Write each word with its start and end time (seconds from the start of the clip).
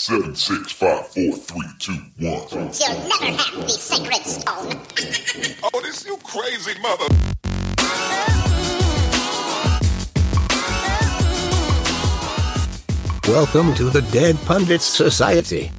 Seven, 0.00 0.32
six, 0.36 0.70
five, 0.70 1.08
four, 1.08 1.32
three, 1.32 1.68
two, 1.80 1.92
one. 2.20 2.46
You'll 2.52 3.08
never 3.08 3.36
have 3.36 3.62
the 3.62 3.68
sacred 3.68 4.24
stone. 4.24 4.80
Oh, 5.74 5.80
this 5.82 6.06
you 6.06 6.16
crazy 6.18 6.78
mother. 6.80 7.04
Welcome 13.26 13.74
to 13.74 13.90
the 13.90 14.02
Dead 14.12 14.36
Pundits 14.46 14.84
Society. 14.84 15.72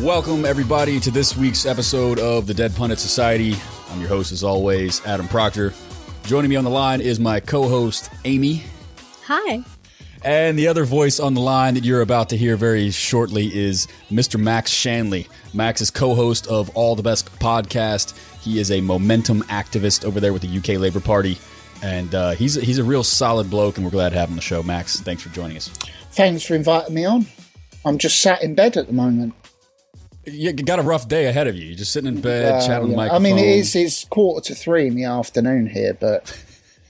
Welcome, 0.00 0.44
everybody, 0.44 0.98
to 0.98 1.12
this 1.12 1.36
week's 1.36 1.66
episode 1.66 2.18
of 2.18 2.48
the 2.48 2.52
Dead 2.52 2.74
Pundit 2.74 2.98
Society. 2.98 3.54
I'm 3.90 4.00
your 4.00 4.08
host, 4.08 4.32
as 4.32 4.42
always, 4.42 5.06
Adam 5.06 5.28
Proctor. 5.28 5.72
Joining 6.24 6.50
me 6.50 6.56
on 6.56 6.64
the 6.64 6.70
line 6.70 7.00
is 7.00 7.20
my 7.20 7.38
co 7.38 7.68
host, 7.68 8.10
Amy. 8.24 8.64
Hi. 9.22 9.62
And 10.24 10.58
the 10.58 10.66
other 10.68 10.84
voice 10.84 11.20
on 11.20 11.34
the 11.34 11.40
line 11.40 11.74
that 11.74 11.84
you're 11.84 12.00
about 12.00 12.30
to 12.30 12.36
hear 12.36 12.56
very 12.56 12.90
shortly 12.90 13.54
is 13.56 13.86
Mr. 14.10 14.40
Max 14.40 14.70
Shanley. 14.70 15.28
Max 15.54 15.80
is 15.80 15.90
co 15.90 16.14
host 16.14 16.46
of 16.48 16.70
All 16.76 16.96
the 16.96 17.02
Best 17.02 17.30
podcast. 17.38 18.16
He 18.40 18.58
is 18.58 18.70
a 18.70 18.80
momentum 18.80 19.42
activist 19.44 20.04
over 20.04 20.18
there 20.20 20.32
with 20.32 20.42
the 20.42 20.58
UK 20.58 20.80
Labour 20.80 21.00
Party. 21.00 21.38
And 21.82 22.14
uh, 22.14 22.30
he's, 22.30 22.54
he's 22.54 22.78
a 22.78 22.84
real 22.84 23.04
solid 23.04 23.50
bloke, 23.50 23.76
and 23.76 23.84
we're 23.84 23.90
glad 23.90 24.10
to 24.10 24.16
have 24.18 24.28
him 24.28 24.32
on 24.32 24.36
the 24.36 24.42
show. 24.42 24.62
Max, 24.62 24.98
thanks 25.00 25.22
for 25.22 25.28
joining 25.28 25.56
us. 25.58 25.68
Thanks 26.12 26.42
for 26.42 26.54
inviting 26.54 26.94
me 26.94 27.04
on. 27.04 27.26
I'm 27.84 27.98
just 27.98 28.20
sat 28.20 28.42
in 28.42 28.54
bed 28.54 28.76
at 28.76 28.86
the 28.86 28.92
moment. 28.92 29.34
You 30.24 30.52
got 30.52 30.80
a 30.80 30.82
rough 30.82 31.06
day 31.06 31.26
ahead 31.26 31.46
of 31.46 31.54
you. 31.54 31.66
You're 31.66 31.76
just 31.76 31.92
sitting 31.92 32.08
in 32.08 32.20
bed, 32.20 32.54
Uh, 32.54 32.66
chatting 32.66 32.84
on 32.84 32.96
the 32.96 32.96
yeah. 32.96 33.12
I 33.12 33.18
mean, 33.20 33.38
it 33.38 33.46
is 33.46 33.76
it's 33.76 34.04
quarter 34.06 34.44
to 34.48 34.54
three 34.56 34.88
in 34.88 34.96
the 34.96 35.04
afternoon 35.04 35.68
here, 35.68 35.94
but 35.94 36.36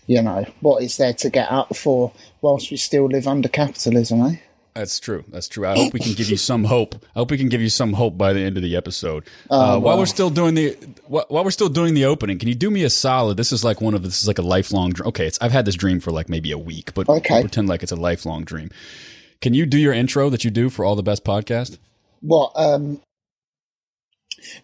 you 0.07 0.23
know 0.23 0.45
what 0.61 0.83
is 0.83 0.97
there 0.97 1.13
to 1.15 1.31
get 1.31 1.51
up 1.51 1.75
for 1.77 2.13
whilst 2.43 2.71
we 2.71 2.77
still 2.77 3.07
live 3.07 3.27
under 3.27 3.49
capitalism, 3.49 4.23
eh? 4.23 4.37
That's 4.75 5.01
true. 5.01 5.25
That's 5.29 5.49
true. 5.49 5.67
I 5.67 5.75
hope 5.75 5.95
we 5.95 6.01
can 6.01 6.13
give 6.13 6.29
you 6.29 6.37
some 6.37 6.65
hope. 6.65 6.97
I 7.15 7.21
hope 7.21 7.31
we 7.31 7.39
can 7.39 7.49
give 7.49 7.63
you 7.63 7.71
some 7.71 7.95
hope 7.95 8.19
by 8.19 8.35
the 8.35 8.41
end 8.41 8.59
of 8.59 8.63
the 8.63 8.77
episode. 8.77 9.25
Oh, 9.49 9.77
uh, 9.77 9.79
while 9.79 9.97
we're 9.99 10.05
still 10.05 10.29
doing 10.29 10.55
the 10.55 10.73
wh- 11.07 11.25
while 11.31 11.45
we're 11.45 11.51
still 11.51 11.71
doing 11.71 11.95
the 11.95 12.05
opening, 12.05 12.39
can 12.39 12.47
you 12.49 12.55
do 12.55 12.71
me 12.71 12.85
a 12.85 12.91
solid? 12.91 13.39
This 13.39 13.53
is 13.53 13.65
like 13.65 13.81
one 13.81 13.95
of 13.95 14.03
this 14.03 14.21
is 14.21 14.29
like 14.29 14.39
a 14.39 14.43
lifelong. 14.43 14.91
dr- 14.91 15.09
Okay, 15.09 15.27
it's 15.27 15.39
I've 15.41 15.53
had 15.53 15.65
this 15.65 15.77
dream 15.77 15.99
for 15.99 16.11
like 16.11 16.29
maybe 16.29 16.53
a 16.53 16.59
week, 16.59 16.93
but 16.93 17.09
Okay. 17.09 17.35
we'll 17.37 17.43
pretend 17.45 17.71
like 17.71 17.83
it's 17.83 17.91
a 17.93 17.97
lifelong 17.97 18.45
dream. 18.45 18.69
Can 19.41 19.55
you 19.55 19.65
do 19.65 19.79
your 19.79 19.95
intro 19.95 20.29
that 20.29 20.45
you 20.45 20.51
do 20.51 20.69
for 20.69 20.85
all 20.85 20.95
the 20.95 21.03
best 21.03 21.25
podcast? 21.25 21.79
What? 22.21 22.53
um 22.55 23.01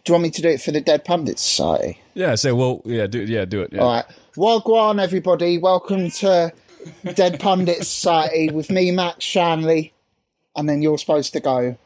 Do 0.05 0.09
you 0.09 0.13
want 0.13 0.25
me 0.25 0.31
to 0.31 0.43
do 0.43 0.49
it 0.51 0.61
for 0.61 0.73
the 0.73 0.81
Dead 0.83 1.07
Pundit 1.07 1.39
Society? 1.39 2.01
Yeah. 2.13 2.35
Say 2.35 2.53
well. 2.53 2.83
Yeah. 2.85 3.07
Do 3.07 3.21
yeah. 3.23 3.47
Do 3.47 3.63
it. 3.63 3.73
Yeah. 3.73 3.81
All 3.81 3.93
right. 3.93 4.05
Wagwan, 4.37 4.99
everybody. 4.99 5.59
Welcome 5.59 6.11
to 6.11 6.55
Dead 7.13 7.39
Pundit 7.39 7.79
Society 7.79 8.51
with 8.51 8.71
me, 8.71 8.91
Max 8.91 9.23
Shanley, 9.23 9.93
and 10.57 10.67
then 10.67 10.81
you're 10.81 10.97
supposed 10.97 11.35
to 11.35 11.41
go. 11.41 11.77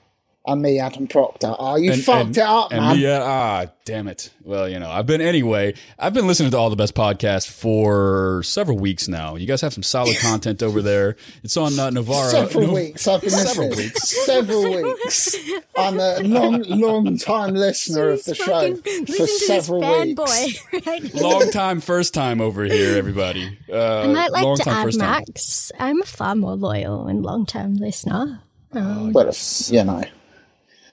And 0.49 0.63
me, 0.63 0.79
Adam 0.79 1.07
Proctor. 1.09 1.55
Oh, 1.59 1.77
you 1.77 1.93
And- 1.93 2.03
fucked 2.05 2.27
and- 2.29 2.37
it 2.37 2.43
up, 2.43 2.73
and 2.73 2.81
man. 2.81 2.97
me, 2.97 3.07
uh, 3.07 3.21
ah, 3.21 3.67
damn 3.85 4.07
it. 4.07 4.31
Well, 4.45 4.69
you 4.69 4.79
know, 4.79 4.89
I've 4.91 5.07
been 5.07 5.21
anyway. 5.21 5.75
I've 5.99 6.15
been 6.15 6.27
listening 6.29 6.53
to 6.53 6.57
all 6.57 6.71
the 6.71 6.77
best 6.77 6.95
podcasts 6.95 7.49
for 7.49 8.43
several 8.45 8.79
weeks 8.79 9.09
now. 9.09 9.35
You 9.35 9.47
guys 9.47 9.61
have 9.63 9.75
some 9.75 9.83
solid 9.83 10.17
content 10.19 10.63
over 10.63 10.83
there. 10.83 11.17
It's 11.43 11.57
on 11.57 11.77
uh, 11.79 11.91
Novara. 11.91 12.31
Several 12.31 12.69
No- 12.69 12.75
weeks. 12.75 13.09
I've 13.09 13.23
been 13.23 13.31
Several 13.31 13.69
listening. 13.71 13.87
weeks. 13.87 14.25
Several 14.25 14.63
weeks. 14.83 15.37
I'm 15.77 15.99
a 15.99 16.21
long, 16.21 16.63
long 16.69 17.19
time 17.19 17.55
listener 17.55 18.11
of 18.11 18.23
the 18.25 18.35
show 18.37 18.45
Fucking 18.45 19.07
for 19.07 19.17
to 19.17 19.27
several 19.27 19.81
this 19.81 20.07
weeks. 20.07 20.21
fanboy. 20.21 20.83
Right? 20.87 21.15
long 21.15 21.51
time, 21.51 21.81
first 21.81 22.15
time 22.15 22.41
over 22.41 22.65
here, 22.65 22.97
everybody. 22.97 23.59
Uh, 23.69 24.03
I 24.03 24.07
might 24.07 24.31
like 24.31 24.57
to 24.63 24.71
add, 24.71 24.83
first 24.85 25.01
time. 25.01 25.25
Max, 25.27 25.73
I'm 25.81 26.03
a 26.03 26.07
far 26.07 26.37
more 26.37 26.55
loyal 26.55 27.07
and 27.09 27.25
long-term 27.25 27.75
listener. 27.77 28.41
Well, 28.73 29.29
if- 29.29 29.71
you 29.73 29.83
know, 29.85 30.05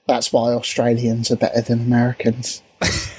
that's 0.06 0.32
why 0.32 0.52
Australians 0.52 1.30
are 1.30 1.36
better 1.36 1.60
than 1.60 1.80
Americans. 1.80 2.62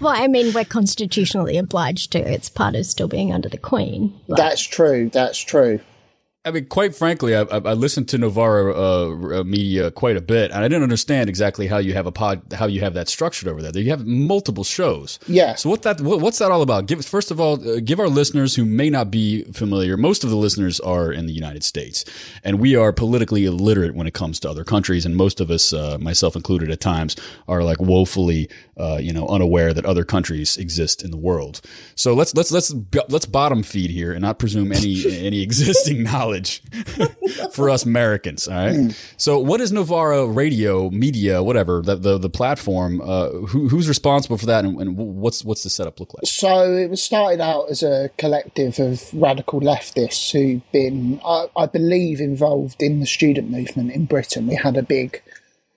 Well, 0.00 0.14
I 0.16 0.28
mean, 0.28 0.52
we're 0.52 0.64
constitutionally 0.64 1.56
obliged 1.56 2.12
to. 2.12 2.18
It's 2.18 2.48
part 2.48 2.74
of 2.74 2.86
still 2.86 3.08
being 3.08 3.32
under 3.32 3.48
the 3.48 3.58
Queen. 3.58 4.18
Like, 4.26 4.38
That's 4.38 4.62
true. 4.62 5.10
That's 5.10 5.38
true. 5.38 5.80
I 6.48 6.50
mean, 6.50 6.64
quite 6.64 6.94
frankly, 6.94 7.36
I, 7.36 7.42
I, 7.42 7.74
listened 7.74 8.08
to 8.08 8.18
Novara 8.18 8.74
uh, 8.74 9.40
uh, 9.40 9.44
media 9.44 9.90
quite 9.90 10.16
a 10.16 10.22
bit, 10.22 10.50
and 10.50 10.64
I 10.64 10.68
didn't 10.68 10.82
understand 10.82 11.28
exactly 11.28 11.66
how 11.66 11.76
you 11.76 11.92
have 11.92 12.06
a 12.06 12.12
pod, 12.12 12.40
how 12.54 12.66
you 12.66 12.80
have 12.80 12.94
that 12.94 13.08
structured 13.08 13.48
over 13.48 13.60
there. 13.60 13.70
You 13.82 13.90
have 13.90 14.06
multiple 14.06 14.64
shows. 14.64 15.18
Yeah. 15.26 15.56
So 15.56 15.68
what 15.68 15.82
that 15.82 16.00
what, 16.00 16.20
what's 16.20 16.38
that 16.38 16.50
all 16.50 16.62
about? 16.62 16.86
Give 16.86 17.04
first 17.04 17.30
of 17.30 17.38
all, 17.38 17.60
uh, 17.68 17.80
give 17.80 18.00
our 18.00 18.08
listeners 18.08 18.54
who 18.54 18.64
may 18.64 18.88
not 18.88 19.10
be 19.10 19.44
familiar. 19.52 19.98
Most 19.98 20.24
of 20.24 20.30
the 20.30 20.36
listeners 20.36 20.80
are 20.80 21.12
in 21.12 21.26
the 21.26 21.34
United 21.34 21.64
States, 21.64 22.06
and 22.42 22.58
we 22.58 22.74
are 22.74 22.94
politically 22.94 23.44
illiterate 23.44 23.94
when 23.94 24.06
it 24.06 24.14
comes 24.14 24.40
to 24.40 24.48
other 24.48 24.64
countries. 24.64 25.04
And 25.04 25.16
most 25.16 25.42
of 25.42 25.50
us, 25.50 25.74
uh, 25.74 25.98
myself 26.00 26.34
included, 26.34 26.70
at 26.70 26.80
times, 26.80 27.14
are 27.46 27.62
like 27.62 27.78
woefully, 27.78 28.48
uh, 28.78 28.96
you 28.96 29.12
know, 29.12 29.28
unaware 29.28 29.74
that 29.74 29.84
other 29.84 30.04
countries 30.04 30.56
exist 30.56 31.04
in 31.04 31.10
the 31.10 31.18
world. 31.18 31.60
So 31.94 32.14
let's 32.14 32.34
let's 32.34 32.50
let's 32.50 32.74
let's 33.10 33.26
bottom 33.26 33.62
feed 33.62 33.90
here 33.90 34.12
and 34.12 34.22
not 34.22 34.38
presume 34.38 34.72
any 34.72 35.04
any 35.26 35.42
existing 35.42 36.02
knowledge 36.02 36.37
for 37.52 37.70
us 37.70 37.84
Americans. 37.84 38.48
All 38.48 38.54
right. 38.54 39.14
So 39.16 39.38
what 39.38 39.60
is 39.60 39.72
Novara 39.72 40.26
Radio 40.26 40.90
Media, 40.90 41.42
whatever 41.42 41.82
the 41.82 41.96
the, 41.96 42.18
the 42.18 42.30
platform? 42.30 43.00
Uh, 43.00 43.30
who, 43.30 43.68
who's 43.68 43.88
responsible 43.88 44.38
for 44.38 44.46
that, 44.46 44.64
and, 44.64 44.80
and 44.80 44.96
what's 44.96 45.44
what's 45.44 45.62
the 45.62 45.70
setup 45.70 46.00
look 46.00 46.14
like? 46.14 46.26
So 46.26 46.72
it 46.72 46.90
was 46.90 47.02
started 47.02 47.40
out 47.40 47.70
as 47.70 47.82
a 47.82 48.10
collective 48.18 48.78
of 48.78 49.12
radical 49.12 49.60
leftists 49.60 50.30
who've 50.32 50.62
been, 50.72 51.20
I, 51.24 51.46
I 51.56 51.66
believe, 51.66 52.20
involved 52.20 52.82
in 52.82 53.00
the 53.00 53.06
student 53.06 53.50
movement 53.50 53.92
in 53.92 54.04
Britain. 54.04 54.46
We 54.46 54.56
had 54.56 54.76
a 54.76 54.82
big 54.82 55.22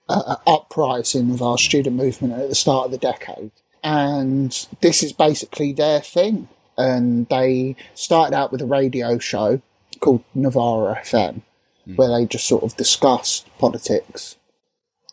uh, 0.08 0.36
uprising 0.46 1.30
of 1.30 1.42
our 1.42 1.58
student 1.58 1.96
movement 1.96 2.34
at 2.34 2.48
the 2.48 2.54
start 2.54 2.86
of 2.86 2.90
the 2.92 2.98
decade, 2.98 3.52
and 3.82 4.68
this 4.80 5.02
is 5.02 5.12
basically 5.12 5.72
their 5.72 6.00
thing. 6.00 6.48
And 6.78 7.28
they 7.28 7.76
started 7.94 8.34
out 8.34 8.50
with 8.50 8.62
a 8.62 8.66
radio 8.66 9.18
show 9.18 9.60
called 10.02 10.22
Novara 10.34 11.00
FM, 11.02 11.40
hmm. 11.86 11.96
where 11.96 12.10
they 12.10 12.26
just 12.26 12.46
sort 12.46 12.62
of 12.62 12.76
discussed 12.76 13.48
politics 13.58 14.36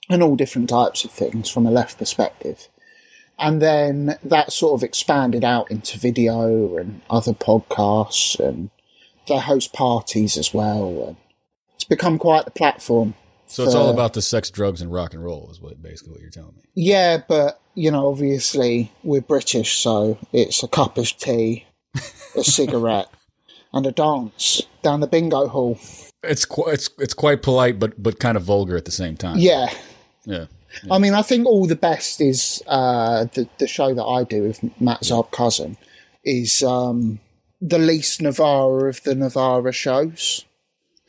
and 0.10 0.22
all 0.22 0.36
different 0.36 0.70
types 0.70 1.06
of 1.06 1.12
things 1.12 1.50
from 1.50 1.66
a 1.66 1.72
left 1.72 1.98
perspective. 1.98 2.68
And 3.38 3.62
then 3.62 4.18
that 4.24 4.52
sort 4.52 4.78
of 4.78 4.84
expanded 4.84 5.46
out 5.46 5.72
into 5.72 5.98
video 5.98 6.76
and 6.76 7.02
other 7.10 7.32
podcasts 7.32 8.38
and 8.38 8.70
they 9.28 9.38
host 9.38 9.72
parties 9.72 10.36
as 10.36 10.54
well. 10.54 11.06
And 11.08 11.18
it's 11.76 11.86
become 11.86 12.18
quite 12.18 12.44
the 12.44 12.52
platform 12.52 13.14
So 13.48 13.64
it's 13.64 13.76
all 13.76 13.90
about 13.90 14.14
the 14.14 14.22
sex, 14.22 14.52
drugs, 14.52 14.82
and 14.82 14.92
rock 14.92 15.14
and 15.14 15.24
roll, 15.24 15.50
is 15.52 15.62
what 15.62 15.82
basically 15.82 16.12
what 16.12 16.22
you're 16.22 16.30
telling 16.30 16.56
me. 16.56 16.64
yeah 16.76 17.18
but 17.28 17.62
you 17.76 17.92
know 17.92 18.08
obviously 18.10 18.92
we're 19.04 19.22
british 19.22 19.80
so 19.80 20.18
it's 20.34 20.62
a 20.64 20.68
cup 20.68 20.98
of 20.98 21.08
tea 21.18 21.66
a 22.36 22.44
cigarette 22.44 23.08
and 23.74 23.86
a 23.86 23.92
dance 23.92 24.64
down 24.84 25.00
the 25.00 25.08
bingo 25.08 25.48
hall 25.48 25.78
It's 26.24 26.46
quite 26.46 26.74
it's 26.76 26.90
it's 26.98 27.14
quite 27.14 27.42
polite, 27.42 27.80
but 27.80 28.02
but 28.02 28.20
kind 28.20 28.36
of 28.38 28.44
vulgar 28.44 28.76
at 28.78 28.86
the 28.86 28.92
same 28.92 29.16
time. 29.18 29.38
yeah 29.38 29.68
Yeah. 30.26 30.46
I 30.92 31.00
mean, 31.00 31.16
I 31.16 31.24
think 31.24 31.48
all 31.48 31.66
the 31.66 31.76
best 31.76 32.22
is 32.22 32.62
uh, 32.68 33.26
the 33.34 33.48
the 33.58 33.68
show 33.68 33.94
that 33.94 34.04
I 34.04 34.24
do 34.24 34.44
with 34.44 34.60
Matt 34.80 35.02
Zarb-Cousin 35.02 35.78
is 36.24 36.62
um, 36.62 37.20
the 37.60 37.80
least 37.80 38.22
Novara 38.22 38.88
of 38.90 39.02
the 39.04 39.16
Novara 39.16 39.72
shows. 39.72 40.46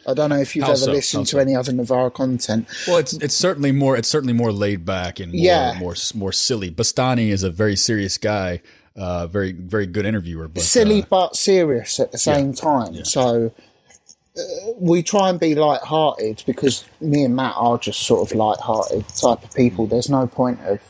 I 0.07 0.15
don't 0.15 0.31
know 0.31 0.39
if 0.41 0.57
you've 0.57 0.65
How 0.65 0.71
ever 0.71 0.79
so? 0.79 0.93
listened 0.93 1.21
How 1.21 1.25
to 1.25 1.31
so? 1.33 1.39
any 1.41 1.55
other 1.55 1.73
Novara 1.75 2.11
content. 2.11 2.67
Well, 2.87 2.97
it's 2.97 3.13
it's 3.15 3.35
certainly 3.37 3.71
more 3.71 3.99
it's 3.99 4.09
certainly 4.09 4.33
more 4.33 4.51
laid 4.51 4.87
back 4.87 5.21
and 5.21 5.31
more 5.33 5.43
Yeah. 5.45 5.77
more 5.79 5.95
more 6.15 6.33
silly. 6.33 6.71
Bastani 6.71 7.29
is 7.29 7.43
a 7.43 7.51
very 7.51 7.77
serious 7.77 8.17
guy, 8.17 8.63
uh, 8.97 9.27
very 9.27 9.53
very 9.53 9.87
good 9.87 10.07
interviewer, 10.07 10.49
but 10.49 10.63
Silly 10.63 11.03
uh, 11.03 11.07
but 11.09 11.37
serious 11.37 12.01
at 12.01 12.13
the 12.13 12.19
same 12.19 12.53
time. 12.53 13.05
So 13.05 13.53
uh, 14.37 14.43
we 14.77 15.03
try 15.03 15.31
and 15.31 15.41
be 15.41 15.55
light-hearted 15.55 16.45
because 16.47 16.85
me 17.01 17.25
and 17.25 17.35
Matt 17.37 17.55
are 17.57 17.79
just 17.79 18.03
sort 18.03 18.29
of 18.29 18.37
light-hearted 18.37 19.09
type 19.09 19.43
of 19.43 19.55
people. 19.55 19.87
There's 19.87 20.11
no 20.11 20.27
point 20.27 20.61
of 20.65 20.81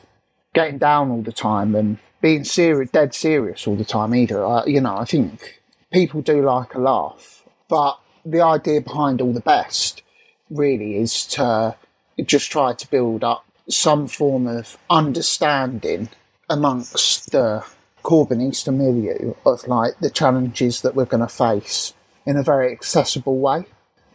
getting 0.54 0.78
down 0.78 1.10
all 1.10 1.22
the 1.22 1.32
time 1.32 1.74
and 1.74 1.98
being 2.20 2.44
serious, 2.44 2.90
dead 2.90 3.14
serious 3.14 3.66
all 3.66 3.76
the 3.76 3.84
time 3.84 4.14
either. 4.14 4.44
Uh, 4.44 4.64
you 4.66 4.80
know, 4.80 4.96
I 4.96 5.04
think 5.04 5.60
people 5.92 6.20
do 6.22 6.42
like 6.42 6.74
a 6.74 6.78
laugh, 6.78 7.44
but 7.68 7.98
the 8.24 8.40
idea 8.40 8.80
behind 8.80 9.20
all 9.20 9.32
the 9.32 9.40
best 9.40 10.02
really 10.50 10.96
is 10.96 11.26
to 11.26 11.76
just 12.24 12.50
try 12.50 12.74
to 12.74 12.90
build 12.90 13.24
up 13.24 13.44
some 13.68 14.06
form 14.06 14.46
of 14.46 14.76
understanding 14.90 16.08
amongst 16.48 17.30
the 17.30 17.64
Corbynista 18.02 18.74
milieu 18.74 19.34
of 19.44 19.66
like 19.66 19.98
the 20.00 20.10
challenges 20.10 20.82
that 20.82 20.94
we're 20.94 21.04
going 21.04 21.26
to 21.26 21.28
face 21.28 21.94
in 22.26 22.36
a 22.36 22.42
very 22.42 22.72
accessible 22.72 23.38
way. 23.38 23.64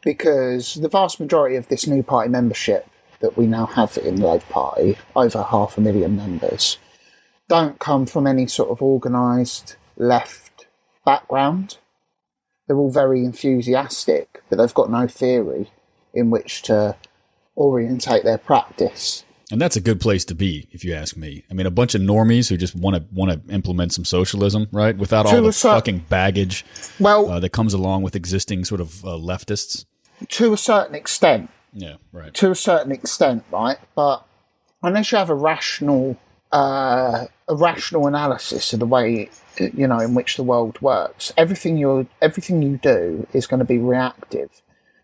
Because 0.02 0.76
the 0.76 0.90
vast 0.90 1.20
majority 1.20 1.56
of 1.56 1.68
this 1.68 1.88
new 1.88 2.04
party 2.04 2.30
membership 2.30 2.88
that 3.20 3.38
we 3.38 3.48
now 3.48 3.66
have 3.66 3.98
in 3.98 4.18
the 4.18 4.28
Labour 4.28 4.46
Party, 4.50 4.98
over 5.16 5.42
half 5.42 5.78
a 5.78 5.82
million 5.82 6.16
members, 6.16 6.78
don't 7.48 7.80
come 7.80 8.06
from 8.06 8.28
any 8.28 8.48
sort 8.48 8.70
of 8.70 8.82
organised 8.82 9.78
left 9.98 10.68
background. 11.06 11.78
They're 12.68 12.78
all 12.78 12.92
very 12.92 13.24
enthusiastic, 13.24 14.44
but 14.50 14.58
they've 14.58 14.74
got 14.74 14.92
no 14.92 15.08
theory 15.08 15.72
in 16.14 16.30
which 16.30 16.62
to 16.64 16.96
orientate 17.56 18.24
their 18.24 18.38
practice. 18.38 19.24
And 19.52 19.62
that's 19.62 19.76
a 19.76 19.82
good 19.82 20.02
place 20.02 20.26
to 20.26 20.36
be, 20.36 20.68
if 20.72 20.84
you 20.84 20.94
ask 20.94 21.16
me. 21.16 21.44
I 21.52 21.54
mean, 21.54 21.68
a 21.68 21.72
bunch 21.72 21.94
of 21.94 22.02
normies 22.02 22.50
who 22.50 22.58
just 22.58 22.76
want 22.76 22.96
to 22.96 23.04
want 23.14 23.32
to 23.32 23.54
implement 23.54 23.94
some 23.94 24.04
socialism, 24.06 24.68
right? 24.72 24.98
Without 24.98 25.28
all 25.28 25.42
the 25.42 25.52
fucking 25.52 26.00
baggage 26.10 26.66
Well, 27.00 27.30
uh, 27.30 27.40
that 27.40 27.50
comes 27.52 27.74
along 27.74 28.02
with 28.04 28.16
existing 28.16 28.66
sort 28.66 28.82
of 28.82 29.06
uh, 29.06 29.10
leftists. 29.10 29.86
to 30.30 30.54
a 30.54 30.58
certain 30.58 30.96
extent, 30.96 31.50
Yeah, 31.74 31.96
right. 32.12 32.34
to 32.36 32.50
a 32.52 32.56
certain 32.56 32.92
extent, 32.92 33.44
right? 33.52 33.78
But 33.96 34.26
unless 34.82 35.12
you 35.12 35.20
have 35.20 35.30
a 35.30 35.36
rational, 35.36 36.18
uh, 36.52 37.26
a 37.48 37.56
rational 37.56 38.08
analysis 38.08 38.74
of 38.74 38.80
the 38.80 38.88
way 38.88 39.30
you 39.60 39.88
know 39.88 40.00
in 40.00 40.16
which 40.16 40.38
the 40.38 40.44
world 40.44 40.82
works, 40.82 41.32
everything 41.38 41.78
you 41.78 42.08
everything 42.22 42.64
you 42.64 42.78
do 42.82 43.28
is 43.32 43.46
going 43.46 43.60
to 43.60 43.66
be 43.66 43.78
reactive, 43.78 44.50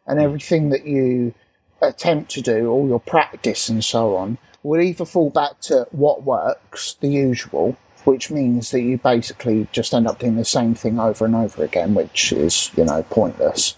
and 0.07 0.19
everything 0.19 0.69
that 0.69 0.87
you 0.87 1.35
attempt 1.81 2.31
to 2.31 2.42
do, 2.42 2.69
all 2.69 2.88
your 2.88 3.00
practice 3.00 3.69
and 3.69 3.83
so 3.83 4.16
on, 4.16 4.38
will 4.63 4.81
either 4.81 5.06
fall 5.06 5.30
back 5.30 5.60
to 5.62 5.88
what 5.92 6.24
works, 6.24 6.95
the 7.01 7.07
usual, 7.07 7.75
which 8.06 8.30
means 8.31 8.72
that 8.72 8.81
you 8.81 8.98
basically 8.98 9.68
just 9.72 9.94
end 9.94 10.07
up 10.07 10.19
doing 10.19 10.36
the 10.36 10.45
same 10.45 10.75
thing 10.75 11.00
over 11.00 11.25
and 11.25 11.36
over 11.36 11.63
again, 11.63 11.94
which 11.94 12.31
is 12.31 12.72
you 12.75 12.86
know 12.86 13.04
pointless, 13.10 13.75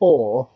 or 0.00 0.48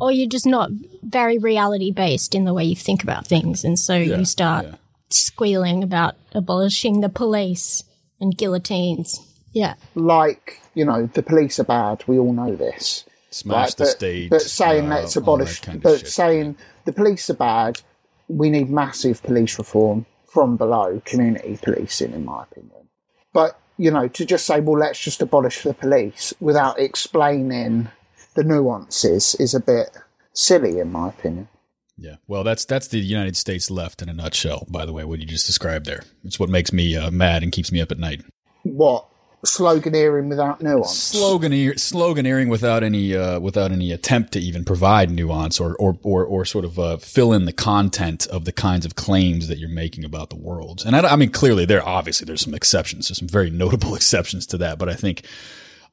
Or 0.00 0.12
you're 0.12 0.28
just 0.28 0.46
not 0.46 0.70
very 1.02 1.38
reality 1.38 1.90
based 1.90 2.34
in 2.34 2.44
the 2.44 2.54
way 2.54 2.64
you 2.64 2.76
think 2.76 3.02
about 3.02 3.26
things. 3.26 3.64
And 3.64 3.78
so 3.78 3.96
Yeah, 3.96 4.18
you 4.18 4.24
start 4.24 4.66
yeah. 4.66 4.74
squealing 5.10 5.82
about 5.82 6.14
abolishing 6.32 7.00
the 7.00 7.08
police 7.08 7.82
and 8.20 8.36
guillotines. 8.36 9.20
Yeah. 9.52 9.74
like 9.94 10.60
you 10.74 10.84
know 10.84 11.06
the 11.06 11.22
police 11.22 11.58
are 11.58 11.64
bad. 11.64 12.04
We 12.06 12.18
all 12.18 12.32
know 12.32 12.54
this. 12.54 13.04
Smash 13.38 13.74
the 13.74 14.28
but. 14.30 14.30
But 14.30 14.42
saying 14.42 14.86
uh, 14.86 14.96
let's 14.96 15.16
abolish, 15.16 15.60
that 15.60 15.80
but 15.80 16.00
shit. 16.00 16.08
saying 16.08 16.56
the 16.84 16.92
police 16.92 17.30
are 17.30 17.34
bad, 17.34 17.80
we 18.26 18.50
need 18.50 18.68
massive 18.68 19.22
police 19.22 19.58
reform 19.58 20.06
from 20.26 20.56
below, 20.56 21.00
community 21.04 21.58
policing, 21.62 22.12
in 22.12 22.24
my 22.24 22.42
opinion. 22.42 22.88
But 23.32 23.60
you 23.76 23.92
know, 23.92 24.08
to 24.08 24.24
just 24.24 24.44
say, 24.44 24.60
well, 24.60 24.80
let's 24.80 24.98
just 24.98 25.22
abolish 25.22 25.62
the 25.62 25.72
police 25.72 26.34
without 26.40 26.80
explaining 26.80 27.90
the 28.34 28.42
nuances 28.42 29.36
is 29.36 29.54
a 29.54 29.60
bit 29.60 29.96
silly, 30.32 30.80
in 30.80 30.90
my 30.90 31.10
opinion. 31.10 31.48
Yeah, 31.96 32.16
well, 32.26 32.44
that's 32.44 32.64
that's 32.64 32.88
the 32.88 32.98
United 32.98 33.36
States 33.36 33.70
left 33.70 34.02
in 34.02 34.08
a 34.08 34.12
nutshell. 34.14 34.66
By 34.68 34.84
the 34.84 34.92
way, 34.92 35.04
what 35.04 35.20
you 35.20 35.26
just 35.26 35.46
described 35.46 35.86
there. 35.86 36.02
It's 36.24 36.40
what 36.40 36.48
makes 36.48 36.72
me 36.72 36.96
uh, 36.96 37.10
mad 37.10 37.42
and 37.42 37.52
keeps 37.52 37.70
me 37.70 37.80
up 37.80 37.92
at 37.92 37.98
night. 37.98 38.24
What 38.62 39.06
sloganeering 39.44 40.28
without 40.28 40.60
nuance? 40.62 41.14
Sloganeer, 41.14 41.74
sloganeering 41.74 42.48
without 42.48 42.82
any 42.82 43.14
uh, 43.14 43.40
without 43.40 43.72
any 43.72 43.92
attempt 43.92 44.32
to 44.32 44.40
even 44.40 44.64
provide 44.64 45.10
nuance 45.10 45.60
or 45.60 45.76
or 45.76 45.98
or, 46.02 46.24
or 46.24 46.44
sort 46.44 46.64
of 46.64 46.78
uh, 46.78 46.96
fill 46.96 47.32
in 47.32 47.44
the 47.44 47.52
content 47.52 48.26
of 48.28 48.44
the 48.44 48.52
kinds 48.52 48.84
of 48.84 48.94
claims 48.94 49.48
that 49.48 49.58
you're 49.58 49.68
making 49.68 50.04
about 50.04 50.30
the 50.30 50.36
world. 50.36 50.82
And 50.84 50.96
I, 50.96 51.00
I 51.12 51.16
mean, 51.16 51.30
clearly, 51.30 51.64
there 51.64 51.86
obviously 51.86 52.24
there's 52.24 52.42
some 52.42 52.54
exceptions. 52.54 53.08
There's 53.08 53.18
some 53.18 53.28
very 53.28 53.50
notable 53.50 53.94
exceptions 53.96 54.46
to 54.48 54.58
that, 54.58 54.78
but 54.78 54.88
I 54.88 54.94
think 54.94 55.24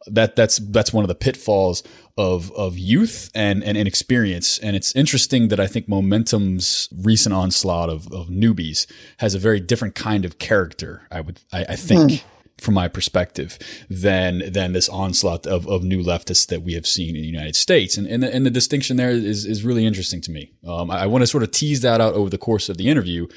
that 0.07 0.35
that's 0.35 0.57
that's 0.57 0.93
one 0.93 1.03
of 1.03 1.07
the 1.07 1.15
pitfalls 1.15 1.83
of 2.17 2.51
of 2.53 2.77
youth 2.77 3.29
and, 3.35 3.63
and 3.63 3.77
inexperience. 3.77 4.57
And 4.59 4.75
it's 4.75 4.95
interesting 4.95 5.49
that 5.49 5.59
I 5.59 5.67
think 5.67 5.87
Momentum's 5.87 6.89
recent 6.95 7.33
onslaught 7.33 7.89
of, 7.89 8.11
of 8.11 8.27
newbies 8.27 8.87
has 9.17 9.35
a 9.35 9.39
very 9.39 9.59
different 9.59 9.95
kind 9.95 10.25
of 10.25 10.39
character. 10.39 11.07
I 11.11 11.21
would 11.21 11.39
I, 11.51 11.65
I 11.69 11.75
think. 11.75 12.23
From 12.57 12.73
my 12.73 12.87
perspective, 12.87 13.59
than 13.89 14.41
than 14.51 14.71
this 14.71 14.87
onslaught 14.87 15.45
of, 15.45 15.67
of 15.67 15.83
new 15.83 16.01
leftists 16.01 16.47
that 16.47 16.61
we 16.61 16.73
have 16.73 16.87
seen 16.87 17.15
in 17.15 17.21
the 17.21 17.27
United 17.27 17.55
States, 17.55 17.97
and 17.97 18.07
and 18.07 18.23
the, 18.23 18.33
and 18.33 18.45
the 18.45 18.49
distinction 18.49 18.95
there 18.95 19.09
is 19.09 19.45
is 19.45 19.63
really 19.63 19.85
interesting 19.85 20.21
to 20.21 20.31
me. 20.31 20.53
Um, 20.65 20.89
I, 20.89 21.01
I 21.01 21.05
want 21.07 21.21
to 21.21 21.27
sort 21.27 21.43
of 21.43 21.51
tease 21.51 21.81
that 21.81 21.99
out 21.99 22.13
over 22.13 22.29
the 22.29 22.37
course 22.37 22.69
of 22.69 22.77
the 22.77 22.87
interview, 22.87 23.27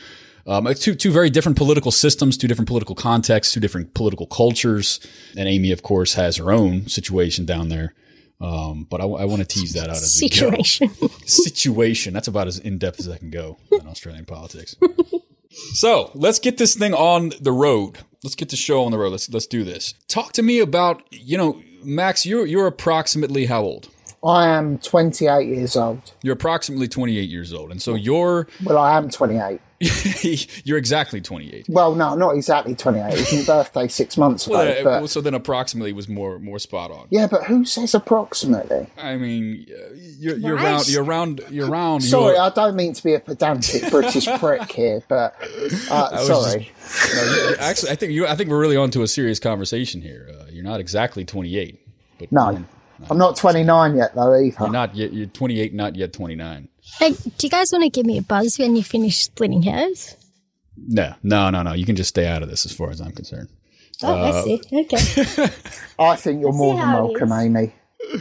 um, 0.49 0.67
two 0.75 0.94
two 0.94 1.11
very 1.11 1.29
different 1.29 1.59
political 1.59 1.93
systems, 1.93 2.38
two 2.38 2.49
different 2.49 2.69
political 2.69 2.94
contexts, 2.94 3.53
two 3.53 3.61
different 3.61 3.93
political 3.93 4.26
cultures, 4.26 4.99
and 5.37 5.47
Amy, 5.47 5.73
of 5.73 5.82
course, 5.82 6.14
has 6.14 6.37
her 6.38 6.50
own 6.50 6.88
situation 6.88 7.44
down 7.44 7.69
there. 7.69 7.94
Um, 8.41 8.87
but 8.88 9.00
I, 9.00 9.05
want 9.05 9.41
to 9.41 9.44
tease 9.44 9.73
that 9.73 9.91
out 9.91 9.97
as 9.97 10.19
we 10.23 10.29
go. 10.29 10.62
Situation. 10.62 10.91
Situation. 11.26 12.14
That's 12.14 12.29
about 12.29 12.47
as 12.47 12.59
in 12.59 12.79
depth 12.79 13.00
as 13.00 13.09
I 13.09 13.19
can 13.19 13.31
go 13.31 13.59
in 13.73 13.87
Australian 13.87 14.25
politics. 14.26 14.76
so 15.75 16.12
let's 16.14 16.38
get 16.38 16.56
this 16.56 16.75
thing 16.75 16.94
on 16.94 17.32
the 17.41 17.53
road. 17.53 17.99
Let's 18.25 18.35
get 18.35 18.49
the 18.49 18.56
show 18.56 18.85
on 18.85 18.91
the 18.91 18.99
road. 18.99 19.12
Let's 19.12 19.31
let's 19.31 19.47
do 19.47 19.65
this. 19.65 19.94
Talk 20.09 20.32
to 20.32 20.43
me 20.43 20.59
about 20.59 21.03
you 21.11 21.38
know 21.38 21.62
Max. 21.85 22.26
You're 22.26 22.47
you're 22.47 22.67
approximately 22.67 23.47
how 23.47 23.62
old? 23.62 23.88
I 24.25 24.49
am 24.49 24.79
28 24.79 25.47
years 25.47 25.76
old. 25.76 26.12
You're 26.23 26.35
approximately 26.35 26.88
28 26.88 27.29
years 27.31 27.53
old, 27.53 27.70
and 27.70 27.81
so 27.81 27.94
you're 27.94 28.49
Well, 28.65 28.76
I 28.79 28.97
am 28.97 29.11
28. 29.11 29.61
you're 30.65 30.76
exactly 30.76 31.20
28. 31.20 31.67
Well, 31.69 31.94
no, 31.94 32.17
not 32.17 32.35
exactly 32.35 32.75
28. 32.75 33.12
It 33.12 33.19
was 33.20 33.32
my 33.49 33.55
birthday 33.55 33.87
six 33.87 34.17
months 34.17 34.44
ago. 34.49 34.56
Well, 34.56 34.81
uh, 34.97 35.00
but, 35.03 35.06
so 35.06 35.20
then 35.20 35.35
approximately 35.35 35.93
was 35.93 36.09
more 36.09 36.41
more 36.41 36.59
spot 36.59 36.91
on. 36.91 37.06
yeah, 37.11 37.29
but 37.29 37.44
who 37.44 37.65
says 37.65 37.94
approximately? 37.94 38.88
I 38.99 39.17
mean, 39.17 39.67
you're, 40.19 40.37
you're 40.37 40.56
Right. 40.56 40.64
round. 40.64 40.88
You're 40.88 41.05
round. 41.05 41.41
You're 41.49 41.69
round. 41.71 42.03
Sorry, 42.03 42.35
you're- 42.35 42.38
I 42.38 42.50
don't 42.50 42.75
mean 42.75 42.93
to 42.94 43.05
be 43.05 43.14
a 43.14 43.21
pedantic 43.21 43.88
British 43.88 44.26
prick 44.41 44.73
here, 44.73 45.00
but 45.09 45.37
uh, 45.93 46.09
was 46.12 46.26
sorry. 46.26 46.73
No, 47.14 47.55
actually, 47.61 47.91
I 47.93 47.94
think 47.94 48.12
you. 48.12 48.26
I 48.26 48.35
think 48.35 48.50
we're 48.50 48.59
really 48.61 48.76
onto 48.76 49.03
a 49.03 49.06
serious 49.06 49.38
conversation 49.38 50.03
here. 50.03 50.29
Uh, 50.29 50.47
you're 50.50 50.64
not 50.64 50.81
exactly 50.81 51.25
28, 51.25 51.79
but 52.19 52.32
No, 52.32 52.64
you're 52.99 53.09
I'm 53.11 53.19
not 53.19 53.37
29 53.37 53.97
yet, 53.97 54.15
though, 54.15 54.35
either. 54.39 54.69
not 54.71 54.95
yet. 54.95 55.12
You're 55.12 55.27
28, 55.27 55.75
not 55.75 55.97
yet 55.97 56.12
29. 56.12 56.69
Hey, 56.99 57.11
do 57.12 57.17
you 57.41 57.50
guys 57.50 57.71
want 57.73 57.85
to 57.85 57.91
give 57.91 58.06
me 58.06 58.19
a 58.19 58.23
buzz 58.23 58.59
when 58.59 58.75
you 58.77 58.83
finish 58.83 59.19
splitting 59.25 59.62
hairs? 59.62 60.17
No, 60.77 61.15
no, 61.23 61.50
no, 61.50 61.62
no. 61.62 61.73
You 61.75 61.85
can 61.85 61.97
just 61.97 62.09
stay 62.11 62.27
out 62.27 62.43
of 62.43 62.49
this, 62.49 62.65
as 62.65 62.73
far 62.73 62.91
as 62.91 63.00
I'm 63.00 63.12
concerned. 63.12 63.49
Oh, 64.03 64.15
Uh, 64.15 64.33
I 64.33 64.45
see. 64.45 64.62
Okay. 64.73 65.47
I 65.99 66.17
think 66.17 66.41
you're 66.41 66.53
more 66.53 66.75
see 66.75 66.79
than 66.81 66.87
how 66.89 67.05
welcome, 67.06 67.33
is. 67.33 67.45
Amy. 67.45 67.73
I 68.15 68.19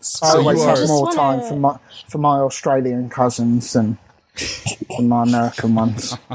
So 0.00 0.26
always 0.38 0.60
you 0.60 0.66
have 0.68 0.88
more 0.88 1.12
time 1.12 1.40
wanna- 1.40 1.48
for 1.48 1.56
my 1.56 1.78
for 2.08 2.18
my 2.18 2.38
Australian 2.38 3.10
cousins 3.10 3.72
than, 3.72 3.98
than 4.96 5.08
my 5.08 5.24
American 5.24 5.74
ones. 5.74 6.16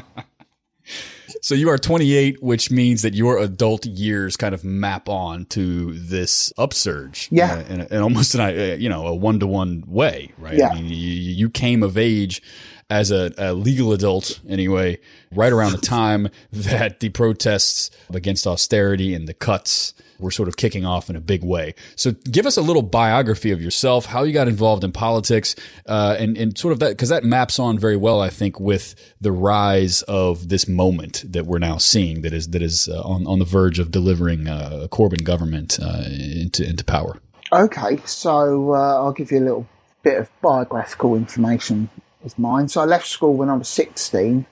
So 1.41 1.55
you 1.55 1.69
are 1.69 1.77
28, 1.77 2.41
which 2.41 2.71
means 2.71 3.01
that 3.01 3.13
your 3.13 3.37
adult 3.37 3.85
years 3.85 4.37
kind 4.37 4.55
of 4.55 4.63
map 4.63 5.09
on 5.09 5.45
to 5.45 5.93
this 5.93 6.51
upsurge. 6.57 7.27
Yeah. 7.31 7.53
uh, 7.53 7.73
in, 7.73 7.81
a, 7.81 7.85
in 7.85 8.01
almost 8.01 8.35
an, 8.35 8.41
uh, 8.41 8.75
you 8.79 8.89
know, 8.89 9.07
a 9.07 9.15
one 9.15 9.39
to 9.39 9.47
one 9.47 9.83
way, 9.87 10.31
right? 10.37 10.57
Yeah. 10.57 10.69
I 10.69 10.75
mean, 10.75 10.85
you, 10.85 10.93
you 10.93 11.49
came 11.49 11.83
of 11.83 11.97
age 11.97 12.41
as 12.89 13.11
a, 13.11 13.31
a 13.37 13.53
legal 13.53 13.93
adult 13.93 14.39
anyway, 14.47 14.99
right 15.31 15.51
around 15.51 15.71
the 15.71 15.77
time 15.79 16.29
that 16.51 16.99
the 16.99 17.09
protests 17.09 17.89
against 18.13 18.45
austerity 18.45 19.13
and 19.13 19.27
the 19.27 19.33
cuts 19.33 19.93
were 20.19 20.31
sort 20.31 20.47
of 20.47 20.55
kicking 20.55 20.85
off 20.85 21.09
in 21.09 21.15
a 21.15 21.19
big 21.19 21.43
way. 21.43 21.73
So 21.95 22.11
give 22.31 22.45
us 22.45 22.55
a 22.55 22.61
little 22.61 22.81
biography 22.81 23.51
of 23.51 23.61
yourself, 23.61 24.05
how 24.05 24.23
you 24.23 24.31
got 24.31 24.47
involved 24.47 24.83
in 24.83 24.91
politics, 24.91 25.55
uh, 25.87 26.15
and, 26.17 26.37
and 26.37 26.57
sort 26.57 26.71
of 26.71 26.79
that, 26.79 26.89
because 26.89 27.09
that 27.09 27.23
maps 27.23 27.59
on 27.59 27.77
very 27.77 27.97
well, 27.97 28.21
I 28.21 28.29
think, 28.29 28.59
with 28.59 28.95
the 29.19 29.31
rise 29.31 30.03
of 30.03 30.47
this 30.47 30.67
moment 30.67 31.23
that 31.27 31.45
we're 31.45 31.59
now 31.59 31.77
seeing 31.77 32.21
that 32.21 32.33
is 32.33 32.49
that 32.49 32.61
is 32.61 32.87
uh, 32.87 33.01
on, 33.01 33.27
on 33.27 33.39
the 33.39 33.45
verge 33.45 33.79
of 33.79 33.91
delivering 33.91 34.47
uh, 34.47 34.81
a 34.83 34.87
Corbyn 34.87 35.23
government 35.23 35.79
uh, 35.81 36.03
into, 36.05 36.67
into 36.67 36.85
power. 36.85 37.19
Okay, 37.51 37.97
so 38.05 38.73
uh, 38.73 38.95
I'll 38.95 39.11
give 39.11 39.31
you 39.31 39.39
a 39.39 39.45
little 39.45 39.67
bit 40.01 40.17
of 40.17 40.29
biographical 40.41 41.15
information 41.15 41.89
of 42.25 42.37
mine. 42.37 42.67
So 42.67 42.81
I 42.81 42.85
left 42.85 43.07
school 43.07 43.35
when 43.35 43.49
I 43.49 43.55
was 43.55 43.69
16 43.69 44.45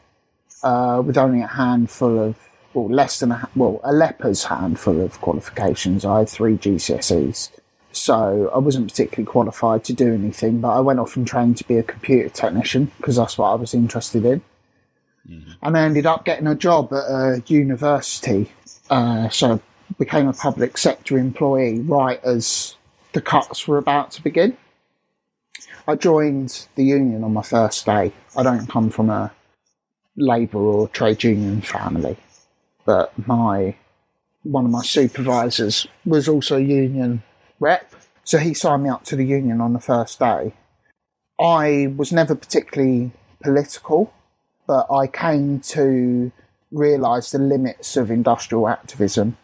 uh, 0.64 1.02
with 1.06 1.18
only 1.18 1.42
a 1.42 1.48
handful 1.48 2.20
of, 2.20 2.36
well, 2.74 2.90
less 2.90 3.20
than 3.20 3.32
a, 3.32 3.50
well, 3.56 3.82
a 3.84 3.92
leper's 3.92 4.46
handful 4.46 5.02
of 5.02 5.20
qualifications. 5.22 6.06
I 6.06 6.20
had 6.20 6.30
three 6.30 6.58
GCSEs. 6.58 7.50
So 7.92 8.50
I 8.54 8.58
wasn't 8.58 8.88
particularly 8.88 9.26
qualified 9.26 9.84
to 9.86 9.94
do 9.94 10.14
anything, 10.14 10.62
but 10.62 10.70
I 10.70 10.80
went 10.80 11.00
off 11.00 11.16
and 11.16 11.28
trained 11.28 11.58
to 11.58 11.64
be 11.68 11.78
a 11.78 11.84
computer 11.84 12.30
technician 12.30 12.92
because 12.98 13.18
that's 13.18 13.38
what 13.38 13.52
I 13.52 13.56
was 13.56 13.74
interested 13.74 14.26
in. 14.26 14.42
And 15.62 15.78
I 15.78 15.84
ended 15.84 16.06
up 16.06 16.26
getting 16.26 16.48
a 16.48 16.56
job 16.56 16.92
at 16.92 17.04
a 17.06 17.44
university. 17.48 18.52
Uh, 18.90 19.30
so 19.30 19.54
I 19.54 19.60
became 20.00 20.28
a 20.28 20.34
public 20.34 20.78
sector 20.78 21.18
employee 21.18 21.80
right 21.82 22.22
as 22.24 22.76
the 23.14 23.22
cuts 23.22 23.68
were 23.68 23.78
about 23.78 24.12
to 24.12 24.24
begin. 24.24 24.58
I 25.86 25.96
joined 25.96 26.68
the 26.76 26.86
union 26.86 27.24
on 27.24 27.34
my 27.34 27.42
first 27.42 27.86
day. 27.86 28.14
I 28.38 28.44
don't 28.44 28.68
come 28.68 28.90
from 28.90 29.10
a 29.10 29.34
labour 30.16 30.60
or 30.60 30.88
trade 30.88 31.24
union 31.24 31.62
family, 31.62 32.16
but 32.86 33.12
my 33.28 33.76
one 34.44 34.66
of 34.66 34.72
my 34.72 34.84
supervisors 34.84 35.88
was 36.06 36.28
also 36.28 36.58
a 36.58 36.62
union 36.62 37.24
rep, 37.60 37.96
so 38.24 38.38
he 38.38 38.54
signed 38.54 38.84
me 38.84 38.90
up 38.90 39.04
to 39.06 39.16
the 39.16 39.26
union 39.26 39.60
on 39.60 39.74
the 39.74 39.80
first 39.80 40.20
day. 40.20 40.54
I 41.40 41.94
was 41.98 42.12
never 42.14 42.36
particularly 42.36 43.12
political, 43.42 44.14
but 44.68 44.88
I 44.92 45.08
came 45.08 45.60
to 45.62 46.32
realise 46.72 47.32
the 47.32 47.40
limits 47.40 47.98
of 47.98 48.10
industrial 48.10 48.68
activism, 48.70 49.38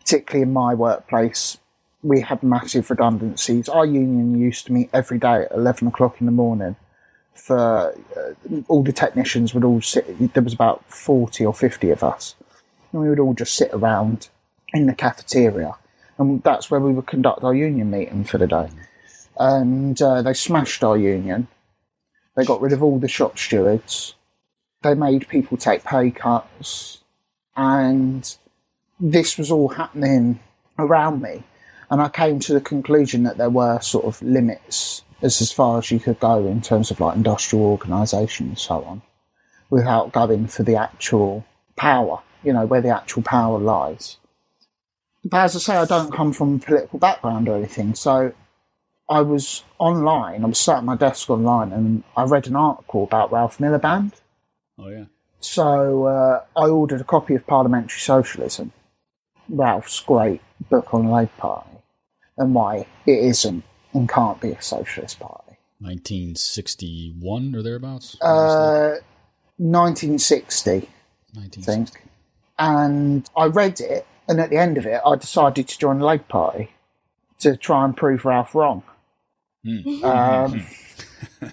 particularly 0.00 0.42
in 0.42 0.52
my 0.52 0.74
workplace. 0.74 1.58
We 2.06 2.20
had 2.20 2.42
massive 2.42 2.88
redundancies. 2.88 3.68
Our 3.68 3.84
union 3.84 4.38
used 4.38 4.66
to 4.66 4.72
meet 4.72 4.90
every 4.92 5.18
day 5.18 5.46
at 5.46 5.52
11 5.52 5.88
o'clock 5.88 6.20
in 6.20 6.26
the 6.26 6.32
morning 6.32 6.76
for 7.34 7.92
uh, 8.16 8.60
all 8.68 8.82
the 8.82 8.92
technicians 8.92 9.54
would 9.54 9.64
all 9.64 9.80
sit. 9.80 10.34
There 10.34 10.42
was 10.42 10.54
about 10.54 10.84
forty 10.88 11.44
or 11.44 11.54
fifty 11.54 11.90
of 11.90 12.02
us, 12.02 12.34
and 12.92 13.02
we 13.02 13.08
would 13.08 13.20
all 13.20 13.34
just 13.34 13.54
sit 13.54 13.70
around 13.72 14.28
in 14.72 14.86
the 14.86 14.94
cafeteria, 14.94 15.76
and 16.18 16.42
that's 16.42 16.70
where 16.70 16.80
we 16.80 16.92
would 16.92 17.06
conduct 17.06 17.44
our 17.44 17.54
union 17.54 17.90
meeting 17.90 18.24
for 18.24 18.38
the 18.38 18.46
day. 18.46 18.68
And 19.38 20.00
uh, 20.00 20.22
they 20.22 20.32
smashed 20.32 20.82
our 20.82 20.96
union. 20.96 21.48
They 22.36 22.44
got 22.44 22.60
rid 22.60 22.72
of 22.72 22.82
all 22.82 22.98
the 22.98 23.08
shop 23.08 23.38
stewards. 23.38 24.14
They 24.82 24.94
made 24.94 25.28
people 25.28 25.56
take 25.56 25.84
pay 25.84 26.10
cuts, 26.10 27.02
and 27.56 28.36
this 28.98 29.36
was 29.36 29.50
all 29.50 29.68
happening 29.68 30.40
around 30.78 31.22
me. 31.22 31.44
And 31.90 32.00
I 32.00 32.08
came 32.08 32.40
to 32.40 32.52
the 32.52 32.60
conclusion 32.60 33.22
that 33.24 33.36
there 33.36 33.50
were 33.50 33.80
sort 33.80 34.04
of 34.04 34.20
limits 34.22 35.04
as 35.22 35.40
as 35.40 35.52
far 35.52 35.78
as 35.78 35.90
you 35.90 35.98
could 35.98 36.20
go 36.20 36.46
in 36.46 36.60
terms 36.60 36.90
of 36.90 37.00
like 37.00 37.16
industrial 37.16 37.64
organisation 37.64 38.48
and 38.48 38.58
so 38.58 38.82
on, 38.84 39.02
without 39.70 40.12
going 40.12 40.46
for 40.46 40.62
the 40.62 40.76
actual 40.76 41.44
power, 41.76 42.20
you 42.42 42.52
know, 42.52 42.66
where 42.66 42.80
the 42.80 42.94
actual 42.94 43.22
power 43.22 43.58
lies. 43.58 44.18
But 45.24 45.44
as 45.44 45.56
I 45.56 45.58
say, 45.58 45.76
I 45.76 45.84
don't 45.84 46.12
come 46.12 46.32
from 46.32 46.56
a 46.56 46.58
political 46.58 46.98
background 46.98 47.48
or 47.48 47.56
anything, 47.56 47.94
so 47.94 48.32
I 49.08 49.22
was 49.22 49.64
online, 49.78 50.44
I 50.44 50.48
was 50.48 50.58
sat 50.58 50.78
at 50.78 50.84
my 50.84 50.96
desk 50.96 51.30
online, 51.30 51.72
and 51.72 52.04
I 52.16 52.24
read 52.24 52.46
an 52.46 52.56
article 52.56 53.04
about 53.04 53.32
Ralph 53.32 53.58
Miliband. 53.58 54.12
Oh 54.78 54.88
yeah. 54.88 55.04
So 55.40 56.06
uh, 56.06 56.44
I 56.56 56.68
ordered 56.68 57.00
a 57.00 57.04
copy 57.04 57.34
of 57.34 57.46
Parliamentary 57.46 58.00
Socialism, 58.00 58.72
Ralph's 59.48 60.00
great 60.00 60.40
book 60.70 60.92
on 60.92 61.10
Labour 61.10 61.30
Party, 61.38 61.65
and 62.38 62.54
why 62.54 62.86
it 63.06 63.18
isn't 63.18 63.64
and 63.92 64.08
can't 64.08 64.40
be 64.40 64.52
a 64.52 64.62
socialist 64.62 65.18
party. 65.20 65.58
1961 65.78 67.54
or 67.54 67.62
thereabouts. 67.62 68.16
Uh, 68.20 68.96
1960, 69.58 70.70
I 70.70 70.74
1960. 71.34 71.64
think. 71.64 72.10
And 72.58 73.28
I 73.36 73.46
read 73.46 73.80
it, 73.80 74.06
and 74.28 74.40
at 74.40 74.50
the 74.50 74.56
end 74.56 74.78
of 74.78 74.86
it, 74.86 75.00
I 75.04 75.16
decided 75.16 75.68
to 75.68 75.78
join 75.78 75.98
the 75.98 76.06
Labour 76.06 76.24
Party 76.28 76.70
to 77.40 77.56
try 77.56 77.84
and 77.84 77.96
prove 77.96 78.24
Ralph 78.24 78.54
wrong. 78.54 78.82
Um, 79.66 80.66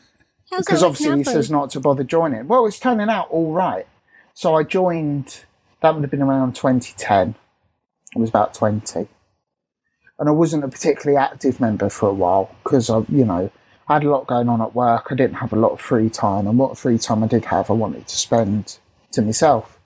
because 0.58 0.82
that 0.82 0.86
obviously 0.86 1.18
he 1.18 1.24
says 1.24 1.50
not 1.50 1.72
to 1.72 1.80
bother 1.80 2.04
joining. 2.04 2.48
Well, 2.48 2.66
it's 2.66 2.80
turning 2.80 3.10
out 3.10 3.30
all 3.30 3.52
right. 3.52 3.88
So 4.34 4.56
I 4.56 4.64
joined. 4.64 5.44
That 5.82 5.96
would 5.96 6.04
have 6.04 6.12
been 6.12 6.22
around 6.22 6.56
2010. 6.56 7.36
I 8.16 8.20
was 8.20 8.30
about 8.30 8.54
20, 8.54 9.08
and 10.20 10.30
I 10.30 10.32
wasn't 10.32 10.64
a 10.64 10.68
particularly 10.68 11.18
active 11.18 11.60
member 11.60 11.90
for 11.90 12.10
a 12.10 12.14
while 12.14 12.56
because 12.64 12.90
I, 12.90 13.00
you 13.10 13.26
know, 13.26 13.52
I 13.88 13.94
had 13.96 14.04
a 14.04 14.10
lot 14.10 14.28
going 14.28 14.50
on 14.50 14.62
at 14.62 14.76
work. 14.76 15.08
I 15.10 15.16
didn't 15.16 15.38
have 15.38 15.54
a 15.54 15.60
lot 15.60 15.72
of 15.72 15.82
free 15.82 16.10
time, 16.10 16.48
and 16.48 16.58
what 16.58 16.78
free 16.78 16.98
time 16.98 17.24
I 17.24 17.28
did 17.28 17.46
have, 17.46 17.70
I 17.70 17.74
wanted 17.74 18.08
to 18.08 18.16
spend 18.16 18.78
to 19.12 19.22
myself. 19.22 19.80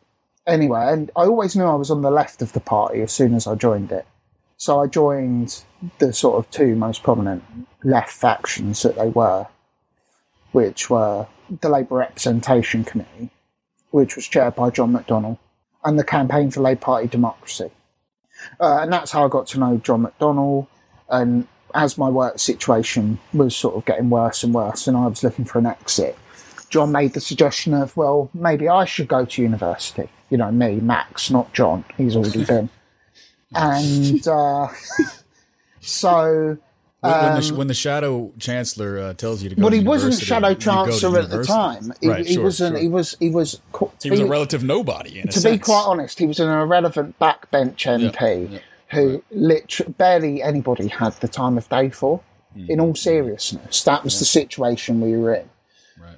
Anyway, 0.46 0.86
and 0.88 1.12
I 1.16 1.22
always 1.22 1.56
knew 1.56 1.66
I 1.66 1.76
was 1.76 1.92
on 1.92 2.02
the 2.02 2.12
left 2.12 2.42
of 2.42 2.54
the 2.54 2.60
party 2.60 3.02
as 3.02 3.12
soon 3.12 3.34
as 3.34 3.48
I 3.48 3.56
joined 3.56 3.92
it. 3.92 4.06
So 4.58 4.80
I 4.80 4.88
joined 4.88 5.64
the 6.00 6.14
sort 6.14 6.38
of 6.38 6.50
two 6.52 6.76
most 6.76 7.04
prominent 7.04 7.44
left 7.84 8.12
factions 8.12 8.82
that 8.84 8.96
they 8.96 9.10
were, 9.10 9.48
which 10.52 10.90
were 10.90 11.28
the 11.62 11.70
Labour 11.70 11.96
Representation 11.96 12.84
Committee, 12.84 13.30
which 13.92 14.16
was 14.16 14.28
chaired 14.28 14.56
by 14.56 14.70
John 14.70 14.94
McDonnell, 14.94 15.38
and 15.84 16.00
the 16.00 16.04
Campaign 16.04 16.52
for 16.52 16.62
Labour 16.62 16.82
Party 16.82 17.08
Democracy. 17.08 17.72
Uh, 18.60 18.80
and 18.82 18.92
that's 18.92 19.12
how 19.12 19.26
I 19.26 19.30
got 19.30 19.48
to 19.48 19.60
know 19.60 19.78
John 19.78 20.06
McDonnell. 20.06 20.68
And 21.10 21.48
as 21.74 21.98
my 21.98 22.10
work 22.10 22.40
situation 22.40 23.20
was 23.34 23.56
sort 23.56 23.76
of 23.76 23.86
getting 23.86 24.10
worse 24.10 24.44
and 24.44 24.54
worse, 24.54 24.88
and 24.88 24.98
I 24.98 25.08
was 25.08 25.24
looking 25.24 25.46
for 25.46 25.60
an 25.60 25.66
exit, 25.66 26.18
John 26.70 26.92
made 26.92 27.14
the 27.14 27.22
suggestion 27.22 27.74
of, 27.74 27.96
well, 27.96 28.30
maybe 28.34 28.68
I 28.68 28.86
should 28.86 29.08
go 29.08 29.26
to 29.26 29.42
university. 29.42 30.10
You 30.30 30.38
know, 30.38 30.52
me, 30.52 30.80
Max, 30.80 31.30
not 31.32 31.54
John. 31.54 31.86
He's 31.98 32.16
already 32.16 32.46
been. 32.46 32.70
And 33.56 34.28
uh, 34.28 34.68
so 35.80 36.58
When, 37.08 37.42
the, 37.42 37.56
when 37.56 37.68
the 37.68 37.74
shadow 37.74 38.32
chancellor 38.40 39.00
uh, 39.00 39.14
tells 39.14 39.44
you 39.44 39.50
to 39.50 39.56
go, 39.56 39.64
well, 39.64 39.72
he 39.72 39.80
wasn't 39.80 40.14
shadow 40.16 40.50
you 40.50 40.56
go 40.56 40.60
to 40.60 40.66
chancellor 40.66 41.20
at 41.20 41.30
the 41.30 41.44
time. 41.44 41.94
He, 42.02 42.10
Right, 42.10 42.26
he 42.26 42.34
sure, 42.36 42.44
wasn't. 42.44 42.76
sure. 42.76 42.82
He 42.82 42.88
was. 42.88 43.16
He 43.20 43.30
was. 43.30 43.62
He 44.02 44.10
was 44.10 44.20
a 44.20 44.26
relative 44.26 44.64
nobody. 44.64 45.20
In 45.20 45.30
a 45.30 45.32
to 45.32 45.42
be 45.42 45.58
quite 45.58 45.84
honest, 45.86 46.20
he 46.20 46.26
was 46.26 46.40
an 46.40 46.50
irrelevant 46.50 47.18
backbench 47.20 47.86
MP 47.86 48.52
yeah, 48.52 48.60
who 48.92 49.24
literally 49.32 49.94
barely 49.94 50.42
anybody 50.42 50.88
had 50.88 51.14
the 51.14 51.28
time 51.28 51.58
of 51.58 51.68
day 51.70 51.90
for. 51.90 52.22
Hmm. 52.54 52.72
In 52.72 52.80
all 52.80 52.96
seriousness, 52.96 53.84
that 53.84 54.04
was 54.04 54.20
the 54.20 54.26
situation 54.26 55.02
we 55.02 55.16
were 55.18 55.34
in, 55.36 55.50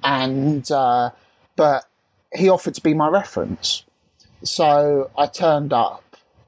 and 0.04 0.70
uh, 0.70 1.10
but 1.56 1.86
he 2.34 2.48
offered 2.48 2.74
to 2.74 2.80
be 2.80 2.94
my 2.94 3.08
reference, 3.08 3.84
so 4.42 5.10
I 5.18 5.26
turned 5.26 5.72
up 5.72 6.04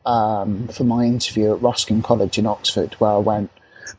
um, 0.07 0.69
for 0.69 0.85
my 0.85 1.05
interview 1.05 1.55
at 1.55 1.63
Ruskin 1.63 2.03
College 2.03 2.39
in 2.39 2.47
Oxford, 2.47 2.95
where 2.95 3.11
I 3.13 3.19
went, 3.19 3.51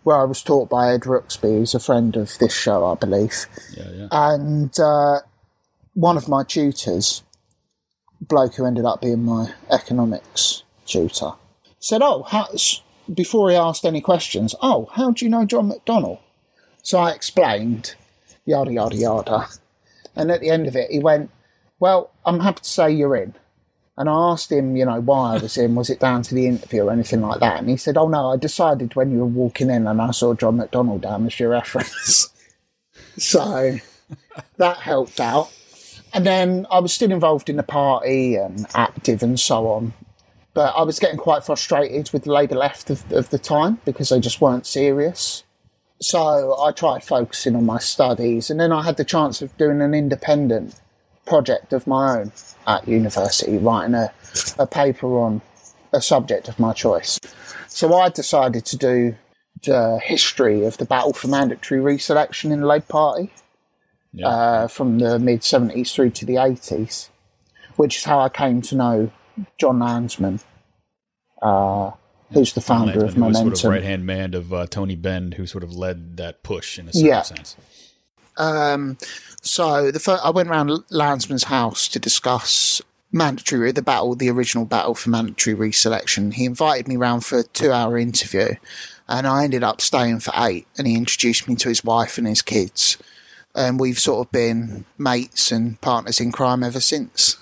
where 0.03 0.17
I 0.17 0.23
was 0.23 0.41
taught 0.43 0.69
by 0.69 0.93
Ed 0.93 1.01
Rooksby, 1.01 1.57
who's 1.57 1.75
a 1.75 1.79
friend 1.79 2.15
of 2.15 2.37
this 2.39 2.53
show, 2.53 2.85
I 2.85 2.95
believe 2.95 3.45
Yeah, 3.75 3.89
yeah. 3.93 4.07
and 4.11 4.77
uh, 4.79 5.19
one 5.93 6.17
of 6.17 6.27
my 6.27 6.43
tutors, 6.43 7.23
bloke 8.21 8.55
who 8.55 8.65
ended 8.65 8.85
up 8.85 9.01
being 9.01 9.23
my 9.23 9.53
economics 9.71 10.63
tutor, 10.85 11.33
said, 11.79 12.01
"Oh, 12.01 12.23
how, 12.23 12.47
before 13.13 13.49
he 13.49 13.55
asked 13.55 13.85
any 13.85 14.01
questions, 14.01 14.55
oh, 14.61 14.89
how 14.93 15.11
do 15.11 15.25
you 15.25 15.29
know 15.29 15.45
John 15.45 15.71
McDonnell?" 15.71 16.19
So 16.81 16.97
I 16.99 17.11
explained, 17.11 17.95
yada 18.45 18.71
yada 18.71 18.95
yada, 18.95 19.47
and 20.15 20.31
at 20.31 20.41
the 20.41 20.49
end 20.49 20.67
of 20.67 20.75
it, 20.75 20.91
he 20.91 20.99
went, 20.99 21.29
"Well, 21.79 22.11
I'm 22.25 22.39
happy 22.39 22.61
to 22.61 22.69
say 22.69 22.91
you're 22.91 23.15
in." 23.15 23.35
And 23.97 24.09
I 24.09 24.31
asked 24.31 24.51
him, 24.51 24.75
you 24.75 24.85
know, 24.85 24.99
why 24.99 25.35
I 25.35 25.37
was 25.37 25.57
in. 25.57 25.75
Was 25.75 25.89
it 25.89 25.99
down 25.99 26.23
to 26.23 26.33
the 26.35 26.47
interview 26.47 26.85
or 26.85 26.91
anything 26.91 27.21
like 27.21 27.39
that? 27.41 27.59
And 27.59 27.69
he 27.69 27.77
said, 27.77 27.95
"Oh 27.95 28.07
no, 28.07 28.31
I 28.31 28.37
decided 28.37 28.95
when 28.95 29.11
you 29.11 29.19
were 29.19 29.25
walking 29.25 29.69
in, 29.69 29.85
and 29.85 30.01
I 30.01 30.11
saw 30.11 30.33
John 30.33 30.57
McDonnell 30.57 31.01
down 31.01 31.27
as 31.27 31.39
your 31.39 31.49
reference." 31.49 32.29
so 33.17 33.77
that 34.57 34.77
helped 34.77 35.19
out. 35.19 35.51
And 36.13 36.25
then 36.25 36.65
I 36.71 36.79
was 36.79 36.93
still 36.93 37.11
involved 37.11 37.49
in 37.49 37.57
the 37.57 37.63
party 37.63 38.35
and 38.35 38.65
active 38.73 39.23
and 39.23 39.39
so 39.39 39.67
on. 39.67 39.93
But 40.53 40.75
I 40.75 40.83
was 40.83 40.99
getting 40.99 41.17
quite 41.17 41.43
frustrated 41.43 42.11
with 42.13 42.23
the 42.23 42.31
Labour 42.31 42.55
left 42.55 42.91
of, 42.91 43.11
of 43.11 43.31
the 43.31 43.39
time 43.39 43.79
because 43.85 44.09
they 44.09 44.19
just 44.19 44.39
weren't 44.39 44.67
serious. 44.67 45.43
So 45.99 46.55
I 46.61 46.71
tried 46.71 47.03
focusing 47.03 47.55
on 47.55 47.65
my 47.65 47.79
studies. 47.79 48.51
And 48.51 48.59
then 48.59 48.71
I 48.71 48.83
had 48.83 48.97
the 48.97 49.05
chance 49.05 49.41
of 49.41 49.57
doing 49.57 49.81
an 49.81 49.95
independent 49.95 50.79
project 51.25 51.73
of 51.73 51.87
my 51.87 52.19
own 52.19 52.31
at 52.67 52.87
university, 52.87 53.57
writing 53.57 53.95
a, 53.95 54.11
a 54.59 54.67
paper 54.67 55.07
on 55.19 55.41
a 55.91 56.01
subject 56.01 56.47
of 56.47 56.59
my 56.59 56.73
choice. 56.73 57.19
So 57.67 57.93
I 57.95 58.09
decided 58.09 58.65
to 58.65 58.77
do 58.77 59.15
the 59.63 59.99
history 60.03 60.65
of 60.65 60.77
the 60.77 60.85
battle 60.85 61.13
for 61.13 61.27
mandatory 61.27 61.79
reselection 61.81 62.51
in 62.51 62.59
the 62.61 62.67
Labour 62.67 62.85
Party 62.87 63.31
yeah. 64.13 64.27
uh, 64.27 64.67
from 64.67 64.99
the 64.99 65.19
mid 65.19 65.41
70s 65.41 65.93
through 65.93 66.11
to 66.11 66.25
the 66.25 66.35
80s, 66.35 67.09
which 67.75 67.97
is 67.97 68.03
how 68.03 68.19
I 68.19 68.29
came 68.29 68.61
to 68.63 68.75
know 68.75 69.11
Jon 69.57 69.79
Lansman, 69.79 70.41
uh, 71.41 71.91
who's 72.31 72.53
the 72.53 72.61
founder 72.61 73.05
of 73.05 73.17
Momentum. 73.17 73.55
sort 73.55 73.63
of 73.63 73.71
right 73.71 73.83
hand 73.83 74.05
man 74.05 74.33
of 74.33 74.53
uh, 74.53 74.67
Tony 74.67 74.95
Benn, 74.95 75.33
who 75.33 75.45
sort 75.45 75.63
of 75.63 75.73
led 75.73 76.17
that 76.17 76.43
push 76.43 76.77
in 76.77 76.87
a 76.87 76.93
certain 76.93 77.07
Yeah. 77.07 77.21
sense. 77.21 77.55
Um, 78.37 78.97
so 79.41 79.91
the 79.91 79.99
fir- 79.99 80.19
I 80.23 80.29
went 80.29 80.49
around 80.49 80.69
Lansman's 80.89 81.45
house 81.45 81.87
to 81.89 81.99
discuss 81.99 82.81
mandatory 83.11 83.71
the 83.71 83.81
battle, 83.81 84.15
the 84.15 84.29
original 84.29 84.65
battle 84.65 84.95
for 84.95 85.09
mandatory 85.09 85.55
reselection. 85.55 86.33
He 86.33 86.45
invited 86.45 86.87
me 86.87 86.97
round 86.97 87.23
for 87.23 87.39
a 87.39 87.43
two-hour 87.43 87.97
interview, 87.97 88.55
and 89.07 89.27
I 89.27 89.43
ended 89.43 89.63
up 89.63 89.81
staying 89.81 90.21
for 90.21 90.33
eight. 90.35 90.67
And 90.77 90.87
he 90.87 90.95
introduced 90.95 91.47
me 91.47 91.55
to 91.55 91.69
his 91.69 91.83
wife 91.83 92.17
and 92.17 92.27
his 92.27 92.41
kids, 92.41 92.97
and 93.55 93.79
we've 93.79 93.99
sort 93.99 94.25
of 94.25 94.31
been 94.31 94.85
mates 94.97 95.51
and 95.51 95.79
partners 95.81 96.19
in 96.19 96.31
crime 96.31 96.63
ever 96.63 96.79
since. 96.79 97.37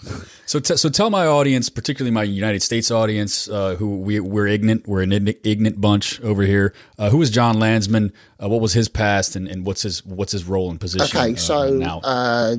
So, 0.46 0.60
t- 0.60 0.76
so 0.76 0.90
tell 0.90 1.10
my 1.10 1.26
audience, 1.26 1.70
particularly 1.70 2.12
my 2.12 2.24
United 2.24 2.62
States 2.62 2.92
audience, 2.92 3.48
uh, 3.48 3.76
who 3.76 3.98
we, 3.98 4.20
we're 4.20 4.48
ignorant, 4.48 4.88
we're 4.88 5.02
an 5.04 5.12
ignorant 5.44 5.80
bunch 5.80 6.20
over 6.22 6.44
here. 6.44 6.74
Uh, 7.00 7.10
who 7.10 7.22
is 7.22 7.30
Jon 7.30 7.56
Lansman? 7.56 8.12
Uh, 8.42 8.50
what 8.50 8.60
was 8.60 8.74
his 8.74 8.90
past, 8.90 9.36
and, 9.36 9.48
and 9.48 9.66
what's 9.66 9.84
his 9.84 10.06
what's 10.06 10.34
his 10.34 10.44
role 10.44 10.70
and 10.70 10.80
position? 10.80 11.18
Okay, 11.18 11.34
uh, 11.34 11.38
so 11.38 11.70
now, 11.70 12.02
uh, 12.04 12.58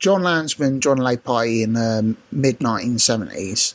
Jon 0.00 0.22
Lansman, 0.22 0.80
John 0.80 0.98
Party 1.18 1.62
in 1.62 1.74
the 1.74 2.16
mid 2.32 2.58
1970s, 2.58 3.74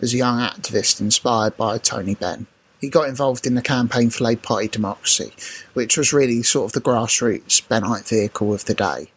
was 0.00 0.14
a 0.14 0.16
young 0.16 0.38
activist 0.38 1.00
inspired 1.00 1.56
by 1.58 1.76
Tony 1.76 2.14
Benn. 2.14 2.46
He 2.80 2.88
got 2.88 3.08
involved 3.08 3.46
in 3.46 3.54
the 3.54 3.62
campaign 3.62 4.10
for 4.10 4.24
Labour 4.24 4.42
Party 4.42 4.68
democracy, 4.68 5.32
which 5.74 5.96
was 5.96 6.12
really 6.12 6.42
sort 6.42 6.66
of 6.66 6.72
the 6.72 6.80
grassroots 6.80 7.66
Bennite 7.66 8.06
vehicle 8.06 8.52
of 8.52 8.64
the 8.66 8.74
day. 8.74 9.10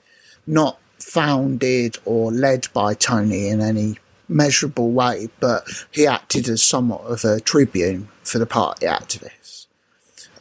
Not 0.47 0.79
founded 0.97 1.97
or 2.05 2.31
led 2.31 2.67
by 2.73 2.93
Tony 2.93 3.49
in 3.49 3.61
any 3.61 3.97
measurable 4.27 4.91
way, 4.91 5.29
but 5.39 5.65
he 5.91 6.07
acted 6.07 6.47
as 6.47 6.61
somewhat 6.61 7.01
of 7.01 7.25
a 7.25 7.39
tribune 7.39 8.07
for 8.23 8.39
the 8.39 8.45
party 8.45 8.85
activists. 8.85 9.65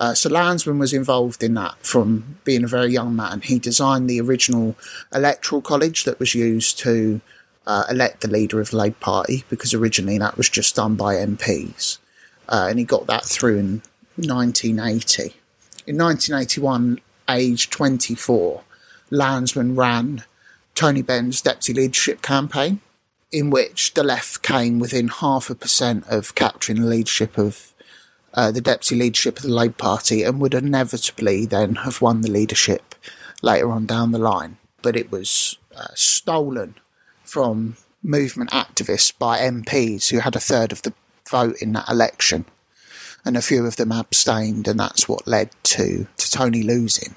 Uh, 0.01 0.15
so 0.15 0.31
Lansman 0.31 0.79
was 0.79 0.93
involved 0.93 1.43
in 1.43 1.55
that 1.55 1.75
from 1.85 2.37
being 2.45 2.63
a 2.63 2.69
very 2.69 2.93
young 2.93 3.17
man. 3.17 3.41
He 3.41 3.59
designed 3.59 4.09
the 4.09 4.21
original 4.21 4.77
electoral 5.13 5.61
college 5.61 6.05
that 6.05 6.21
was 6.21 6.35
used 6.35 6.79
to 6.81 7.21
uh, 7.67 7.85
elect 7.91 8.21
the 8.21 8.29
leader 8.29 8.61
of 8.61 8.71
the 8.71 8.77
Labour 8.77 8.97
Party 9.01 9.45
because 9.49 9.75
originally 9.75 10.19
that 10.19 10.37
was 10.37 10.49
just 10.49 10.77
done 10.77 10.95
by 10.95 11.17
MPs. 11.17 11.99
Uh, 12.49 12.67
and 12.71 12.79
he 12.79 12.85
got 12.85 13.07
that 13.07 13.25
through 13.25 13.59
in 13.59 13.83
1980. 14.17 15.35
In 15.87 15.97
1981, 15.99 17.01
age 17.29 17.71
24, 17.71 18.63
Lansman 19.11 19.77
ran 19.77 20.25
Tony 20.75 21.03
Benn's 21.03 21.43
deputy 21.43 21.75
leadership 21.75 22.23
campaign, 22.23 22.81
in 23.31 23.51
which 23.51 23.95
the 23.95 24.03
left 24.03 24.43
came 24.43 24.79
within 24.79 25.09
half 25.09 25.51
a 25.51 25.55
percent 25.55 26.07
of 26.09 26.35
capturing 26.35 26.81
the 26.81 26.87
leadership 26.87 27.37
of 27.37 27.75
uh, 28.35 28.51
the 28.51 28.61
deputy 28.61 28.97
leadership 28.97 29.39
of 29.39 29.43
the 29.43 29.49
Labour 29.49 29.75
Party 29.75 30.23
and 30.23 30.41
would 30.41 30.55
inevitably 30.55 31.47
then 31.47 31.77
have 31.77 32.01
won 32.01 32.21
the 32.21 32.31
leadership 32.31 32.95
later 33.43 33.71
on 33.71 33.87
down 33.87 34.13
the 34.13 34.19
line. 34.19 34.57
But 34.83 34.97
it 34.97 35.11
was 35.11 35.59
uh, 35.77 35.89
stolen 35.95 36.75
from 37.25 37.77
movement 38.03 38.51
activists 38.51 39.13
by 39.19 39.41
MPs 39.41 40.11
who 40.11 40.21
had 40.21 40.37
a 40.37 40.41
third 40.41 40.73
of 40.73 40.83
the 40.83 40.93
vote 41.29 41.57
in 41.61 41.73
that 41.73 41.89
election. 41.89 42.45
And 43.25 43.37
a 43.37 43.43
few 43.43 43.67
of 43.67 43.77
them 43.77 43.93
abstained, 43.93 44.69
and 44.69 44.79
that's 44.81 45.09
what 45.09 45.27
led 45.27 45.51
to, 45.65 46.07
to 46.17 46.31
Tony 46.31 46.63
losing. 46.63 47.15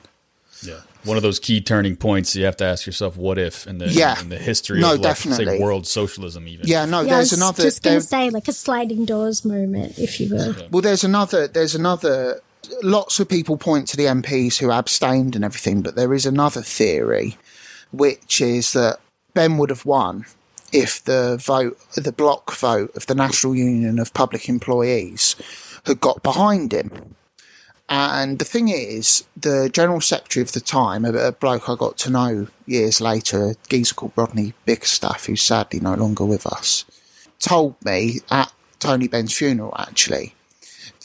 Yeah. 0.63 0.82
One 1.03 1.15
of 1.18 1.24
those 1.24 1.39
key 1.39 1.62
turning 1.62 1.96
points 1.96 2.36
you 2.36 2.46
have 2.46 2.58
to 2.58 2.65
ask 2.65 2.86
yourself, 2.86 3.15
what 3.18 3.38
if 3.38 3.65
in 3.65 3.77
the 3.77 3.88
Yeah. 3.88 4.20
in 4.20 4.30
the 4.30 4.38
history 4.38 4.80
No, 4.80 4.94
of 4.94 5.00
like, 5.00 5.03
definitely. 5.03 5.46
say 5.46 5.60
world 5.60 5.88
socialism 5.88 6.48
even. 6.48 6.68
Yeah, 6.68 6.86
no, 6.86 7.01
Yeah, 7.01 7.13
I 7.13 7.15
there's 7.15 7.32
was 7.32 7.39
another. 7.39 7.63
just 7.63 7.82
going 7.82 7.94
there- 7.94 8.01
to 8.01 8.06
say 8.08 8.30
like 8.30 8.48
a 8.48 8.53
sliding 8.53 9.06
doors 9.06 9.44
moment, 9.46 9.98
if 9.98 10.20
you 10.20 10.30
will. 10.30 10.56
Well, 10.70 10.82
there's 10.82 11.03
another. 11.03 11.48
There's 11.48 11.74
another. 11.75 12.41
Lots 12.84 13.20
of 13.20 13.27
people 13.30 13.58
point 13.58 13.88
to 13.89 13.98
the 13.98 14.06
MPs 14.06 14.58
who 14.58 14.70
abstained 14.72 15.36
and 15.36 15.44
everything, 15.46 15.82
but 15.82 15.96
there 15.96 16.13
is 16.13 16.25
another 16.27 16.62
theory, 16.62 17.38
which 17.91 18.39
is 18.41 18.74
that 18.74 19.00
Benn 19.34 19.58
would 19.58 19.70
have 19.72 19.86
won 19.86 20.25
if 20.72 21.04
the 21.04 21.38
vote, 21.42 21.80
the 21.96 22.12
block 22.12 22.54
vote 22.56 22.96
of 22.96 23.08
the 23.08 23.16
National 23.16 23.56
Union 23.56 24.00
of 24.00 24.13
Public 24.13 24.48
Employees, 24.48 25.36
had 25.86 26.00
got 26.00 26.24
behind 26.24 26.74
him. 26.74 27.16
And 27.90 28.40
the 28.40 28.46
thing 28.46 28.70
is, 28.70 29.25
the 29.36 29.70
General 29.72 30.00
Secretary 30.00 30.42
of 30.42 30.54
the 30.54 30.62
time, 30.62 31.04
a, 31.04 31.32
bloke 31.34 31.68
I 31.68 31.75
got 31.75 31.98
to 32.00 32.10
know 32.10 32.48
years 32.66 33.01
later, 33.01 33.50
a 33.50 33.56
geezer 33.68 33.94
called 33.94 34.13
Rodney 34.16 34.54
Bickerstaffe, 34.66 35.25
who's 35.25 35.42
sadly 35.42 35.82
no 35.82 35.96
longer 35.96 36.24
with 36.24 36.48
us, 36.48 36.86
told 37.40 37.75
me 37.84 38.22
at 38.30 38.54
Tony 38.80 39.10
Benn's 39.10 39.36
funeral 39.36 39.75
actually 39.78 40.36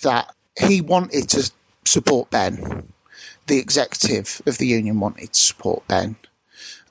that 0.02 0.32
he 0.60 0.80
wanted 0.80 1.28
to 1.30 1.50
support 1.84 2.30
Benn. 2.30 2.92
The 3.48 3.58
executive 3.58 4.40
of 4.46 4.58
the 4.58 4.66
union 4.66 5.00
wanted 5.00 5.32
to 5.32 5.40
support 5.40 5.86
Benn. 5.88 6.16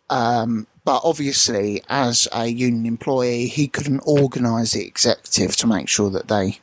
Um, 0.09 0.67
but 0.85 1.01
obviously, 1.03 1.81
as 1.89 2.27
a 2.31 2.45
union 2.45 2.85
employee, 2.85 3.47
he 3.47 3.67
couldn't 3.67 4.01
organise 4.05 4.73
the 4.73 4.85
executive 4.85 5.55
to 5.57 5.67
make 5.67 5.89
sure 5.89 6.11
that 6.11 6.27
they 6.27 6.59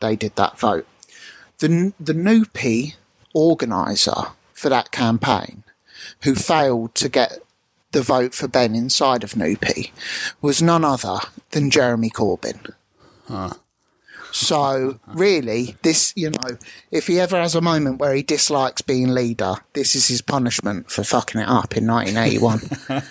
they 0.00 0.16
did 0.16 0.34
that 0.36 0.58
vote. 0.58 0.86
The 1.58 1.92
the 2.00 2.14
NUPE 2.14 2.94
organiser 3.32 4.32
for 4.52 4.68
that 4.68 4.90
campaign, 4.90 5.62
who 6.22 6.34
failed 6.34 6.96
to 6.96 7.08
get 7.08 7.38
the 7.92 8.02
vote 8.02 8.34
for 8.34 8.48
Benn 8.48 8.74
inside 8.74 9.22
of 9.22 9.36
NUPE, 9.36 9.92
was 10.42 10.60
none 10.60 10.84
other 10.84 11.18
than 11.52 11.70
Jeremy 11.70 12.10
Corbyn. 12.10 12.74
Huh. 13.28 13.54
So 14.32 14.98
really, 15.06 15.76
this 15.82 16.12
you 16.16 16.30
know, 16.30 16.58
if 16.90 17.06
he 17.06 17.20
ever 17.20 17.36
has 17.40 17.54
a 17.54 17.60
moment 17.60 18.00
where 18.00 18.14
he 18.14 18.22
dislikes 18.22 18.82
being 18.82 19.08
leader, 19.08 19.54
this 19.74 19.94
is 19.94 20.08
his 20.08 20.22
punishment 20.22 20.90
for 20.90 21.04
fucking 21.04 21.40
it 21.40 21.48
up 21.48 21.76
in 21.76 21.86
1981. 21.86 23.02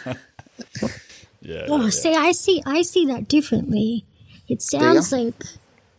Yeah. 1.42 1.66
Oh, 1.70 1.90
see, 1.90 2.14
I 2.16 2.32
see, 2.32 2.62
I 2.66 2.82
see 2.82 3.06
that 3.06 3.28
differently. 3.28 4.06
It 4.48 4.62
sounds 4.62 5.12
like, 5.12 5.36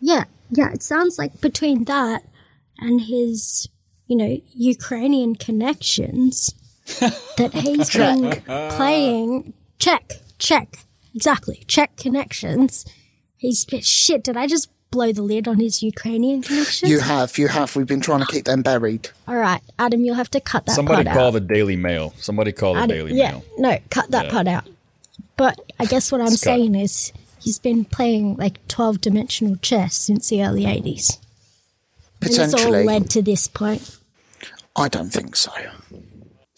yeah, 0.00 0.24
yeah, 0.50 0.72
it 0.72 0.82
sounds 0.82 1.18
like 1.18 1.40
between 1.40 1.84
that 1.84 2.24
and 2.78 3.00
his, 3.00 3.68
you 4.06 4.16
know, 4.16 4.40
Ukrainian 4.52 5.36
connections 5.36 6.54
that 7.36 7.52
he's 7.54 7.90
been 7.90 8.42
playing. 8.76 9.54
Check, 9.78 10.12
check, 10.38 10.80
exactly, 11.14 11.64
Czech 11.66 11.96
connections. 11.96 12.84
He's 13.36 13.64
shit. 13.82 14.24
Did 14.24 14.36
I 14.36 14.46
just 14.46 14.68
blow 14.90 15.12
the 15.12 15.22
lid 15.22 15.46
on 15.48 15.58
his 15.60 15.82
Ukrainian 15.82 16.42
connections? 16.42 16.90
you 16.90 17.00
have, 17.00 17.38
you 17.38 17.48
have. 17.48 17.74
We've 17.76 17.86
been 17.86 18.00
trying 18.00 18.20
to 18.20 18.26
keep 18.26 18.44
them 18.44 18.62
buried. 18.62 19.10
All 19.28 19.36
right, 19.36 19.60
Adam, 19.78 20.04
you'll 20.04 20.16
have 20.16 20.30
to 20.32 20.40
cut 20.40 20.66
that 20.66 20.74
Somebody 20.74 21.04
part 21.04 21.16
call 21.16 21.26
out. 21.28 21.32
the 21.32 21.40
Daily 21.40 21.76
Mail. 21.76 22.12
Somebody 22.18 22.52
call 22.52 22.74
the 22.74 22.80
Adam- 22.80 22.96
Daily 22.96 23.14
yeah, 23.14 23.30
Mail. 23.32 23.44
no, 23.58 23.78
cut 23.90 24.10
that 24.10 24.26
Yeah. 24.26 24.30
part 24.32 24.48
out. 24.48 24.64
But 25.36 25.58
I 25.78 25.84
guess 25.86 26.10
what 26.12 26.20
I'm 26.20 26.28
It's 26.28 26.36
cut. 26.42 26.50
saying 26.56 26.74
is 26.74 27.12
he's 27.40 27.58
been 27.58 27.84
playing 27.84 28.36
like 28.36 28.66
12 28.68 29.00
dimensional 29.00 29.56
chess 29.56 29.94
since 29.94 30.28
the 30.28 30.44
early 30.44 30.66
80s. 30.66 31.18
And 32.22 32.30
it's 32.30 32.38
all 32.38 32.46
Potentially, 32.46 32.84
led 32.84 33.08
to 33.10 33.22
this 33.22 33.48
point. 33.48 33.96
I 34.76 34.88
don't 34.88 35.10
think 35.10 35.36
so. 35.36 35.50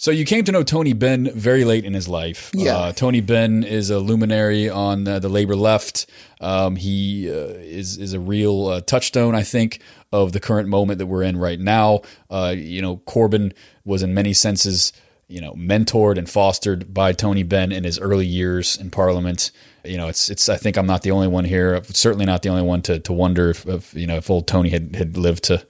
So 0.02 0.10
you 0.10 0.24
came 0.24 0.42
to 0.46 0.50
know 0.50 0.64
Tony 0.64 0.94
Benn 0.94 1.30
very 1.32 1.64
late 1.64 1.84
in 1.84 1.94
his 1.94 2.08
life. 2.08 2.50
Yeah. 2.54 2.76
Uh, 2.76 2.92
Tony 2.92 3.20
Benn 3.20 3.62
is 3.62 3.88
a 3.88 4.00
luminary 4.00 4.68
on 4.68 5.06
uh, 5.06 5.20
the 5.20 5.28
labor 5.28 5.54
left. 5.54 6.06
Um, 6.40 6.74
he 6.74 7.30
uh, 7.30 7.34
is 7.34 7.98
is 7.98 8.12
a 8.12 8.18
real 8.18 8.66
uh, 8.66 8.80
touchstone, 8.80 9.36
I 9.36 9.44
think, 9.44 9.80
of 10.10 10.32
the 10.32 10.40
current 10.40 10.68
moment 10.68 10.98
that 10.98 11.06
we're 11.06 11.22
in 11.22 11.36
right 11.36 11.60
now. 11.60 12.00
Uh, 12.28 12.52
you 12.56 12.82
know, 12.82 12.96
Corbyn 12.96 13.52
was 13.84 14.02
in 14.02 14.12
many 14.12 14.32
senses, 14.32 14.92
you 15.28 15.40
know, 15.40 15.52
mentored 15.52 16.18
and 16.18 16.28
fostered 16.28 16.92
by 16.92 17.12
Tony 17.12 17.44
Benn 17.44 17.70
in 17.70 17.84
his 17.84 18.00
early 18.00 18.26
years 18.26 18.74
in 18.74 18.90
Parliament. 18.90 19.52
You 19.84 19.98
know, 19.98 20.08
it's 20.08 20.28
it's. 20.28 20.48
I 20.48 20.56
think 20.56 20.76
I'm 20.76 20.86
not 20.86 21.02
the 21.02 21.12
only 21.12 21.28
one 21.28 21.44
here. 21.44 21.80
Certainly 21.84 22.26
not 22.26 22.42
the 22.42 22.48
only 22.48 22.62
one 22.62 22.82
to 22.82 22.98
to 22.98 23.12
wonder 23.12 23.50
if, 23.50 23.68
if 23.68 23.94
you 23.94 24.08
know 24.08 24.16
if 24.16 24.28
old 24.28 24.48
Tony 24.48 24.70
had 24.70 24.96
had 24.96 25.16
lived 25.16 25.44
to 25.44 25.64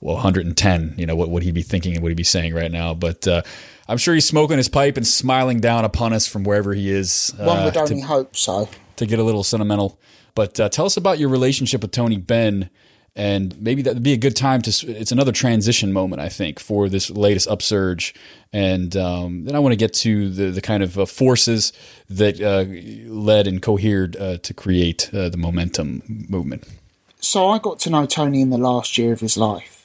well 0.00 0.14
110 0.16 0.94
you 0.96 1.06
know 1.06 1.14
what 1.16 1.30
would 1.30 1.42
he 1.42 1.52
be 1.52 1.62
thinking 1.62 1.92
and 1.92 2.02
what 2.02 2.06
would 2.06 2.12
he 2.12 2.16
be 2.16 2.24
saying 2.24 2.54
right 2.54 2.72
now 2.72 2.94
but 2.94 3.26
uh, 3.28 3.42
i'm 3.88 3.98
sure 3.98 4.14
he's 4.14 4.26
smoking 4.26 4.56
his 4.56 4.68
pipe 4.68 4.96
and 4.96 5.06
smiling 5.06 5.60
down 5.60 5.84
upon 5.84 6.12
us 6.12 6.26
from 6.26 6.44
wherever 6.44 6.72
he 6.74 6.90
is 6.90 7.34
uh, 7.38 7.44
One 7.44 7.64
would 7.64 7.74
to, 7.74 8.00
hope 8.00 8.36
so. 8.36 8.68
to 8.96 9.06
get 9.06 9.18
a 9.18 9.22
little 9.22 9.44
sentimental 9.44 9.98
but 10.34 10.58
uh, 10.58 10.68
tell 10.68 10.86
us 10.86 10.96
about 10.96 11.18
your 11.18 11.28
relationship 11.28 11.82
with 11.82 11.92
tony 11.92 12.16
benn 12.16 12.70
and 13.16 13.60
maybe 13.60 13.82
that 13.82 13.94
would 13.94 14.04
be 14.04 14.12
a 14.12 14.16
good 14.16 14.36
time 14.36 14.62
to 14.62 14.70
it's 14.92 15.10
another 15.12 15.32
transition 15.32 15.92
moment 15.92 16.20
i 16.22 16.28
think 16.28 16.60
for 16.60 16.88
this 16.88 17.10
latest 17.10 17.48
upsurge 17.48 18.14
and 18.52 18.96
um, 18.96 19.44
then 19.44 19.54
i 19.56 19.58
want 19.58 19.72
to 19.72 19.76
get 19.76 19.92
to 19.92 20.30
the, 20.30 20.50
the 20.50 20.60
kind 20.62 20.82
of 20.82 20.98
uh, 20.98 21.04
forces 21.04 21.72
that 22.08 22.40
uh, 22.40 22.64
led 23.12 23.46
and 23.46 23.62
cohered 23.62 24.16
uh, 24.16 24.38
to 24.38 24.54
create 24.54 25.10
uh, 25.12 25.28
the 25.28 25.36
momentum 25.36 26.02
movement 26.28 26.64
So 27.22 27.48
I 27.48 27.58
got 27.58 27.78
to 27.80 27.90
know 27.90 28.06
Tony 28.06 28.40
in 28.40 28.48
the 28.48 28.56
last 28.58 28.96
year 28.96 29.12
of 29.12 29.20
his 29.20 29.36
life. 29.36 29.79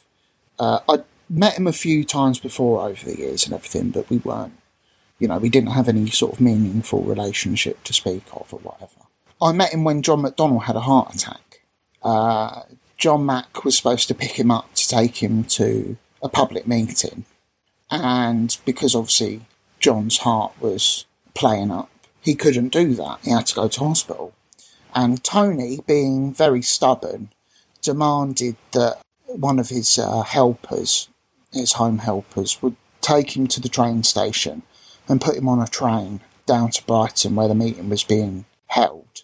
Uh, 0.60 0.80
I'd 0.88 1.04
met 1.30 1.58
him 1.58 1.68
a 1.68 1.74
few 1.74 2.04
times 2.04 2.39
before 2.39 2.88
over 2.88 3.06
the 3.06 3.18
years 3.18 3.46
and 3.46 3.54
everything, 3.54 3.89
but 3.89 4.10
we 4.10 4.18
weren't, 4.18 4.54
you 5.20 5.28
know, 5.28 5.38
we 5.38 5.50
didn't 5.50 5.72
have 5.72 5.88
any 5.88 6.10
sort 6.10 6.34
of 6.34 6.41
meaningful 6.41 7.04
relationship 7.04 7.84
to 7.84 7.94
speak 7.94 8.24
of 8.34 8.54
or 8.54 8.60
whatever. 8.60 8.91
I 9.41 9.52
met 9.52 9.74
him 9.74 9.84
when 9.84 10.02
John 10.02 10.22
McDonnell 10.24 10.63
had 10.63 10.76
a 10.76 10.82
heart 10.82 11.15
attack. 11.15 11.62
Uh, 12.02 12.62
John 12.98 13.26
Mack 13.26 13.63
was 13.65 13.76
supposed 13.76 14.08
to 14.08 14.15
pick 14.15 14.39
him 14.39 14.52
up 14.52 14.74
to 14.76 14.88
take 14.88 15.22
him 15.22 15.44
to 15.44 15.98
a 16.22 16.30
public 16.30 16.68
meeting. 16.68 17.26
And 17.91 18.58
because 18.65 18.96
obviously 18.96 19.41
John's 19.80 20.20
heart 20.20 20.54
was 20.60 21.06
playing 21.34 21.72
up, 21.72 21.89
he 22.22 22.36
couldn't 22.36 22.70
do 22.70 22.94
that. 22.96 23.20
He 23.24 23.32
had 23.32 23.46
to 23.48 23.56
go 23.56 23.68
to 23.68 23.80
hospital. 23.80 24.34
And 24.96 25.24
Tony, 25.24 25.80
being 25.86 26.34
very 26.34 26.62
stubborn, 26.62 27.30
demanded 27.82 28.56
that 28.72 29.02
one 29.28 29.60
of 29.60 29.70
his 29.70 29.98
uh, 29.98 30.22
helpers, 30.22 31.10
his 31.52 31.74
home 31.74 32.00
helpers, 32.00 32.62
would 32.62 32.76
take 33.02 33.36
him 33.36 33.48
to 33.48 33.62
the 33.62 33.70
train 33.70 34.04
station 34.04 34.64
and 35.08 35.22
put 35.22 35.38
him 35.38 35.48
on 35.48 35.62
a 35.62 35.68
train 35.68 36.22
down 36.46 36.72
to 36.72 36.86
Brighton 36.86 37.36
where 37.36 37.48
the 37.48 37.56
meeting 37.56 37.90
was 37.90 38.04
being 38.04 38.46
held. 38.68 39.24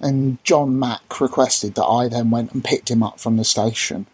And 0.00 0.42
John 0.44 0.78
Mack 0.78 1.20
requested 1.20 1.74
that 1.74 1.84
I 1.84 2.08
then 2.08 2.30
went 2.30 2.52
and 2.52 2.64
picked 2.64 2.90
him 2.90 3.02
up 3.02 3.20
from 3.20 3.36
the 3.36 3.44
station 3.44 4.06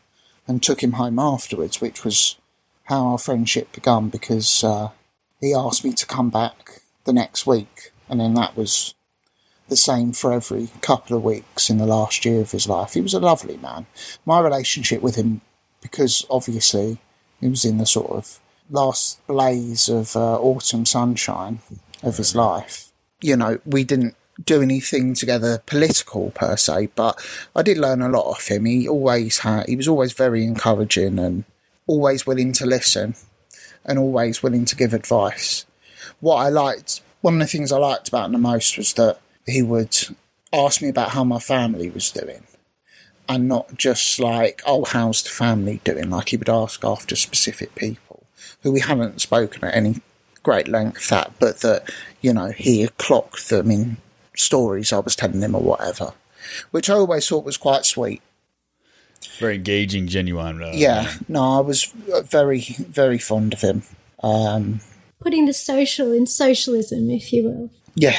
and 0.46 0.62
took 0.62 0.82
him 0.82 0.92
home 0.92 1.18
afterwards, 1.18 1.80
which 1.80 2.04
was 2.04 2.36
how 2.84 3.06
our 3.06 3.18
friendship 3.18 3.72
begun 3.72 4.08
because 4.08 4.62
uh, 4.64 4.90
he 5.40 5.54
asked 5.54 5.84
me 5.84 5.92
to 5.92 6.06
come 6.06 6.30
back 6.30 6.82
the 7.04 7.12
next 7.12 7.46
week, 7.46 7.92
and 8.08 8.20
then 8.20 8.34
that 8.34 8.56
was 8.56 8.94
the 9.70 9.76
same 9.76 10.12
for 10.12 10.32
every 10.32 10.68
couple 10.82 11.16
of 11.16 11.24
weeks 11.24 11.70
in 11.70 11.78
the 11.78 11.86
last 11.86 12.24
year 12.24 12.40
of 12.40 12.50
his 12.50 12.68
life. 12.68 12.92
He 12.92 13.00
was 13.00 13.14
a 13.14 13.20
lovely 13.20 13.56
man. 13.56 13.86
My 14.26 14.40
relationship 14.40 15.00
with 15.00 15.16
him, 15.16 15.40
because 15.80 16.26
obviously 16.28 16.98
he 17.40 17.48
was 17.48 17.64
in 17.64 17.78
the 17.78 17.86
sort 17.86 18.10
of 18.10 18.38
last 18.68 19.26
blaze 19.26 19.88
of 19.88 20.14
uh, 20.14 20.38
autumn 20.38 20.84
sunshine 20.84 21.60
of 22.02 22.18
his 22.18 22.34
life, 22.34 22.92
you 23.20 23.36
know, 23.36 23.58
we 23.64 23.84
didn't 23.84 24.14
do 24.44 24.62
anything 24.62 25.14
together 25.14 25.62
political 25.66 26.30
per 26.30 26.56
se, 26.56 26.88
but 26.94 27.22
I 27.54 27.62
did 27.62 27.78
learn 27.78 28.02
a 28.02 28.08
lot 28.08 28.26
off 28.26 28.48
him. 28.48 28.64
He 28.64 28.88
always 28.88 29.38
had, 29.38 29.68
he 29.68 29.76
was 29.76 29.88
always 29.88 30.12
very 30.12 30.44
encouraging 30.44 31.18
and 31.18 31.44
always 31.86 32.26
willing 32.26 32.52
to 32.54 32.66
listen 32.66 33.14
and 33.84 33.98
always 33.98 34.42
willing 34.42 34.64
to 34.66 34.76
give 34.76 34.94
advice. 34.94 35.66
What 36.20 36.36
I 36.36 36.48
liked, 36.48 37.02
one 37.20 37.34
of 37.34 37.40
the 37.40 37.46
things 37.46 37.72
I 37.72 37.78
liked 37.78 38.08
about 38.08 38.26
him 38.26 38.32
the 38.32 38.38
most 38.38 38.76
was 38.76 38.92
that 38.94 39.18
he 39.50 39.62
would 39.62 39.96
ask 40.52 40.82
me 40.82 40.88
about 40.88 41.10
how 41.10 41.24
my 41.24 41.38
family 41.38 41.90
was 41.90 42.10
doing 42.10 42.42
and 43.28 43.46
not 43.48 43.76
just 43.76 44.18
like, 44.18 44.60
oh, 44.66 44.84
how's 44.84 45.22
the 45.22 45.30
family 45.30 45.80
doing? 45.84 46.10
Like 46.10 46.30
he 46.30 46.36
would 46.36 46.48
ask 46.48 46.84
after 46.84 47.14
specific 47.14 47.74
people 47.74 48.24
who 48.62 48.72
we 48.72 48.80
hadn't 48.80 49.20
spoken 49.20 49.64
at 49.64 49.74
any 49.74 50.00
great 50.42 50.68
length 50.68 51.12
at, 51.12 51.32
but 51.38 51.60
that, 51.60 51.88
you 52.20 52.32
know, 52.32 52.50
he 52.50 52.80
had 52.80 52.96
clocked 52.98 53.48
them 53.48 53.70
in 53.70 53.96
stories 54.36 54.92
I 54.92 54.98
was 54.98 55.14
telling 55.14 55.40
him 55.42 55.54
or 55.54 55.62
whatever, 55.62 56.12
which 56.70 56.90
I 56.90 56.94
always 56.94 57.28
thought 57.28 57.44
was 57.44 57.56
quite 57.56 57.84
sweet. 57.84 58.22
Very 59.38 59.56
engaging, 59.56 60.06
genuine. 60.08 60.62
Uh, 60.62 60.72
Yeah, 60.74 61.12
no, 61.28 61.58
I 61.58 61.60
was 61.60 61.84
very, 61.84 62.60
very 62.78 63.18
fond 63.18 63.52
of 63.54 63.60
him. 63.60 63.82
Um, 64.22 64.80
Putting 65.20 65.44
the 65.46 65.52
social 65.52 66.12
in 66.12 66.26
socialism, 66.26 67.10
if 67.10 67.32
you 67.32 67.44
will. 67.44 67.70
yeah, 67.94 68.18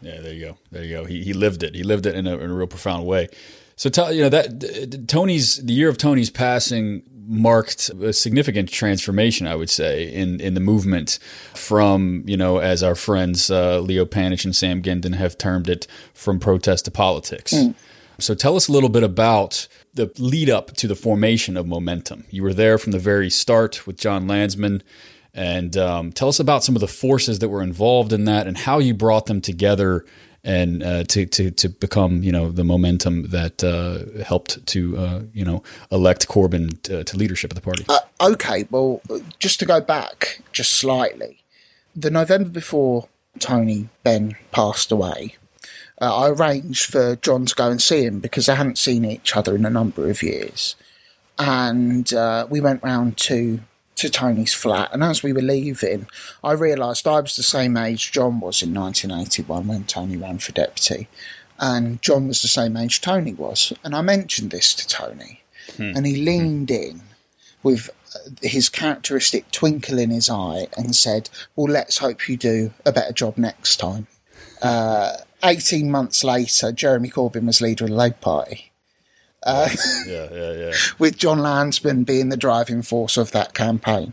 Yeah, 0.00 0.20
there 0.20 0.34
you 0.34 0.46
go. 0.46 0.58
There 0.70 0.84
you 0.84 0.96
go. 0.96 1.04
He 1.04 1.24
he 1.24 1.32
lived 1.32 1.62
it. 1.62 1.74
He 1.74 1.82
lived 1.82 2.06
it 2.06 2.14
in 2.14 2.26
a, 2.26 2.36
in 2.38 2.50
a 2.50 2.54
real 2.54 2.66
profound 2.66 3.06
way. 3.06 3.28
So 3.76 3.90
tell 3.90 4.12
you 4.12 4.22
know 4.22 4.28
that 4.30 5.04
Tony's 5.08 5.56
the 5.56 5.72
year 5.72 5.88
of 5.88 5.98
Tony's 5.98 6.30
passing 6.30 7.02
marked 7.28 7.90
a 8.00 8.12
significant 8.12 8.70
transformation, 8.70 9.46
I 9.46 9.54
would 9.54 9.70
say, 9.70 10.12
in 10.12 10.40
in 10.40 10.54
the 10.54 10.60
movement 10.60 11.18
from 11.54 12.22
you 12.26 12.36
know 12.36 12.58
as 12.58 12.82
our 12.82 12.94
friends 12.94 13.50
uh, 13.50 13.80
Leo 13.80 14.04
Panitch 14.04 14.44
and 14.44 14.54
Sam 14.54 14.82
Gindin 14.82 15.14
have 15.14 15.36
termed 15.36 15.68
it 15.68 15.86
from 16.14 16.38
protest 16.38 16.84
to 16.86 16.90
politics. 16.90 17.52
So 18.18 18.34
tell 18.34 18.56
us 18.56 18.66
a 18.68 18.72
little 18.72 18.88
bit 18.88 19.02
about 19.02 19.68
the 19.92 20.10
lead 20.18 20.48
up 20.48 20.72
to 20.76 20.88
the 20.88 20.94
formation 20.94 21.56
of 21.56 21.66
Momentum. 21.66 22.24
You 22.30 22.42
were 22.44 22.54
there 22.54 22.78
from 22.78 22.92
the 22.92 22.98
very 22.98 23.28
start 23.28 23.86
with 23.86 23.98
Jon 23.98 24.26
Lansman. 24.26 24.80
And 25.36 25.76
um, 25.76 26.12
tell 26.12 26.28
us 26.28 26.40
about 26.40 26.64
some 26.64 26.74
of 26.74 26.80
the 26.80 26.88
forces 26.88 27.40
that 27.40 27.50
were 27.50 27.62
involved 27.62 28.14
in 28.14 28.24
that 28.24 28.46
and 28.46 28.56
how 28.56 28.78
you 28.78 28.94
brought 28.94 29.26
them 29.26 29.42
together 29.42 30.06
and 30.42 30.82
uh, 30.82 31.04
to, 31.04 31.26
to, 31.26 31.50
to 31.50 31.68
become, 31.68 32.22
you 32.22 32.32
know, 32.32 32.50
the 32.50 32.64
momentum 32.64 33.28
that 33.28 33.62
uh, 33.62 34.22
helped 34.24 34.64
to, 34.68 34.96
uh, 34.96 35.22
you 35.34 35.44
know, 35.44 35.62
elect 35.92 36.26
Corbyn 36.26 36.80
to, 36.82 37.04
to 37.04 37.16
leadership 37.18 37.50
of 37.50 37.54
the 37.54 37.60
party. 37.60 37.84
Uh, 37.86 37.98
okay, 38.20 38.66
well, 38.70 39.02
just 39.38 39.58
to 39.60 39.66
go 39.66 39.80
back 39.80 40.40
just 40.52 40.72
slightly, 40.72 41.42
the 41.94 42.10
November 42.10 42.48
before 42.48 43.08
Tony 43.38 43.90
Benn 44.04 44.36
passed 44.52 44.90
away, 44.90 45.36
uh, 46.00 46.16
I 46.16 46.30
arranged 46.30 46.86
for 46.86 47.16
John 47.16 47.44
to 47.44 47.54
go 47.54 47.70
and 47.70 47.82
see 47.82 48.04
him 48.04 48.20
because 48.20 48.46
they 48.46 48.54
hadn't 48.54 48.78
seen 48.78 49.04
each 49.04 49.36
other 49.36 49.54
in 49.54 49.66
a 49.66 49.70
number 49.70 50.08
of 50.08 50.22
years. 50.22 50.76
And 51.38 52.10
uh, 52.14 52.46
we 52.48 52.60
went 52.60 52.82
round 52.82 53.18
to 53.18 53.60
to 53.96 54.10
Tony's 54.10 54.54
flat, 54.54 54.90
and 54.92 55.02
as 55.02 55.22
we 55.22 55.32
were 55.32 55.42
leaving, 55.42 56.06
I 56.44 56.52
realised 56.52 57.06
I 57.06 57.20
was 57.20 57.36
the 57.36 57.42
same 57.42 57.76
age 57.76 58.12
John 58.12 58.40
was 58.40 58.62
in 58.62 58.74
1981 58.74 59.66
when 59.66 59.84
Tony 59.84 60.16
ran 60.16 60.38
for 60.38 60.52
deputy, 60.52 61.08
and 61.58 62.00
John 62.02 62.28
was 62.28 62.42
the 62.42 62.48
same 62.48 62.76
age 62.76 63.00
Tony 63.00 63.32
was. 63.32 63.72
And 63.82 63.94
I 63.94 64.02
mentioned 64.02 64.50
this 64.50 64.74
to 64.74 64.86
Tony, 64.86 65.40
and 65.96 66.06
he 66.06 66.16
leaned 66.16 66.70
in 66.70 67.02
with 67.62 67.90
uh, 68.14 68.18
his 68.42 68.68
characteristic 68.68 69.50
twinkle 69.50 69.98
in 69.98 70.10
his 70.10 70.30
eye 70.30 70.68
and 70.76 70.94
said, 70.94 71.30
Well, 71.56 71.72
let's 71.72 71.98
hope 71.98 72.28
you 72.28 72.36
do 72.36 72.72
a 72.84 72.92
better 72.92 73.12
job 73.12 73.36
next 73.36 73.76
time. 73.78 74.06
Uh, 74.62 75.16
18 75.42 75.90
months 75.90 76.22
later, 76.22 76.70
Jeremy 76.72 77.10
Corbyn 77.10 77.46
was 77.46 77.60
leader 77.60 77.84
of 77.84 77.90
the 77.90 77.96
Labour 77.96 78.16
Party, 78.20 78.72
Uh, 79.46 79.68
yeah, 80.06 80.28
yeah, 80.32 80.52
yeah. 80.52 80.72
with 80.98 81.16
Jon 81.16 81.38
Lansman 81.38 82.04
being 82.04 82.28
the 82.28 82.36
driving 82.36 82.82
force 82.82 83.16
of 83.16 83.30
that 83.30 83.54
campaign. 83.54 84.12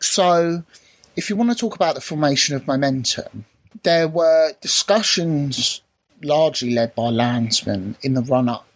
So, 0.00 0.62
if 1.16 1.28
you 1.28 1.36
want 1.36 1.50
to 1.50 1.56
talk 1.56 1.74
about 1.74 1.96
the 1.96 2.00
formation 2.00 2.54
of 2.54 2.66
momentum, 2.66 3.44
there 3.82 4.06
were 4.06 4.52
discussions 4.60 5.82
largely 6.22 6.70
led 6.70 6.94
by 6.94 7.10
Lansman 7.10 7.96
in 8.02 8.14
the 8.14 8.22
run 8.22 8.48
up 8.48 8.66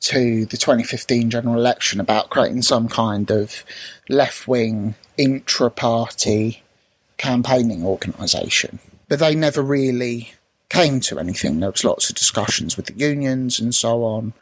to 0.00 0.44
the 0.46 0.56
2015 0.56 1.30
general 1.30 1.56
election 1.56 1.98
about 1.98 2.30
creating 2.30 2.62
some 2.62 2.88
kind 2.88 3.30
of 3.30 3.64
left 4.08 4.46
wing 4.46 4.94
intra 5.16 5.70
party 5.70 6.62
campaigning 7.16 7.84
organisation. 7.84 8.78
But 9.08 9.18
they 9.18 9.34
never 9.34 9.62
really 9.62 10.34
came 10.68 11.00
to 11.00 11.18
anything. 11.18 11.60
There 11.60 11.70
was 11.70 11.84
lots 11.84 12.10
of 12.10 12.16
discussions 12.16 12.76
with 12.76 12.86
the 12.86 12.94
unions 12.94 13.58
and 13.58 13.74
so 13.74 14.04
on. 14.04 14.34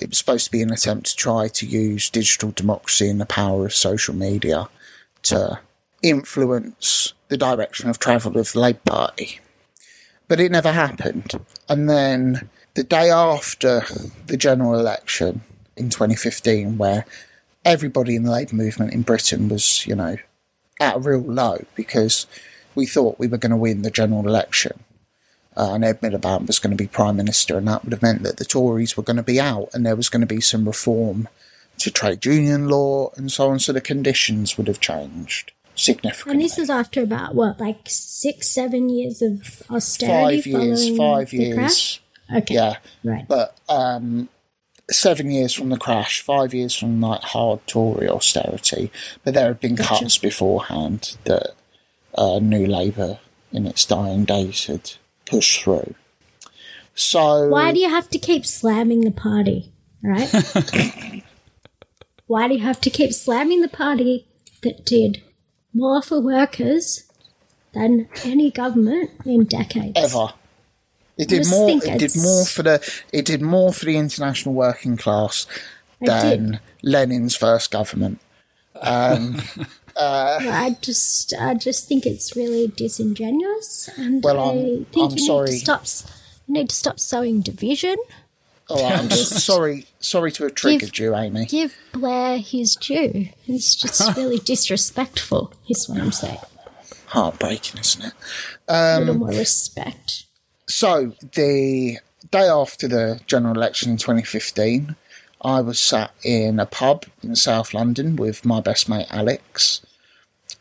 It 0.00 0.08
was 0.10 0.18
supposed 0.18 0.46
to 0.46 0.50
be 0.50 0.62
an 0.62 0.72
attempt 0.72 1.06
to 1.08 1.16
try 1.16 1.48
to 1.48 1.66
use 1.66 2.10
digital 2.10 2.50
democracy 2.50 3.08
and 3.08 3.20
the 3.20 3.26
power 3.26 3.66
of 3.66 3.74
social 3.74 4.14
media 4.14 4.68
to 5.24 5.60
influence 6.02 7.12
the 7.28 7.36
direction 7.36 7.90
of 7.90 7.98
travel 7.98 8.38
of 8.38 8.52
the 8.52 8.60
Labour 8.60 8.80
Party. 8.84 9.40
But 10.28 10.40
it 10.40 10.50
never 10.50 10.72
happened. 10.72 11.32
And 11.68 11.88
then 11.88 12.48
the 12.74 12.84
day 12.84 13.10
after 13.10 13.82
the 14.26 14.36
general 14.36 14.78
election 14.78 15.42
in 15.76 15.90
2015, 15.90 16.78
where 16.78 17.04
everybody 17.64 18.16
in 18.16 18.24
the 18.24 18.30
Labour 18.30 18.56
movement 18.56 18.92
in 18.92 19.02
Britain 19.02 19.48
was, 19.48 19.86
you 19.86 19.94
know, 19.94 20.16
at 20.80 20.96
a 20.96 21.00
real 21.00 21.20
low 21.20 21.64
because 21.74 22.26
we 22.74 22.86
thought 22.86 23.18
we 23.18 23.26
were 23.26 23.38
going 23.38 23.50
to 23.50 23.56
win 23.56 23.82
the 23.82 23.90
general 23.90 24.26
election. 24.26 24.84
Uh, 25.56 25.72
and 25.74 25.84
Ed 25.84 26.00
Miliband 26.02 26.46
was 26.46 26.58
going 26.58 26.76
to 26.76 26.82
be 26.82 26.86
Prime 26.88 27.16
Minister, 27.16 27.56
and 27.56 27.66
that 27.68 27.82
would 27.84 27.92
have 27.92 28.02
meant 28.02 28.22
that 28.24 28.36
the 28.36 28.44
Tories 28.44 28.96
were 28.96 29.02
going 29.02 29.16
to 29.16 29.22
be 29.22 29.40
out, 29.40 29.68
and 29.72 29.86
there 29.86 29.96
was 29.96 30.08
going 30.10 30.20
to 30.20 30.26
be 30.26 30.40
some 30.40 30.66
reform 30.66 31.28
to 31.78 31.90
trade 31.90 32.24
union 32.26 32.68
law 32.68 33.10
and 33.16 33.30
so 33.32 33.48
on, 33.50 33.58
so 33.58 33.72
the 33.72 33.80
conditions 33.80 34.56
would 34.58 34.66
have 34.68 34.80
changed 34.80 35.52
significantly. 35.74 36.32
And 36.32 36.40
this 36.42 36.58
is 36.58 36.68
after 36.70 37.02
about, 37.02 37.34
what, 37.34 37.58
like 37.60 37.80
six, 37.86 38.48
seven 38.48 38.88
years 38.88 39.22
of 39.22 39.62
austerity 39.70 40.40
five 40.42 40.46
years, 40.46 40.96
five 40.96 41.32
years. 41.32 41.54
crash? 41.54 42.02
Okay. 42.34 42.54
Yeah, 42.54 42.76
Right. 43.04 43.26
but 43.28 43.56
um, 43.68 44.28
seven 44.90 45.30
years 45.30 45.52
from 45.52 45.68
the 45.68 45.76
crash, 45.78 46.20
five 46.22 46.52
years 46.54 46.74
from 46.74 47.00
like 47.00 47.20
hard 47.22 47.66
Tory 47.66 48.08
austerity. 48.08 48.90
But 49.24 49.34
there 49.34 49.48
had 49.48 49.60
been 49.60 49.74
Gotcha. 49.76 50.04
cuts 50.04 50.18
beforehand 50.18 51.16
that 51.24 51.54
uh, 52.16 52.38
New 52.40 52.66
Labour 52.66 53.18
in 53.52 53.66
its 53.66 53.84
dying 53.84 54.24
days 54.24 54.66
had 54.66 54.92
pushed 55.26 55.62
through. 55.62 55.94
So 56.94 57.48
Why 57.48 57.72
do 57.72 57.80
you 57.80 57.90
have 57.90 58.08
to 58.10 58.18
keep 58.18 58.46
slamming 58.46 59.02
the 59.02 59.10
party, 59.10 59.72
right? 60.02 60.30
Why 62.26 62.48
do 62.48 62.54
you 62.54 62.60
have 62.60 62.80
to 62.80 62.90
keep 62.90 63.12
slamming 63.12 63.60
the 63.60 63.68
party 63.68 64.26
that 64.62 64.84
did 64.84 65.22
more 65.74 66.00
for 66.02 66.20
workers 66.20 67.04
than 67.72 68.08
any 68.24 68.50
government 68.50 69.10
in 69.24 69.44
decades? 69.44 69.92
ever. 69.96 70.32
It 71.18 71.28
did 71.28 71.46
more. 71.48 71.70
It 71.70 71.98
did 71.98 72.16
more 72.16 72.44
for 72.44 72.62
the. 72.62 73.02
It 73.12 73.24
did 73.24 73.40
more 73.40 73.72
for 73.72 73.86
the 73.86 73.96
international 73.96 74.54
working 74.54 74.96
class 74.96 75.46
I 76.02 76.06
than 76.06 76.50
did. 76.50 76.60
Lenin's 76.82 77.34
first 77.36 77.70
government. 77.70 78.20
Um, 78.80 79.42
I 79.98 80.76
just, 80.80 81.32
I 81.38 81.54
just 81.54 81.88
think 81.88 82.06
it's 82.06 82.36
really 82.36 82.68
disingenuous, 82.68 83.88
and 83.96 84.22
Well, 84.22 84.38
I 84.38 84.48
I'm- 84.48 84.84
think 84.92 85.12
I'm 85.12 85.18
you 85.18 85.26
sorry. 85.26 85.50
need 85.50 85.58
to 85.64 85.86
stop. 85.86 85.86
You 86.46 86.54
need 86.54 86.68
to 86.70 86.76
stop 86.76 87.00
sowing 87.00 87.40
division. 87.40 87.96
Oh, 88.68 88.84
I'm 88.84 89.10
sorry. 89.10 89.86
Sorry 90.00 90.32
to 90.32 90.44
have 90.44 90.54
triggered 90.54 90.98
you, 90.98 91.14
Amy. 91.14 91.46
Give 91.46 91.74
Blair 91.92 92.38
his 92.38 92.76
due. 92.76 93.28
It's 93.46 93.74
just 93.74 94.16
really 94.16 94.38
disrespectful. 94.38 95.52
Is 95.68 95.88
what 95.88 96.00
I'm 96.00 96.12
saying. 96.12 96.38
Heartbreaking, 97.06 97.80
isn't 97.80 98.04
it? 98.06 98.12
A 98.68 98.74
Um, 98.96 99.00
little 99.06 99.14
more 99.20 99.28
respect. 99.28 100.24
So 100.68 101.12
the 101.34 101.98
day 102.30 102.48
after 102.48 102.88
the 102.88 103.20
general 103.28 103.54
election 103.54 103.92
in 103.92 103.96
2015, 103.98 104.96
I 105.42 105.60
was 105.60 105.78
sat 105.78 106.10
in 106.24 106.58
a 106.58 106.66
pub 106.66 107.06
in 107.22 107.36
South 107.36 107.72
London 107.72 108.16
with 108.16 108.44
my 108.44 108.60
best 108.60 108.88
mate 108.88 109.06
Alex, 109.10 109.85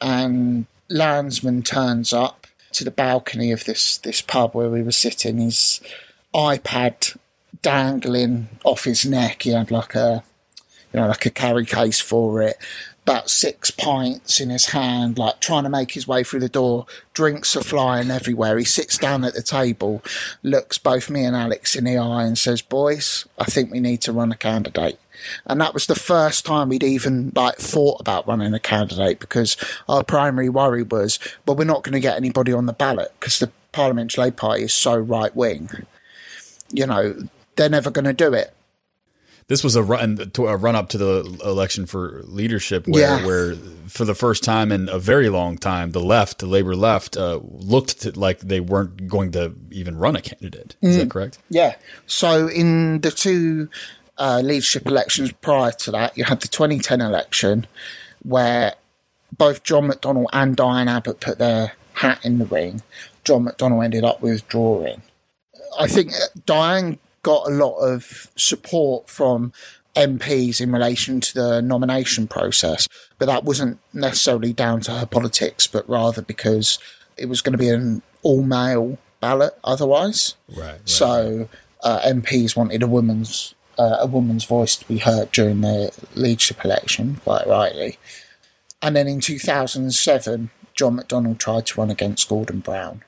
and 0.06 0.68
Lansman 0.88 1.66
turns 1.66 2.14
up 2.14 2.46
to 2.74 2.84
the 2.84 2.92
balcony 2.92 3.52
of 3.52 3.66
this 3.66 3.98
this 3.98 4.22
pub 4.22 4.54
where 4.54 4.70
we 4.70 4.84
were 4.84 4.92
sitting. 4.92 5.40
His 5.40 5.82
iPad 6.34 7.18
dangling 7.64 8.50
off 8.64 8.84
his 8.84 9.04
neck. 9.04 9.42
He 9.42 9.50
had 9.50 9.72
like 9.72 9.96
a 9.96 10.24
you 10.94 11.00
know 11.00 11.08
like 11.08 11.26
a 11.26 11.32
carry 11.32 11.66
case 11.66 12.00
for 12.00 12.42
it. 12.44 12.58
About 13.02 13.30
six 13.30 13.70
pints 13.70 14.40
in 14.40 14.50
his 14.50 14.68
hand, 14.68 15.20
like 15.20 15.40
trying 15.40 15.64
to 15.64 15.70
make 15.70 15.92
his 15.92 16.08
way 16.08 16.24
through 16.24 16.40
the 16.40 16.50
door. 16.50 16.86
Drinks 17.14 17.56
are 17.56 17.64
flying 17.64 18.10
everywhere. 18.10 18.58
He 18.58 18.66
sits 18.66 18.98
down 18.98 19.24
at 19.24 19.36
the 19.36 19.44
table, 19.44 20.04
looks 20.42 20.80
both 20.80 21.10
me 21.10 21.24
and 21.24 21.36
Alex 21.36 21.76
in 21.76 21.84
the 21.84 21.98
eye, 21.98 22.24
and 22.24 22.38
says, 22.38 22.62
"Boys, 22.62 23.26
I 23.40 23.46
think 23.46 23.72
we 23.72 23.80
need 23.80 24.02
to 24.02 24.12
run 24.12 24.32
a 24.32 24.36
candidate." 24.38 25.00
And 25.46 25.60
that 25.62 25.74
was 25.74 25.86
the 25.88 25.96
first 25.96 26.46
time 26.46 26.70
we'd 26.70 26.84
even 26.84 27.32
like 27.36 27.58
thought 27.58 28.00
about 28.02 28.28
running 28.28 28.54
a 28.54 28.60
candidate 28.60 29.20
because 29.20 29.58
our 29.90 30.04
primary 30.04 30.50
worry 30.50 30.84
was, 30.84 31.20
well, 31.46 31.56
we're 31.56 31.64
not 31.66 31.84
going 31.84 31.94
to 31.94 32.00
get 32.00 32.18
anybody 32.18 32.52
on 32.54 32.66
the 32.66 32.74
ballot 32.74 33.14
because 33.20 33.40
the 33.40 33.52
Parliamentary 33.72 34.26
Labour 34.26 34.36
Party 34.38 34.64
is 34.64 34.74
so 34.74 34.96
right 34.96 35.36
wing. 35.36 35.70
You 36.72 36.88
know, 36.88 37.16
they're 37.56 37.70
never 37.70 37.92
going 37.92 38.06
to 38.06 38.14
do 38.14 38.34
it. 38.34 38.54
this 39.48 39.64
was 39.64 39.76
a 39.76 39.84
run 39.84 40.32
a 40.40 40.58
run 40.58 40.76
up 40.76 40.90
to 40.90 40.98
the 40.98 41.40
election 41.46 41.86
for 41.86 42.24
leadership 42.26 42.88
where 42.88 43.02
Yeah. 43.20 43.26
where 43.26 43.56
for 43.88 44.04
the 44.04 44.16
first 44.16 44.44
time 44.44 44.72
in 44.72 44.90
a 44.90 44.98
very 44.98 45.30
long 45.30 45.60
time 45.60 45.92
the 45.92 46.00
left 46.00 46.40
the 46.40 46.48
labor 46.48 46.76
left 46.76 47.16
uh, 47.16 47.40
looked 47.44 48.02
to, 48.02 48.20
like 48.20 48.40
they 48.40 48.60
weren't 48.60 49.08
going 49.08 49.32
to 49.34 49.54
even 49.70 49.98
run 50.00 50.16
a 50.16 50.22
candidate 50.22 50.76
is 50.82 50.96
Mm. 50.96 51.00
that 51.02 51.10
correct 51.12 51.38
Yeah. 51.52 51.76
So 52.08 52.48
in 52.48 53.02
the 53.02 53.12
two 53.12 53.70
uh, 54.18 54.42
leadership 54.44 54.86
elections 54.88 55.32
prior 55.34 55.72
to 55.72 55.92
that, 55.92 56.18
you 56.18 56.24
had 56.24 56.42
the 56.42 56.48
2010 56.48 57.02
election 57.02 57.68
where 58.24 58.76
both 59.38 59.64
John 59.64 59.88
McDonnell 59.90 60.28
and 60.34 60.56
Diane 60.56 60.88
Abbott 60.88 61.20
put 61.20 61.38
their 61.38 61.74
hat 61.94 62.24
in 62.24 62.40
the 62.40 62.46
ring. 62.46 62.82
John 63.24 63.46
McDonnell 63.46 63.84
ended 63.84 64.04
up 64.04 64.22
withdrawing. 64.22 65.02
I 65.80 65.88
think 65.88 66.12
uh, 66.12 66.28
Diane 66.46 67.00
got 67.24 67.48
a 67.48 67.52
lot 67.52 67.78
of 67.78 68.32
support 68.36 69.10
from 69.10 69.52
MPs 69.96 70.62
in 70.62 70.72
relation 70.72 71.20
to 71.22 71.34
the 71.34 71.62
nomination 71.62 72.28
process, 72.28 72.88
but 73.18 73.26
that 73.26 73.44
wasn't 73.44 73.80
necessarily 73.94 74.54
down 74.54 74.82
to 74.82 74.92
her 74.92 75.06
politics, 75.06 75.68
but 75.68 75.88
rather 75.90 76.22
because 76.22 76.80
it 77.18 77.28
was 77.28 77.42
going 77.42 77.54
to 77.54 77.58
be 77.58 77.70
an 77.70 78.02
all 78.22 78.44
male 78.44 78.98
ballot 79.20 79.58
otherwise. 79.64 80.36
right, 80.56 80.80
So 80.86 81.50
uh, 81.84 82.00
MPs 82.02 82.56
wanted 82.56 82.84
a 82.84 82.88
woman's 82.88 83.55
uh, 83.78 83.98
a 84.00 84.08
woman's 84.08 84.46
voice 84.46 84.76
to 84.76 84.88
be 84.88 85.00
heard 85.00 85.32
during 85.32 85.62
the 85.62 85.92
leadership 86.16 86.64
election, 86.64 87.20
quite 87.24 87.48
rightly. 87.48 87.98
And 88.82 88.96
then 88.96 89.08
in 89.08 89.20
2007, 89.20 90.50
John 90.74 90.98
McDonnell 90.98 91.38
tried 91.38 91.66
to 91.68 91.80
run 91.80 91.90
against 91.90 92.30
Gordon 92.30 92.60
Brown. 92.60 93.04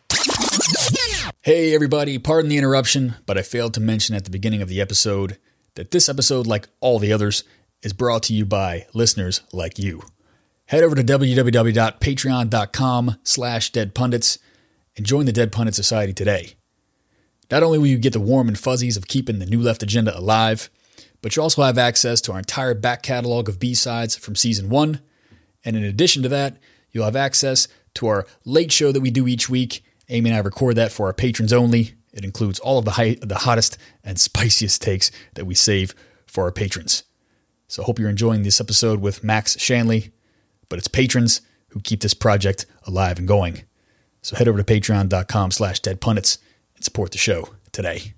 Hey, 1.41 1.73
everybody, 1.73 2.17
pardon 2.17 2.49
the 2.49 2.57
interruption, 2.57 3.15
but 3.25 3.37
I 3.37 3.41
failed 3.41 3.73
to 3.75 3.79
mention 3.79 4.15
at 4.15 4.25
the 4.25 4.31
beginning 4.31 4.61
of 4.61 4.69
the 4.69 4.81
episode 4.81 5.37
that 5.75 5.91
this 5.91 6.09
episode, 6.09 6.47
like 6.47 6.67
all 6.81 6.99
the 6.99 7.13
others, 7.13 7.43
is 7.81 7.93
brought 7.93 8.23
to 8.23 8.33
you 8.33 8.45
by 8.45 8.87
listeners 8.93 9.41
like 9.53 9.79
you. 9.79 10.01
Head 10.65 10.83
over 10.83 10.95
to 10.95 11.03
www.patreon.com 11.03 13.15
slash 13.23 13.71
deadpundits 13.71 14.39
and 14.97 15.05
join 15.05 15.25
the 15.25 15.31
Dead 15.31 15.53
Pundit 15.53 15.75
Society 15.75 16.11
today. 16.11 16.56
Not 17.49 17.63
only 17.63 17.77
will 17.77 17.87
you 17.87 17.97
get 17.97 18.13
the 18.13 18.19
warm 18.19 18.47
and 18.47 18.59
fuzzies 18.59 18.97
of 18.97 19.07
keeping 19.07 19.39
the 19.39 19.45
New 19.45 19.61
Left 19.61 19.83
agenda 19.83 20.17
alive, 20.17 20.69
but 21.21 21.35
you 21.35 21.41
also 21.41 21.63
have 21.63 21.77
access 21.77 22.21
to 22.21 22.33
our 22.33 22.39
entire 22.39 22.73
back 22.73 23.01
catalog 23.01 23.49
of 23.49 23.59
B-sides 23.59 24.15
from 24.15 24.35
season 24.35 24.69
one. 24.69 25.01
And 25.63 25.75
in 25.75 25.83
addition 25.83 26.23
to 26.23 26.29
that, 26.29 26.57
you'll 26.91 27.05
have 27.05 27.15
access 27.15 27.67
to 27.95 28.07
our 28.07 28.25
late 28.45 28.71
show 28.71 28.91
that 28.91 29.01
we 29.01 29.11
do 29.11 29.27
each 29.27 29.49
week. 29.49 29.83
Amy 30.09 30.29
and 30.29 30.37
I 30.37 30.41
record 30.41 30.75
that 30.75 30.91
for 30.91 31.07
our 31.07 31.13
patrons 31.13 31.53
only. 31.53 31.93
It 32.13 32.23
includes 32.23 32.59
all 32.59 32.79
of 32.79 32.85
the, 32.85 32.91
high, 32.91 33.17
the 33.21 33.39
hottest 33.39 33.77
and 34.03 34.19
spiciest 34.19 34.81
takes 34.81 35.11
that 35.35 35.45
we 35.45 35.55
save 35.55 35.95
for 36.25 36.45
our 36.45 36.51
patrons. 36.51 37.03
So 37.67 37.81
I 37.81 37.85
hope 37.85 37.99
you're 37.99 38.09
enjoying 38.09 38.43
this 38.43 38.61
episode 38.61 39.01
with 39.01 39.23
Max 39.23 39.59
Shanley, 39.59 40.11
but 40.69 40.79
it's 40.79 40.87
patrons 40.87 41.41
who 41.69 41.81
keep 41.81 42.01
this 42.01 42.13
project 42.13 42.65
alive 42.85 43.19
and 43.19 43.27
going. 43.27 43.63
So 44.21 44.35
head 44.35 44.47
over 44.47 44.61
to 44.61 44.63
patreon.com 44.63 45.51
slash 45.51 45.81
deadpundits 45.81 46.37
and 46.77 46.83
support 46.85 47.11
the 47.11 47.17
show 47.17 47.49
today. 47.73 48.13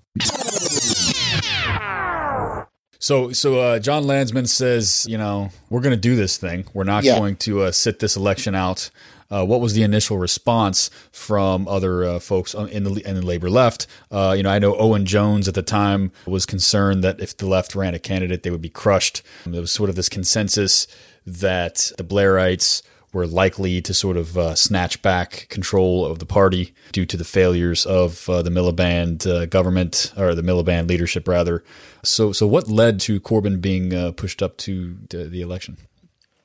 So, 3.02 3.32
so 3.32 3.58
uh, 3.58 3.78
Jon 3.78 4.04
Lansman 4.04 4.46
says, 4.46 5.06
you 5.08 5.16
know, 5.16 5.48
we're 5.70 5.80
going 5.80 5.94
to 5.94 6.00
do 6.00 6.16
this 6.16 6.36
thing. 6.36 6.66
We're 6.74 6.84
not 6.84 7.02
Yeah. 7.02 7.18
going 7.18 7.36
to 7.36 7.62
uh, 7.62 7.72
sit 7.72 7.98
this 7.98 8.14
election 8.14 8.54
out. 8.54 8.90
Uh, 9.30 9.44
what 9.46 9.60
was 9.60 9.72
the 9.74 9.82
initial 9.82 10.18
response 10.18 10.90
from 11.10 11.66
other 11.66 12.04
uh, 12.04 12.18
folks 12.18 12.52
in 12.52 12.82
the 12.84 13.00
in 13.08 13.14
the 13.14 13.22
labor 13.24 13.48
left? 13.48 13.86
Uh, 14.10 14.34
you 14.36 14.42
know, 14.42 14.50
I 14.50 14.58
know 14.58 14.76
Owen 14.76 15.06
Jones 15.06 15.48
at 15.48 15.54
the 15.54 15.62
time 15.62 16.10
was 16.26 16.44
concerned 16.44 17.02
that 17.04 17.20
if 17.20 17.34
the 17.36 17.46
left 17.46 17.74
ran 17.74 17.94
a 17.94 17.98
candidate, 18.00 18.42
they 18.42 18.50
would 18.50 18.60
be 18.60 18.68
crushed. 18.68 19.22
There 19.46 19.60
was 19.60 19.70
sort 19.72 19.88
of 19.88 19.94
this 19.96 20.08
consensus 20.08 20.86
that 21.24 21.92
the 21.96 22.02
Blairites 22.04 22.82
were 23.12 23.26
likely 23.26 23.80
to 23.82 23.92
sort 23.92 24.16
of 24.16 24.38
uh, 24.38 24.54
snatch 24.54 25.02
back 25.02 25.46
control 25.48 26.06
of 26.06 26.18
the 26.18 26.26
party 26.26 26.72
due 26.92 27.06
to 27.06 27.16
the 27.16 27.24
failures 27.24 27.84
of 27.84 28.28
uh, 28.28 28.42
the 28.42 28.50
Miliband 28.50 29.26
uh, 29.26 29.46
government 29.46 30.12
or 30.16 30.34
the 30.34 30.42
Miliband 30.42 30.88
leadership, 30.88 31.26
rather. 31.26 31.64
So, 32.04 32.32
so 32.32 32.46
what 32.46 32.68
led 32.68 33.00
to 33.00 33.20
Corbyn 33.20 33.60
being 33.60 33.92
uh, 33.92 34.12
pushed 34.12 34.42
up 34.42 34.56
to 34.58 34.96
the, 35.10 35.40
election? 35.40 35.76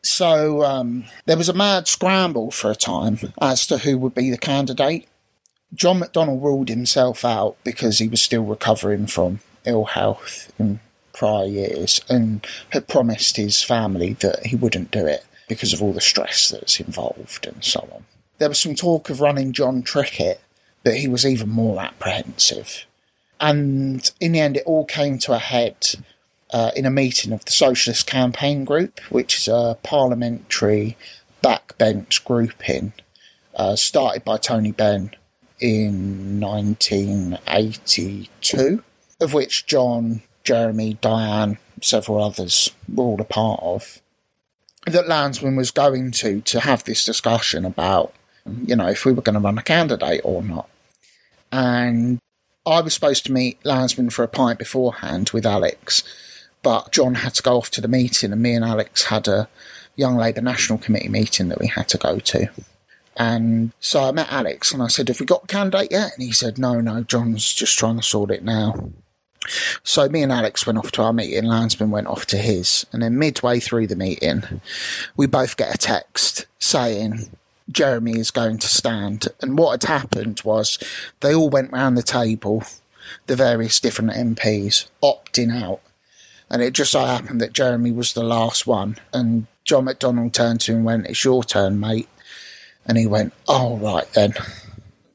So 0.01 0.63
um, 0.63 1.05
there 1.25 1.37
was 1.37 1.49
a 1.49 1.53
mad 1.53 1.87
scramble 1.87 2.51
for 2.51 2.71
a 2.71 2.75
time 2.75 3.19
as 3.41 3.65
to 3.67 3.79
who 3.79 3.97
would 3.99 4.15
be 4.15 4.31
the 4.31 4.37
candidate. 4.37 5.07
John 5.73 5.99
McDonnell 5.99 6.41
ruled 6.41 6.69
himself 6.69 7.25
out 7.25 7.57
because 7.63 7.99
he 7.99 8.07
was 8.07 8.21
still 8.21 8.43
recovering 8.43 9.07
from 9.07 9.39
ill 9.65 9.85
health 9.85 10.51
in 10.57 10.79
prior 11.13 11.45
years 11.45 12.01
and 12.09 12.45
had 12.69 12.87
promised 12.87 13.37
his 13.37 13.63
family 13.63 14.13
that 14.13 14.45
he 14.45 14.55
wouldn't 14.55 14.91
do 14.91 15.05
it 15.05 15.25
because 15.47 15.73
of 15.73 15.81
all 15.81 15.93
the 15.93 16.01
stress 16.01 16.49
that's 16.49 16.79
involved 16.79 17.45
and 17.45 17.63
so 17.63 17.87
on. 17.91 18.05
There 18.37 18.49
was 18.49 18.59
some 18.59 18.75
talk 18.75 19.09
of 19.09 19.21
running 19.21 19.53
Jon 19.53 19.83
Trickett, 19.83 20.39
but 20.83 20.97
he 20.97 21.07
was 21.07 21.25
even 21.25 21.49
more 21.49 21.81
apprehensive. 21.81 22.85
And 23.39 24.11
in 24.19 24.33
the 24.33 24.39
end, 24.39 24.57
it 24.57 24.63
all 24.65 24.85
came 24.85 25.17
to 25.19 25.33
a 25.33 25.39
head 25.39 25.95
uh, 26.51 26.71
in 26.75 26.85
a 26.85 26.91
meeting 26.91 27.33
of 27.33 27.45
the 27.45 27.51
Socialist 27.51 28.07
Campaign 28.07 28.65
Group, 28.65 28.99
which 29.09 29.37
is 29.37 29.47
a 29.47 29.77
parliamentary 29.83 30.97
backbench 31.43 32.23
grouping 32.23 32.93
uh, 33.55 33.75
started 33.75 34.23
by 34.23 34.37
Tony 34.37 34.71
Benn 34.71 35.11
in 35.59 36.39
1982, 36.39 38.83
of 39.21 39.33
which 39.33 39.65
John, 39.65 40.21
Jeremy, 40.43 40.97
Diane, 41.01 41.57
several 41.81 42.23
others 42.23 42.69
were 42.93 43.03
all 43.03 43.19
a 43.21 43.25
part 43.25 43.59
of. 43.63 44.01
That 44.85 45.05
Lansman 45.05 45.57
was 45.57 45.71
going 45.71 46.11
to 46.11 46.41
to 46.41 46.59
have 46.59 46.83
this 46.83 47.03
discussion 47.03 47.65
about, 47.65 48.13
you 48.65 48.75
know, 48.75 48.87
if 48.87 49.05
we 49.05 49.13
were 49.13 49.21
going 49.21 49.33
to 49.33 49.39
run 49.39 49.57
a 49.57 49.63
candidate 49.63 50.21
or 50.23 50.43
not. 50.43 50.69
And 51.51 52.19
I 52.65 52.81
was 52.81 52.93
supposed 52.93 53.25
to 53.25 53.31
meet 53.31 53.61
Lansman 53.63 54.11
for 54.11 54.23
a 54.23 54.27
pint 54.27 54.59
beforehand 54.59 55.31
with 55.31 55.45
Alex, 55.45 56.03
but 56.61 56.91
John 56.91 57.15
had 57.15 57.35
to 57.35 57.43
go 57.43 57.57
off 57.57 57.69
to 57.71 57.81
the 57.81 57.87
meeting, 57.87 58.31
and 58.31 58.41
me 58.41 58.53
and 58.53 58.65
Alex 58.65 59.05
had 59.05 59.27
a 59.27 59.47
Young 59.95 60.17
Labour 60.17 60.41
National 60.41 60.77
Committee 60.77 61.09
meeting 61.09 61.47
that 61.49 61.59
we 61.59 61.67
had 61.67 61.87
to 61.89 61.97
go 61.97 62.19
to. 62.19 62.49
And 63.17 63.71
so 63.79 64.03
I 64.03 64.11
met 64.11 64.31
Alex 64.31 64.73
and 64.73 64.83
I 64.83 64.87
said, 64.87 65.07
Have 65.07 65.19
we 65.19 65.25
got 65.25 65.45
a 65.45 65.47
candidate 65.47 65.91
yet? 65.91 66.13
And 66.15 66.23
he 66.23 66.31
said, 66.31 66.57
No, 66.57 66.81
no, 66.81 67.03
John's 67.03 67.53
just 67.53 67.77
trying 67.77 67.97
to 67.97 68.03
sort 68.03 68.31
it 68.31 68.43
now. 68.43 68.89
So 69.83 70.09
me 70.09 70.23
and 70.23 70.31
Alex 70.31 70.65
went 70.65 70.77
off 70.77 70.91
to 70.93 71.01
our 71.03 71.13
meeting, 71.13 71.43
Lansman 71.43 71.89
went 71.89 72.07
off 72.07 72.25
to 72.27 72.37
his, 72.37 72.85
and 72.91 73.01
then 73.01 73.19
midway 73.19 73.59
through 73.59 73.87
the 73.87 73.95
meeting, 73.95 74.61
we 75.15 75.27
both 75.27 75.57
get 75.57 75.73
a 75.73 75.77
text 75.77 76.45
saying 76.59 77.29
Jeremy 77.69 78.19
is 78.19 78.31
going 78.31 78.57
to 78.59 78.67
stand. 78.67 79.27
And 79.41 79.57
what 79.57 79.81
had 79.81 79.89
happened 79.89 80.41
was 80.43 80.79
they 81.21 81.33
all 81.33 81.49
went 81.49 81.71
round 81.71 81.97
the 81.97 82.03
table, 82.03 82.63
the 83.27 83.35
various 83.35 83.79
different 83.79 84.11
MPs, 84.11 84.87
opting 85.03 85.53
out. 85.53 85.81
And 86.49 86.61
it 86.61 86.73
just 86.73 86.91
so 86.91 87.05
happened 87.05 87.41
that 87.41 87.53
Jeremy 87.53 87.91
was 87.91 88.13
the 88.13 88.23
last 88.23 88.67
one. 88.67 88.97
And 89.13 89.47
John 89.63 89.85
McDonnell 89.85 90.31
turned 90.31 90.61
to 90.61 90.71
him 90.71 90.77
and 90.77 90.85
went, 90.85 91.07
It's 91.07 91.23
your 91.23 91.43
turn, 91.43 91.79
mate. 91.79 92.07
And 92.85 92.97
he 92.97 93.07
went, 93.07 93.33
Oh, 93.47 93.77
right 93.77 94.11
then. 94.13 94.35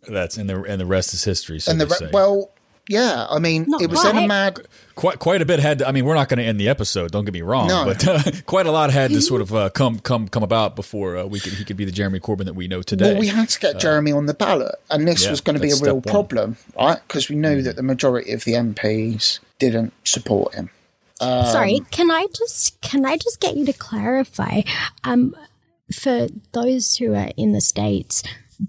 That's 0.08 0.36
and 0.36 0.50
the 0.50 0.62
and 0.62 0.80
the 0.80 0.86
rest 0.86 1.14
is 1.14 1.22
history. 1.22 1.60
So 1.60 1.70
and 1.70 1.80
the 1.80 1.86
re- 1.86 2.10
well, 2.12 2.50
yeah, 2.90 3.26
I 3.30 3.38
mean, 3.38 3.64
Not 3.68 3.80
it 3.82 3.88
was 3.88 4.02
then 4.02 4.16
a 4.16 4.18
right. 4.20 4.28
mad. 4.28 4.60
quite 4.96 5.18
quite 5.20 5.40
a 5.40 5.46
bit 5.46 5.60
had. 5.60 5.78
To, 5.78 5.88
I 5.88 5.92
mean, 5.92 6.04
we're 6.04 6.14
not 6.14 6.28
going 6.28 6.38
to 6.38 6.44
end 6.44 6.58
the 6.60 6.68
episode. 6.68 7.12
Don't 7.12 7.24
get 7.24 7.32
me 7.32 7.42
wrong, 7.42 7.68
No. 7.68 7.84
but 7.84 8.06
uh, 8.06 8.22
quite 8.46 8.66
a 8.66 8.72
lot 8.72 8.90
had 8.90 9.10
to 9.12 9.22
sort 9.22 9.40
of 9.40 9.54
uh, 9.54 9.70
come 9.70 10.00
come 10.00 10.26
come 10.28 10.42
about 10.42 10.74
before 10.76 11.16
uh, 11.16 11.24
we 11.24 11.38
could 11.40 11.52
he 11.52 11.64
could 11.64 11.76
be 11.76 11.84
the 11.84 11.92
Jeremy 11.92 12.18
Corbyn 12.18 12.44
that 12.46 12.54
we 12.54 12.66
know 12.68 12.82
today. 12.82 13.12
Well, 13.12 13.20
we 13.20 13.28
had 13.28 13.48
to 13.48 13.60
get 13.60 13.78
Jeremy 13.78 14.10
on 14.12 14.26
the 14.26 14.34
ballot, 14.34 14.74
and 14.90 15.06
this 15.06 15.24
yeah, 15.24 15.30
was 15.30 15.40
going 15.40 15.54
to 15.54 15.62
be 15.62 15.68
a 15.70 15.76
real 15.76 16.00
step 16.02 16.06
one. 16.06 16.26
problem, 16.26 16.56
right? 16.76 16.98
Because 17.06 17.28
we 17.28 17.36
knew 17.36 17.62
that 17.62 17.76
the 17.76 17.82
majority 17.84 18.32
of 18.32 18.44
the 18.44 18.54
MPs 18.54 19.38
didn't 19.60 19.92
support 20.04 20.54
him. 20.54 20.70
Sorry, 21.20 21.80
can 21.90 22.10
I 22.10 22.26
just 22.34 22.80
can 22.80 23.04
I 23.04 23.16
just 23.16 23.40
get 23.40 23.56
you 23.56 23.64
to 23.66 23.72
clarify? 23.72 24.62
Um, 25.04 25.36
for 25.94 26.28
those 26.52 26.96
who 26.96 27.14
are 27.14 27.30
in 27.36 27.52
the 27.52 27.60
states, 27.60 28.22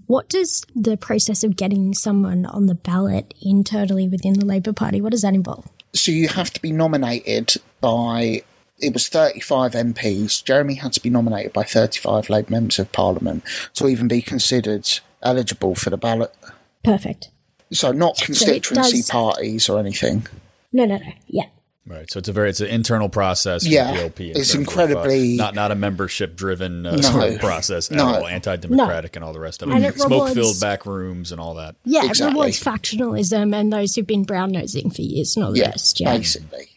what 0.06 0.28
does 0.28 0.64
the 0.74 0.96
process 0.96 1.44
of 1.44 1.56
getting 1.56 1.94
someone 1.94 2.46
on 2.46 2.66
the 2.66 2.74
ballot 2.74 3.34
internally 3.40 4.08
within 4.08 4.34
the 4.34 4.46
Labor 4.46 4.72
Party? 4.72 5.00
What 5.00 5.12
does 5.12 5.22
that 5.22 5.34
involve? 5.34 5.68
So 5.92 6.10
you 6.10 6.28
have 6.28 6.50
to 6.52 6.60
be 6.62 6.72
nominated 6.72 7.56
by. 7.80 8.42
It 8.78 8.92
was 8.94 9.08
35 9.08 9.72
MPs. 9.72 10.42
Jeremy 10.42 10.74
had 10.74 10.92
to 10.94 11.00
be 11.00 11.10
nominated 11.10 11.52
by 11.52 11.62
35 11.62 12.30
Labour 12.30 12.50
members 12.50 12.78
of 12.80 12.90
Parliament 12.90 13.44
to 13.74 13.86
even 13.86 14.08
be 14.08 14.20
considered 14.22 14.88
eligible 15.22 15.74
for 15.76 15.90
the 15.90 15.96
ballot. 15.96 16.34
Perfect. 16.82 17.30
So 17.72 17.92
not 17.92 18.16
constituency 18.16 18.98
does- 18.98 19.10
parties 19.10 19.68
or 19.68 19.78
anything. 19.78 20.26
No, 20.72 20.84
no, 20.84 20.96
no. 20.96 21.12
Yeah. 21.28 21.46
Right. 21.84 22.08
So 22.10 22.20
it's 22.20 22.28
a 22.28 22.32
very 22.32 22.48
it's 22.48 22.60
an 22.60 22.68
internal 22.68 23.08
process. 23.08 23.64
For 23.64 23.68
Yeah, 23.70 23.92
the 23.92 24.02
LP 24.04 24.30
in 24.30 24.36
it's 24.36 24.52
terms 24.52 24.54
of, 24.54 24.58
uh, 24.78 24.82
incredibly- 24.82 25.36
not 25.36 25.54
not 25.56 25.72
a 25.72 25.74
membership 25.74 26.36
driven 26.36 26.86
uh, 26.86 26.92
No. 26.96 27.00
sort 27.02 27.32
of 27.32 27.40
process 27.40 27.90
at 27.90 27.96
No. 27.96 28.06
all. 28.06 28.26
Anti 28.26 28.54
democratic 28.56 29.16
and 29.16 29.24
all 29.24 29.32
the 29.32 29.40
rest 29.40 29.62
of 29.62 29.70
it. 29.70 29.82
It 29.82 29.98
Smoke 30.00 30.32
filled 30.32 30.60
back 30.60 30.86
rooms 30.86 31.32
and 31.32 31.40
all 31.40 31.54
that. 31.54 31.74
Yeah, 31.84 32.04
Exactly. 32.04 32.26
it 32.26 32.30
rewards 32.34 32.62
factionalism 32.62 33.52
and 33.54 33.72
those 33.72 33.96
who've 33.96 34.06
been 34.06 34.22
brown 34.22 34.52
nosing 34.52 34.90
for 34.90 35.02
years 35.02 35.34
and 35.36 35.44
all 35.44 35.50
the 35.52 35.58
Yeah, 35.58 35.70
rest. 35.70 35.98
Yeah. 36.00 36.16
basically. 36.16 36.68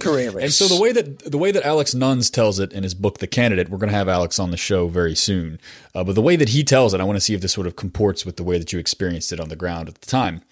careerists. 0.00 0.42
And 0.42 0.52
so 0.52 0.74
the 0.74 0.80
way 0.80 0.90
that 0.92 1.30
the 1.30 1.38
way 1.38 1.52
that 1.52 1.64
Alex 1.64 1.94
Nunns 1.94 2.28
tells 2.30 2.58
it 2.58 2.72
in 2.72 2.82
his 2.82 2.94
book, 2.94 3.18
The 3.18 3.26
Candidate, 3.28 3.68
we're 3.68 3.78
going 3.78 3.90
to 3.90 3.96
have 3.96 4.08
Alex 4.08 4.38
on 4.40 4.50
the 4.50 4.56
show 4.56 4.88
very 4.88 5.14
soon. 5.14 5.60
Uh, 5.94 6.02
but 6.02 6.14
the 6.14 6.22
way 6.22 6.34
that 6.36 6.48
he 6.48 6.64
tells 6.64 6.92
it, 6.94 7.00
I 7.00 7.04
want 7.04 7.16
to 7.16 7.20
see 7.20 7.34
if 7.34 7.40
this 7.40 7.52
sort 7.52 7.66
of 7.68 7.76
comports 7.76 8.26
with 8.26 8.36
the 8.36 8.42
way 8.42 8.58
that 8.58 8.72
you 8.72 8.78
experienced 8.80 9.32
it 9.32 9.38
on 9.38 9.50
the 9.50 9.56
ground 9.56 9.88
at 9.88 9.96
the 10.00 10.06
time. 10.06 10.42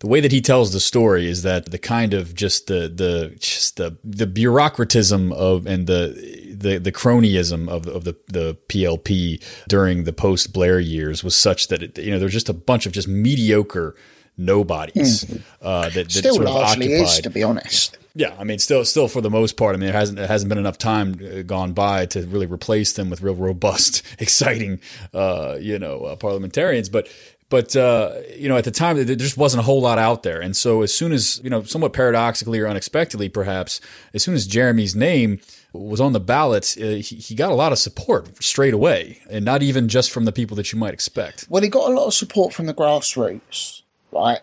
The 0.00 0.06
way 0.06 0.20
that 0.20 0.32
he 0.32 0.40
tells 0.40 0.72
the 0.72 0.80
story 0.80 1.28
is 1.28 1.42
that 1.42 1.70
the 1.70 1.78
kind 1.78 2.14
of 2.14 2.34
just 2.34 2.66
the 2.66 2.88
the 2.88 3.36
just 3.38 3.76
the 3.76 3.96
the 4.02 4.26
bureaucratism 4.26 5.32
of 5.32 5.66
and 5.66 5.86
the 5.86 6.48
the 6.52 6.78
the 6.78 6.92
cronyism 6.92 7.68
of 7.68 7.86
of 7.86 8.04
the 8.04 8.16
the 8.28 8.56
PLP 8.68 9.42
during 9.68 10.04
the 10.04 10.12
post 10.12 10.52
Blair 10.52 10.80
years 10.80 11.22
was 11.22 11.36
such 11.36 11.68
that 11.68 11.82
it, 11.82 11.98
you 11.98 12.10
know 12.10 12.18
there's 12.18 12.32
just 12.32 12.48
a 12.48 12.54
bunch 12.54 12.86
of 12.86 12.92
just 12.92 13.08
mediocre 13.08 13.94
nobodies 14.38 15.24
uh, 15.62 15.90
that, 15.90 15.94
that. 15.94 16.12
Still 16.12 16.34
sort 16.36 16.46
of 16.46 16.54
largely 16.54 16.86
occupied. 16.86 17.08
is, 17.08 17.20
to 17.20 17.30
be 17.30 17.42
honest. 17.42 17.98
Yeah, 18.14 18.34
I 18.38 18.44
mean, 18.44 18.58
still, 18.58 18.84
still 18.84 19.06
for 19.06 19.20
the 19.20 19.30
most 19.30 19.56
part, 19.56 19.76
I 19.76 19.78
mean, 19.78 19.88
it 19.88 19.94
hasn't 19.94 20.18
it 20.18 20.28
hasn't 20.28 20.48
been 20.48 20.58
enough 20.58 20.78
time 20.78 21.20
uh, 21.22 21.42
gone 21.42 21.74
by 21.74 22.06
to 22.06 22.22
really 22.26 22.46
replace 22.46 22.94
them 22.94 23.08
with 23.08 23.22
real 23.22 23.36
robust, 23.36 24.02
exciting, 24.18 24.80
uh, 25.14 25.58
you 25.60 25.78
know, 25.78 26.04
uh, 26.04 26.16
parliamentarians. 26.16 26.88
But, 26.88 27.08
but 27.50 27.76
uh, 27.76 28.14
you 28.34 28.48
know, 28.48 28.56
at 28.56 28.64
the 28.64 28.70
time, 28.70 28.96
there 29.04 29.16
just 29.16 29.36
wasn't 29.36 29.60
a 29.60 29.64
whole 29.64 29.82
lot 29.82 29.98
out 29.98 30.22
there. 30.22 30.40
And 30.40 30.56
so, 30.56 30.82
as 30.82 30.94
soon 30.94 31.12
as 31.12 31.40
you 31.44 31.50
know, 31.50 31.62
somewhat 31.64 31.92
paradoxically 31.92 32.60
or 32.60 32.68
unexpectedly, 32.68 33.28
perhaps, 33.28 33.80
as 34.14 34.22
soon 34.22 34.34
as 34.34 34.46
Jeremy's 34.46 34.96
name 34.96 35.40
was 35.72 36.00
on 36.00 36.12
the 36.12 36.20
ballot, 36.20 36.76
uh, 36.80 36.86
he, 36.86 37.16
he 37.16 37.34
got 37.34 37.50
a 37.50 37.54
lot 37.54 37.72
of 37.72 37.78
support 37.78 38.42
straight 38.42 38.72
away, 38.72 39.20
and 39.28 39.44
not 39.44 39.62
even 39.62 39.88
just 39.88 40.10
from 40.10 40.24
the 40.24 40.32
people 40.32 40.56
that 40.56 40.72
you 40.72 40.78
might 40.78 40.94
expect. 40.94 41.46
Well, 41.50 41.62
he 41.62 41.68
got 41.68 41.90
a 41.90 41.94
lot 41.94 42.06
of 42.06 42.14
support 42.14 42.54
from 42.54 42.66
the 42.66 42.74
grassroots, 42.74 43.82
right? 44.12 44.40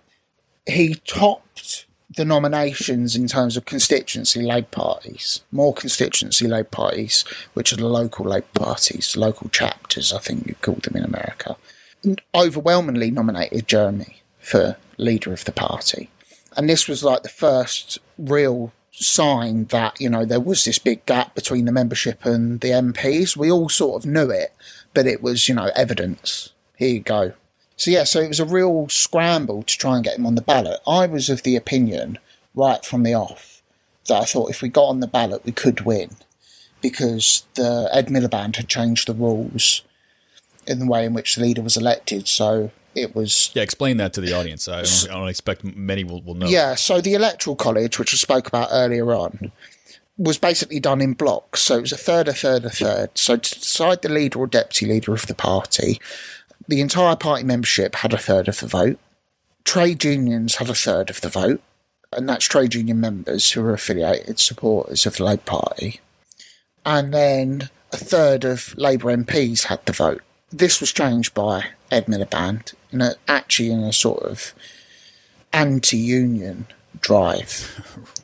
He 0.66 0.96
topped 1.06 1.86
the 2.16 2.26
nominations 2.26 3.16
in 3.16 3.28
terms 3.28 3.56
of 3.56 3.66
constituency 3.66 4.42
Labour 4.42 4.68
parties, 4.70 5.42
more 5.52 5.74
constituency 5.74 6.48
Labour 6.48 6.70
parties, 6.70 7.24
which 7.54 7.72
are 7.72 7.78
the 7.78 7.88
local 7.88 8.26
Labour 8.26 8.48
parties, 8.54 9.16
local 9.16 9.50
chapters, 9.50 10.12
I 10.12 10.20
think 10.20 10.48
you 10.48 10.56
call 10.56 10.76
them 10.76 10.98
in 10.98 11.04
America, 11.04 11.56
overwhelmingly 12.34 13.12
nominated 13.12 13.68
Jeremy 13.68 14.22
for 14.40 14.78
leader 14.98 15.34
of 15.34 15.46
the 15.46 15.52
party. 15.52 16.10
And 16.56 16.70
this 16.70 16.88
was 16.88 17.04
like 17.04 17.24
the 17.24 17.30
first 17.30 18.00
real 18.18 18.72
sign 18.92 19.66
that, 19.66 20.00
you 20.02 20.10
know, 20.10 20.26
there 20.26 20.40
was 20.40 20.66
this 20.66 20.80
big 20.80 21.06
gap 21.06 21.36
between 21.36 21.66
the 21.66 21.72
membership 21.72 22.26
and 22.26 22.62
the 22.62 22.70
MPs. 22.70 23.38
We 23.38 23.52
all 23.52 23.70
sort 23.70 24.04
of 24.04 24.10
knew 24.10 24.30
it, 24.30 24.54
but 24.94 25.06
it 25.06 25.22
was, 25.22 25.48
you 25.48 25.56
know, 25.56 25.70
evidence. 25.76 26.54
Here 26.78 26.90
you 26.90 27.00
go. 27.02 27.34
So 27.76 27.92
yeah, 27.92 28.06
so 28.06 28.20
it 28.20 28.28
was 28.28 28.40
a 28.40 28.46
real 28.46 28.90
scramble 28.90 29.62
to 29.62 29.78
try 29.78 29.96
and 29.96 30.04
get 30.04 30.18
him 30.18 30.26
on 30.26 30.34
the 30.34 30.42
ballot. 30.42 30.80
I 30.88 31.06
was 31.06 31.30
of 31.30 31.44
the 31.44 31.56
opinion, 31.56 32.18
right 32.56 32.84
from 32.84 33.04
the 33.04 33.14
off, 33.14 33.62
that 34.08 34.22
I 34.22 34.26
thought 34.26 34.50
if 34.50 34.64
we 34.64 34.70
got 34.70 34.86
on 34.86 35.00
the 35.00 35.08
ballot, 35.08 35.46
we 35.46 35.52
could 35.52 35.82
win, 35.82 36.16
because 36.82 37.46
the 37.54 37.88
Ed 37.94 38.08
Miliband 38.08 38.56
had 38.56 38.68
changed 38.68 39.08
the 39.08 39.14
rules 39.14 39.84
in 40.68 40.80
the 40.80 40.86
way 40.86 41.06
in 41.06 41.14
which 41.14 41.36
the 41.36 41.42
leader 41.42 41.62
was 41.62 41.78
elected. 41.78 42.28
So 42.28 42.72
it 42.96 43.16
was 43.16 43.52
Yeah, 43.54 43.64
explain 43.64 43.98
that 43.98 44.14
to 44.14 44.22
the 44.22 44.34
audience. 44.34 44.68
I 44.68 44.84
don't, 44.84 45.08
I 45.10 45.14
don't 45.14 45.28
expect 45.30 45.64
many 45.64 46.04
will, 46.04 46.22
will 46.22 46.36
know. 46.36 46.48
yeah. 46.48 46.76
So 46.76 47.02
the 47.02 47.14
electoral 47.14 47.56
college, 47.56 47.98
which 48.00 48.14
I 48.14 48.18
spoke 48.18 48.48
about 48.48 48.70
earlier 48.72 49.14
on, 49.14 49.52
was 50.18 50.38
basically 50.38 50.80
done 50.80 51.00
in 51.02 51.14
blocks. 51.14 51.62
So 51.62 51.78
it 51.78 51.82
was 51.82 51.92
a 51.92 51.98
third, 51.98 52.28
a 52.28 52.34
third, 52.34 52.66
a 52.66 52.70
third. 52.70 53.12
So 53.18 53.38
to 53.38 53.60
decide 53.60 54.02
the 54.02 54.10
leader 54.10 54.40
or 54.40 54.48
deputy 54.48 54.88
leader 54.88 55.14
of 55.14 55.28
the 55.28 55.36
party, 55.36 56.02
the 56.68 56.82
entire 56.82 57.16
party 57.16 57.44
membership 57.44 57.96
had 57.96 58.14
a 58.14 58.18
third 58.18 58.48
of 58.48 58.60
the 58.60 58.68
vote. 58.68 59.00
Trade 59.64 60.04
unions 60.04 60.56
had 60.56 60.70
a 60.70 60.74
third 60.74 61.10
of 61.10 61.22
the 61.22 61.30
vote, 61.30 61.62
and 62.12 62.28
that's 62.28 62.46
trade 62.46 62.74
union 62.74 63.00
members 63.00 63.52
who 63.52 63.62
are 63.64 63.74
affiliated 63.74 64.40
supporters 64.40 65.06
of 65.06 65.18
the 65.18 65.24
Labour 65.26 65.44
Party. 65.46 66.00
And 66.86 67.14
then 67.14 67.70
a 67.92 67.98
third 67.98 68.44
of 68.46 68.74
Labour 68.78 69.16
MPs 69.16 69.64
had 69.66 69.86
the 69.86 69.92
vote. 69.94 70.22
This 70.52 70.80
was 70.80 70.92
changed 70.92 71.34
by 71.34 71.66
Ed 71.92 72.06
Miliband, 72.06 72.74
in 72.92 73.02
a, 73.02 73.16
actually 73.28 73.72
in 73.72 73.80
a 73.84 73.92
sort 73.94 74.24
of 74.24 74.54
anti-union 75.54 76.68
drive. 77.00 77.84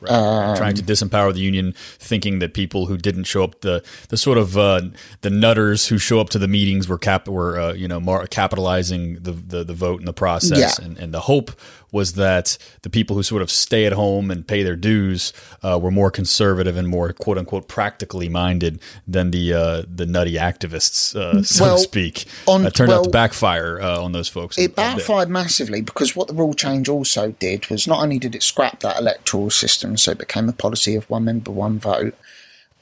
trying 0.56 0.74
to 0.74 0.82
disempower 0.82 1.32
the 1.32 1.40
union, 1.40 1.74
thinking 1.76 2.38
that 2.40 2.54
people 2.54 2.86
who 2.86 2.96
didn't 2.96 3.24
show 3.24 3.44
up 3.44 3.60
the 3.60 3.82
the 4.08 4.16
sort 4.16 4.36
of 4.38 4.56
uh, 4.58 4.80
the 5.22 5.30
nutters 5.30 5.88
who 5.88 5.98
show 5.98 6.20
up 6.20 6.28
to 6.30 6.38
the 6.38 6.48
meetings 6.48 6.88
were 6.88 6.98
cap 6.98 7.28
were 7.28 7.58
uh, 7.58 7.72
you 7.72 7.88
know 7.88 8.00
mar- 8.00 8.26
capitalizing 8.26 9.14
the, 9.22 9.32
the 9.32 9.64
the 9.64 9.74
vote 9.74 10.00
in 10.00 10.06
the 10.06 10.12
process, 10.12 10.78
Yeah. 10.78 10.84
and 10.84 10.98
and 10.98 11.14
the 11.14 11.20
hope 11.20 11.52
was 11.94 12.14
that 12.14 12.58
the 12.82 12.90
people 12.90 13.16
who 13.16 13.22
sort 13.22 13.40
of 13.40 13.50
stay 13.50 13.86
at 13.86 13.92
home 13.92 14.30
and 14.30 14.46
pay 14.46 14.62
their 14.62 14.76
dues 14.76 15.32
uh, 15.62 15.78
were 15.80 15.90
more 15.90 16.10
conservative 16.10 16.76
and 16.76 16.88
more 16.88 17.12
quote 17.12 17.38
unquote 17.38 17.68
practically 17.68 18.28
minded 18.28 18.80
than 19.06 19.30
the 19.30 19.52
uh, 19.54 19.82
the 19.88 20.04
nutty 20.04 20.34
activists, 20.34 21.14
uh, 21.16 21.42
so 21.42 21.64
Well, 21.64 21.76
to 21.76 21.82
speak. 21.82 22.24
on- 22.46 22.66
uh, 22.66 22.70
turned 22.70 22.92
out 22.92 23.04
to 23.04 23.10
backfire 23.10 23.80
uh, 23.80 24.00
on 24.02 24.12
those 24.12 24.28
folks. 24.28 24.58
It 24.58 24.74
backfired 24.76 25.30
massively 25.30 25.80
because 25.80 26.14
what 26.16 26.26
the 26.28 26.34
rule 26.34 26.52
change 26.54 26.88
also 26.88 27.30
did 27.38 27.70
was 27.70 27.86
not 27.86 28.02
only 28.02 28.18
did 28.18 28.34
it 28.34 28.42
scrap 28.42 28.80
that 28.80 28.98
electoral 28.98 29.50
system, 29.50 29.96
so 29.96 30.10
it 30.10 30.18
became 30.18 30.48
a 30.48 30.52
policy 30.52 30.96
of 30.96 31.08
one 31.08 31.24
member, 31.24 31.50
one 31.52 31.78
vote. 31.78 32.14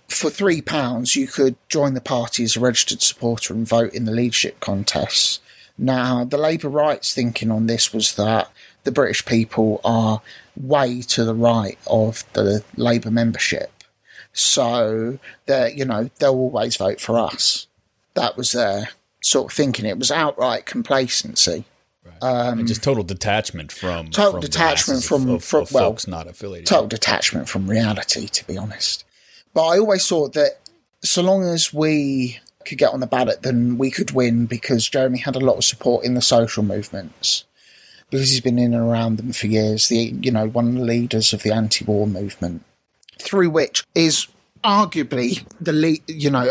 For 0.09 0.29
three 0.31 0.61
pounds, 0.61 1.17
you 1.17 1.27
could 1.27 1.57
join 1.69 1.95
the 1.95 2.01
party 2.01 2.45
as 2.45 2.57
a 2.57 2.61
registered 2.61 3.01
supporter 3.03 3.55
and 3.55 3.67
vote 3.67 3.95
in 3.95 4.05
the 4.05 4.13
leadership 4.13 4.61
contests. 4.61 5.41
Now, 5.79 6.25
the 6.25 6.37
Labour 6.37 6.69
rights 6.69 7.15
thinking 7.15 7.51
on 7.51 7.67
this 7.67 7.95
was 7.95 8.15
that 8.17 8.51
the 8.85 8.93
British 8.93 9.25
people 9.25 9.81
are 9.85 10.21
way 10.57 11.03
to 11.03 11.25
the 11.25 11.35
right 11.35 11.79
of 11.87 12.25
the 12.33 12.63
Labour 12.77 13.11
membership, 13.11 13.71
so 14.33 15.19
that 15.47 15.77
you 15.77 15.85
know 15.85 16.11
they'll 16.19 16.31
always 16.35 16.77
vote 16.77 17.01
for 17.01 17.19
us. 17.19 17.67
That 18.15 18.37
was 18.37 18.53
their 18.53 18.91
sort 19.21 19.53
of 19.53 19.57
thinking. 19.57 19.87
It 19.87 19.99
was 19.99 20.11
outright 20.11 20.67
complacency. 20.67 21.65
and 22.21 22.61
um, 22.61 22.67
just 22.67 22.83
total 22.83 23.05
detachment 23.05 23.71
from 23.73 24.11
Total 24.11 24.33
from 24.33 24.41
detachment 24.41 25.05
from- 25.05 25.23
of, 25.29 25.35
of, 25.37 25.45
from- 25.45 25.63
of 25.63 25.73
well, 25.73 25.91
folks 25.91 26.07
not 26.07 26.27
affiliated. 26.29 26.67
total 26.67 26.89
detachment 26.89 27.49
from 27.49 27.69
reality, 27.71 28.27
to 28.29 28.47
be 28.47 28.57
honest. 28.59 29.05
But 29.55 29.67
I 29.67 29.79
always 29.79 30.07
thought 30.09 30.33
that 30.35 30.59
so 31.03 31.23
long 31.23 31.45
as 31.45 31.73
we 31.75 32.39
could 32.65 32.79
get 32.79 32.93
on 32.93 33.01
the 33.01 33.07
ballot, 33.07 33.43
then 33.43 33.77
we 33.77 33.91
could 33.91 34.13
win 34.13 34.47
because 34.47 34.89
Jeremy 34.89 35.19
had 35.19 35.37
a 35.37 35.41
lot 35.41 35.57
of 35.57 35.65
support 35.65 36.05
in 36.05 36.15
the 36.15 36.23
social 36.23 36.63
movements. 36.63 37.45
Because 38.13 38.29
he's 38.29 38.41
been 38.43 38.59
in 38.59 38.75
and 38.75 38.83
around 38.83 39.17
them 39.17 39.33
for 39.33 39.47
years, 39.47 39.89
the 39.89 40.15
you 40.21 40.31
know 40.31 40.47
one 40.47 40.69
of 40.69 40.75
the 40.75 40.85
leaders 40.85 41.33
of 41.33 41.43
the 41.43 41.51
anti-war 41.51 42.07
movement, 42.07 42.63
through 43.19 43.49
which 43.49 43.85
is 43.95 44.29
arguably 44.63 45.45
the 45.61 45.73
lead, 45.73 46.03
you 46.07 46.31
know, 46.31 46.51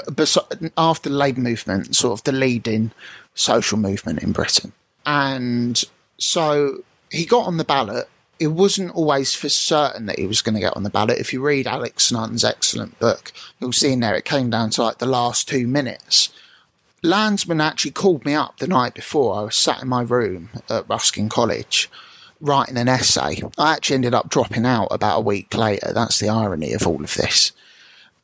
after 0.76 1.10
the 1.10 1.16
Labour 1.16 1.42
movement, 1.42 1.96
sort 1.96 2.20
of 2.20 2.24
the 2.24 2.32
leading 2.32 2.92
social 3.36 3.78
movement 3.78 4.24
in 4.24 4.32
Britain. 4.32 4.74
And 5.06 5.82
so 6.18 6.84
he 7.12 7.26
got 7.26 7.46
on 7.46 7.58
the 7.58 7.64
ballot. 7.64 8.10
It 8.40 8.48
wasn't 8.48 8.96
always 8.96 9.36
for 9.36 9.50
certain 9.50 10.08
that 10.08 10.18
he 10.18 10.26
was 10.26 10.42
going 10.42 10.56
to 10.56 10.62
get 10.62 10.76
on 10.76 10.82
the 10.82 10.90
ballot. 10.90 11.20
If 11.20 11.32
you 11.32 11.46
read 11.46 11.68
Alex 11.68 12.12
Nunns' 12.12 12.44
excellent 12.44 12.98
book, 12.98 13.32
you'll 13.60 13.72
see 13.72 13.94
in 13.94 14.00
there 14.00 14.16
it 14.16 14.26
came 14.26 14.50
down 14.50 14.72
to 14.72 14.82
like 14.84 14.98
the 14.98 15.06
last 15.06 15.48
two 15.48 15.68
minutes. 15.68 16.30
Lansman 17.04 17.62
actually 17.64 17.92
called 17.92 18.26
me 18.26 18.34
up 18.34 18.58
the 18.58 18.68
night 18.68 18.94
before. 18.94 19.36
I 19.36 19.42
was 19.44 19.56
sat 19.56 19.82
in 19.82 19.88
my 19.88 20.02
room 20.02 20.50
at 20.70 20.88
Ruskin 20.88 21.30
College 21.30 21.90
writing 22.40 22.78
an 22.78 22.88
essay. 22.88 23.42
I 23.58 23.74
actually 23.74 23.96
ended 23.96 24.14
up 24.14 24.30
dropping 24.30 24.66
out 24.66 24.88
about 24.92 25.18
a 25.20 25.22
week 25.22 25.54
later. 25.56 25.92
That's 25.94 26.20
the 26.20 26.30
irony 26.30 26.74
of 26.74 26.86
all 26.88 27.04
of 27.04 27.16
this 27.16 27.52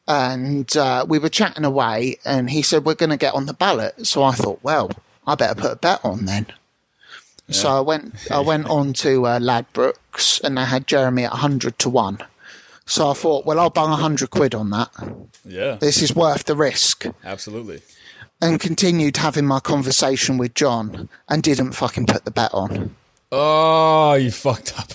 and 0.07 0.75
uh, 0.77 1.05
we 1.07 1.19
were 1.19 1.29
chatting 1.29 1.65
away, 1.65 2.17
and 2.23 2.49
he 2.49 2.61
said 2.61 2.85
we're 2.85 2.95
going 2.95 3.09
to 3.09 3.17
get 3.17 3.33
on 3.33 3.45
the 3.45 3.53
ballot. 3.53 4.07
So 4.07 4.23
I 4.23 4.31
thought, 4.31 4.59
well, 4.63 4.89
I 5.25 5.35
better 5.35 5.59
put 5.59 5.71
a 5.73 5.75
bet 5.75 6.03
on 6.03 6.25
then. 6.25 6.47
So 7.49 7.69
I 7.69 7.79
went, 7.79 8.13
I 8.31 8.39
went 8.41 8.67
on 8.67 8.93
to 8.93 9.25
uh, 9.25 9.39
Ladbrokes, 9.39 10.41
and 10.43 10.57
they 10.57 10.65
had 10.65 10.87
Jeremy 10.87 11.23
at 11.23 11.31
hundred 11.33 11.79
to 11.79 11.89
one. 11.89 12.19
So 12.85 13.09
I 13.09 13.13
thought, 13.13 13.45
well, 13.45 13.59
I'll 13.59 13.69
bung 13.69 13.91
a 13.91 13.95
hundred 13.97 14.29
quid 14.31 14.55
on 14.55 14.69
that. 14.71 14.89
Yeah, 15.45 15.75
This 15.75 16.01
is 16.01 16.15
worth 16.15 16.45
the 16.45 16.55
risk. 16.55 17.06
absolutely. 17.23 17.81
And 18.40 18.60
continued 18.60 19.17
having 19.17 19.46
my 19.46 19.60
conversation 19.60 20.38
with 20.38 20.54
John, 20.54 21.10
and 21.27 21.42
didn't 21.42 21.71
fucking 21.71 22.06
put 22.06 22.23
the 22.23 22.31
bet 22.31 22.54
on. 22.54 22.96
Oh, 23.31 24.13
you 24.13 24.31
fucked 24.31 24.77
up. 24.77 24.92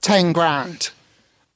Ten 0.00 0.32
grand, 0.32 0.90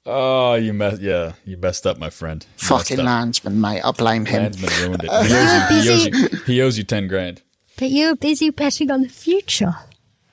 Oh, 0.07 0.55
you 0.55 0.73
messed. 0.73 1.03
Yeah, 1.03 1.35
you 1.45 1.57
messed 1.57 1.87
up, 1.87 1.99
my 1.99 2.11
friend. 2.11 2.45
You 2.59 2.67
fucking 2.67 2.97
messed 2.97 3.45
up. 3.47 3.53
Lansman, 3.53 3.55
mate. 3.55 3.83
I 3.85 3.91
blame 3.93 4.25
him. 4.25 4.51
Lansman 4.51 4.83
ruined 4.83 5.05
it. 5.05 5.11
He 5.21 5.35
owes, 5.39 5.55
you, 5.55 5.81
he, 5.81 5.91
owes 5.91 6.07
you, 6.33 6.39
he 6.47 6.63
owes 6.63 6.79
you 6.79 6.85
ten 6.85 7.07
grand. 7.07 7.43
But 7.79 7.91
you're 7.91 8.17
busy 8.17 8.51
betting 8.51 8.91
on 8.91 9.03
the 9.03 9.09
future. 9.09 9.75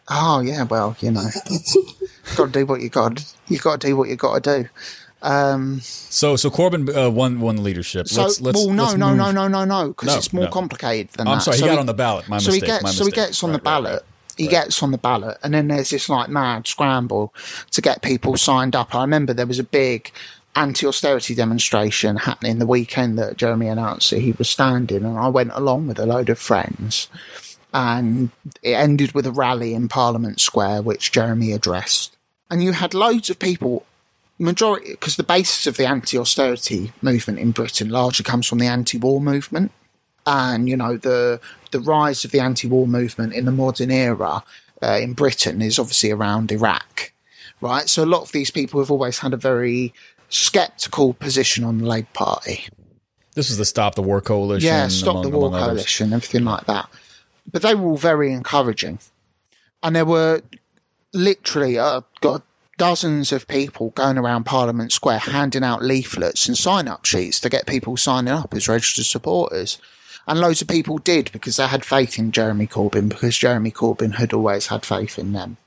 Oh 0.10 0.40
yeah, 0.40 0.64
well, 0.64 0.96
you 1.02 1.12
know, 1.12 1.26
got 2.38 2.46
to 2.46 2.52
do 2.52 2.66
what 2.66 2.82
you 2.82 2.90
got. 2.90 3.34
You 3.48 3.60
got 3.60 3.82
to 3.82 3.88
do 3.88 3.98
what 3.98 4.10
you 4.10 4.16
got 4.16 4.44
to 4.44 4.64
do. 4.64 4.70
Um, 5.22 5.80
So, 5.82 6.36
so 6.36 6.50
Corbyn 6.50 6.88
uh, 6.96 7.10
won 7.10 7.40
won 7.42 7.64
leadership. 7.64 8.08
so, 8.08 8.24
let's, 8.24 8.40
let's, 8.42 8.58
well, 8.58 8.74
no, 8.74 8.84
let's 8.84 8.96
no, 8.98 9.10
move. 9.10 9.18
no, 9.18 9.32
no, 9.32 9.48
no, 9.48 9.66
no, 9.66 9.88
because 9.90 10.08
No, 10.08 10.16
it's 10.18 10.32
more 10.34 10.46
no. 10.46 10.52
complicated 10.52 11.10
than 11.14 11.28
I'm 11.28 11.38
that. 11.38 11.44
sorry, 11.44 11.58
he 11.58 11.62
So 11.62 11.68
got 11.68 11.80
on 11.80 11.86
the 11.88 11.94
ballot. 11.94 12.30
My 12.30 12.38
so 12.38 12.52
mistake. 12.52 12.64
he 12.64 12.68
gets, 12.68 12.96
so 12.96 13.06
he 13.06 13.12
gets 13.12 13.44
on 13.44 13.50
Right, 13.50 13.54
the 13.54 13.58
right, 13.70 13.84
ballot, 13.84 14.04
He 14.38 14.48
gets 14.48 14.84
on 14.84 14.92
the 14.92 14.98
ballot, 15.00 15.38
and 15.44 15.54
then 15.54 15.68
there's 15.70 15.90
this 15.90 16.08
like 16.10 16.30
mad 16.30 16.68
scramble 16.68 17.34
to 17.72 17.82
get 17.82 18.02
people 18.04 18.38
signed 18.38 18.76
up. 18.76 18.94
I 18.94 19.02
remember 19.02 19.34
there 19.34 19.48
was 19.48 19.58
a 19.60 19.64
big 19.64 20.12
anti-austerity 20.56 21.36
demonstration 21.36 22.16
happening 22.18 22.58
the 22.60 22.66
weekend 22.68 23.18
that 23.20 23.38
Jeremy 23.38 23.68
announced 23.68 24.10
that 24.12 24.20
he 24.20 24.32
was 24.34 24.50
standing, 24.50 25.04
and 25.04 25.18
I 25.18 25.28
went 25.30 25.52
along 25.54 25.88
with 25.88 26.00
a 26.00 26.06
load 26.06 26.30
of 26.30 26.38
friends, 26.40 27.10
and 27.74 28.30
it 28.62 28.74
ended 28.74 29.14
with 29.14 29.26
a 29.26 29.32
rally 29.32 29.74
in 29.74 29.88
Parliament 29.88 30.40
Square, 30.40 30.84
which 30.84 31.12
Jeremy 31.12 31.52
addressed, 31.54 32.16
and 32.52 32.64
you 32.64 32.74
had 32.74 32.94
loads 32.94 33.30
of 33.32 33.40
people. 33.40 33.84
Majority, 34.40 34.92
because 34.92 35.16
the 35.16 35.24
basis 35.24 35.66
of 35.66 35.78
the 35.78 35.88
anti-austerity 35.88 36.92
movement 37.02 37.40
in 37.40 37.52
Britain 37.52 37.90
largely 37.90 38.24
comes 38.24 38.46
from 38.46 38.60
the 38.60 38.68
anti-war 38.68 39.20
movement 39.20 39.72
and 40.28 40.68
you 40.70 40.78
know 40.78 40.98
the 40.98 41.40
the 41.72 41.80
rise 41.80 42.24
of 42.24 42.32
the 42.32 42.40
anti-war 42.40 42.86
movement 42.86 43.34
in 43.34 43.46
the 43.46 43.52
modern 43.52 43.90
era 43.90 44.44
uh, 44.84 45.00
in 45.02 45.14
Britain 45.14 45.62
is 45.62 45.80
obviously 45.80 46.12
around 46.12 46.52
Iraq, 46.52 47.12
right? 47.62 47.90
So 47.90 48.04
a 48.04 48.06
lot 48.06 48.22
of 48.22 48.32
these 48.32 48.52
people 48.52 48.80
have 48.80 48.92
always 48.92 49.20
had 49.20 49.34
a 49.34 49.38
very 49.38 49.94
skeptical 50.30 51.14
position 51.14 51.64
on 51.64 51.80
the 51.80 51.86
Labour 51.86 52.08
Party. 52.14 52.66
This 53.34 53.50
is 53.50 53.58
the 53.58 53.66
Stop 53.66 53.96
the 53.96 54.02
War 54.02 54.22
Coalition. 54.22 54.68
Yeah, 54.68 54.88
Stop 54.88 55.12
among- 55.16 55.24
the 55.24 55.30
War 55.30 55.48
among 55.48 55.60
others. 55.62 55.68
Coalition, 55.70 56.14
everything 56.14 56.44
like 56.46 56.66
that. 56.66 56.90
But 57.52 57.62
they 57.62 57.74
were 57.74 57.88
all 57.90 57.98
very 57.98 58.34
encouraging, 58.34 59.00
and 59.82 59.96
there 59.96 60.06
were 60.06 60.42
literally 61.14 61.80
uh, 61.80 62.02
got 62.22 62.44
dozens 62.78 63.32
of 63.32 63.48
people 63.48 63.90
going 63.92 64.18
around 64.18 64.46
Parliament 64.46 64.92
Square 64.92 65.20
handing 65.20 65.64
out 65.64 65.84
leaflets 65.84 66.48
and 66.48 66.58
sign-up 66.58 67.06
sheets 67.06 67.40
to 67.42 67.50
get 67.50 67.68
people 67.68 67.98
signing 67.98 68.34
up 68.34 68.54
as 68.54 68.68
registered 68.68 69.06
supporters. 69.06 69.80
And 70.28 70.40
loads 70.40 70.62
of 70.62 70.68
people 70.68 70.98
did 70.98 71.32
because 71.32 71.56
they 71.56 71.68
had 71.68 71.86
faith 71.86 72.20
in 72.20 72.32
Jeremy 72.32 72.68
Corbyn 72.68 73.10
because 73.10 73.38
Jeremy 73.38 73.72
Corbyn 73.72 74.16
had 74.16 74.34
always 74.34 74.68
had 74.68 74.86
faith 74.86 75.18
in 75.18 75.34
them. 75.34 75.58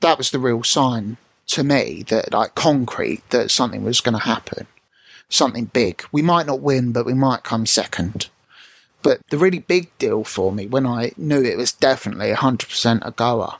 That 0.00 0.18
was 0.18 0.30
the 0.30 0.38
real 0.38 0.62
sign 0.62 1.16
to 1.48 1.64
me 1.64 2.04
that, 2.08 2.32
like, 2.32 2.54
concrete 2.54 3.28
that 3.30 3.50
something 3.50 3.82
was 3.82 4.00
going 4.00 4.16
to 4.18 4.24
happen. 4.24 4.66
Something 5.30 5.66
big. 5.66 6.04
We 6.12 6.22
might 6.22 6.46
not 6.46 6.60
win, 6.60 6.92
but 6.92 7.06
we 7.06 7.14
might 7.14 7.42
come 7.42 7.66
second. 7.66 8.28
But 9.02 9.20
the 9.30 9.38
really 9.38 9.58
big 9.58 9.96
deal 9.98 10.24
for 10.24 10.52
me 10.52 10.66
when 10.66 10.86
I 10.86 11.12
knew 11.16 11.42
it 11.42 11.56
was 11.56 11.72
definitely 11.72 12.32
100% 12.32 13.06
a 13.06 13.10
goer 13.10 13.54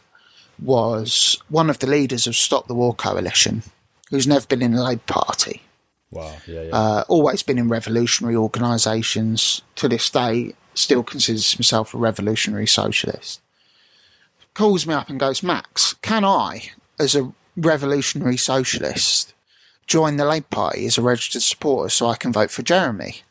was 0.61 1.41
one 1.49 1.71
of 1.71 1.79
the 1.79 1.87
leaders 1.87 2.27
of 2.27 2.37
Stop 2.37 2.67
the 2.67 2.75
War 2.75 2.95
Coalition, 2.95 3.63
who's 4.11 4.27
never 4.27 4.47
been 4.47 4.63
in 4.63 4.73
the 4.73 4.83
Labour 4.83 5.03
Party 5.07 5.63
Wow. 6.11 6.37
Yeah. 6.47 6.63
Yeah. 6.63 6.71
uh, 6.75 7.05
always 7.09 7.43
been 7.43 7.59
in 7.59 7.69
revolutionary 7.69 8.37
organisations, 8.37 9.63
to 9.77 9.89
this 9.89 10.09
day 10.11 10.55
still 10.75 11.03
considers 11.03 11.53
himself 11.53 11.93
a 11.93 11.99
revolutionary 11.99 12.67
socialist, 12.67 13.41
calls 14.55 14.87
me 14.87 14.95
up 14.95 15.11
and 15.11 15.21
goes, 15.21 15.43
Max, 15.43 15.95
can 16.03 16.25
I, 16.25 16.71
as 16.99 17.15
a 17.15 17.33
revolutionary 17.57 18.37
socialist, 18.37 19.35
join 19.87 20.17
the 20.17 20.25
Labour 20.25 20.47
Party 20.51 20.87
as 20.87 20.99
a 20.99 21.03
registered 21.03 21.43
supporter 21.43 21.91
so 21.91 22.07
I 22.07 22.17
can 22.17 22.33
vote 22.33 22.51
for 22.51 22.63
Jeremy? 22.63 23.23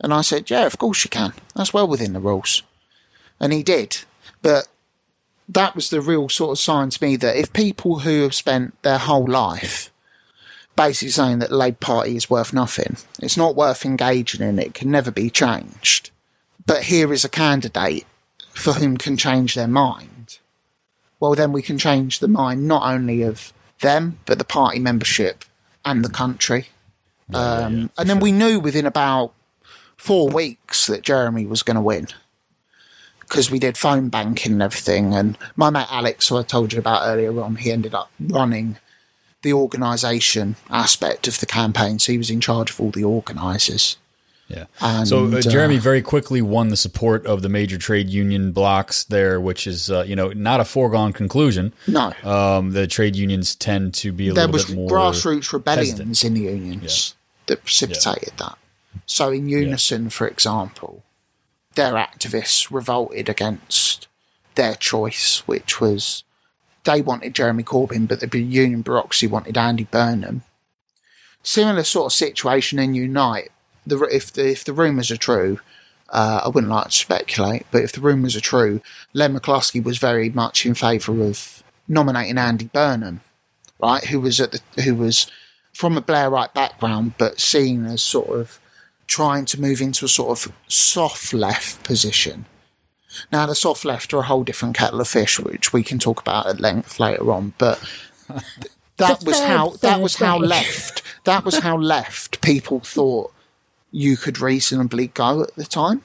And 0.00 0.12
I 0.12 0.20
said, 0.20 0.50
yeah, 0.50 0.66
of 0.66 0.78
course 0.78 1.04
you 1.04 1.10
can. 1.10 1.32
That's 1.54 1.72
well 1.72 1.88
within 1.88 2.12
the 2.12 2.20
rules. 2.20 2.62
And 3.40 3.52
he 3.52 3.62
did. 3.62 3.98
But 4.42 4.68
that 5.48 5.74
was 5.74 5.90
the 5.90 6.00
real 6.00 6.28
sort 6.28 6.52
of 6.52 6.58
sign 6.58 6.90
to 6.90 7.04
me 7.04 7.16
that 7.16 7.36
if 7.36 7.52
people 7.52 8.00
who 8.00 8.22
have 8.22 8.34
spent 8.34 8.80
their 8.82 8.98
whole 8.98 9.26
life 9.26 9.90
basically 10.76 11.10
saying 11.10 11.38
that 11.38 11.50
the 11.50 11.56
Labour 11.56 11.76
Party 11.80 12.16
is 12.16 12.30
worth 12.30 12.52
nothing. 12.52 12.96
It's 13.20 13.36
not 13.36 13.56
worth 13.56 13.84
engaging 13.84 14.46
in. 14.46 14.58
It 14.58 14.74
can 14.74 14.90
never 14.90 15.10
be 15.10 15.30
changed. 15.30 16.10
But 16.66 16.84
here 16.84 17.12
is 17.12 17.24
a 17.24 17.28
candidate 17.28 18.06
for 18.52 18.74
whom 18.74 18.96
can 18.96 19.16
change 19.16 19.54
their 19.54 19.68
mind. 19.68 20.38
Well, 21.20 21.34
then 21.34 21.52
we 21.52 21.62
can 21.62 21.78
change 21.78 22.18
the 22.18 22.28
mind 22.28 22.66
not 22.66 22.82
only 22.82 23.22
of 23.22 23.52
them, 23.80 24.18
but 24.26 24.38
the 24.38 24.44
party 24.44 24.78
membership 24.78 25.44
and 25.84 26.04
the 26.04 26.10
country. 26.10 26.68
Um, 27.32 27.90
and 27.96 28.10
then 28.10 28.20
we 28.20 28.32
knew 28.32 28.60
within 28.60 28.86
about 28.86 29.32
four 29.96 30.28
weeks 30.28 30.86
that 30.86 31.02
Jeremy 31.02 31.46
was 31.46 31.62
going 31.62 31.76
to 31.76 31.80
win 31.80 32.08
because 33.28 33.50
we 33.50 33.58
did 33.58 33.76
phone 33.76 34.08
banking 34.08 34.52
and 34.52 34.62
everything. 34.62 35.14
And 35.14 35.36
my 35.56 35.70
mate 35.70 35.86
Alex, 35.90 36.28
who 36.28 36.38
I 36.38 36.42
told 36.42 36.72
you 36.72 36.78
about 36.78 37.06
earlier 37.06 37.40
on, 37.40 37.56
he 37.56 37.70
ended 37.72 37.94
up 37.94 38.10
running 38.20 38.76
the 39.42 39.52
organisation 39.52 40.56
aspect 40.70 41.28
of 41.28 41.38
the 41.40 41.46
campaign. 41.46 41.98
So 41.98 42.12
he 42.12 42.18
was 42.18 42.30
in 42.30 42.40
charge 42.40 42.70
of 42.70 42.80
all 42.80 42.90
the 42.90 43.04
organisers. 43.04 43.96
Yeah. 44.48 44.64
And, 44.80 45.08
so 45.08 45.24
uh, 45.24 45.38
uh, 45.38 45.40
Jeremy 45.40 45.78
very 45.78 46.02
quickly 46.02 46.42
won 46.42 46.68
the 46.68 46.76
support 46.76 47.24
of 47.26 47.42
the 47.42 47.48
major 47.48 47.78
trade 47.78 48.10
union 48.10 48.52
blocks 48.52 49.04
there, 49.04 49.40
which 49.40 49.66
is 49.66 49.90
uh, 49.90 50.04
you 50.06 50.14
know 50.14 50.32
not 50.32 50.60
a 50.60 50.64
foregone 50.64 51.12
conclusion. 51.12 51.72
No, 51.86 52.12
Um, 52.22 52.72
the 52.72 52.86
trade 52.86 53.16
unions 53.16 53.54
tend 53.54 53.94
to 53.94 54.12
be 54.12 54.28
a 54.28 54.34
there 54.34 54.46
little 54.46 54.66
bit 54.68 54.76
more 54.76 54.90
grassroots 54.90 55.52
rebellions 55.52 55.98
hesitant. 55.98 56.24
in 56.24 56.34
the 56.34 56.40
unions 56.40 57.14
that 57.46 57.62
precipitated 57.62 58.34
that. 58.38 58.58
So 59.06 59.30
in 59.30 59.48
Unison, 59.48 60.10
for 60.10 60.26
example, 60.28 61.03
their 61.74 61.94
activists 61.94 62.70
revolted 62.70 63.28
against 63.28 64.08
their 64.54 64.74
choice, 64.74 65.42
which 65.46 65.80
was 65.80 66.24
they 66.84 67.00
wanted 67.00 67.34
Jeremy 67.34 67.62
Corbyn, 67.62 68.06
but 68.06 68.20
the 68.20 68.38
union 68.38 68.82
bureaucracy 68.82 69.26
wanted 69.26 69.56
Andy 69.56 69.84
Burnham. 69.84 70.42
Similar 71.42 71.84
sort 71.84 72.12
of 72.12 72.16
situation 72.16 72.78
in 72.78 72.94
Unite. 72.94 73.50
The, 73.86 74.00
if 74.04 74.32
the 74.32 74.50
if 74.50 74.64
the 74.64 74.72
rumours 74.72 75.10
are 75.10 75.16
true, 75.16 75.60
uh, 76.10 76.42
I 76.44 76.48
wouldn't 76.48 76.72
like 76.72 76.86
to 76.86 76.92
speculate, 76.92 77.66
but 77.70 77.82
if 77.82 77.92
the 77.92 78.00
rumours 78.00 78.36
are 78.36 78.40
true, 78.40 78.80
Len 79.12 79.34
McCluskey 79.34 79.82
was 79.82 79.98
very 79.98 80.30
much 80.30 80.64
in 80.64 80.74
favour 80.74 81.22
of 81.22 81.62
nominating 81.88 82.38
Andy 82.38 82.66
Burnham, 82.66 83.20
right? 83.78 84.04
Who 84.04 84.20
was 84.20 84.40
at 84.40 84.52
the 84.52 84.82
who 84.82 84.94
was 84.94 85.30
from 85.72 85.96
a 85.96 86.02
Blairite 86.02 86.54
background, 86.54 87.14
but 87.18 87.40
seen 87.40 87.84
as 87.84 88.00
sort 88.00 88.28
of 88.28 88.60
trying 89.14 89.44
to 89.44 89.60
move 89.60 89.80
into 89.80 90.04
a 90.04 90.08
sort 90.08 90.30
of 90.36 90.52
soft 90.66 91.32
left 91.32 91.84
position. 91.84 92.46
Now, 93.30 93.46
the 93.46 93.54
soft 93.54 93.84
left 93.84 94.12
are 94.12 94.18
a 94.18 94.22
whole 94.24 94.42
different 94.42 94.76
kettle 94.76 95.00
of 95.00 95.06
fish, 95.06 95.38
which 95.38 95.72
we 95.72 95.84
can 95.84 96.00
talk 96.00 96.20
about 96.20 96.48
at 96.48 96.58
length 96.58 96.98
later 96.98 97.30
on. 97.30 97.54
But 97.56 97.78
that 98.96 99.22
was 99.22 99.38
third 99.38 99.46
how 99.46 99.70
that 99.70 99.78
third 99.78 100.02
was 100.02 100.16
how 100.16 100.36
left 100.38 101.02
that 101.22 101.44
was 101.44 101.58
how 101.58 101.76
left 101.94 102.40
people 102.40 102.80
thought 102.80 103.32
you 103.92 104.16
could 104.16 104.40
reasonably 104.40 105.06
go 105.06 105.44
at 105.44 105.54
the 105.54 105.64
time. 105.64 106.02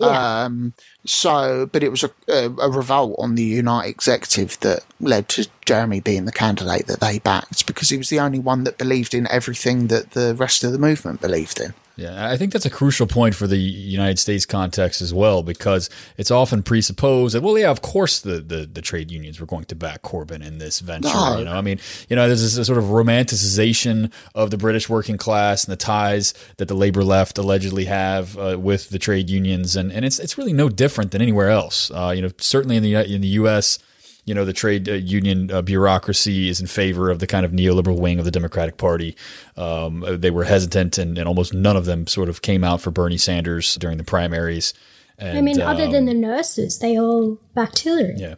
Um, 0.00 0.74
so, 1.04 1.68
but 1.70 1.84
it 1.84 1.90
was 1.90 2.02
a, 2.02 2.10
a, 2.28 2.50
a 2.50 2.70
revolt 2.70 3.16
on 3.18 3.36
the 3.36 3.44
Unite 3.44 3.88
executive 3.88 4.58
that 4.60 4.84
led 5.00 5.28
to 5.30 5.48
Jeremy 5.64 6.00
being 6.00 6.24
the 6.24 6.32
candidate 6.32 6.88
that 6.88 7.00
they 7.00 7.20
backed 7.20 7.66
because 7.66 7.88
he 7.88 7.96
was 7.96 8.08
the 8.08 8.20
only 8.20 8.38
one 8.40 8.64
that 8.64 8.78
believed 8.78 9.14
in 9.14 9.28
everything 9.28 9.88
that 9.88 10.12
the 10.12 10.34
rest 10.34 10.64
of 10.64 10.72
the 10.72 10.78
movement 10.78 11.20
believed 11.20 11.60
in. 11.60 11.74
Yeah, 11.98 12.30
I 12.30 12.36
think 12.36 12.52
that's 12.52 12.64
a 12.64 12.70
crucial 12.70 13.08
point 13.08 13.34
for 13.34 13.48
the 13.48 13.56
United 13.56 14.20
States 14.20 14.46
context 14.46 15.02
as 15.02 15.12
well, 15.12 15.42
because 15.42 15.90
it's 16.16 16.30
often 16.30 16.62
presupposed 16.62 17.34
that, 17.34 17.42
well, 17.42 17.58
yeah, 17.58 17.70
of 17.70 17.82
course 17.82 18.20
the, 18.20 18.38
the, 18.38 18.66
the 18.72 18.80
trade 18.80 19.10
unions 19.10 19.40
were 19.40 19.46
going 19.46 19.64
to 19.64 19.74
back 19.74 20.02
Corbyn 20.02 20.46
in 20.46 20.58
this 20.58 20.78
venture. 20.78 21.08
No. 21.08 21.38
You 21.40 21.44
know, 21.46 21.54
I 21.54 21.60
mean, 21.60 21.80
you 22.08 22.14
know, 22.14 22.28
there's 22.28 22.54
this 22.54 22.64
sort 22.64 22.78
of 22.78 22.84
romanticization 22.84 24.12
of 24.32 24.52
the 24.52 24.56
British 24.56 24.88
working 24.88 25.16
class 25.16 25.64
and 25.64 25.72
the 25.72 25.76
ties 25.76 26.34
that 26.58 26.68
the 26.68 26.76
labor 26.76 27.02
left 27.02 27.36
allegedly 27.36 27.86
have 27.86 28.38
uh, 28.38 28.56
with 28.56 28.90
the 28.90 29.00
trade 29.00 29.28
unions, 29.28 29.74
and, 29.74 29.90
and 29.90 30.04
it's 30.04 30.20
it's 30.20 30.38
really 30.38 30.52
no 30.52 30.68
different 30.68 31.10
than 31.10 31.20
anywhere 31.20 31.50
else. 31.50 31.90
Uh, 31.90 32.12
you 32.14 32.22
know, 32.22 32.30
certainly 32.38 32.76
in 32.76 32.84
the 32.84 32.94
in 32.94 33.22
the 33.22 33.28
U.S 33.28 33.80
you 34.28 34.34
know 34.34 34.44
the 34.44 34.52
trade 34.52 34.88
uh, 34.88 34.92
union 34.92 35.50
uh, 35.50 35.62
bureaucracy 35.62 36.48
is 36.48 36.60
in 36.60 36.66
favor 36.66 37.10
of 37.10 37.18
the 37.18 37.26
kind 37.26 37.46
of 37.46 37.52
neoliberal 37.52 37.98
wing 37.98 38.18
of 38.18 38.26
the 38.26 38.30
Democratic 38.30 38.76
Party. 38.76 39.16
Um, 39.56 40.04
they 40.06 40.30
were 40.30 40.44
hesitant, 40.44 40.98
and, 40.98 41.16
and 41.16 41.26
almost 41.26 41.54
none 41.54 41.76
of 41.76 41.86
them 41.86 42.06
sort 42.06 42.28
of 42.28 42.42
came 42.42 42.62
out 42.62 42.82
for 42.82 42.90
Bernie 42.90 43.16
Sanders 43.16 43.74
during 43.76 43.96
the 43.96 44.04
primaries. 44.04 44.74
And, 45.18 45.38
I 45.38 45.40
mean, 45.40 45.60
other 45.60 45.84
um, 45.84 45.92
than 45.92 46.04
the 46.04 46.14
nurses, 46.14 46.78
they 46.78 46.98
all 46.98 47.38
backed 47.54 47.80
Hillary. 47.80 48.14
yeah, 48.18 48.34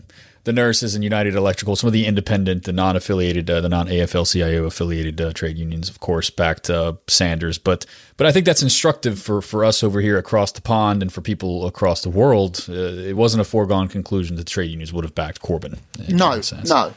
the 0.50 0.60
nurses 0.60 0.96
and 0.96 1.04
United 1.04 1.36
Electrical, 1.36 1.76
some 1.76 1.86
of 1.86 1.92
the 1.92 2.06
independent, 2.06 2.64
the 2.64 2.72
non-affiliated, 2.72 3.48
uh, 3.48 3.60
the 3.60 3.68
non-AFL-CIO 3.68 4.64
affiliated 4.64 5.20
uh, 5.20 5.32
trade 5.32 5.56
unions, 5.56 5.88
of 5.88 6.00
course, 6.00 6.28
backed 6.28 6.68
uh, 6.68 6.94
Sanders. 7.06 7.56
But 7.56 7.86
but 8.16 8.26
I 8.26 8.32
think 8.32 8.46
that's 8.46 8.62
instructive 8.62 9.20
for 9.20 9.40
for 9.40 9.64
us 9.64 9.84
over 9.84 10.00
here 10.00 10.18
across 10.18 10.50
the 10.50 10.60
pond 10.60 11.02
and 11.02 11.12
for 11.12 11.20
people 11.20 11.66
across 11.66 12.02
the 12.02 12.10
world. 12.10 12.66
Uh, 12.68 12.72
it 12.72 13.16
wasn't 13.16 13.40
a 13.40 13.44
foregone 13.44 13.86
conclusion 13.86 14.34
that 14.36 14.46
the 14.46 14.50
trade 14.50 14.70
unions 14.70 14.92
would 14.92 15.04
have 15.04 15.14
backed 15.14 15.40
Corbyn. 15.40 15.78
No, 16.08 16.40
no, 16.64 16.92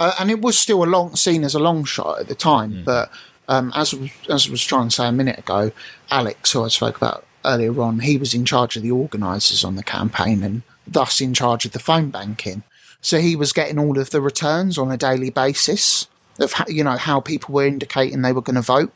uh, 0.00 0.12
and 0.18 0.30
it 0.30 0.40
was 0.40 0.58
still 0.58 0.82
a 0.82 0.86
long 0.86 1.14
seen 1.14 1.44
as 1.44 1.54
a 1.54 1.60
long 1.60 1.84
shot 1.84 2.18
at 2.18 2.26
the 2.26 2.34
time. 2.34 2.82
But 2.84 3.10
um, 3.46 3.72
as 3.76 3.94
as 4.28 4.48
I 4.48 4.50
was 4.50 4.64
trying 4.64 4.88
to 4.88 4.94
say 4.94 5.06
a 5.06 5.12
minute 5.12 5.38
ago, 5.38 5.70
Alex, 6.10 6.50
who 6.50 6.64
I 6.64 6.68
spoke 6.68 6.96
about 6.96 7.24
earlier 7.44 7.80
on, 7.80 8.00
he 8.00 8.18
was 8.18 8.34
in 8.34 8.44
charge 8.44 8.76
of 8.76 8.82
the 8.82 8.90
organisers 8.90 9.62
on 9.62 9.76
the 9.76 9.84
campaign 9.84 10.42
and 10.42 10.62
thus 10.84 11.20
in 11.20 11.32
charge 11.32 11.64
of 11.64 11.72
the 11.72 11.78
phone 11.78 12.10
banking. 12.10 12.64
So 13.00 13.20
he 13.20 13.36
was 13.36 13.52
getting 13.52 13.78
all 13.78 13.98
of 13.98 14.10
the 14.10 14.20
returns 14.20 14.76
on 14.78 14.90
a 14.90 14.96
daily 14.96 15.30
basis 15.30 16.08
of 16.38 16.52
how, 16.52 16.64
you 16.68 16.82
know 16.84 16.96
how 16.96 17.20
people 17.20 17.54
were 17.54 17.66
indicating 17.66 18.22
they 18.22 18.32
were 18.32 18.42
going 18.42 18.56
to 18.56 18.62
vote. 18.62 18.92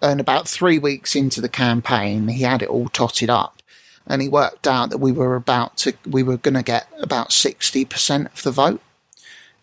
And 0.00 0.20
about 0.20 0.48
three 0.48 0.78
weeks 0.78 1.14
into 1.14 1.40
the 1.40 1.48
campaign, 1.48 2.28
he 2.28 2.42
had 2.42 2.62
it 2.62 2.68
all 2.68 2.88
totted 2.88 3.30
up. 3.30 3.62
and 4.06 4.20
he 4.20 4.28
worked 4.28 4.66
out 4.66 4.90
that 4.90 4.98
we 4.98 5.12
were 5.12 5.36
about 5.36 5.76
to 5.78 5.92
we 6.06 6.22
were 6.24 6.36
going 6.38 6.54
to 6.54 6.62
get 6.62 6.88
about 7.00 7.30
60% 7.30 8.32
of 8.32 8.42
the 8.42 8.50
vote. 8.50 8.80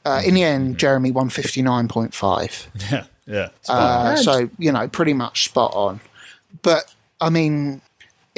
Uh, 0.06 0.22
in 0.26 0.34
the 0.34 0.43
end, 0.43 0.78
Jeremy 0.78 1.12
won 1.12 1.30
59.5. 1.30 2.68
Yeah, 2.91 3.06
yeah. 3.28 3.50
Uh, 3.68 4.16
so, 4.16 4.50
you 4.58 4.72
know, 4.72 4.88
pretty 4.88 5.14
much 5.14 5.43
spot 5.43 5.72
on. 5.76 6.00
But, 6.64 6.93
I 7.22 7.30
mean, 7.30 7.82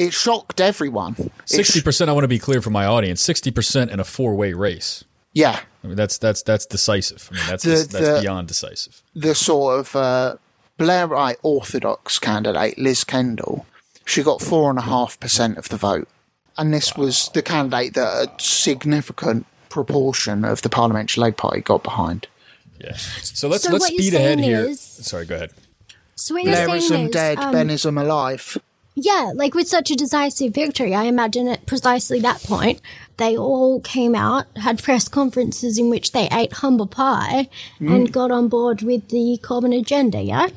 it 0.08 0.14
shocked 0.14 0.60
everyone. 0.62 1.16
Sixty 1.45 1.82
percent. 1.82 2.10
I 2.10 2.14
want 2.14 2.24
to 2.24 2.28
be 2.30 2.39
clear 2.39 2.62
for 2.62 2.70
my 2.72 2.86
audience. 2.86 3.22
Sixty 3.22 3.52
percent 3.52 3.91
in 3.91 3.99
a 3.99 4.04
four-way 4.04 4.54
race. 4.54 5.04
yeah. 5.34 5.60
I 5.84 5.88
mean, 5.88 5.95
that's 5.95 6.18
that's 6.20 6.43
that's 6.43 6.66
decisive. 6.66 7.30
I 7.32 7.36
mean, 7.36 7.43
that's 7.47 7.64
The- 7.64 7.70
that's 7.72 7.91
the- 7.91 8.20
beyond 8.22 8.47
decisive. 8.47 9.02
the 9.16 9.34
sort 9.34 9.80
of 9.80 9.95
uh, 9.95 10.36
Blairite 10.78 11.38
Orthodox 11.41 12.20
candidate, 12.20 12.78
Liz 12.78 13.04
Kendall, 13.04 13.66
she 14.06 14.22
got 14.24 14.41
four 14.41 14.70
and 14.70 14.78
a 14.80 14.84
half 14.84 15.20
percent 15.20 15.58
of 15.58 15.70
the 15.70 15.78
vote, 15.78 16.08
and 16.58 16.72
this 16.74 16.95
was 16.95 17.30
the 17.34 17.41
candidate 17.41 17.93
that 17.95 18.28
a 18.28 18.32
significant 18.43 19.45
proportion 19.70 20.43
of 20.45 20.62
the 20.62 20.70
Parliamentary 20.70 21.22
Labour 21.24 21.36
Party 21.38 21.62
got 21.62 21.82
behind. 21.84 22.28
Yeah. 22.80 22.95
So 22.95 23.47
let's 23.47 23.64
So 23.64 23.72
let's 23.72 23.84
what 23.84 23.93
speed 23.93 24.14
ahead 24.14 24.38
saying 24.39 24.43
here. 24.43 24.66
is- 24.66 24.80
Sorry, 24.82 25.26
go 25.26 25.36
ahead. 25.36 25.52
So 26.16 26.36
what 26.36 26.45
Blairism 26.45 27.06
is, 27.06 27.12
dead, 27.12 27.39
um, 27.39 27.54
Bennism 27.56 27.99
alive. 27.99 28.58
Yeah, 28.95 29.31
like 29.33 29.53
with 29.53 29.67
such 29.67 29.89
a 29.91 29.95
decisive 29.95 30.53
victory, 30.53 30.93
I 30.93 31.03
imagine 31.03 31.47
at 31.47 31.65
precisely 31.65 32.19
that 32.19 32.43
point, 32.43 32.81
they 33.18 33.38
all 33.38 33.80
came 33.82 34.16
out, 34.16 34.45
had 34.57 34.82
press 34.82 35.07
conferences 35.07 35.78
in 35.78 35.89
which 35.89 36.12
they 36.12 36.28
ate 36.32 36.53
humble 36.53 36.88
pie, 36.88 37.47
Mm. 37.80 37.95
and 37.95 38.12
got 38.12 38.32
on 38.32 38.47
board 38.47 38.82
with 38.82 39.09
the 39.09 39.39
Corbyn 39.43 39.78
agenda. 39.78 40.22
Yeah, 40.22 40.47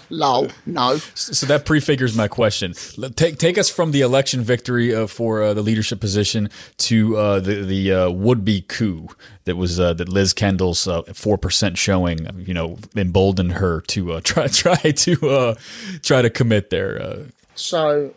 Lol, 0.10 0.48
no. 0.66 0.96
So 1.14 1.46
that 1.46 1.64
prefigures 1.64 2.16
my 2.16 2.28
question. 2.28 2.74
Take 3.16 3.38
take 3.38 3.58
us 3.58 3.68
from 3.70 3.90
the 3.92 4.00
election 4.00 4.40
victory 4.42 4.94
uh, 4.94 5.06
for 5.06 5.42
uh, 5.42 5.54
the 5.54 5.62
leadership 5.62 6.00
position 6.00 6.50
to 6.78 7.16
uh, 7.16 7.40
the 7.40 7.62
the 7.62 7.92
uh, 7.92 8.10
would 8.10 8.44
be 8.44 8.62
coup 8.62 9.08
that 9.44 9.56
was 9.56 9.78
uh, 9.80 9.92
that 9.94 10.08
Liz 10.08 10.32
Kendall's 10.32 10.88
four 11.14 11.38
percent 11.38 11.78
showing. 11.78 12.26
You 12.46 12.54
know, 12.54 12.78
emboldened 12.96 13.52
her 13.52 13.80
to 13.88 14.12
uh, 14.14 14.20
try 14.24 14.46
try 14.48 14.76
to 14.76 15.28
uh, 15.30 15.54
try 16.02 16.22
to 16.22 16.30
commit 16.30 16.70
there. 16.70 17.00
Uh, 17.00 17.16
So, 17.54 18.14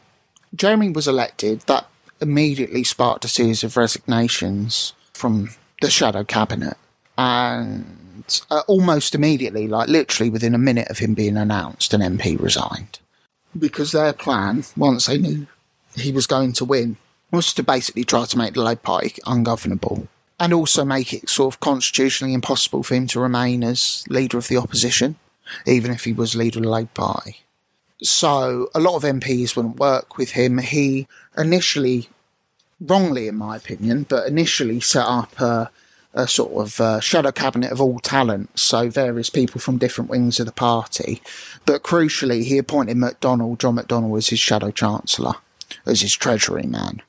Jeremy 0.56 0.90
was 0.90 1.08
elected. 1.08 1.62
That 1.68 1.88
immediately 2.22 2.84
sparked 2.84 3.26
a 3.26 3.30
series 3.30 3.64
of 3.64 3.78
resignations 3.78 4.94
from 5.14 5.50
the 5.82 5.90
shadow 5.90 6.24
cabinet. 6.24 6.78
And 7.18 8.42
uh, 8.50 8.62
almost 8.68 9.16
immediately, 9.16 9.68
like 9.68 9.88
literally 9.88 10.30
within 10.30 10.56
a 10.56 10.60
minute 10.60 10.90
of 10.90 11.00
him 11.00 11.14
being 11.14 11.38
announced, 11.38 11.94
an 11.94 12.02
MP 12.02 12.40
resigned. 12.40 13.00
Because 13.58 13.92
their 13.92 14.14
plan, 14.14 14.66
once 14.76 15.06
they 15.06 15.18
knew 15.18 15.48
he 15.96 16.12
was 16.12 16.28
going 16.28 16.54
to 16.54 16.66
win, 16.66 16.98
was 17.32 17.54
to 17.54 17.64
basically 17.64 18.04
try 18.04 18.26
to 18.26 18.38
make 18.38 18.54
the 18.54 18.64
Labour 18.64 18.82
Party 18.82 19.16
ungovernable. 19.26 20.08
And 20.38 20.54
also 20.54 20.84
make 20.84 21.14
it 21.14 21.30
sort 21.30 21.54
of 21.54 21.60
constitutionally 21.62 22.34
impossible 22.34 22.84
for 22.84 22.96
him 22.96 23.08
to 23.08 23.22
remain 23.22 23.64
as 23.64 24.04
leader 24.10 24.38
of 24.38 24.50
the 24.50 24.58
opposition, 24.58 25.16
even 25.66 25.92
if 25.92 26.04
he 26.04 26.12
was 26.12 26.36
leader 26.36 26.60
of 26.60 26.64
the 26.64 26.70
Labour 26.70 26.90
Party 26.94 27.45
so 28.02 28.70
a 28.76 28.80
lot 28.80 28.96
of 28.96 29.04
MPs 29.04 29.56
wouldn't 29.56 29.80
work 29.80 30.18
with 30.18 30.32
him. 30.32 30.58
He 30.58 31.08
initially, 31.38 32.10
wrongly 32.80 33.28
in 33.28 33.36
my 33.36 33.56
opinion, 33.56 34.06
but 34.08 34.28
initially 34.28 34.80
set 34.80 35.06
up 35.06 35.40
a, 35.40 35.72
a 36.14 36.28
sort 36.28 36.54
of 36.54 36.80
uh 36.80 37.00
shadow 37.00 37.32
cabinet 37.32 37.72
of 37.72 37.82
all 37.82 38.00
talents, 38.00 38.62
so 38.62 38.90
various 38.90 39.30
people 39.30 39.60
from 39.62 39.78
different 39.78 40.10
wings 40.10 40.40
of 40.40 40.46
the 40.46 40.52
party. 40.52 41.22
But 41.66 41.84
crucially, 41.84 42.44
he 42.44 42.58
appointed 42.58 42.98
McDonnell, 42.98 43.58
John 43.58 43.78
McDonnell, 43.78 44.18
as 44.18 44.30
his 44.30 44.40
shadow 44.40 44.72
chancellor, 44.72 45.36
as 45.86 46.02
his 46.02 46.14
treasury 46.14 46.68
man, 46.68 47.02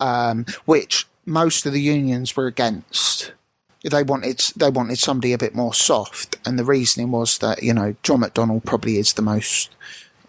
um, 0.00 0.46
which 0.64 1.06
most 1.24 1.66
of 1.66 1.72
the 1.72 1.80
unions 1.80 2.36
were 2.36 2.46
against 2.46 3.32
they 3.82 4.02
wanted 4.02 4.38
they 4.56 4.70
wanted 4.70 4.98
somebody 4.98 5.32
a 5.32 5.38
bit 5.38 5.54
more 5.54 5.72
soft, 5.72 6.36
and 6.44 6.58
the 6.58 6.64
reasoning 6.64 7.10
was 7.10 7.38
that 7.38 7.62
you 7.62 7.72
know 7.72 7.94
John 8.02 8.20
McDonnell 8.20 8.64
probably 8.64 8.98
is 8.98 9.12
the 9.12 9.22
most 9.22 9.70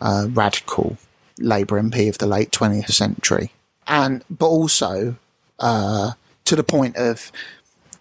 uh, 0.01 0.27
radical 0.31 0.97
Labour 1.39 1.81
MP 1.81 2.09
of 2.09 2.17
the 2.17 2.27
late 2.27 2.51
twentieth 2.51 2.93
century, 2.93 3.51
and 3.87 4.23
but 4.29 4.47
also 4.47 5.15
uh, 5.59 6.11
to 6.45 6.55
the 6.55 6.63
point 6.63 6.95
of 6.97 7.31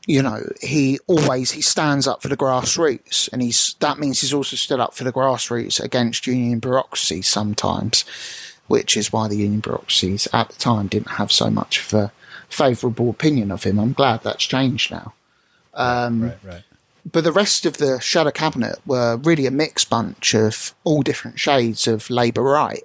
you 0.07 0.23
know 0.23 0.43
he 0.61 0.99
always 1.07 1.53
he 1.53 1.61
stands 1.61 2.07
up 2.07 2.23
for 2.23 2.29
the 2.29 2.37
grassroots, 2.37 3.29
and 3.33 3.43
he's 3.43 3.75
that 3.81 3.99
means 3.99 4.21
he's 4.21 4.35
also 4.35 4.57
stood 4.57 4.81
up 4.81 4.95
for 4.95 5.05
the 5.05 5.13
grassroots 5.13 5.81
against 5.83 6.27
union 6.27 6.59
bureaucracy 6.59 7.23
sometimes, 7.23 8.05
which 8.67 8.97
is 8.97 9.13
why 9.13 9.29
the 9.29 9.37
union 9.37 9.61
bureaucracies 9.61 10.27
at 10.33 10.49
the 10.49 10.59
time 10.59 10.87
didn't 10.89 11.13
have 11.13 11.31
so 11.31 11.51
much 11.51 11.81
of 11.81 11.95
a 11.95 12.13
favourable 12.49 13.11
opinion 13.11 13.51
of 13.51 13.65
him. 13.65 13.79
I'm 13.79 13.93
glad 13.93 14.23
that's 14.23 14.45
changed 14.45 14.91
now 14.91 15.13
right, 16.23 16.39
right. 16.43 16.63
But 17.13 17.25
the 17.25 17.33
rest 17.33 17.65
of 17.67 17.79
the 17.79 18.01
shadow 18.01 18.31
cabinet 18.31 18.79
were 18.87 19.17
really 19.17 19.47
a 19.47 19.51
mixed 19.51 19.89
bunch 19.89 20.35
of 20.35 20.75
all 20.85 21.03
different 21.03 21.39
shades 21.39 21.87
of 21.87 22.11
Labour 22.11 22.43
right. 22.43 22.85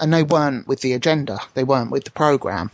And 0.00 0.12
they 0.12 0.22
weren't 0.22 0.66
with 0.66 0.80
the 0.80 0.92
agenda, 0.92 1.40
they 1.54 1.64
weren't 1.64 1.90
with 1.90 2.04
the 2.04 2.10
programme. 2.10 2.70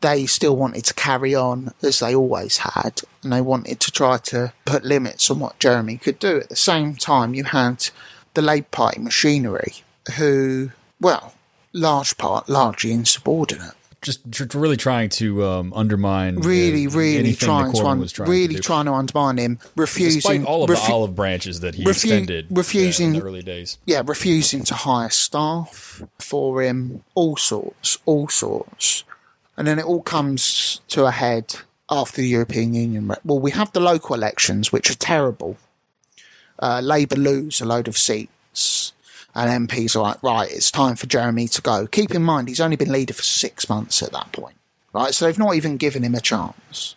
They 0.00 0.24
still 0.26 0.56
wanted 0.56 0.84
to 0.86 0.94
carry 0.94 1.34
on 1.34 1.74
as 1.82 1.98
they 1.98 2.14
always 2.14 2.58
had, 2.58 3.02
and 3.22 3.32
they 3.32 3.42
wanted 3.42 3.80
to 3.80 3.90
try 3.90 4.16
to 4.16 4.52
put 4.64 4.84
limits 4.84 5.30
on 5.30 5.40
what 5.40 5.58
Jeremy 5.58 5.98
could 5.98 6.18
do. 6.18 6.38
At 6.38 6.48
the 6.48 6.56
same 6.56 6.96
time, 6.96 7.34
you 7.34 7.44
had 7.44 7.90
the 8.32 8.40
Labour 8.40 8.68
Party 8.70 9.00
machinery, 9.00 9.74
who, 10.16 10.70
well, 11.00 11.34
large 11.74 12.16
part, 12.16 12.48
largely 12.48 12.92
insubordinate 12.92 13.74
Just 14.02 14.32
tr- 14.32 14.44
really 14.58 14.78
trying 14.78 15.10
to 15.10 15.44
um, 15.44 15.72
undermine. 15.74 16.36
really, 16.36 16.86
really 16.86 17.34
trying 17.34 17.70
to, 17.72 17.84
un- 17.84 18.06
trying 18.08 18.28
really 18.30 18.54
to 18.54 18.60
trying 18.62 18.86
to 18.86 18.92
undermine 18.94 19.36
him, 19.36 19.58
refusing 19.76 20.20
Despite 20.20 20.44
all 20.44 20.64
of 20.64 20.70
refu- 20.70 20.86
the 20.86 20.92
olive 20.92 21.14
branches 21.14 21.60
that 21.60 21.74
he 21.74 21.84
refu- 21.84 21.90
extended 21.90 22.46
refusing- 22.50 23.14
in 23.14 23.20
the 23.20 23.26
early 23.26 23.42
days. 23.42 23.76
yeah, 23.84 24.02
refusing 24.04 24.62
to 24.64 24.74
hire 24.74 25.10
staff 25.10 26.02
for 26.18 26.62
him, 26.62 27.04
all 27.14 27.36
sorts, 27.36 27.98
all 28.06 28.28
sorts. 28.28 29.04
And 29.58 29.68
then 29.68 29.78
it 29.78 29.84
all 29.84 30.00
comes 30.00 30.80
to 30.88 31.04
a 31.04 31.10
head 31.10 31.56
after 31.90 32.22
the 32.22 32.28
European 32.28 32.72
Union. 32.72 33.14
Well, 33.22 33.38
we 33.38 33.50
have 33.50 33.72
the 33.72 33.80
local 33.80 34.14
elections, 34.14 34.72
which 34.72 34.90
are 34.90 34.94
terrible. 34.96 35.58
Uh, 36.58 36.80
Labour 36.82 37.16
lose 37.16 37.60
a 37.60 37.66
load 37.66 37.86
of 37.88 37.98
seats, 37.98 38.92
and 39.34 39.68
MPs 39.68 39.96
are 39.96 40.02
like, 40.02 40.22
right, 40.22 40.50
it's 40.50 40.70
time 40.70 40.96
for 40.96 41.06
Jeremy 41.06 41.48
to 41.48 41.62
go. 41.62 41.86
Keep 41.86 42.14
in 42.14 42.22
mind, 42.22 42.48
he's 42.48 42.60
only 42.60 42.76
been 42.76 42.92
leader 42.92 43.14
for 43.14 43.22
six 43.22 43.68
months 43.68 44.02
at 44.02 44.12
that 44.12 44.32
point, 44.32 44.56
right? 44.92 45.14
So 45.14 45.24
they've 45.24 45.38
not 45.38 45.54
even 45.54 45.76
given 45.76 46.02
him 46.02 46.14
a 46.14 46.20
chance. 46.20 46.96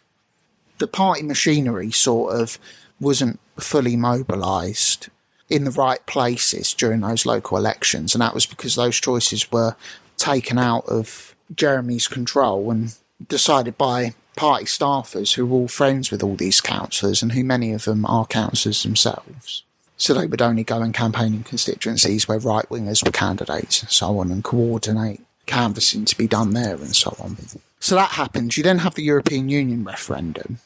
The 0.80 0.88
party 0.88 1.24
machinery 1.24 1.92
sort 1.92 2.36
of 2.40 2.58
wasn't 3.00 3.40
fully 3.58 3.96
mobilised 3.96 5.10
in 5.50 5.66
the 5.66 5.72
right 5.72 6.04
places 6.06 6.74
during 6.74 7.02
those 7.02 7.26
local 7.26 7.58
elections, 7.58 8.16
and 8.16 8.22
that 8.22 8.34
was 8.34 8.46
because 8.46 8.76
those 8.76 9.00
choices 9.00 9.52
were 9.52 9.76
taken 10.18 10.58
out 10.58 10.86
of 10.88 11.36
Jeremy's 11.54 12.08
control 12.08 12.72
and 12.72 12.96
decided 13.28 13.78
by 13.78 14.16
party 14.36 14.66
staffers 14.66 15.36
who 15.36 15.46
were 15.46 15.58
all 15.58 15.68
friends 15.68 16.10
with 16.10 16.24
all 16.24 16.36
these 16.36 16.62
councillors 16.62 17.22
and 17.22 17.34
who 17.34 17.44
many 17.44 17.72
of 17.72 17.86
them 17.86 18.06
are 18.06 18.26
councillors 18.26 18.84
themselves. 18.84 19.64
So 19.98 20.14
they 20.14 20.28
would 20.28 20.42
only 20.42 20.64
go 20.64 20.82
and 20.82 20.94
campaign 20.94 21.34
in 21.34 21.44
constituencies 21.44 22.28
where 22.28 22.40
right 22.40 22.68
wingers 22.70 23.06
were 23.06 23.12
candidates 23.12 23.82
and 23.82 23.92
so 23.92 24.20
on 24.20 24.32
and 24.32 24.44
coordinate 24.44 25.22
canvassing 25.46 26.06
to 26.06 26.18
be 26.18 26.28
done 26.28 26.54
there 26.54 26.76
and 26.76 26.96
so 26.96 27.16
on. 27.20 27.38
So 27.80 27.96
that 27.96 28.12
happens. 28.12 28.58
You 28.58 28.64
then 28.64 28.80
have 28.80 28.96
the 28.96 29.04
European 29.04 29.50
Union 29.50 29.84
referendum. 29.84 30.60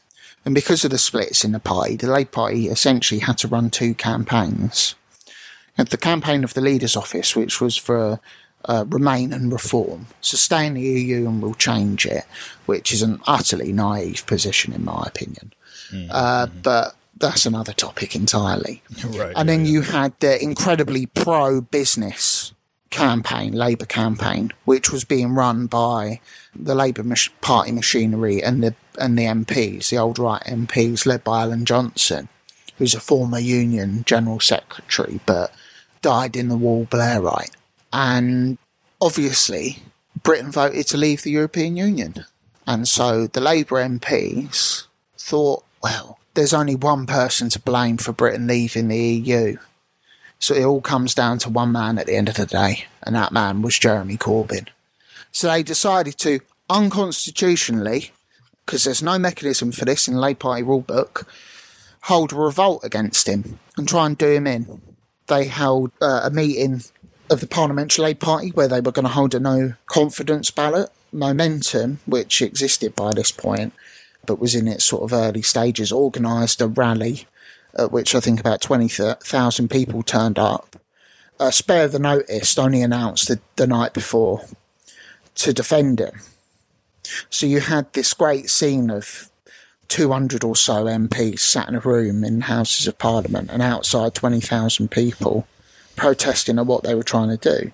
And 0.46 0.56
because 0.56 0.86
of 0.86 0.92
the 0.92 0.98
splits 0.98 1.44
in 1.44 1.52
the 1.52 1.60
party, 1.60 1.96
the 1.96 2.08
Labour 2.08 2.30
Party 2.30 2.68
essentially 2.68 3.20
had 3.20 3.38
to 3.40 3.48
run 3.48 3.70
two 3.70 3.94
campaigns. 3.94 4.96
Had 5.76 5.88
the 5.88 5.98
campaign 5.98 6.44
of 6.44 6.54
the 6.54 6.62
Leader's 6.62 6.96
Office, 6.96 7.36
which 7.36 7.60
was 7.60 7.76
for 7.76 8.20
uh, 8.66 8.86
Remain 8.88 9.34
and 9.34 9.52
Reform. 9.52 10.08
sustain 10.22 10.76
the 10.76 10.82
EU 10.82 11.28
and 11.28 11.42
we'll 11.42 11.54
change 11.54 12.06
it, 12.06 12.24
which 12.66 12.92
is 12.92 13.02
an 13.02 13.20
utterly 13.28 13.72
naive 13.72 14.26
position 14.26 14.74
in 14.74 14.86
my 14.86 15.04
opinion. 15.06 15.54
Uh, 16.12 16.48
but 16.64 16.96
that's 17.20 17.46
another 17.46 17.74
topic 17.74 18.16
entirely. 18.16 18.82
Right. 19.06 19.34
And 19.36 19.50
then 19.50 19.66
you 19.66 19.82
had 19.82 20.14
the 20.20 20.42
incredibly 20.42 21.06
pro 21.06 21.62
business 21.62 22.54
campaign, 22.90 23.54
Labour 23.54 23.86
campaign, 23.86 24.54
which 24.66 24.92
was 24.92 25.04
being 25.04 25.34
run 25.34 25.68
by 25.68 26.20
the 26.56 26.76
Labour 26.76 27.04
Party 27.42 27.72
machinery 27.72 28.42
and 28.42 28.64
the 28.64 28.76
and 29.00 29.18
the 29.18 29.26
MPs, 29.26 29.90
the 29.90 29.98
old 29.98 30.18
right 30.18 30.42
MPs, 30.44 31.06
led 31.06 31.24
by 31.24 31.42
Alan 31.42 31.66
Johnson, 31.66 32.30
who's 32.78 32.96
a 32.96 33.00
former 33.00 33.40
Union 33.40 34.04
General 34.06 34.40
Secretary, 34.40 35.20
but 35.26 35.54
dyed 36.02 36.36
in 36.36 36.50
the 36.50 36.58
wall 36.58 36.86
Blairite. 36.86 37.54
And 37.94 38.58
obviously, 39.00 39.84
Britain 40.24 40.52
voted 40.52 40.88
to 40.88 40.98
leave 40.98 41.22
the 41.22 41.32
European 41.32 41.78
Union. 41.78 42.26
And 42.66 42.88
so 42.88 43.28
the 43.28 43.40
Labour 43.40 43.78
MPs 43.78 44.88
thought, 45.18 45.64
well, 45.82 46.20
there's 46.38 46.54
only 46.54 46.76
one 46.76 47.08
person 47.08 47.50
to 47.50 47.60
blame 47.60 47.98
for 47.98 48.12
Britain 48.14 48.46
leaving 48.46 48.90
the 48.90 48.96
EU. 48.96 49.58
So 50.38 50.54
it 50.54 50.64
all 50.64 50.82
comes 50.82 51.16
down 51.16 51.40
to 51.40 51.50
one 51.50 51.72
man 51.72 51.98
at 51.98 52.06
the 52.06 52.16
end 52.16 52.30
of 52.30 52.36
the 52.36 52.46
day, 52.46 52.86
and 53.02 53.16
that 53.16 53.32
man 53.32 53.64
was 53.64 53.80
Jeremy 53.80 54.18
Corbyn. 54.18 54.68
So 55.32 55.48
they 55.48 55.64
decided 55.64 56.20
to 56.20 56.42
unconstitutionally, 56.70 58.12
because 58.64 58.84
there's 58.84 59.02
no 59.02 59.18
mechanism 59.18 59.72
for 59.72 59.86
this 59.86 60.08
in 60.08 60.14
the 60.14 60.20
Labour 60.20 60.38
Party 60.38 60.62
rule 60.62 60.82
book, 60.82 61.28
hold 62.02 62.32
a 62.32 62.36
revolt 62.36 62.84
against 62.84 63.28
him 63.28 63.58
and 63.76 63.90
try 63.90 64.06
and 64.06 64.16
do 64.16 64.30
him 64.30 64.46
in. 64.46 64.80
They 65.26 65.46
held 65.46 65.90
uh, 66.00 66.22
a 66.24 66.30
meeting 66.30 66.84
of 67.32 67.40
the 67.40 67.48
Parliamentary 67.48 68.04
Labour 68.04 68.26
Party 68.26 68.50
where 68.50 68.68
they 68.68 68.80
were 68.80 68.92
going 68.92 69.08
to 69.08 69.12
hold 69.12 69.34
a 69.34 69.40
no 69.40 69.74
confidence 69.88 70.52
ballot. 70.52 70.92
Momentum, 71.12 72.00
which 72.06 72.44
existed 72.44 72.96
by 72.96 73.14
this 73.14 73.32
point, 73.32 73.74
but 74.26 74.40
was 74.40 74.56
in 74.56 74.68
its 74.68 74.84
sort 74.84 75.04
of 75.04 75.14
early 75.14 75.42
stages, 75.42 75.92
organised 75.92 76.62
a 76.62 76.68
rally 76.68 77.28
at 77.78 77.92
which 77.92 78.16
I 78.16 78.20
think 78.20 78.40
about 78.40 78.62
20,000 78.62 79.70
people 79.70 80.04
turned 80.04 80.40
up. 80.40 80.76
Uh, 81.40 81.52
Spare 81.52 81.88
the 81.88 82.00
Notice 82.00 82.58
only 82.58 82.82
announced 82.82 83.28
the, 83.28 83.40
the 83.56 83.68
night 83.68 83.94
before 83.94 84.42
to 85.36 85.54
defend 85.54 86.00
him. 86.00 86.20
So 87.30 87.46
you 87.46 87.60
had 87.60 87.94
this 87.94 88.14
great 88.14 88.50
scene 88.50 88.90
of 88.90 89.30
200 89.88 90.44
or 90.44 90.56
so 90.56 90.86
MPs 90.86 91.40
sat 91.40 91.70
in 91.70 91.76
a 91.76 91.80
room 91.80 92.24
in 92.24 92.42
Houses 92.42 92.88
of 92.88 92.98
Parliament 92.98 93.50
and 93.52 93.62
outside 93.62 94.16
20,000 94.16 94.90
people 94.90 95.48
protesting 95.96 96.60
at 96.60 96.66
what 96.66 96.84
they 96.84 96.96
were 96.96 97.04
trying 97.04 97.30
to 97.30 97.38
do. 97.38 97.72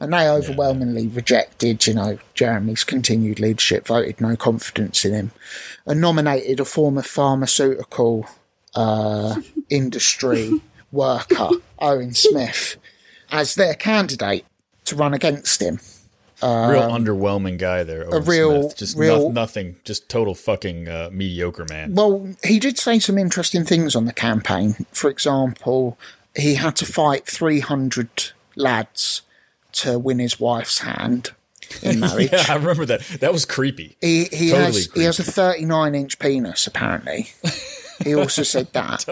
And 0.00 0.12
they 0.12 0.28
overwhelmingly 0.28 1.08
rejected, 1.08 1.84
you 1.86 1.94
know, 1.94 2.18
Jeremy's 2.34 2.84
continued 2.84 3.40
leadership, 3.40 3.86
voted 3.88 4.20
no 4.20 4.36
confidence 4.36 5.04
in 5.04 5.12
him, 5.12 5.30
and 5.86 6.00
nominated 6.00 6.60
a 6.60 6.64
former 6.64 7.02
pharmaceutical 7.02 8.26
uh, 8.76 9.40
industry 9.70 10.60
worker, 10.92 11.48
Owen 11.80 12.14
Smith, 12.14 12.76
as 13.32 13.56
their 13.56 13.74
candidate 13.74 14.44
to 14.84 14.94
run 14.94 15.14
against 15.14 15.60
him. 15.60 15.80
real 16.40 16.88
underwhelming 16.88 17.58
guy 17.58 17.82
there. 17.82 18.04
Owen 18.06 18.22
Um, 18.22 18.24
real- 18.24 18.62
Smith. 18.62 18.76
just 18.76 18.96
real- 18.96 19.18
no- 19.24 19.28
nothing, 19.30 19.76
just 19.84 20.08
total 20.08 20.36
fucking 20.36 20.88
uh, 20.88 21.10
mediocre 21.12 21.66
man. 21.68 21.94
Well, 21.94 22.34
he 22.44 22.60
did 22.60 22.78
say 22.78 23.00
some 23.00 23.18
interesting 23.18 23.64
things 23.64 23.96
on 23.96 24.04
the 24.04 24.12
campaign. 24.12 24.86
For 24.92 25.10
example, 25.10 25.98
he 26.36 26.54
had 26.54 26.76
to 26.76 26.86
fight 26.86 27.26
300 27.26 28.30
lads 28.54 29.22
to 29.78 29.98
win 29.98 30.18
his 30.18 30.38
wife's 30.40 30.78
hand 30.78 31.32
in 31.82 32.00
marriage. 32.00 32.30
yeah, 32.32 32.44
I 32.48 32.56
remember 32.56 32.84
that. 32.86 33.00
That 33.20 33.32
was 33.32 33.44
creepy. 33.44 33.96
He, 34.00 34.24
he, 34.24 34.50
Totally 34.50 34.64
has, 34.66 34.92
he 34.94 35.02
has 35.04 35.18
a 35.18 35.24
39 35.24 35.94
inch 35.94 36.18
penis, 36.18 36.66
apparently. 36.66 37.30
He 38.04 38.14
also 38.14 38.44
said 38.44 38.72
that. 38.74 39.04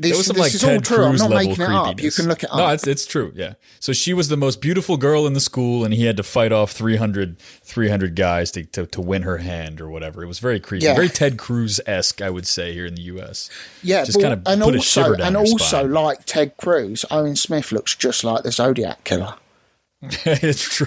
There 0.00 0.16
was 0.16 0.26
some 0.26 0.34
this 0.36 0.40
like 0.42 0.54
is 0.54 0.60
Ted 0.60 0.76
all 0.76 0.80
true. 0.82 1.04
I'm 1.04 1.10
Cruz 1.10 1.20
not 1.22 1.30
level 1.30 1.48
making 1.48 1.64
it 1.64 1.70
up. 1.70 2.00
You 2.02 2.10
can 2.10 2.28
look 2.28 2.42
it 2.42 2.50
up. 2.50 2.56
No, 2.56 2.68
it's 2.68 2.86
it's 2.86 3.06
true. 3.06 3.32
Yeah. 3.34 3.54
So 3.80 3.92
she 3.92 4.14
was 4.14 4.28
the 4.28 4.36
most 4.36 4.60
beautiful 4.60 4.96
girl 4.96 5.26
in 5.26 5.32
the 5.32 5.40
school, 5.40 5.84
and 5.84 5.92
he 5.94 6.04
had 6.06 6.16
to 6.16 6.22
fight 6.22 6.52
off 6.52 6.72
300, 6.72 7.38
300 7.38 8.14
guys 8.16 8.50
to, 8.52 8.64
to 8.64 8.86
to 8.86 9.00
win 9.00 9.22
her 9.22 9.38
hand 9.38 9.80
or 9.80 9.88
whatever. 9.90 10.22
It 10.22 10.26
was 10.26 10.38
very 10.38 10.60
creepy, 10.60 10.86
Yeah. 10.86 10.94
very 10.94 11.08
Ted 11.08 11.38
Cruz 11.38 11.80
esque, 11.86 12.22
I 12.22 12.30
would 12.30 12.46
say, 12.46 12.72
here 12.72 12.86
in 12.86 12.94
the 12.94 13.02
U.S. 13.02 13.50
yeah, 13.82 14.04
just 14.04 14.18
but- 14.18 14.22
kind 14.22 14.32
of 14.34 14.42
and 14.46 14.62
put 14.62 14.74
a 14.74 14.78
also, 14.78 15.02
shiver 15.02 15.16
down 15.16 15.26
and 15.28 15.36
also 15.36 15.56
spine. 15.58 15.92
like 15.92 16.24
Ted 16.26 16.56
Cruz, 16.56 17.04
Owen 17.10 17.36
Smith 17.36 17.72
looks 17.72 17.94
just 17.96 18.24
like 18.24 18.42
the 18.44 18.52
Zodiac 18.52 19.04
killer. 19.04 19.34
it's 20.24 20.62
true. 20.62 20.86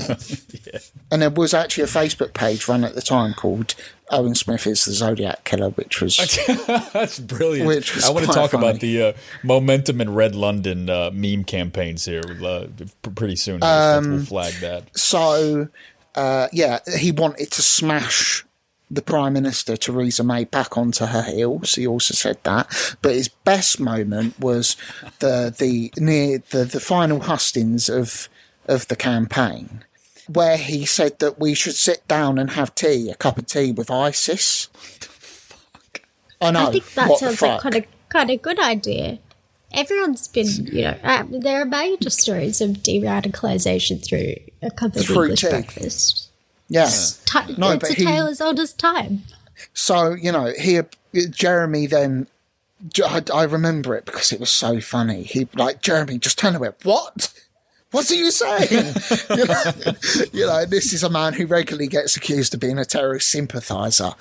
yeah. 0.66 0.80
And 1.12 1.22
there 1.22 1.30
was 1.30 1.54
actually 1.54 1.84
a 1.84 1.88
Facebook 1.88 2.34
page 2.34 2.68
run 2.68 2.86
at 2.86 2.96
the 2.96 3.02
time 3.02 3.34
called 3.34 3.76
Owen 4.10 4.36
Smith 4.36 4.66
is 4.66 4.86
the 4.86 4.94
Zodiac 4.94 5.44
Killer, 5.44 5.70
which 5.72 6.02
was 6.02 6.18
That's 6.94 7.20
brilliant. 7.20 7.68
Which 7.68 7.94
was 7.96 8.06
I 8.06 8.12
want 8.12 8.26
to 8.26 8.32
talk 8.32 8.52
funny. 8.52 8.68
about 8.68 8.80
the 8.80 9.04
uh, 9.04 9.14
momentum 9.44 10.00
in 10.00 10.14
Red 10.14 10.34
London 10.36 10.90
uh, 10.90 11.12
meme 11.14 11.44
campaigns 11.44 12.06
here 12.06 12.22
uh, 12.44 12.68
pretty 13.16 13.36
soon. 13.36 13.62
Um, 13.64 14.12
we'll 14.12 14.26
flag 14.26 14.54
that. 14.62 14.98
so. 14.98 15.68
Uh, 16.14 16.50
yeah, 16.52 16.80
he 16.98 17.10
wanted 17.10 17.50
to 17.50 17.62
smash 17.62 18.46
the 18.92 19.02
Prime 19.02 19.32
Minister 19.32 19.78
Theresa 19.78 20.26
May 20.26 20.44
back 20.44 20.78
onto 20.78 21.06
her 21.06 21.24
heels. 21.24 21.76
He 21.76 21.88
also 21.88 22.14
said 22.14 22.38
that, 22.44 22.98
but 23.02 23.16
his 23.16 23.30
best 23.30 23.80
moment 23.80 24.38
was 24.38 24.76
the 25.20 25.56
the 25.58 25.94
near 25.98 26.44
the, 26.50 26.66
the 26.66 26.82
final 26.82 27.22
hustings 27.22 27.88
of 27.88 28.28
of 28.68 28.88
the 28.88 28.96
campaign, 28.96 29.84
where 30.28 30.58
he 30.58 30.86
said 30.86 31.20
that 31.20 31.40
we 31.40 31.54
should 31.54 31.76
sit 31.76 32.08
down 32.08 32.38
and 32.40 32.52
have 32.52 32.74
tea, 32.76 33.10
a 33.10 33.16
cup 33.16 33.38
of 33.38 33.46
tea 33.48 33.72
with 33.72 33.90
ISIS. 33.92 34.70
I 36.42 36.52
know. 36.52 36.68
I 36.68 36.72
think 36.72 36.94
that 36.94 37.18
sounds 37.18 37.42
like 37.42 37.62
kind 37.62 37.76
of 37.76 37.86
quite 38.10 38.30
a 38.30 38.38
good 38.38 38.60
idea. 38.60 39.20
Everyone's 39.74 40.28
been, 40.28 40.48
you 40.68 40.82
know, 40.82 40.98
uh, 41.04 41.24
there 41.30 41.62
are 41.62 41.66
major 41.66 42.10
stories 42.10 42.60
of 42.60 42.84
de-radicalization 42.84 44.04
through 44.06 44.34
a 44.62 44.70
cup 44.72 44.96
of 44.96 45.06
Through 45.06 45.22
English 45.24 45.42
tea. 45.42 45.50
breakfast. 45.50 46.30
yeah. 46.68 46.90
Ti- 47.26 47.56
No, 47.58 47.72
it's 47.72 47.90
a 47.90 47.94
he- 47.94 48.04
tale 48.06 48.28
as 48.28 48.42
old 48.42 48.60
as 48.60 48.74
time. 48.74 49.24
So 49.74 50.14
you 50.14 50.32
know, 50.32 50.52
he 50.60 50.80
Jeremy 51.30 51.86
then. 51.88 52.28
I, 53.06 53.22
I 53.32 53.44
remember 53.44 53.96
it 53.96 54.06
because 54.06 54.32
it 54.34 54.40
was 54.40 54.50
so 54.50 54.82
funny. 54.82 55.22
He 55.22 55.48
like 55.54 55.82
Jeremy 55.84 56.18
just 56.18 56.40
turned 56.40 56.56
away. 56.56 56.72
"What? 56.84 57.32
What 57.92 58.10
are 58.10 58.16
you 58.16 58.32
saying?" 58.32 58.96
you, 59.38 59.46
know, 59.46 59.64
you 60.34 60.46
know, 60.46 60.66
this 60.66 60.94
is 60.94 61.04
a 61.04 61.10
man 61.10 61.34
who 61.34 61.46
regularly 61.46 61.88
gets 61.88 62.16
accused 62.16 62.54
of 62.54 62.60
being 62.60 62.80
a 62.80 62.86
terrorist 62.86 63.30
sympathiser, 63.30 64.12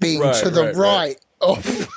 being 0.00 0.20
Right, 0.20 0.42
to 0.42 0.50
the 0.50 0.72
right, 0.72 0.76
right, 0.76 1.16
of 1.40 1.88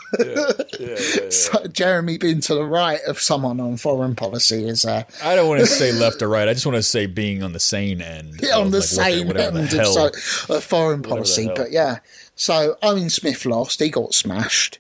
so 1.32 1.68
Jeremy 1.68 2.18
being 2.18 2.42
to 2.42 2.56
the 2.56 2.66
right 2.66 3.00
of 3.08 3.20
someone 3.20 3.60
on 3.60 3.78
foreign 3.78 4.16
policy 4.16 4.68
is 4.68 4.84
uh, 4.84 5.04
I 5.24 5.36
don't 5.36 5.48
want 5.48 5.62
to 5.62 5.68
say 5.68 5.92
left 6.00 6.22
or 6.22 6.28
right. 6.28 6.48
I 6.48 6.54
just 6.54 6.66
want 6.66 6.76
to 6.76 6.84
say 6.84 7.06
being 7.06 7.42
on 7.42 7.54
the 7.54 7.60
sane 7.60 8.02
end. 8.02 8.40
Yeah, 8.42 8.58
on 8.58 8.68
of, 8.68 8.72
the 8.72 8.80
like, 8.80 8.88
same 8.88 9.28
whatever, 9.28 9.60
end 9.60 9.72
whatever 9.72 9.94
the 9.94 10.10
of 10.10 10.16
so, 10.16 10.56
uh, 10.56 10.60
foreign 10.60 11.04
policy. 11.04 11.50
But 11.56 11.72
yeah, 11.72 12.00
so 12.36 12.78
Owen 12.82 13.10
Smith 13.10 13.46
lost. 13.46 13.80
He 13.80 13.90
got 13.90 14.14
smashed. 14.14 14.80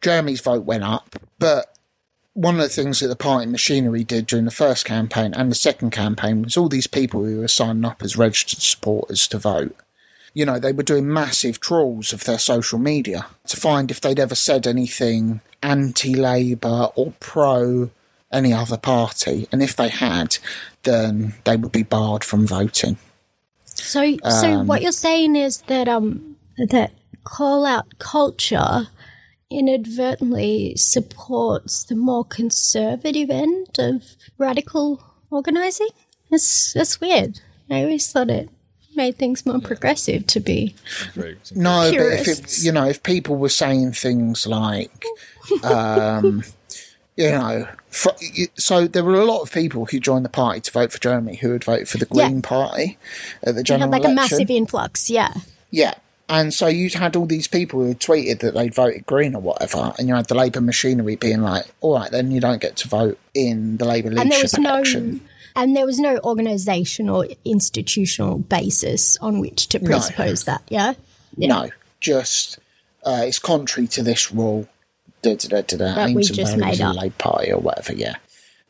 Jeremy's 0.00 0.40
vote 0.40 0.64
went 0.64 0.84
up. 0.84 1.16
But 1.38 1.75
one 2.36 2.56
of 2.56 2.60
the 2.60 2.68
things 2.68 3.00
that 3.00 3.08
the 3.08 3.16
party 3.16 3.46
machinery 3.46 4.04
did 4.04 4.26
during 4.26 4.44
the 4.44 4.50
first 4.50 4.84
campaign 4.84 5.32
and 5.32 5.50
the 5.50 5.56
second 5.56 5.90
campaign 5.90 6.42
was 6.42 6.54
all 6.54 6.68
these 6.68 6.86
people 6.86 7.24
who 7.24 7.40
were 7.40 7.48
signing 7.48 7.86
up 7.86 8.02
as 8.02 8.18
registered 8.18 8.60
supporters 8.60 9.26
to 9.28 9.38
vote. 9.38 9.74
You 10.34 10.44
know, 10.44 10.58
they 10.58 10.72
were 10.72 10.82
doing 10.82 11.10
massive 11.10 11.60
trawls 11.60 12.12
of 12.12 12.24
their 12.24 12.38
social 12.38 12.78
media 12.78 13.24
to 13.46 13.56
find 13.56 13.90
if 13.90 14.02
they'd 14.02 14.20
ever 14.20 14.34
said 14.34 14.66
anything 14.66 15.40
anti 15.62 16.14
Labour 16.14 16.90
or 16.94 17.14
pro 17.20 17.90
any 18.30 18.52
other 18.52 18.76
party. 18.76 19.48
And 19.50 19.62
if 19.62 19.74
they 19.74 19.88
had, 19.88 20.36
then 20.82 21.36
they 21.44 21.56
would 21.56 21.72
be 21.72 21.84
barred 21.84 22.22
from 22.22 22.46
voting. 22.46 22.98
So, 23.64 24.18
so 24.28 24.62
what 24.64 24.82
you're 24.82 24.92
saying 24.92 25.36
is 25.36 25.62
that 25.62 25.88
um 25.88 26.36
that 26.58 26.92
call 27.24 27.64
out 27.64 27.98
culture 27.98 28.88
inadvertently 29.50 30.74
supports 30.76 31.84
the 31.84 31.94
more 31.96 32.24
conservative 32.24 33.30
end 33.30 33.78
of 33.78 34.02
radical 34.38 35.02
organizing. 35.30 35.88
That's 36.30 36.72
that's 36.72 37.00
weird. 37.00 37.40
I 37.70 37.82
always 37.82 38.10
thought 38.10 38.30
it 38.30 38.48
made 38.94 39.16
things 39.18 39.44
more 39.44 39.60
progressive 39.60 40.26
to 40.28 40.40
be. 40.40 40.74
Right. 41.14 41.36
No, 41.54 41.90
but 41.92 42.00
if 42.00 42.28
it, 42.28 42.58
you 42.62 42.72
know, 42.72 42.86
if 42.88 43.02
people 43.02 43.36
were 43.36 43.48
saying 43.50 43.92
things 43.92 44.46
like, 44.46 45.04
um, 45.62 46.42
you 47.16 47.30
know, 47.30 47.68
fr 47.90 48.08
so 48.56 48.86
there 48.86 49.04
were 49.04 49.20
a 49.20 49.24
lot 49.24 49.42
of 49.42 49.52
people 49.52 49.86
who 49.86 50.00
joined 50.00 50.24
the 50.24 50.30
party 50.30 50.60
to 50.60 50.70
vote 50.72 50.92
for 50.92 50.98
Jeremy 50.98 51.36
who 51.36 51.52
had 51.52 51.64
voted 51.64 51.88
for 51.88 51.98
the 51.98 52.06
Yeah. 52.12 52.28
Green 52.28 52.42
Party 52.42 52.98
at 53.42 53.54
the 53.54 53.60
You 53.60 53.64
general 53.64 53.92
have 53.92 54.02
like 54.02 54.10
a 54.10 54.14
massive 54.14 54.50
influx, 54.50 55.10
yeah. 55.10 55.34
Yeah. 55.70 55.94
And 56.28 56.52
so 56.52 56.66
you'd 56.66 56.94
had 56.94 57.14
all 57.14 57.26
these 57.26 57.46
people 57.46 57.80
who 57.80 57.88
had 57.88 58.00
tweeted 58.00 58.40
that 58.40 58.54
they'd 58.54 58.74
voted 58.74 59.06
Green 59.06 59.34
or 59.36 59.40
whatever, 59.40 59.92
and 59.98 60.08
you 60.08 60.14
had 60.14 60.26
the 60.26 60.34
Labour 60.34 60.60
machinery 60.60 61.14
being 61.16 61.40
like, 61.40 61.66
all 61.80 61.94
right, 61.98 62.10
then 62.10 62.32
you 62.32 62.40
don't 62.40 62.60
get 62.60 62.76
to 62.78 62.88
vote 62.88 63.18
in 63.32 63.76
the 63.76 63.84
Labour 63.84 64.10
leadership 64.10 64.22
and 64.24 64.32
there 64.32 64.42
was 64.42 64.58
no 64.58 64.70
election. 64.74 65.20
and 65.54 65.76
there 65.76 65.86
was 65.86 66.00
no 66.00 66.18
organization 66.24 67.08
or 67.08 67.28
institutional 67.44 68.38
basis 68.38 69.16
on 69.18 69.38
which 69.38 69.68
to 69.68 69.78
presuppose 69.78 70.44
that 70.44 70.62
yeah 70.68 70.94
No, 71.36 71.70
just 72.00 72.58
uh, 73.04 73.22
it's 73.24 73.38
contrary 73.38 73.86
to 73.88 74.02
this 74.02 74.32
rule. 74.32 74.66
Da, 75.22 75.36
da, 75.36 75.60
da, 75.62 75.76
da, 75.76 75.94
That 75.94 76.10
we 76.10 76.22
just 76.24 76.56
made 76.56 76.80
up. 76.80 76.94
the 76.94 77.00
Labour 77.00 77.14
Party 77.18 77.52
or 77.52 77.60
whatever. 77.60 77.92
Yeah, 77.94 78.16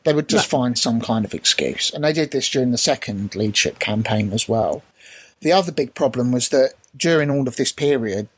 they 0.05 0.13
would 0.13 0.29
just 0.29 0.47
find 0.49 0.79
some 0.79 1.01
kind 1.01 1.25
of 1.25 1.33
excuse, 1.33 1.91
and 1.91 2.05
they 2.05 2.13
did 2.13 2.33
this 2.33 2.51
during 2.51 2.71
the 2.73 2.79
second 2.79 3.35
leadership 3.35 3.79
campaign 3.79 4.33
as 4.35 4.47
well. 4.47 4.83
The 5.41 5.53
other 5.53 5.73
big 5.73 5.95
problem 5.95 6.33
was 6.33 6.51
that 6.51 6.73
during 6.97 7.31
all 7.31 7.49
of 7.49 7.57
this 7.57 7.73
period, 7.73 8.29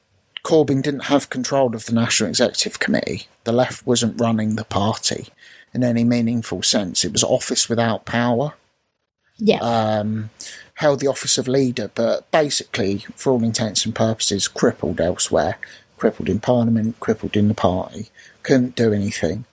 Corbyn 0.42 0.82
didn't 0.82 1.04
have 1.04 1.30
control 1.30 1.74
of 1.74 1.86
the 1.86 1.94
National 1.94 2.30
Executive 2.30 2.78
Committee. 2.78 3.26
The 3.44 3.52
left 3.52 3.86
wasn't 3.86 4.20
running 4.20 4.56
the 4.56 4.64
party 4.64 5.28
in 5.74 5.84
any 5.84 6.04
meaningful 6.04 6.62
sense. 6.62 7.04
It 7.04 7.12
was 7.12 7.24
office 7.24 7.68
without 7.68 8.04
power 8.04 8.54
yeah 9.38 9.58
um, 9.60 10.30
held 10.74 11.00
the 11.00 11.06
office 11.08 11.38
of 11.38 11.48
leader, 11.48 11.90
but 11.94 12.30
basically, 12.30 12.98
for 13.16 13.32
all 13.32 13.42
intents 13.42 13.84
and 13.84 13.94
purposes, 13.94 14.46
crippled 14.46 15.00
elsewhere, 15.00 15.58
crippled 15.96 16.28
in 16.28 16.38
Parliament, 16.38 17.00
crippled 17.00 17.36
in 17.36 17.48
the 17.48 17.54
party, 17.54 18.10
couldn't 18.44 18.76
do 18.76 18.92
anything. 18.92 19.44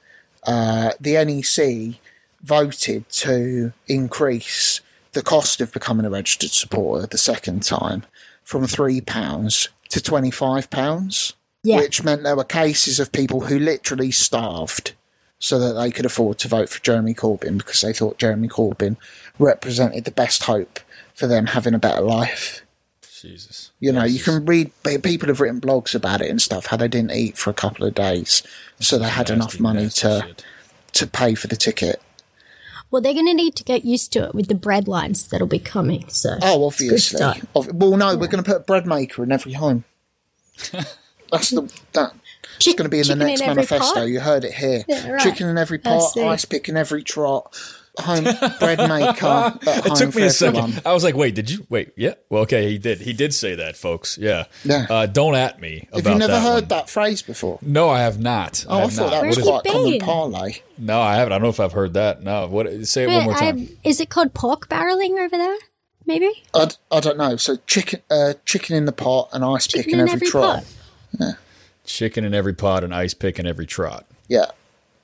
Uh, 0.43 0.91
the 0.99 1.13
NEC 1.25 1.99
voted 2.43 3.09
to 3.09 3.73
increase 3.87 4.81
the 5.13 5.23
cost 5.23 5.61
of 5.61 5.73
becoming 5.73 6.05
a 6.05 6.11
registered 6.11 6.51
supporter 6.51 7.07
the 7.07 7.17
second 7.17 7.63
time 7.63 8.03
from 8.45 8.63
£3 8.63 9.67
to 9.89 9.99
£25, 9.99 11.33
Yeah. 11.63 11.77
which 11.77 12.03
meant 12.03 12.23
there 12.23 12.35
were 12.35 12.43
cases 12.45 12.99
of 12.99 13.11
people 13.11 13.41
who 13.41 13.59
literally 13.59 14.11
starved 14.11 14.93
so 15.39 15.59
that 15.59 15.73
they 15.73 15.91
could 15.91 16.05
afford 16.05 16.37
to 16.39 16.47
vote 16.47 16.69
for 16.69 16.81
Jeremy 16.81 17.13
Corbyn 17.13 17.57
because 17.57 17.81
they 17.81 17.91
thought 17.91 18.17
Jeremy 18.19 18.47
Corbyn 18.47 18.95
represented 19.37 20.05
the 20.05 20.11
best 20.11 20.43
hope 20.43 20.79
for 21.13 21.27
them 21.27 21.47
having 21.47 21.73
a 21.73 21.79
better 21.79 22.01
life. 22.01 22.61
Jesus. 23.21 23.71
You 23.79 23.91
know, 23.91 24.03
you 24.03 24.19
can 24.19 24.45
read, 24.45 24.71
people 25.01 25.27
have 25.29 25.39
written 25.41 25.59
blogs 25.59 25.95
about 25.95 26.21
it 26.21 26.29
and 26.29 26.41
stuff, 26.41 26.67
how 26.67 26.77
they 26.77 26.87
didn't 26.87 27.11
eat 27.11 27.37
for 27.37 27.49
a 27.49 27.53
couple 27.55 27.85
of 27.85 27.95
days, 27.95 28.43
so 28.79 28.99
they 28.99 29.09
had 29.09 29.29
enough 29.31 29.59
money 29.59 29.89
to, 29.89 30.35
to 30.93 31.07
pay 31.07 31.33
for 31.33 31.47
the 31.47 31.55
ticket. 31.55 31.99
Well, 32.91 33.01
they're 33.01 33.13
going 33.13 33.25
to 33.27 33.33
need 33.33 33.55
to 33.57 33.63
get 33.63 33.83
used 33.83 34.13
to 34.13 34.25
it 34.25 34.35
with 34.35 34.47
the 34.47 34.55
bread 34.55 34.87
lines 34.87 35.27
that'll 35.27 35.47
be 35.47 35.59
coming. 35.59 36.07
So 36.09 36.37
Oh, 36.41 36.67
it's 36.69 36.79
a 36.79 36.83
good 36.83 36.93
obviously. 36.93 37.17
start. 37.17 37.39
Well, 37.73 37.97
no, 37.97 38.15
we're 38.15 38.27
going 38.27 38.43
to 38.43 38.49
put 38.49 38.57
a 38.61 38.63
bread 38.63 38.85
maker 38.85 39.23
in 39.23 39.31
every 39.31 39.53
home. 39.53 39.83
That's 41.31 41.49
the 41.49 41.69
that. 41.93 42.13
It's 42.57 42.67
going 42.67 42.83
to 42.85 42.89
be 42.89 42.99
in 42.99 43.07
the 43.07 43.15
next 43.15 43.41
in 43.41 43.47
manifesto. 43.47 43.95
pot? 44.01 44.07
You 44.07 44.21
heard 44.21 44.45
it 44.45 44.53
here. 44.53 44.85
Yeah, 44.87 45.09
right. 45.09 45.21
Chicken 45.21 45.49
in 45.49 45.57
every 45.57 45.79
pot, 45.79 45.99
see. 46.11 46.23
ice 46.23 46.45
pick 46.45 46.69
in 46.69 46.77
every 46.77 47.03
trot, 47.03 47.53
home 47.99 48.23
bread 48.59 48.79
maker 48.89 49.53
It 49.67 49.95
took 49.95 50.15
me 50.15 50.23
a 50.23 50.29
second. 50.29 50.57
everyone. 50.57 50.81
I 50.85 50.93
was 50.93 51.03
like, 51.03 51.15
"Wait, 51.15 51.35
did 51.35 51.49
you 51.49 51.65
wait?" 51.69 51.91
Yeah. 51.95 52.15
Well, 52.29 52.43
okay, 52.43 52.69
he 52.69 52.77
did. 52.77 53.01
He 53.01 53.13
did 53.13 53.33
say 53.33 53.55
that, 53.55 53.75
folks. 53.77 54.17
Yeah. 54.17 54.45
Yeah. 54.63 54.85
Uh, 54.89 55.05
don't 55.05 55.35
at 55.35 55.59
me 55.61 55.87
about 55.91 56.03
Have 56.03 56.13
you 56.13 56.19
never 56.19 56.33
that 56.33 56.41
heard 56.43 56.53
one. 56.63 56.67
that 56.69 56.89
phrase 56.89 57.21
before? 57.21 57.59
No, 57.61 57.89
I 57.89 57.99
have 58.01 58.19
not. 58.19 58.65
Oh, 58.67 58.77
I, 58.77 58.81
have 58.81 58.93
thought 58.93 59.11
not. 59.11 59.21
that 59.21 59.27
was 59.27 59.37
he 59.37 59.43
quite 59.43 59.63
common 59.65 59.91
been? 59.91 60.01
parlay. 60.01 60.55
No, 60.77 60.99
I 61.01 61.15
haven't. 61.15 61.33
I 61.33 61.35
don't 61.37 61.43
know 61.43 61.49
if 61.49 61.59
I've 61.59 61.71
heard 61.73 61.93
that. 61.93 62.23
No. 62.23 62.47
What? 62.47 62.85
Say 62.87 63.03
it 63.03 63.07
one 63.07 63.23
more 63.25 63.33
time. 63.33 63.57
I'm- 63.57 63.77
is 63.83 63.99
it 63.99 64.09
called 64.09 64.33
pork 64.33 64.67
barreling 64.69 65.19
over 65.23 65.37
there? 65.37 65.57
Maybe 66.07 66.29
I, 66.53 66.69
I 66.91 66.99
don't 66.99 67.17
know. 67.17 67.35
So 67.37 67.55
chicken, 67.65 68.01
uh, 68.11 68.33
chicken 68.45 68.75
in 68.75 68.85
the 68.85 68.91
pot, 68.91 69.29
and 69.33 69.43
ice 69.43 69.65
pick 69.67 69.87
in 69.87 69.95
in 69.95 69.99
every, 70.01 70.11
every 70.13 70.27
trot. 70.27 70.63
pot. 71.19 71.35
Chicken 71.85 72.23
in 72.25 72.33
every 72.33 72.53
pot 72.53 72.83
and 72.83 72.93
ice 72.93 73.13
pick 73.13 73.39
in 73.39 73.45
every 73.45 73.65
trot. 73.65 74.05
Yeah. 74.27 74.45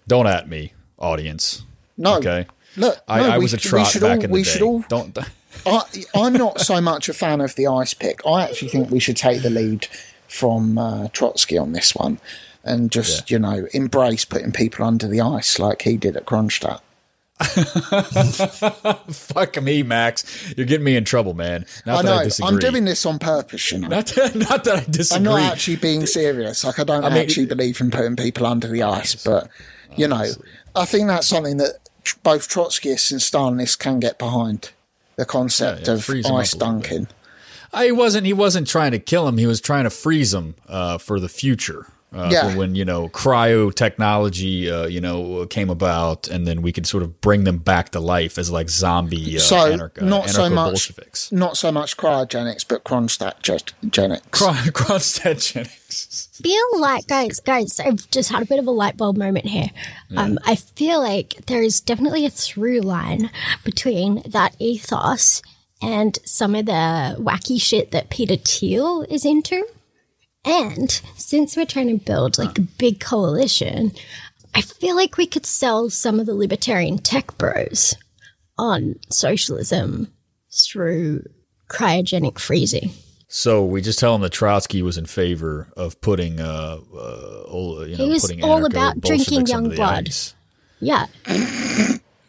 Don't 0.07 0.27
at 0.27 0.47
me, 0.49 0.73
audience. 0.97 1.63
No. 1.97 2.17
Okay. 2.17 2.47
Look, 2.77 2.97
I, 3.07 3.19
no, 3.21 3.29
I 3.31 3.37
we 3.37 3.43
was 3.45 3.53
a 3.53 3.57
we 3.57 3.61
trot 3.61 3.87
should 3.87 4.01
back 4.01 4.17
all- 4.19 4.23
in 4.25 4.29
the 4.29 4.33
we 4.33 4.43
day. 4.43 4.49
should 4.49 4.61
all- 4.61 4.85
Don't. 4.87 5.17
I, 5.65 5.81
I'm 6.15 6.33
not 6.33 6.59
so 6.61 6.79
much 6.81 7.09
a 7.09 7.13
fan 7.13 7.41
of 7.41 7.55
the 7.55 7.67
ice 7.67 7.93
pick. 7.93 8.21
I 8.25 8.43
actually 8.45 8.69
think 8.69 8.89
we 8.89 8.99
should 8.99 9.17
take 9.17 9.41
the 9.43 9.49
lead 9.49 9.87
from 10.27 10.77
uh, 10.77 11.07
Trotsky 11.09 11.57
on 11.57 11.73
this 11.73 11.93
one 11.95 12.19
and 12.63 12.91
just, 12.91 13.29
you 13.29 13.37
know, 13.39 13.67
embrace 13.73 14.23
putting 14.23 14.51
people 14.51 14.85
under 14.85 15.07
the 15.07 15.19
ice 15.19 15.59
like 15.59 15.81
he 15.81 15.97
did 15.97 16.15
at 16.15 16.25
Kronstadt. 16.25 16.79
Fuck 19.13 19.61
me, 19.61 19.83
Max. 19.83 20.53
You're 20.55 20.65
getting 20.65 20.83
me 20.83 20.95
in 20.95 21.05
trouble, 21.05 21.33
man. 21.33 21.65
Not 21.85 21.99
I 21.99 22.01
that 22.03 22.11
I 22.13 22.17
know. 22.19 22.23
disagree. 22.25 22.47
I'm 22.53 22.59
doing 22.59 22.85
this 22.85 23.05
on 23.05 23.19
purpose, 23.19 23.71
you 23.71 23.79
know. 23.79 23.87
Not 23.87 24.05
that, 24.07 24.35
not 24.49 24.63
that 24.65 24.75
I 24.77 24.83
disagree. 24.89 25.17
I'm 25.17 25.23
not 25.23 25.51
actually 25.51 25.77
being 25.77 26.05
serious. 26.05 26.63
Like, 26.63 26.79
I 26.79 26.83
don't 26.83 27.03
mean- 27.03 27.13
actually 27.13 27.45
believe 27.47 27.81
in 27.81 27.91
putting 27.91 28.15
people 28.15 28.45
under 28.45 28.67
the 28.67 28.83
ice, 28.83 29.15
but, 29.15 29.49
you 29.95 30.07
know, 30.07 30.25
I 30.75 30.85
think 30.85 31.07
that's 31.07 31.27
something 31.27 31.57
that 31.57 31.79
both 32.23 32.47
Trotskyists 32.49 33.11
and 33.11 33.19
Stalinists 33.21 33.77
can 33.77 33.99
get 33.99 34.17
behind 34.19 34.71
the 35.15 35.25
concept 35.25 35.81
Yeah, 35.87 35.93
yeah, 35.93 35.93
of 35.93 35.99
ice 36.09 36.53
a 36.53 36.57
little 36.57 36.73
bit. 36.79 36.89
dunking. 36.89 37.07
I 37.73 37.85
he 37.85 37.91
wasn't. 37.91 38.25
He 38.25 38.33
wasn't 38.33 38.67
trying 38.67 38.91
to 38.91 38.99
kill 38.99 39.27
him. 39.27 39.37
He 39.37 39.45
was 39.47 39.61
trying 39.61 39.85
to 39.85 39.89
freeze 39.89 40.33
him 40.33 40.55
uh, 40.67 40.97
for 40.97 41.19
the 41.19 41.29
future. 41.29 41.87
Uh, 42.13 42.27
Yeah. 42.29 42.55
when 42.57 42.75
you 42.75 42.83
know 42.83 43.07
cryo 43.09 43.73
technology, 43.73 44.69
uh, 44.69 44.85
you 44.85 44.99
know, 44.99 45.45
came 45.45 45.69
about, 45.69 46.27
and 46.27 46.45
then 46.45 46.61
we 46.61 46.73
could 46.73 46.85
sort 46.85 47.03
of 47.03 47.21
bring 47.21 47.45
them 47.45 47.57
back 47.57 47.91
to 47.91 47.99
life 48.01 48.37
as 48.37 48.51
like 48.51 48.69
zombie 48.69 49.37
uh, 49.37 49.39
So, 49.39 49.55
anarch- 49.71 50.01
uh, 50.01 50.05
not 50.05 50.29
so 50.29 50.49
much, 50.49 50.71
Bolsheviks. 50.71 51.31
not 51.31 51.55
so 51.55 51.71
much 51.71 51.95
cryogenics, 51.95 52.65
but 52.67 52.83
Kronstadtgenics. 52.83 54.21
Kronstadtgenics. 54.73 56.41
feel 56.41 56.79
like 56.79 57.07
guys 57.07 57.39
guys 57.39 57.79
i've 57.79 58.09
just 58.11 58.31
had 58.31 58.41
a 58.41 58.45
bit 58.45 58.59
of 58.59 58.67
a 58.67 58.71
light 58.71 58.97
bulb 58.97 59.17
moment 59.17 59.45
here 59.45 59.69
um, 60.17 60.39
i 60.45 60.55
feel 60.55 60.99
like 61.01 61.35
there 61.47 61.61
is 61.61 61.79
definitely 61.79 62.25
a 62.25 62.29
through 62.29 62.79
line 62.81 63.29
between 63.63 64.21
that 64.25 64.55
ethos 64.59 65.41
and 65.81 66.17
some 66.25 66.55
of 66.55 66.65
the 66.65 67.15
wacky 67.19 67.61
shit 67.61 67.91
that 67.91 68.09
peter 68.09 68.35
thiel 68.35 69.05
is 69.09 69.25
into 69.25 69.63
and 70.45 71.01
since 71.17 71.55
we're 71.55 71.65
trying 71.65 71.87
to 71.87 72.03
build 72.03 72.37
like 72.37 72.57
a 72.57 72.61
big 72.61 72.99
coalition 72.99 73.91
i 74.55 74.61
feel 74.61 74.95
like 74.95 75.17
we 75.17 75.25
could 75.27 75.45
sell 75.45 75.89
some 75.89 76.19
of 76.19 76.25
the 76.25 76.33
libertarian 76.35 76.97
tech 76.97 77.37
bros 77.37 77.95
on 78.57 78.95
socialism 79.09 80.11
through 80.51 81.23
cryogenic 81.69 82.37
freezing 82.39 82.91
So 83.27 83.63
we 83.63 83.81
just 83.81 83.97
tell 83.97 84.13
him 84.13 84.21
that 84.23 84.33
Trotsky 84.33 84.81
was 84.81 84.97
in 84.97 85.05
favor 85.05 85.71
of 85.77 86.01
putting, 86.01 86.41
uh, 86.41 86.79
uh, 86.93 87.43
all, 87.47 87.87
you 87.87 87.95
know, 87.97 88.07
was 88.07 88.23
putting 88.23 88.43
all 88.43 88.65
about 88.65 88.99
drinking 88.99 89.47
young 89.47 89.69
blood. 89.69 90.09
ice. 90.09 90.35
yeah 90.81 91.05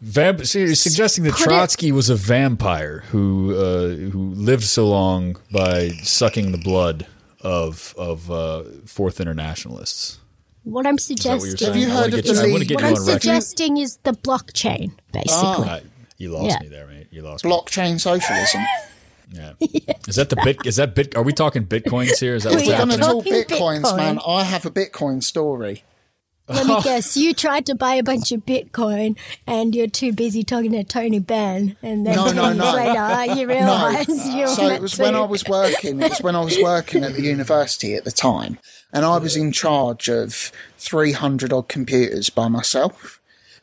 Vamp- 0.00 0.46
so 0.46 0.58
you're 0.60 0.74
suggesting 0.76 1.24
that 1.24 1.32
Put 1.34 1.40
it- 1.42 1.44
Trotsky 1.44 1.92
was 1.92 2.08
a 2.10 2.14
vampire 2.16 3.04
who 3.10 3.54
uh, 3.56 3.88
who 4.12 4.32
lived 4.34 4.62
so 4.64 4.88
long 4.88 5.36
by 5.52 5.88
sucking 6.02 6.52
the 6.52 6.58
blood 6.58 7.06
of 7.42 7.94
of 7.98 8.30
uh, 8.30 8.62
Fourth 8.86 9.20
Internationalists. 9.20 10.18
what 10.64 10.86
i'm 10.86 10.94
Is 10.96 11.08
that 11.08 11.14
what 11.14 11.26
you're 11.26 11.38
suggesting 11.56 11.56
saying? 11.58 11.72
Have 11.72 11.76
you 11.82 11.90
heard 11.90 12.14
of 12.14 12.26
you- 12.26 12.32
the 12.34 12.40
I 12.40 12.44
league- 12.44 12.70
What 12.72 12.82
I'm 12.84 12.94
on 12.94 13.00
record. 13.06 13.22
suggesting 13.22 13.76
is 13.78 13.98
the 14.04 14.12
blockchain, 14.12 14.92
basically. 15.12 15.68
Uh, 15.68 15.80
you 16.18 16.30
lost 16.30 16.46
Yeah. 16.50 16.58
me 16.60 16.68
there, 16.68 16.86
mate. 16.86 17.08
You 17.10 17.22
lost 17.22 17.44
me. 17.44 17.50
Blockchain 17.50 17.98
socialism. 18.00 18.62
Yeah. 19.32 19.52
Is 20.06 20.16
that 20.16 20.28
the 20.28 20.36
bit? 20.44 20.58
Is 20.66 20.76
that 20.76 20.94
bit? 20.94 21.16
Are 21.16 21.22
we 21.22 21.32
talking 21.32 21.64
bitcoins 21.66 22.18
here? 22.20 22.34
Is 22.34 22.42
that 22.44 22.50
what's 22.52 22.62
We 22.62 22.68
We're 22.68 22.74
are 22.74 22.78
going 22.86 22.90
happening? 22.90 22.98
to 22.98 23.12
talk 23.14 23.24
Talking 23.24 23.56
bitcoins, 23.56 23.82
Bitcoin. 23.84 23.96
man. 23.96 24.18
I 24.26 24.44
have 24.44 24.66
a 24.66 24.70
Bitcoin 24.70 25.22
story. 25.22 25.84
Let 26.48 26.66
me 26.66 26.74
oh. 26.76 26.82
guess, 26.82 27.16
you 27.16 27.32
tried 27.34 27.66
to 27.66 27.74
buy 27.74 27.94
a 27.94 28.02
bunch 28.02 28.32
of 28.32 28.44
Bitcoin 28.44 29.16
and 29.46 29.74
you're 29.74 29.86
too 29.86 30.12
busy 30.12 30.42
talking 30.42 30.72
to 30.72 30.84
Tony 30.84 31.18
Benn, 31.18 31.76
and 31.82 32.06
then 32.06 32.16
No, 32.16 32.30
no, 32.32 32.46
years 32.46 32.56
no. 32.58 32.72
later 32.74 33.34
you 33.40 33.46
No. 33.46 33.54
realise 33.54 34.34
you're 34.34 34.48
So 34.48 34.66
it 34.68 34.82
was 34.82 34.98
when 34.98 35.14
I 35.14 35.24
was 35.24 35.44
working. 35.46 36.00
It 36.02 36.10
was 36.10 36.20
when 36.20 36.36
I 36.36 36.40
was 36.40 36.58
working 36.60 37.04
at 37.04 37.14
the 37.14 37.22
university 37.22 37.94
at 37.94 38.04
the 38.04 38.12
time, 38.12 38.58
and 38.92 39.04
I 39.04 39.18
was 39.18 39.36
in 39.36 39.52
charge 39.52 40.08
of 40.08 40.50
three 40.78 41.12
hundred 41.12 41.52
odd 41.52 41.68
computers 41.68 42.28
by 42.28 42.48
myself. 42.48 43.20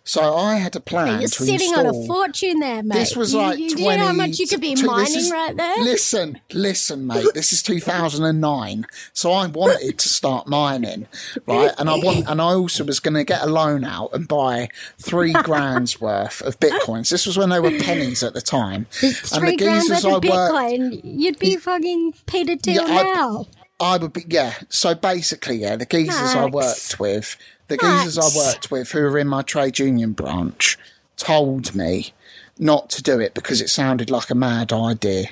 So 0.10 0.36
I 0.36 0.56
had 0.56 0.76
a 0.76 0.80
plan 0.80 1.20
You're 1.22 1.30
to 1.30 1.36
sitting 1.46 1.54
install. 1.70 1.88
on 1.88 2.04
a 2.04 2.08
fortune 2.08 2.60
there, 2.62 2.82
mate. 2.82 2.96
This 2.98 3.16
was 3.16 3.32
You- 3.34 3.40
like 3.40 3.60
you, 3.60 3.70
20. 3.70 3.84
you 3.84 3.98
know 4.00 4.08
how 4.08 4.14
much 4.14 4.40
you 4.40 4.48
could 4.48 4.60
be 4.60 4.74
to- 4.74 4.86
mining 4.88 5.16
is- 5.18 5.30
right 5.30 5.56
there? 5.56 5.78
Listen, 5.84 6.40
listen, 6.52 7.06
mate. 7.06 7.28
This 7.36 7.54
is 7.54 7.62
2009. 7.62 8.88
So 9.14 9.32
I 9.32 9.46
wanted 9.46 10.00
to 10.00 10.10
start 10.10 10.48
mining, 10.48 11.06
right? 11.46 11.72
And 11.78 11.92
I 11.92 11.96
want, 11.98 12.28
and 12.28 12.42
I 12.42 12.54
also 12.56 12.84
was 12.84 13.00
going 13.00 13.14
to 13.14 13.24
get 13.24 13.44
a 13.44 13.46
loan 13.46 13.84
out 13.84 14.10
and 14.14 14.28
buy 14.28 14.70
three 15.00 15.32
grand's 15.44 16.02
worth 16.02 16.42
of 16.42 16.60
bitcoins. 16.60 17.10
This 17.10 17.28
was 17.28 17.38
when 17.38 17.50
they 17.50 17.60
were 17.60 17.78
pennies 17.80 18.24
at 18.24 18.34
the 18.34 18.42
time. 18.42 18.88
and 19.04 19.16
Three 19.16 19.58
grand 19.58 19.90
worth 19.90 20.04
of 20.06 20.12
worked, 20.12 20.26
Bitcoin, 20.26 21.02
you'd 21.04 21.38
be 21.38 21.56
fucking 21.56 22.16
Peter 22.26 22.56
Thiel 22.56 22.88
Yeah, 22.88 23.04
now. 23.04 23.46
I 23.46 23.59
would 23.80 24.14
be, 24.14 24.26
yeah. 24.28 24.56
So 24.70 24.94
basically, 24.96 25.58
yeah, 25.58 25.76
the 25.76 25.86
geezers 25.86 26.36
I 26.36 26.46
worked 26.46 27.00
with, 27.00 27.38
the 27.68 27.78
geezers 27.78 28.18
I 28.18 28.38
worked 28.38 28.72
with 28.72 28.92
who 28.92 29.02
were 29.02 29.18
in 29.18 29.28
my 29.28 29.42
trade 29.42 29.80
union 29.80 30.14
branch 30.14 30.78
told 31.18 31.76
me 31.76 32.14
not 32.58 32.90
to 32.92 33.04
do 33.04 33.20
it 33.20 33.34
because 33.34 33.62
it 33.62 33.70
sounded 33.70 34.10
like 34.10 34.30
a 34.30 34.36
mad 34.36 34.74
idea. 34.74 35.28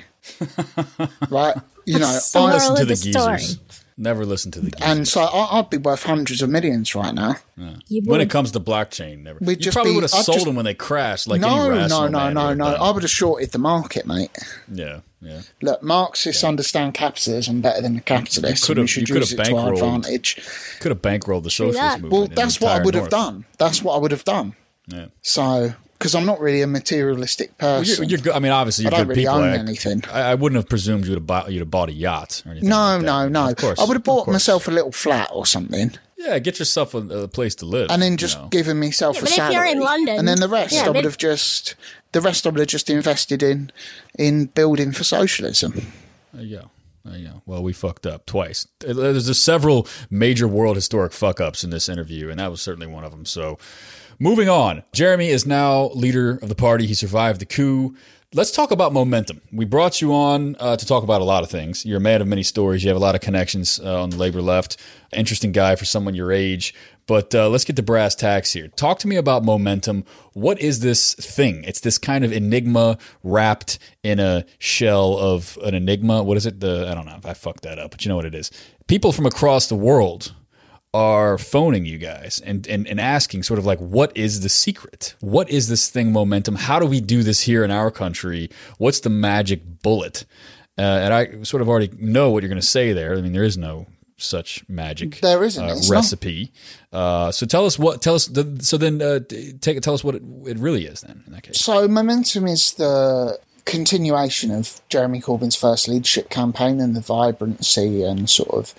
right? 1.30 1.56
You 1.84 1.98
know, 1.98 2.18
I, 2.34 2.52
Listen 2.52 2.76
to 2.76 2.84
the 2.84 2.94
the 2.94 2.96
story. 2.96 3.42
Geezers. 3.98 4.04
Never 4.04 4.24
listen 4.24 4.50
to 4.52 4.60
the 4.60 4.70
geezers. 4.70 4.88
and 4.90 5.08
so 5.08 5.22
I, 5.22 5.58
I'd 5.58 5.70
be 5.70 5.76
worth 5.78 6.04
hundreds 6.04 6.40
of 6.42 6.50
millions 6.50 6.94
right 6.94 7.14
now. 7.14 7.36
You 7.88 8.02
when 8.04 8.20
it 8.20 8.30
comes 8.30 8.52
to 8.52 8.60
blockchain, 8.60 9.22
never. 9.22 9.38
We'd 9.40 9.58
you 9.58 9.64
just 9.64 9.74
probably 9.74 9.92
be- 9.92 9.96
would 9.96 10.04
have 10.04 10.14
I'd 10.14 10.24
sold 10.24 10.36
just- 10.36 10.46
them 10.46 10.54
when 10.56 10.64
they 10.64 10.74
crashed, 10.74 11.26
like 11.26 11.40
no, 11.40 11.68
no, 11.86 12.08
no, 12.08 12.30
no, 12.32 12.54
no. 12.54 12.64
I 12.66 12.90
would 12.90 13.02
have 13.02 13.10
shorted 13.10 13.50
the 13.52 13.58
market, 13.58 14.06
mate. 14.06 14.30
Yeah, 14.72 15.00
yeah. 15.20 15.40
Look, 15.62 15.82
Marxists 15.82 16.44
understand 16.44 16.94
capitalism 16.94 17.60
better 17.60 17.82
than 17.82 17.94
the 17.96 18.00
capitalists. 18.00 18.66
could've- 18.66 18.78
and 18.78 18.84
we 18.84 18.86
should 18.88 19.08
you 19.08 19.14
could've 19.14 19.30
use 19.30 19.38
it 19.40 19.44
to 19.44 19.56
our 19.56 19.72
bankrolled- 19.72 19.96
advantage. 19.96 20.36
Could 20.80 20.90
have 20.92 21.02
bankrolled 21.02 21.42
the 21.42 21.50
socialist 21.50 21.78
that. 21.78 22.00
movement. 22.00 22.12
Well, 22.12 22.28
that's 22.34 22.60
what 22.60 22.68
I 22.68 22.72
entire 22.76 22.84
would 22.84 22.94
have 22.94 23.08
done. 23.10 23.44
That's 23.58 23.82
what 23.82 23.94
I 23.94 23.98
would 23.98 24.10
have 24.12 24.24
done. 24.24 24.54
Yeah. 24.86 25.06
So, 25.22 25.74
because 25.98 26.14
I'm 26.14 26.24
not 26.26 26.40
really 26.40 26.62
a 26.62 26.66
materialistic 26.66 27.52
Well, 27.60 27.80
person. 27.80 28.04
You're, 28.04 28.10
you're 28.18 28.20
good. 28.24 28.32
I 28.34 28.38
mean, 28.38 28.52
obviously, 28.52 28.86
I 28.86 28.90
you're 28.90 28.98
don't 28.98 29.06
good 29.08 29.16
really 29.16 29.22
people. 29.22 29.34
own 29.36 29.48
I- 29.50 29.56
anything. 29.56 30.02
I, 30.12 30.20
I 30.20 30.34
wouldn't 30.34 30.56
have 30.56 30.68
presumed 30.68 31.06
you'd 31.06 31.14
have 31.14 31.26
bought 31.26 31.50
you'd 31.52 31.60
have 31.60 31.70
bought 31.70 31.88
a 31.88 31.92
yacht 31.92 32.42
or 32.46 32.52
anything. 32.52 32.68
No, 32.68 32.76
like 32.76 33.00
that. 33.00 33.06
no, 33.06 33.28
no. 33.28 33.48
Of 33.50 33.56
course, 33.56 33.78
I 33.80 33.84
would 33.84 33.94
have 33.94 34.04
bought 34.04 34.28
myself 34.28 34.68
a 34.68 34.70
little 34.70 34.92
flat 34.92 35.30
or 35.32 35.44
something, 35.46 35.92
Yeah, 36.16 36.38
get 36.38 36.58
yourself 36.58 36.94
a, 36.94 36.98
a 36.98 37.28
place 37.28 37.54
to 37.56 37.66
live, 37.66 37.90
and 37.90 38.00
then 38.00 38.12
you 38.12 38.18
just 38.18 38.38
know. 38.38 38.48
given 38.48 38.78
myself 38.78 39.16
Yeah, 39.16 39.20
a 39.20 39.22
but 39.24 39.30
if 39.30 39.36
salary. 39.36 39.54
you're 39.54 39.66
in 39.66 39.80
London- 39.80 40.18
and 40.18 40.28
then 40.28 40.40
the 40.40 40.48
rest 40.48 40.74
Yeah, 40.74 40.86
I 40.86 40.90
would 40.90 41.04
have 41.04 41.18
just 41.18 41.74
the 42.12 42.20
rest 42.20 42.46
I 42.46 42.50
would 42.50 42.58
have 42.60 42.68
just 42.68 42.88
invested 42.90 43.42
in 43.42 43.70
in 44.18 44.46
building 44.46 44.92
for 44.92 45.04
socialism. 45.04 45.92
There 46.32 46.44
you 46.44 46.56
go. 46.58 46.70
There 47.04 47.16
you 47.18 47.28
go. 47.28 47.42
Well, 47.46 47.62
we 47.62 47.72
fucked 47.72 48.06
up 48.06 48.26
twice. 48.26 48.66
There's 48.80 49.26
just 49.26 49.42
several 49.42 49.86
major 50.10 50.46
world 50.46 50.76
historic 50.76 51.12
fuck 51.12 51.40
ups 51.40 51.64
in 51.64 51.70
this 51.70 51.88
interview, 51.88 52.28
and 52.28 52.38
that 52.38 52.50
was 52.50 52.60
certainly 52.60 52.86
one 52.86 53.02
of 53.04 53.10
them. 53.12 53.24
So, 53.24 53.58
moving 54.18 54.48
on. 54.48 54.82
Jeremy 54.92 55.28
is 55.28 55.46
now 55.46 55.88
leader 55.90 56.38
of 56.42 56.48
the 56.48 56.54
party. 56.54 56.86
He 56.86 56.94
survived 56.94 57.40
the 57.40 57.46
coup. 57.46 57.94
Let's 58.34 58.50
talk 58.50 58.70
about 58.70 58.92
momentum. 58.92 59.40
We 59.50 59.64
brought 59.64 60.02
you 60.02 60.12
on 60.12 60.54
uh, 60.60 60.76
to 60.76 60.84
talk 60.84 61.02
about 61.02 61.22
a 61.22 61.24
lot 61.24 61.42
of 61.42 61.50
things. 61.50 61.86
You're 61.86 61.96
a 61.96 62.00
man 62.00 62.20
of 62.20 62.28
many 62.28 62.42
stories. 62.42 62.84
You 62.84 62.88
have 62.88 62.96
a 62.96 63.00
lot 63.00 63.14
of 63.14 63.22
connections 63.22 63.80
uh, 63.80 64.02
on 64.02 64.10
the 64.10 64.18
labor 64.18 64.42
left. 64.42 64.76
Interesting 65.14 65.50
guy 65.50 65.76
for 65.76 65.86
someone 65.86 66.14
your 66.14 66.30
age. 66.30 66.74
But 67.06 67.34
uh, 67.34 67.48
let's 67.48 67.64
get 67.64 67.76
to 67.76 67.82
brass 67.82 68.14
tacks 68.14 68.52
here. 68.52 68.68
Talk 68.68 68.98
to 68.98 69.08
me 69.08 69.16
about 69.16 69.44
momentum. 69.44 70.04
What 70.34 70.60
is 70.60 70.80
this 70.80 71.14
thing? 71.14 71.64
It's 71.64 71.80
this 71.80 71.96
kind 71.96 72.22
of 72.22 72.30
enigma 72.30 72.98
wrapped 73.22 73.78
in 74.02 74.20
a 74.20 74.44
shell 74.58 75.16
of 75.16 75.56
an 75.64 75.74
enigma. 75.74 76.22
What 76.22 76.36
is 76.36 76.44
it? 76.44 76.60
The 76.60 76.86
I 76.86 76.94
don't 76.94 77.06
know 77.06 77.16
if 77.16 77.24
I 77.24 77.32
fucked 77.32 77.62
that 77.62 77.78
up, 77.78 77.92
but 77.92 78.04
you 78.04 78.10
know 78.10 78.16
what 78.16 78.26
it 78.26 78.34
is. 78.34 78.50
People 78.88 79.12
from 79.12 79.24
across 79.24 79.68
the 79.68 79.74
world 79.74 80.34
are 80.94 81.36
phoning 81.36 81.84
you 81.84 81.98
guys 81.98 82.40
and, 82.44 82.66
and, 82.66 82.86
and 82.86 83.00
asking 83.00 83.42
sort 83.42 83.58
of 83.58 83.66
like 83.66 83.78
what 83.78 84.16
is 84.16 84.40
the 84.40 84.48
secret? 84.48 85.14
What 85.20 85.50
is 85.50 85.68
this 85.68 85.90
thing 85.90 86.12
momentum? 86.12 86.56
How 86.56 86.78
do 86.78 86.86
we 86.86 87.00
do 87.00 87.22
this 87.22 87.42
here 87.42 87.64
in 87.64 87.70
our 87.70 87.90
country? 87.90 88.50
What's 88.78 89.00
the 89.00 89.10
magic 89.10 89.82
bullet? 89.82 90.24
Uh, 90.78 90.82
and 90.82 91.12
i 91.12 91.42
sort 91.42 91.60
of 91.60 91.68
already 91.68 91.90
know 91.98 92.30
what 92.30 92.42
you're 92.42 92.48
going 92.48 92.60
to 92.60 92.66
say 92.66 92.92
there. 92.92 93.16
I 93.16 93.20
mean 93.20 93.32
there 93.32 93.44
is 93.44 93.58
no 93.58 93.86
such 94.18 94.68
magic 94.68 95.20
There 95.20 95.44
isn't, 95.44 95.64
uh, 95.64 95.76
recipe. 95.88 96.52
Uh, 96.92 97.30
so 97.30 97.46
tell 97.46 97.66
us 97.66 97.78
what 97.78 98.02
tell 98.02 98.14
us 98.14 98.26
the, 98.26 98.58
so 98.60 98.76
then 98.76 99.00
uh, 99.00 99.20
take 99.60 99.80
tell 99.80 99.94
us 99.94 100.02
what 100.02 100.14
it, 100.16 100.22
it 100.46 100.58
really 100.58 100.86
is 100.86 101.02
then 101.02 101.22
in 101.26 101.32
that 101.32 101.44
case. 101.44 101.58
So, 101.58 101.86
momentum 101.86 102.46
is 102.46 102.72
the 102.74 103.38
continuation 103.64 104.50
of 104.50 104.80
Jeremy 104.88 105.20
Corbyn's 105.20 105.54
first 105.54 105.88
leadership 105.88 106.30
campaign 106.30 106.80
and 106.80 106.96
the 106.96 107.00
vibrancy 107.00 108.02
and 108.02 108.28
sort 108.28 108.50
of 108.50 108.74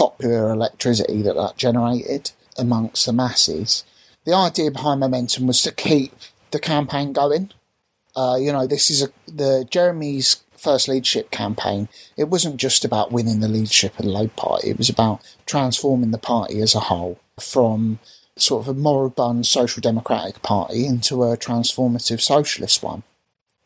popular 0.00 0.50
electricity 0.50 1.20
that 1.20 1.34
that 1.34 1.58
generated 1.58 2.30
amongst 2.56 3.04
the 3.04 3.12
masses. 3.12 3.84
The 4.24 4.34
idea 4.34 4.70
behind 4.70 5.00
momentum 5.00 5.46
was 5.46 5.60
to 5.62 5.72
keep 5.72 6.14
the 6.52 6.58
campaign 6.58 7.12
going. 7.12 7.50
Uh, 8.16 8.38
you 8.40 8.50
know, 8.50 8.66
this 8.66 8.88
is 8.90 9.02
a 9.02 9.08
the 9.26 9.66
Jeremy's 9.70 10.42
first 10.56 10.88
leadership 10.88 11.30
campaign. 11.30 11.88
It 12.16 12.28
wasn't 12.28 12.56
just 12.56 12.82
about 12.82 13.12
winning 13.12 13.40
the 13.40 13.48
leadership 13.48 13.98
of 13.98 14.06
the 14.06 14.10
Labour 14.10 14.32
Party. 14.36 14.70
It 14.70 14.78
was 14.78 14.88
about 14.88 15.20
transforming 15.44 16.12
the 16.12 16.18
party 16.18 16.60
as 16.62 16.74
a 16.74 16.80
whole 16.80 17.18
from 17.38 17.98
sort 18.36 18.62
of 18.62 18.68
a 18.68 18.78
moribund 18.78 19.46
social 19.46 19.82
democratic 19.82 20.42
party 20.42 20.86
into 20.86 21.24
a 21.24 21.36
transformative 21.36 22.22
socialist 22.22 22.82
one. 22.82 23.02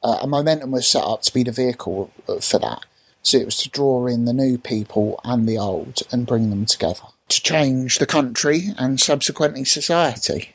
Uh, 0.03 0.19
and 0.23 0.31
Momentum 0.33 0.73
was 0.73 0.87
set 0.87 1.05
up 1.05 1.23
to 1.23 1.33
be 1.33 1.45
the 1.45 1.53
vehicle 1.53 2.11
for 2.41 2.59
that. 2.59 2.85
So 3.25 3.39
it 3.39 3.47
was 3.47 3.57
to 3.57 3.71
draw 3.71 4.07
in 4.07 4.27
the 4.27 4.35
new 4.35 4.59
people 4.59 5.19
and 5.25 5.49
the 5.49 5.59
old 5.59 6.03
and 6.13 6.27
bring 6.27 6.51
them 6.51 6.67
together 6.67 7.01
to 7.31 7.43
change 7.43 7.99
the 7.99 8.07
country 8.07 8.67
and 8.79 9.01
subsequently 9.01 9.65
society, 9.65 10.55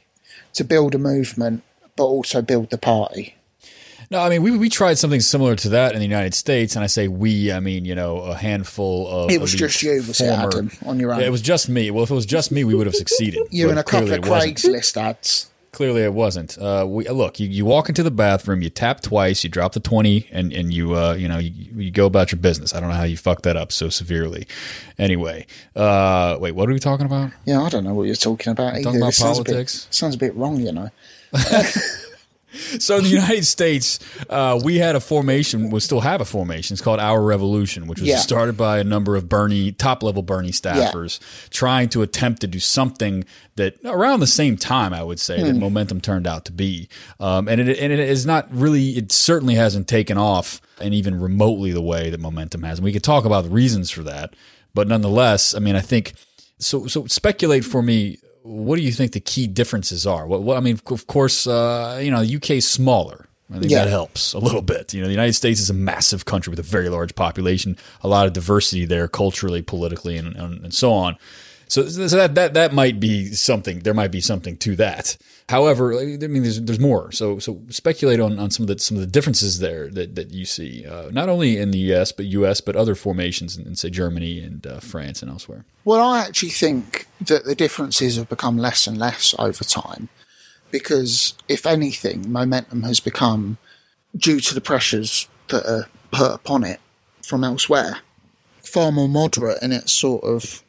to 0.53 0.63
build 0.63 0.93
a 0.93 0.99
movement 0.99 1.63
but 1.97 2.05
also 2.05 2.41
build 2.43 2.70
the 2.70 2.78
party. 2.78 3.36
No, 4.11 4.20
I 4.22 4.30
mean 4.30 4.43
we 4.43 4.55
we 4.55 4.70
tried 4.70 4.97
something 4.97 5.20
similar 5.20 5.55
to 5.57 5.70
that 5.70 5.93
in 5.93 5.99
the 5.99 6.05
United 6.05 6.34
States, 6.34 6.76
and 6.76 6.84
I 6.84 6.88
say 6.88 7.07
we, 7.07 7.51
I 7.51 7.59
mean 7.59 7.86
you 7.86 7.95
know 7.95 8.20
a 8.20 8.36
handful 8.36 9.07
of. 9.07 9.32
It 9.32 9.41
was 9.41 9.53
just 9.53 9.82
you, 9.84 10.03
was 10.07 10.22
it, 10.22 10.30
Adam, 10.30 10.72
on 10.86 10.99
your 10.99 11.13
own? 11.13 11.20
Yeah, 11.20 11.28
it 11.28 11.32
was 11.32 11.41
just 11.41 11.70
me. 11.70 11.91
Well, 11.91 12.03
if 12.03 12.11
it 12.11 12.15
was 12.15 12.26
just 12.26 12.51
me, 12.51 12.63
we 12.63 12.76
would 12.76 12.88
have 12.88 12.95
succeeded. 12.95 13.47
You 13.51 13.70
and 13.70 13.80
a 13.80 13.84
couple 13.84 14.13
of. 14.13 14.22
Craigslist 14.22 14.95
ads. 14.95 15.49
Clearly, 15.80 16.03
it 16.03 16.13
wasn't. 16.13 16.57
Uh, 16.57 16.86
we 16.86 17.07
look. 17.07 17.39
You, 17.39 17.47
you 17.47 17.63
walk 17.63 17.88
into 17.88 18.03
the 18.03 18.11
bathroom, 18.11 18.61
you 18.61 18.69
tap 18.69 18.99
twice, 18.99 19.45
you 19.45 19.49
drop 19.49 19.71
the 19.71 19.80
twenty, 19.80 20.27
and 20.30 20.51
and 20.51 20.73
you 20.73 20.93
uh, 20.93 21.13
you 21.13 21.30
know 21.30 21.38
you, 21.38 21.53
you 21.73 21.89
go 21.89 22.05
about 22.05 22.34
your 22.34 22.39
business. 22.41 22.75
I 22.75 22.82
don't 22.82 22.89
know 22.89 22.95
how 22.95 23.03
you 23.03 23.15
fucked 23.15 23.43
that 23.43 23.55
up 23.55 23.71
so 23.71 23.88
severely. 23.88 24.45
Anyway, 24.97 25.47
uh, 25.77 26.38
wait, 26.41 26.51
what 26.51 26.67
are 26.67 26.73
we 26.73 26.80
talking 26.80 27.05
about? 27.05 27.32
Yeah, 27.45 27.61
I 27.61 27.69
don't 27.69 27.86
know 27.86 27.93
what 27.93 28.07
you're 28.07 28.15
talking 28.17 28.51
about. 28.51 28.73
Talking 28.84 28.97
about 28.99 29.07
It 29.07 29.13
sounds 29.13 29.39
a 29.39 29.43
bit- 29.43 29.51
politics? 29.53 29.88
sounds 29.89 30.15
a 30.15 30.17
bit 30.17 30.36
wrong, 30.36 30.59
you 30.59 30.73
know. 30.73 30.89
So 32.80 32.97
in 32.97 33.04
the 33.04 33.10
United 33.10 33.45
States, 33.45 34.00
uh, 34.30 34.60
we 34.64 34.78
had 34.78 34.95
a 34.95 35.00
formation. 35.00 35.70
We 35.70 35.80
still 35.82 36.00
have 36.02 36.20
a 36.22 36.26
formation. 36.26 36.74
It's 36.74 36.82
called 36.82 37.00
Our 37.00 37.22
Revolution, 37.22 37.88
which 37.88 38.00
was 38.00 38.10
Yeah. 38.10 38.18
started 38.18 38.58
by 38.58 38.80
a 38.80 38.84
number 38.84 39.16
of 39.16 39.30
Bernie 39.30 39.72
top 39.72 40.02
level 40.04 40.24
Bernie 40.24 40.52
staffers 40.52 41.20
trying 41.52 41.89
to 41.89 42.02
attempt 42.02 42.41
to 42.41 42.47
do 42.47 42.60
something 42.60 43.24
that 43.56 43.76
around 43.86 44.20
the 44.22 44.28
same 44.28 44.58
time 44.58 44.93
I 44.93 45.04
would 45.04 45.20
say 45.20 45.41
that 45.43 45.54
Hmm. 45.54 45.60
momentum 45.60 46.02
turned 46.02 46.26
out 46.26 46.45
to 46.45 46.52
be. 46.52 46.89
Um, 47.20 47.47
and 47.47 47.62
it 47.62 47.78
and 47.78 47.93
it 47.93 48.00
is 48.00 48.26
not 48.26 48.47
really. 48.52 48.91
It 48.97 49.12
certainly 49.12 49.56
hasn't 49.56 49.88
taken 49.88 50.18
off 50.18 50.60
and 50.82 50.93
even 50.93 51.20
remotely 51.20 51.72
the 51.72 51.82
way 51.82 52.10
that 52.10 52.20
momentum 52.20 52.64
has. 52.64 52.80
And 52.80 52.86
we 52.86 52.91
could 52.93 53.04
talk 53.04 53.26
about 53.26 53.43
the 53.43 53.50
reasons 53.52 53.91
for 53.91 54.02
that, 54.04 54.34
but 54.74 54.88
nonetheless, 54.88 55.54
I 55.54 55.60
mean, 55.60 55.76
I 55.76 55.82
think 55.82 56.14
so. 56.58 56.88
So 56.88 57.06
speculate 57.08 57.64
for 57.66 57.82
me. 57.82 58.18
What 58.44 58.78
do 58.78 58.82
you 58.82 58.92
think 58.92 59.12
the 59.12 59.20
key 59.20 59.48
differences 59.48 60.08
are? 60.08 60.26
What, 60.26 60.42
what 60.44 60.58
I 60.58 60.60
mean, 60.62 60.80
of 60.92 61.08
course, 61.08 61.46
uh, 61.48 62.00
you 62.02 62.10
know, 62.12 62.24
the 62.24 62.36
UK 62.36 62.52
is 62.52 62.68
smaller. 62.68 63.26
I 63.52 63.60
think 63.60 63.72
Yeah. 63.72 63.84
that 63.84 63.90
helps 63.90 64.34
a 64.34 64.40
little 64.40 64.62
bit. 64.62 64.94
You 64.94 65.02
know, 65.02 65.08
the 65.08 65.12
United 65.14 65.34
States 65.34 65.60
is 65.60 65.70
a 65.70 65.74
massive 65.74 66.26
country 66.26 66.52
with 66.52 66.60
a 66.60 66.64
very 66.64 66.88
large 66.90 67.16
population, 67.16 67.78
a 68.04 68.08
lot 68.08 68.28
of 68.28 68.34
diversity 68.34 68.86
there, 68.86 69.08
culturally, 69.08 69.62
politically, 69.62 70.18
and, 70.18 70.36
and, 70.36 70.64
and 70.66 70.74
so 70.74 70.94
on. 70.94 71.18
So, 71.70 71.88
so 71.88 72.17
that, 72.17 72.34
that 72.34 72.55
that 72.55 72.74
might 72.74 72.99
be 72.99 73.32
something. 73.32 73.80
There 73.82 73.93
might 73.93 74.11
be 74.11 74.22
something 74.22 74.57
to 74.57 74.76
that. 74.78 75.17
However, 75.49 75.93
I 75.99 76.05
mean, 76.05 76.41
there's 76.41 76.59
there's 76.59 76.80
more. 76.80 77.11
So 77.11 77.38
so 77.38 77.61
speculate 77.70 78.20
on, 78.20 78.39
on 78.39 78.49
some 78.49 78.63
of 78.63 78.67
the 78.67 78.80
some 78.80 78.97
of 78.97 79.01
the 79.01 79.07
differences 79.07 79.59
there 79.59 79.88
that, 79.89 80.15
that 80.15 80.32
you 80.32 80.45
see, 80.45 80.86
uh, 80.88 81.11
not 81.11 81.30
only 81.30 81.57
in 81.57 81.70
the 81.70 81.78
U.S. 81.93 82.11
but 82.11 82.26
U.S. 82.26 82.59
but 82.59 82.76
other 82.76 82.95
formations 82.95 83.55
in, 83.55 83.67
in 83.67 83.76
say 83.76 83.91
Germany 83.91 84.39
and 84.39 84.65
uh, 84.65 84.80
France 84.80 85.22
and 85.22 85.30
elsewhere. 85.30 85.63
Well, 85.86 86.01
I 86.01 86.22
actually 86.22 86.49
think 86.49 87.05
that 87.22 87.45
the 87.45 87.55
differences 87.55 88.15
have 88.15 88.30
become 88.30 88.57
less 88.57 88.88
and 88.88 88.97
less 88.97 89.36
over 89.38 89.63
time 89.63 90.09
because, 90.72 91.36
if 91.47 91.67
anything, 91.67 92.32
momentum 92.32 92.82
has 92.82 92.99
become, 92.99 93.59
due 94.17 94.39
to 94.39 94.55
the 94.55 94.61
pressures 94.61 95.28
that 95.49 95.67
are 95.67 95.88
put 96.11 96.32
upon 96.32 96.63
it 96.63 96.80
from 97.22 97.43
elsewhere, 97.43 97.99
far 98.63 98.91
more 98.91 99.07
moderate 99.07 99.61
in 99.61 99.72
its 99.72 99.93
sort 99.93 100.24
of 100.24 100.63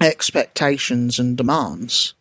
expectations 0.00 1.18
and 1.18 1.36
demands, 1.36 2.14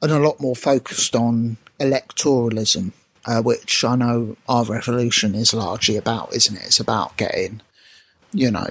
and 0.00 0.10
a 0.10 0.18
lot 0.18 0.40
more 0.40 0.56
focused 0.56 1.14
on 1.14 1.56
electoralism, 1.78 2.92
uh, 3.24 3.42
which 3.42 3.84
I 3.84 3.96
know 3.96 4.36
our 4.48 4.64
revolution 4.64 5.34
is 5.34 5.54
largely 5.54 5.96
about, 5.96 6.34
isn't 6.34 6.56
it? 6.56 6.64
It's 6.64 6.80
about 6.80 7.16
getting, 7.16 7.60
you 8.32 8.50
know, 8.50 8.70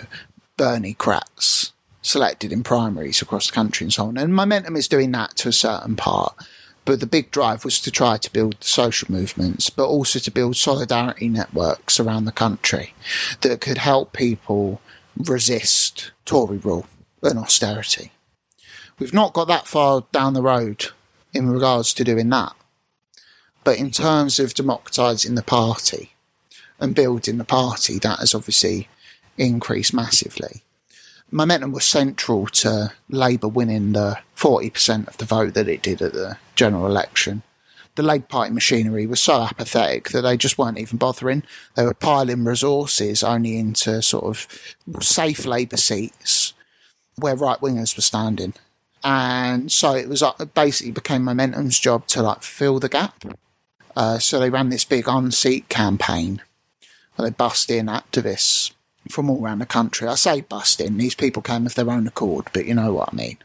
Berniecrats 0.58 1.72
selected 2.02 2.52
in 2.52 2.64
primaries 2.64 3.22
across 3.22 3.48
the 3.48 3.54
country 3.54 3.86
and 3.86 3.94
so 3.94 4.06
on. 4.06 4.18
And 4.18 4.34
Momentum 4.34 4.76
is 4.76 4.88
doing 4.88 5.12
that 5.12 5.36
to 5.38 5.50
a 5.50 5.54
certain 5.54 5.96
part. 5.96 6.36
But 6.84 7.00
the 7.00 7.06
big 7.06 7.30
drive 7.30 7.64
was 7.64 7.80
to 7.82 7.92
try 7.92 8.18
to 8.18 8.34
build 8.34 8.64
social 8.64 9.12
movements, 9.12 9.70
but 9.70 9.86
also 9.86 10.18
to 10.18 10.32
build 10.32 10.56
solidarity 10.58 11.30
networks 11.30 12.00
around 12.00 12.26
the 12.26 12.32
country 12.32 12.96
that 13.42 13.62
could 13.62 13.78
help 13.78 14.14
people 14.14 14.82
resist 15.16 16.12
Tory 16.26 16.58
rule 16.58 16.88
and 17.22 17.38
austerity. 17.38 18.12
We've 19.02 19.16
not 19.16 19.34
got 19.34 19.48
that 19.48 19.66
far 19.66 20.04
down 20.12 20.36
the 20.36 20.44
road 20.44 20.86
in 21.34 21.50
regards 21.50 21.92
to 21.96 22.04
doing 22.04 22.30
that. 22.30 22.54
But 23.64 23.80
in 23.80 23.90
terms 23.90 24.38
of 24.38 24.54
democratising 24.54 25.36
the 25.36 25.42
party 25.42 26.14
and 26.80 26.94
building 26.94 27.40
the 27.40 27.44
party, 27.44 27.98
that 27.98 28.20
has 28.20 28.36
obviously 28.36 28.90
increased 29.40 29.92
massively. 29.92 30.62
Momentum 31.32 31.72
was 31.72 31.84
central 31.84 32.46
to 32.46 32.94
Labour 33.10 33.48
winning 33.48 33.94
the 33.94 34.20
40% 34.38 35.08
of 35.08 35.18
the 35.18 35.26
vote 35.26 35.56
that 35.56 35.68
it 35.68 35.82
did 35.82 36.04
at 36.04 36.14
the 36.14 36.38
general 36.56 36.86
election. 36.86 37.42
The 37.96 38.04
Labour 38.04 38.28
Party 38.28 38.54
machinery 38.54 39.08
was 39.08 39.20
so 39.20 39.42
apathetic 39.42 40.10
that 40.10 40.22
they 40.22 40.38
just 40.38 40.60
weren't 40.60 40.78
even 40.78 41.00
bothering. 41.00 41.42
They 41.74 41.86
were 41.86 41.96
piling 41.96 42.44
resources 42.44 43.24
only 43.24 43.58
into 43.58 44.04
sort 44.04 44.26
of 44.26 44.48
safe 45.02 45.44
Labour 45.48 45.78
seats 45.78 46.54
where 47.16 47.36
right 47.36 47.60
wingers 47.60 47.96
were 47.96 48.04
standing. 48.04 48.54
And 49.04 49.72
so 49.72 49.94
it 49.96 50.08
was 50.08 50.22
uh, 50.22 50.34
basically 50.54 50.92
became 50.92 51.24
Momentum's 51.24 51.80
job 51.80 52.08
to 52.08 52.22
like 52.22 52.44
fill 52.44 52.80
the 52.80 52.90
gap. 52.90 53.24
Uh, 53.96 54.20
so 54.20 54.40
they 54.40 54.50
ran 54.50 54.70
this 54.70 54.86
big 54.86 55.08
unseat 55.08 55.70
campaign 55.70 56.42
where 57.16 57.30
they 57.30 57.34
bust 57.34 57.70
in 57.70 57.88
activists 57.88 58.72
from 59.10 59.30
all 59.30 59.44
around 59.44 59.60
the 59.60 59.66
country. 59.66 60.08
I 60.08 60.16
say 60.16 60.42
bust 60.42 60.80
in, 60.80 60.98
these 60.98 61.16
people 61.16 61.42
came 61.42 61.66
of 61.66 61.76
their 61.76 61.90
own 61.90 62.08
accord, 62.08 62.48
but 62.54 62.66
you 62.66 62.74
know 62.74 62.94
what 62.94 63.10
I 63.12 63.16
mean. 63.16 63.38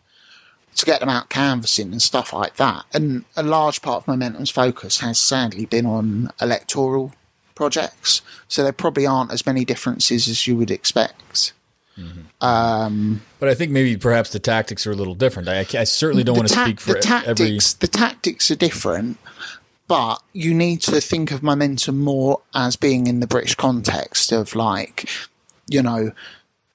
To 0.76 0.84
get 0.84 1.00
them 1.00 1.08
out 1.08 1.30
canvassing 1.30 1.92
and 1.92 2.02
stuff 2.02 2.34
like 2.34 2.56
that. 2.56 2.84
And 2.92 3.24
a 3.34 3.42
large 3.42 3.80
part 3.80 4.02
of 4.02 4.08
Momentum's 4.08 4.50
focus 4.50 5.00
has 5.00 5.18
sadly 5.18 5.64
been 5.64 5.86
on 5.86 6.30
electoral 6.40 7.14
projects. 7.54 8.20
So 8.46 8.62
there 8.62 8.72
probably 8.72 9.06
aren't 9.06 9.32
as 9.32 9.46
many 9.46 9.64
differences 9.64 10.28
as 10.28 10.46
you 10.46 10.54
would 10.56 10.70
expect. 10.70 11.54
But 13.38 13.48
I 13.48 13.54
think 13.54 13.72
maybe 13.72 13.96
perhaps 13.96 14.30
the 14.30 14.38
tactics 14.38 14.86
are 14.86 14.92
a 14.92 14.96
little 14.96 15.14
different. 15.14 15.48
I, 15.48 15.60
I 15.60 15.84
certainly 15.84 16.24
don't 16.24 16.36
want 16.36 16.48
to 16.48 16.54
ta- 16.54 16.64
speak 16.64 16.80
for 16.80 16.94
the 16.94 17.00
tactics. 17.00 17.28
every. 17.40 17.58
The 17.80 17.88
tactics 17.88 18.50
are 18.50 18.56
different, 18.56 19.18
but 19.88 20.22
you 20.32 20.54
need 20.54 20.82
to 20.82 21.00
think 21.00 21.30
of 21.30 21.42
momentum 21.42 22.00
more 22.00 22.40
as 22.54 22.76
being 22.76 23.06
in 23.06 23.20
the 23.20 23.26
British 23.26 23.54
context 23.54 24.32
of 24.32 24.54
like, 24.54 25.08
you 25.68 25.82
know, 25.82 26.12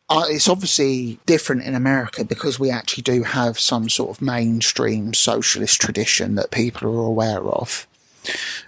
uh, 0.09 0.25
it's 0.27 0.49
obviously 0.49 1.19
different 1.25 1.63
in 1.63 1.73
America 1.73 2.25
because 2.25 2.59
we 2.59 2.69
actually 2.69 3.03
do 3.03 3.23
have 3.23 3.57
some 3.57 3.87
sort 3.87 4.09
of 4.09 4.21
mainstream 4.21 5.13
socialist 5.13 5.79
tradition 5.79 6.35
that 6.35 6.51
people 6.51 6.89
are 6.89 7.05
aware 7.05 7.43
of. 7.43 7.87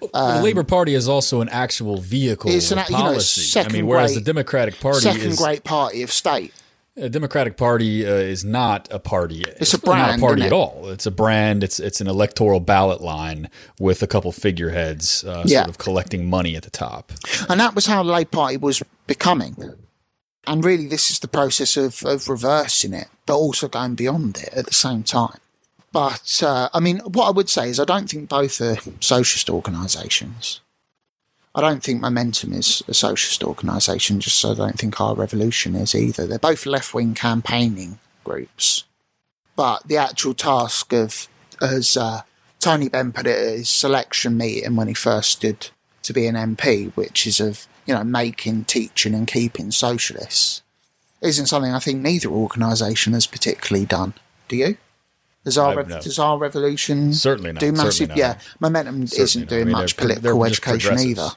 The 0.02 0.42
Labor 0.44 0.64
Party 0.64 0.94
is 0.94 1.08
also 1.08 1.42
an 1.42 1.50
actual 1.50 1.98
vehicle 1.98 2.52
It's 2.52 2.72
an 2.72 2.80
of 2.80 2.90
you 2.90 2.98
know, 2.98 3.04
policy. 3.04 3.60
I 3.60 3.68
mean, 3.70 3.88
whereas 3.88 4.16
the 4.16 4.22
Democratic 4.22 4.80
Party 4.80 5.02
second 5.02 5.22
is 5.22 5.38
great 5.38 5.64
party 5.64 6.02
of 6.04 6.12
state. 6.12 6.54
a 6.96 7.10
Democratic 7.10 7.58
Party 7.58 8.06
uh, 8.06 8.12
is 8.12 8.44
not 8.44 8.88
a 8.92 9.00
party. 9.00 9.44
It's, 9.60 9.74
a 9.74 9.80
really 9.84 9.98
not 9.98 10.18
a 10.18 10.20
party 10.20 10.44
at 10.44 10.54
all. 10.54 10.90
It's 10.90 11.06
a 11.06 11.12
brand. 11.12 11.64
It's 11.64 11.80
it's 11.80 12.02
an 12.02 12.08
electoral 12.08 12.60
ballot 12.60 13.02
line 13.02 13.50
with 13.80 14.04
a 14.04 14.08
couple 14.08 14.32
figureheads, 14.32 15.24
uh, 15.24 15.44
Yeah. 15.46 15.60
sort 15.62 15.70
of 15.70 15.78
collecting 15.78 16.30
money 16.30 16.56
at 16.56 16.64
the 16.64 16.70
top. 16.70 17.12
And 17.50 17.60
that 17.60 17.76
was 17.76 17.86
how 17.86 18.04
the 18.04 18.12
Labour 18.12 18.30
Party 18.30 18.58
was 18.58 18.84
becoming. 19.08 19.56
And 20.46 20.66
really, 20.66 20.88
this 20.88 21.10
is 21.10 21.20
the 21.20 21.30
process 21.30 21.78
of, 21.78 22.04
of 22.06 22.28
reversing 22.28 22.94
it, 22.94 23.08
but 23.26 23.36
also 23.36 23.70
going 23.70 23.96
beyond 23.96 24.38
it 24.38 24.50
at 24.54 24.66
the 24.66 24.74
same 24.74 25.04
time. 25.04 25.38
But, 25.94 26.42
uh, 26.44 26.70
I 26.74 26.80
mean, 26.80 27.00
what 27.00 27.28
I 27.28 27.32
would 27.32 27.50
say 27.50 27.70
is 27.70 27.80
I 27.80 27.86
don't 27.86 28.10
think 28.10 28.28
both 28.28 28.60
are 28.60 28.78
socialist 29.00 29.50
organisations. 29.50 30.60
I 31.56 31.62
don't 31.62 31.84
think 31.84 32.02
Momentum 32.02 32.52
is 32.54 32.82
a 32.88 32.96
socialist 32.96 33.44
organisation, 33.44 34.20
just 34.20 34.40
so 34.40 34.52
I 34.52 34.56
don't 34.56 34.80
think 34.80 35.00
Our 35.00 35.14
Revolution 35.14 35.76
is 35.76 35.94
either. 35.94 36.26
They're 36.26 36.40
both 36.40 36.66
left 36.66 36.96
wing 36.96 37.14
campaigning 37.14 38.00
groups. 38.24 38.86
But 39.56 39.88
the 39.88 39.98
actual 39.98 40.34
task 40.34 40.92
of, 40.94 41.28
as 41.62 41.96
uh, 41.96 42.24
Tony 42.60 42.90
Benn 42.90 43.12
put 43.12 43.28
it 43.28 43.38
at 43.38 43.58
his 43.58 43.70
selection 43.70 44.36
meeting 44.36 44.76
when 44.76 44.88
he 44.88 44.96
first 44.96 45.30
stood 45.30 45.70
to 46.02 46.12
be 46.12 46.26
an 46.26 46.36
MP, 46.36 46.92
which 46.94 47.28
is 47.28 47.40
of, 47.40 47.68
you 47.86 47.94
know, 47.94 48.04
making, 48.04 48.64
teaching 48.64 49.14
and 49.14 49.28
keeping 49.28 49.70
socialists, 49.70 50.64
isn't 51.22 51.46
something 51.46 51.72
I 51.72 51.80
think 51.80 52.02
neither 52.02 52.30
organisation 52.30 53.14
has 53.14 53.28
particularly 53.28 53.86
done. 53.86 54.16
Do 54.48 54.56
you? 54.56 54.78
Does 55.44 55.58
our, 55.58 55.76
rev- 55.76 55.88
no. 55.90 56.00
does 56.00 56.20
our 56.20 56.38
revolution 56.38 57.14
Certainly 57.14 57.54
not. 57.54 57.60
do 57.60 57.72
massive? 57.74 58.10
not. 58.10 58.18
Yeah, 58.18 58.40
Momentum 58.60 59.08
Certainly 59.08 59.24
isn't 59.24 59.42
not. 59.42 59.50
doing 59.50 59.62
I 59.62 59.66
mean, 59.66 59.74
much 59.74 59.98
political 59.98 60.46
education 60.46 61.00
either. 61.00 61.30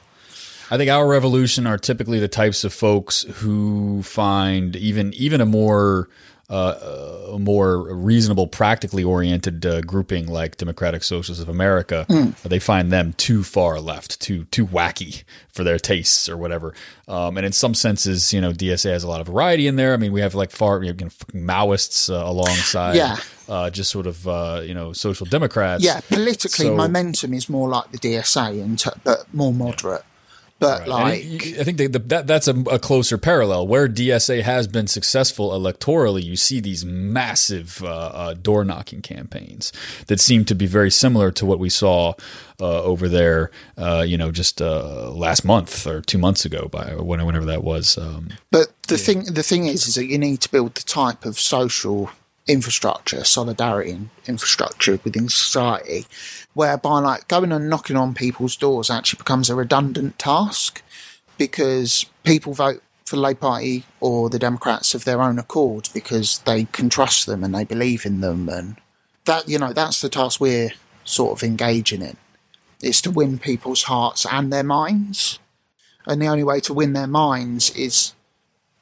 I 0.69 0.77
think 0.77 0.89
our 0.89 1.07
revolution 1.07 1.65
are 1.67 1.77
typically 1.77 2.19
the 2.19 2.27
types 2.27 2.63
of 2.63 2.73
folks 2.73 3.23
who 3.23 4.01
find 4.03 4.75
even 4.75 5.13
even 5.13 5.41
a 5.41 5.45
more 5.45 6.09
uh, 6.49 7.33
a 7.33 7.39
more 7.39 7.93
reasonable, 7.93 8.47
practically 8.47 9.03
oriented 9.03 9.65
uh, 9.65 9.81
grouping 9.81 10.27
like 10.27 10.55
Democratic 10.57 11.03
Socialists 11.03 11.41
of 11.43 11.49
America, 11.49 12.05
Hmm. 12.09 12.29
they 12.47 12.59
find 12.59 12.89
them 12.91 13.13
too 13.17 13.43
far 13.43 13.79
left, 13.81 14.19
too 14.21 14.45
too 14.45 14.65
wacky 14.65 15.23
for 15.51 15.63
their 15.65 15.77
tastes 15.77 16.29
or 16.29 16.37
whatever. 16.37 16.73
Um, 17.07 17.35
and 17.37 17.45
in 17.45 17.51
some 17.51 17.73
senses, 17.73 18.31
you 18.33 18.39
know, 18.39 18.53
DSA 18.53 18.91
has 18.91 19.03
a 19.03 19.07
lot 19.09 19.19
of 19.21 19.27
variety 19.27 19.67
in 19.67 19.75
there. 19.75 19.93
I 19.93 19.97
mean, 19.97 20.13
we 20.13 20.21
have 20.21 20.35
like 20.35 20.51
far 20.51 20.81
you 20.83 20.93
know, 20.93 21.07
Maoists 21.33 22.09
uh, 22.09 22.25
alongside, 22.29 22.95
Yeah. 22.95 23.17
uh, 23.49 23.69
just 23.69 23.91
sort 23.91 24.07
of 24.07 24.25
uh, 24.27 24.61
you 24.63 24.73
know 24.73 24.93
social 24.93 25.25
democrats. 25.25 25.83
Yeah, 25.83 25.99
politically, 26.07 26.67
So- 26.67 26.75
Momentum 26.75 27.33
is 27.33 27.49
more 27.49 27.67
like 27.67 27.91
the 27.91 27.97
DSA, 27.97 28.61
and 28.63 28.79
t- 28.79 28.89
but 29.03 29.25
more 29.33 29.53
moderate. 29.53 30.03
But 30.59 30.81
And 30.81 30.89
like, 30.89 31.23
it- 31.23 31.59
I 31.59 31.63
think 31.63 31.77
they, 31.77 31.87
the, 31.87 31.99
that 31.99 32.25
that's 32.27 32.47
a, 32.47 32.59
a 32.71 32.79
closer 32.79 33.17
parallel 33.17 33.67
where 33.67 33.87
DSA 33.87 34.41
has 34.41 34.67
been 34.67 34.87
successful 34.87 35.51
electorally. 35.51 36.23
You 36.23 36.35
see 36.35 36.59
these 36.59 36.83
massive 36.83 37.83
uh, 37.83 37.87
uh, 37.87 38.33
door 38.33 38.63
knocking 38.65 39.01
campaigns 39.01 39.71
that 40.07 40.19
seem 40.19 40.45
to 40.45 40.55
be 40.55 40.65
very 40.65 40.89
similar 40.89 41.29
to 41.31 41.45
what 41.45 41.59
we 41.59 41.69
saw 41.69 42.13
uh, 42.59 42.81
over 42.83 43.07
there. 43.07 43.51
Uh, 43.77 44.03
you 44.07 44.17
know, 44.17 44.31
just 44.31 44.61
uh, 44.61 45.11
last 45.11 45.45
month 45.45 45.85
or 45.85 46.01
two 46.01 46.17
months 46.17 46.43
ago, 46.45 46.67
by 46.67 46.95
whenever 46.95 47.45
that 47.45 47.63
was. 47.63 47.97
Um, 47.97 48.29
But 48.49 48.67
the 48.87 48.97
thing, 48.97 49.25
the 49.25 49.43
thing 49.43 49.67
is, 49.67 49.85
is 49.87 49.95
that 49.95 50.05
you 50.07 50.17
need 50.17 50.41
to 50.41 50.49
build 50.51 50.73
the 50.75 50.83
type 50.83 51.23
of 51.25 51.39
social 51.39 52.09
infrastructure, 52.47 53.23
solidarity 53.25 53.91
in- 53.91 54.09
infrastructure 54.25 54.99
within 55.03 55.27
society, 55.29 56.05
whereby 56.57 56.97
like 56.97 57.27
going 57.27 57.51
and 57.51 57.69
knocking 57.69 57.95
on 57.95 58.15
people's 58.15 58.55
doors 58.55 58.89
actually 58.89 59.19
becomes 59.19 59.47
a 59.47 59.53
redundant 59.53 60.17
task 60.17 60.81
because 61.37 62.07
people 62.23 62.51
vote 62.51 62.81
for 63.05 63.15
the 63.15 63.21
Labour 63.21 63.39
Party 63.41 63.85
or 63.99 64.27
the 64.27 64.39
Democrats 64.39 64.95
of 64.95 65.05
their 65.05 65.21
own 65.21 65.37
accord 65.37 65.87
because 65.93 66.39
they 66.39 66.65
can 66.65 66.89
trust 66.89 67.27
them 67.27 67.43
and 67.43 67.53
they 67.53 67.63
believe 67.63 68.07
in 68.07 68.21
them, 68.21 68.49
and 68.49 68.77
that 69.25 69.47
you 69.47 69.59
know 69.59 69.71
that's 69.71 70.01
the 70.01 70.09
task 70.09 70.41
we're 70.41 70.71
sort 71.03 71.37
of 71.37 71.43
engaging 71.43 72.01
in. 72.01 72.17
Is 72.81 73.01
to 73.03 73.11
win 73.11 73.37
people's 73.37 73.83
hearts 73.83 74.25
and 74.25 74.51
their 74.51 74.63
minds, 74.63 75.37
and 76.07 76.19
the 76.19 76.27
only 76.27 76.43
way 76.43 76.59
to 76.61 76.73
win 76.73 76.93
their 76.93 77.07
minds 77.07 77.69
is 77.75 78.13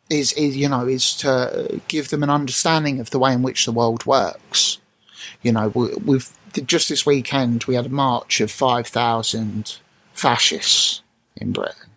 is, 0.09 0.31
is 0.33 0.55
you 0.55 0.69
know 0.69 0.87
is 0.87 1.13
to 1.17 1.81
give 1.89 2.07
them 2.07 2.23
an 2.23 2.29
understanding 2.29 3.01
of 3.01 3.09
the 3.09 3.19
way 3.19 3.33
in 3.33 3.43
which 3.43 3.65
the 3.65 3.73
world 3.73 4.05
works. 4.05 4.79
You 5.43 5.51
know, 5.51 5.67
we, 5.75 5.93
we've 5.95 6.34
just 6.61 6.89
this 6.89 7.05
weekend 7.05 7.63
we 7.65 7.75
had 7.75 7.85
a 7.85 7.89
march 7.89 8.41
of 8.41 8.51
five 8.51 8.87
thousand 8.87 9.77
fascists 10.13 11.01
in 11.35 11.51
Britain, 11.51 11.89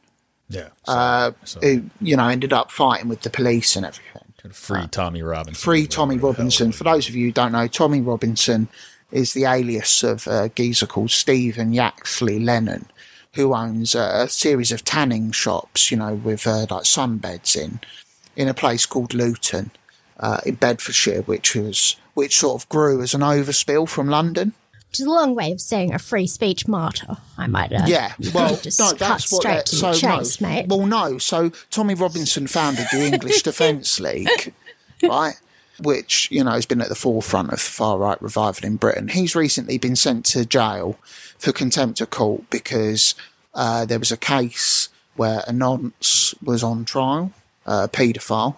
yeah, 0.48 0.68
uh, 0.86 1.32
who 1.62 1.84
you 2.00 2.16
know 2.16 2.28
ended 2.28 2.52
up 2.52 2.70
fighting 2.70 3.08
with 3.08 3.22
the 3.22 3.30
police 3.30 3.76
and 3.76 3.86
everything. 3.86 4.22
free 4.52 4.86
Tommy 4.88 5.22
Robinson, 5.22 5.54
Free 5.54 5.86
Tommy 5.86 6.16
Robinson. 6.16 6.72
For 6.72 6.84
those 6.84 7.08
of 7.08 7.14
you 7.14 7.26
who 7.26 7.32
don't 7.32 7.52
know, 7.52 7.66
Tommy 7.66 8.00
Robinson 8.00 8.68
is 9.10 9.32
the 9.32 9.44
alias 9.44 10.02
of 10.02 10.26
a 10.26 10.50
geezer 10.50 10.86
called 10.86 11.10
Stephen 11.10 11.72
Yaxley 11.72 12.38
Lennon, 12.38 12.86
who 13.34 13.54
owns 13.54 13.94
uh, 13.94 14.24
a 14.24 14.28
series 14.28 14.72
of 14.72 14.84
tanning 14.84 15.30
shops, 15.30 15.90
you 15.90 15.96
know, 15.96 16.14
with 16.14 16.46
uh, 16.46 16.66
like 16.70 16.84
sunbeds 16.84 17.56
in, 17.56 17.80
in 18.36 18.48
a 18.48 18.54
place 18.54 18.86
called 18.86 19.14
Luton, 19.14 19.70
uh, 20.20 20.40
in 20.44 20.56
Bedfordshire, 20.56 21.22
which 21.22 21.54
was 21.54 21.96
which 22.18 22.36
sort 22.36 22.60
of 22.60 22.68
grew 22.68 23.00
as 23.00 23.14
an 23.14 23.20
overspill 23.20 23.88
from 23.88 24.08
London. 24.08 24.52
Which 24.90 24.98
is 24.98 25.06
a 25.06 25.10
long 25.10 25.36
way 25.36 25.52
of 25.52 25.60
saying 25.60 25.94
a 25.94 26.00
free 26.00 26.26
speech 26.26 26.66
martyr, 26.66 27.16
I 27.36 27.46
might 27.46 27.70
add. 27.72 27.88
Yeah, 27.88 28.12
well, 28.34 28.56
Just 28.56 28.80
no, 28.80 28.88
cut 28.88 28.98
that's 28.98 29.30
what. 29.30 29.42
straight 29.42 29.66
to 29.66 29.76
so 29.76 29.92
the 29.92 29.98
chase, 29.98 30.40
no, 30.40 30.48
mate. 30.48 30.66
well, 30.66 30.84
no. 30.84 31.18
So 31.18 31.50
Tommy 31.70 31.94
Robinson 31.94 32.48
founded 32.48 32.86
the 32.90 33.06
English 33.06 33.42
Defence 33.44 34.00
League, 34.00 34.52
right? 35.00 35.34
Which 35.80 36.28
you 36.32 36.42
know 36.42 36.50
has 36.50 36.66
been 36.66 36.80
at 36.80 36.88
the 36.88 36.96
forefront 36.96 37.52
of 37.52 37.60
far 37.60 37.98
right 37.98 38.20
revival 38.20 38.66
in 38.66 38.78
Britain. 38.78 39.06
He's 39.06 39.36
recently 39.36 39.78
been 39.78 39.94
sent 39.94 40.24
to 40.26 40.44
jail 40.44 40.98
for 41.38 41.52
contempt 41.52 42.00
of 42.00 42.10
court 42.10 42.50
because 42.50 43.14
uh, 43.54 43.84
there 43.84 44.00
was 44.00 44.10
a 44.10 44.16
case 44.16 44.88
where 45.14 45.44
a 45.46 45.52
nonce 45.52 46.34
was 46.42 46.64
on 46.64 46.84
trial, 46.84 47.30
uh, 47.64 47.86
a 47.86 47.88
paedophile, 47.88 48.56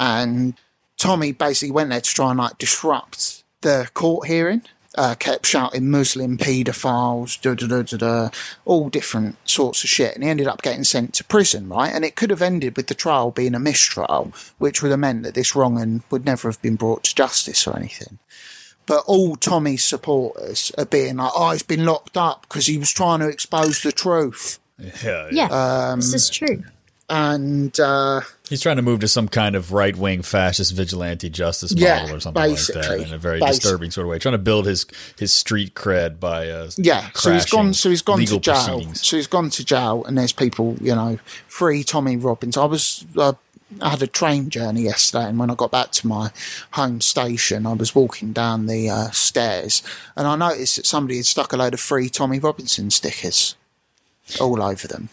and 0.00 0.54
Tommy 0.98 1.32
basically 1.32 1.70
went 1.70 1.90
there 1.90 2.00
to 2.00 2.14
try 2.14 2.30
and 2.30 2.38
like 2.38 2.58
disrupt 2.58 3.44
the 3.62 3.88
court 3.94 4.26
hearing. 4.26 4.62
Uh, 4.96 5.14
kept 5.14 5.46
shouting 5.46 5.88
Muslim 5.90 6.36
paedophiles, 6.36 7.40
da 7.40 7.54
da 7.54 7.68
da 7.68 7.82
da 7.82 7.96
da, 7.96 8.30
all 8.64 8.88
different 8.88 9.36
sorts 9.44 9.84
of 9.84 9.90
shit, 9.90 10.14
and 10.14 10.24
he 10.24 10.30
ended 10.30 10.48
up 10.48 10.60
getting 10.60 10.82
sent 10.82 11.14
to 11.14 11.22
prison, 11.22 11.68
right? 11.68 11.92
And 11.94 12.04
it 12.04 12.16
could 12.16 12.30
have 12.30 12.42
ended 12.42 12.76
with 12.76 12.88
the 12.88 12.94
trial 12.94 13.30
being 13.30 13.54
a 13.54 13.60
mistrial, 13.60 14.32
which 14.56 14.82
would 14.82 14.90
have 14.90 14.98
meant 14.98 15.22
that 15.22 15.34
this 15.34 15.54
wrong 15.54 15.78
and 15.80 16.02
would 16.10 16.24
never 16.24 16.48
have 16.48 16.60
been 16.62 16.74
brought 16.74 17.04
to 17.04 17.14
justice 17.14 17.64
or 17.68 17.76
anything. 17.76 18.18
But 18.86 19.04
all 19.06 19.36
Tommy's 19.36 19.84
supporters 19.84 20.72
are 20.76 20.86
being 20.86 21.18
like, 21.18 21.32
"Oh, 21.36 21.50
he's 21.52 21.62
been 21.62 21.84
locked 21.84 22.16
up 22.16 22.46
because 22.48 22.66
he 22.66 22.78
was 22.78 22.90
trying 22.90 23.20
to 23.20 23.28
expose 23.28 23.82
the 23.82 23.92
truth," 23.92 24.58
Yeah, 25.04 25.28
Yeah, 25.30 25.46
Um, 25.46 26.00
this 26.00 26.14
is 26.14 26.30
true. 26.30 26.64
And 27.08 27.78
uh, 27.80 28.20
He's 28.48 28.60
trying 28.60 28.76
to 28.76 28.82
move 28.82 29.00
to 29.00 29.08
some 29.08 29.28
kind 29.28 29.54
of 29.56 29.72
right 29.72 29.96
wing 29.96 30.22
fascist 30.22 30.74
vigilante 30.74 31.28
justice 31.30 31.72
Yeah, 31.74 32.02
model 32.02 32.16
or 32.16 32.20
something 32.20 32.42
like 32.42 32.58
that 32.58 33.00
in 33.06 33.12
a 33.12 33.18
very 33.18 33.40
disturbing 33.40 33.90
sort 33.90 34.06
of 34.06 34.10
way. 34.10 34.18
Trying 34.18 34.32
to 34.32 34.38
build 34.38 34.66
his 34.66 34.86
his 35.18 35.32
street 35.32 35.74
cred 35.74 36.20
by 36.20 36.48
uh, 36.48 36.70
Yeah, 36.76 37.10
so 37.14 37.32
he's 37.32 37.46
gone. 37.46 37.74
So 37.74 37.90
he's 37.90 38.02
gone 38.02 38.24
to 38.24 38.40
jail. 38.40 38.94
So 38.94 39.16
he's 39.16 39.26
gone 39.26 39.50
to 39.50 39.64
jail, 39.64 40.04
and 40.04 40.16
there's 40.16 40.32
people, 40.32 40.76
you 40.80 40.94
know, 40.94 41.18
free 41.46 41.82
Tommy 41.82 42.16
Robbins. 42.16 42.56
I 42.56 42.64
was, 42.64 43.06
uh, 43.16 43.34
I 43.80 43.90
had 43.90 44.02
a 44.02 44.06
train 44.06 44.50
journey 44.50 44.82
yesterday, 44.82 45.24
and 45.28 45.38
when 45.38 45.50
I 45.50 45.54
got 45.54 45.70
back 45.70 45.92
to 45.92 46.06
my 46.06 46.30
home 46.72 47.00
station, 47.00 47.66
I 47.66 47.72
was 47.72 47.94
walking 47.94 48.32
down 48.32 48.66
the 48.66 48.88
uh, 48.90 49.10
stairs, 49.10 49.82
and 50.16 50.26
I 50.26 50.36
noticed 50.36 50.76
that 50.76 50.86
somebody 50.86 51.16
had 51.16 51.26
stuck 51.26 51.52
a 51.52 51.56
load 51.56 51.74
of 51.74 51.80
free 51.80 52.08
Tommy 52.08 52.38
Robinson 52.38 52.90
stickers 52.90 53.56
all 54.40 54.62
over 54.62 54.86
them. 54.86 55.08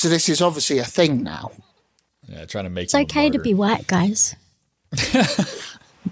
So 0.00 0.08
this 0.08 0.30
is 0.30 0.40
obviously 0.40 0.78
a 0.78 0.84
thing 0.84 1.22
now. 1.22 1.52
Yeah, 2.26 2.46
trying 2.46 2.64
to 2.64 2.70
make 2.70 2.84
It's 2.84 2.94
okay 2.94 3.28
to 3.28 3.38
be 3.38 3.52
white, 3.52 3.86
guys. 3.86 4.34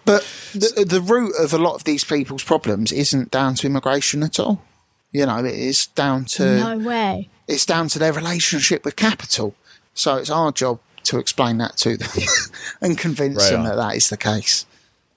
But 0.05 0.23
the, 0.53 0.85
the 0.87 1.01
root 1.01 1.33
of 1.41 1.55
a 1.55 1.59
lot 1.59 1.75
of 1.75 1.85
these 1.85 2.05
people's 2.05 2.45
problems 2.45 2.93
isn't 2.93 3.31
down 3.31 3.55
to 3.55 3.67
immigration 3.67 4.23
at 4.23 4.39
all. 4.39 4.63
You 5.11 5.25
know, 5.25 5.39
it 5.43 5.55
is 5.55 5.87
down 5.87 6.27
to 6.37 6.59
No 6.59 6.77
way. 6.79 7.31
it's 7.47 7.65
down 7.65 7.89
to 7.89 7.99
their 7.99 8.13
relationship 8.13 8.85
with 8.85 8.97
capital. 8.97 9.55
So 9.95 10.17
it's 10.17 10.29
our 10.29 10.53
job 10.53 10.81
to 11.05 11.19
explain 11.19 11.57
that 11.59 11.79
to 11.79 11.97
them 11.97 12.11
and 12.83 12.99
convince 12.99 13.39
Right 13.45 13.51
them 13.53 13.61
on. 13.61 13.67
that 13.69 13.77
that 13.77 13.97
is 13.97 14.11
the 14.11 14.19
case. 14.19 14.67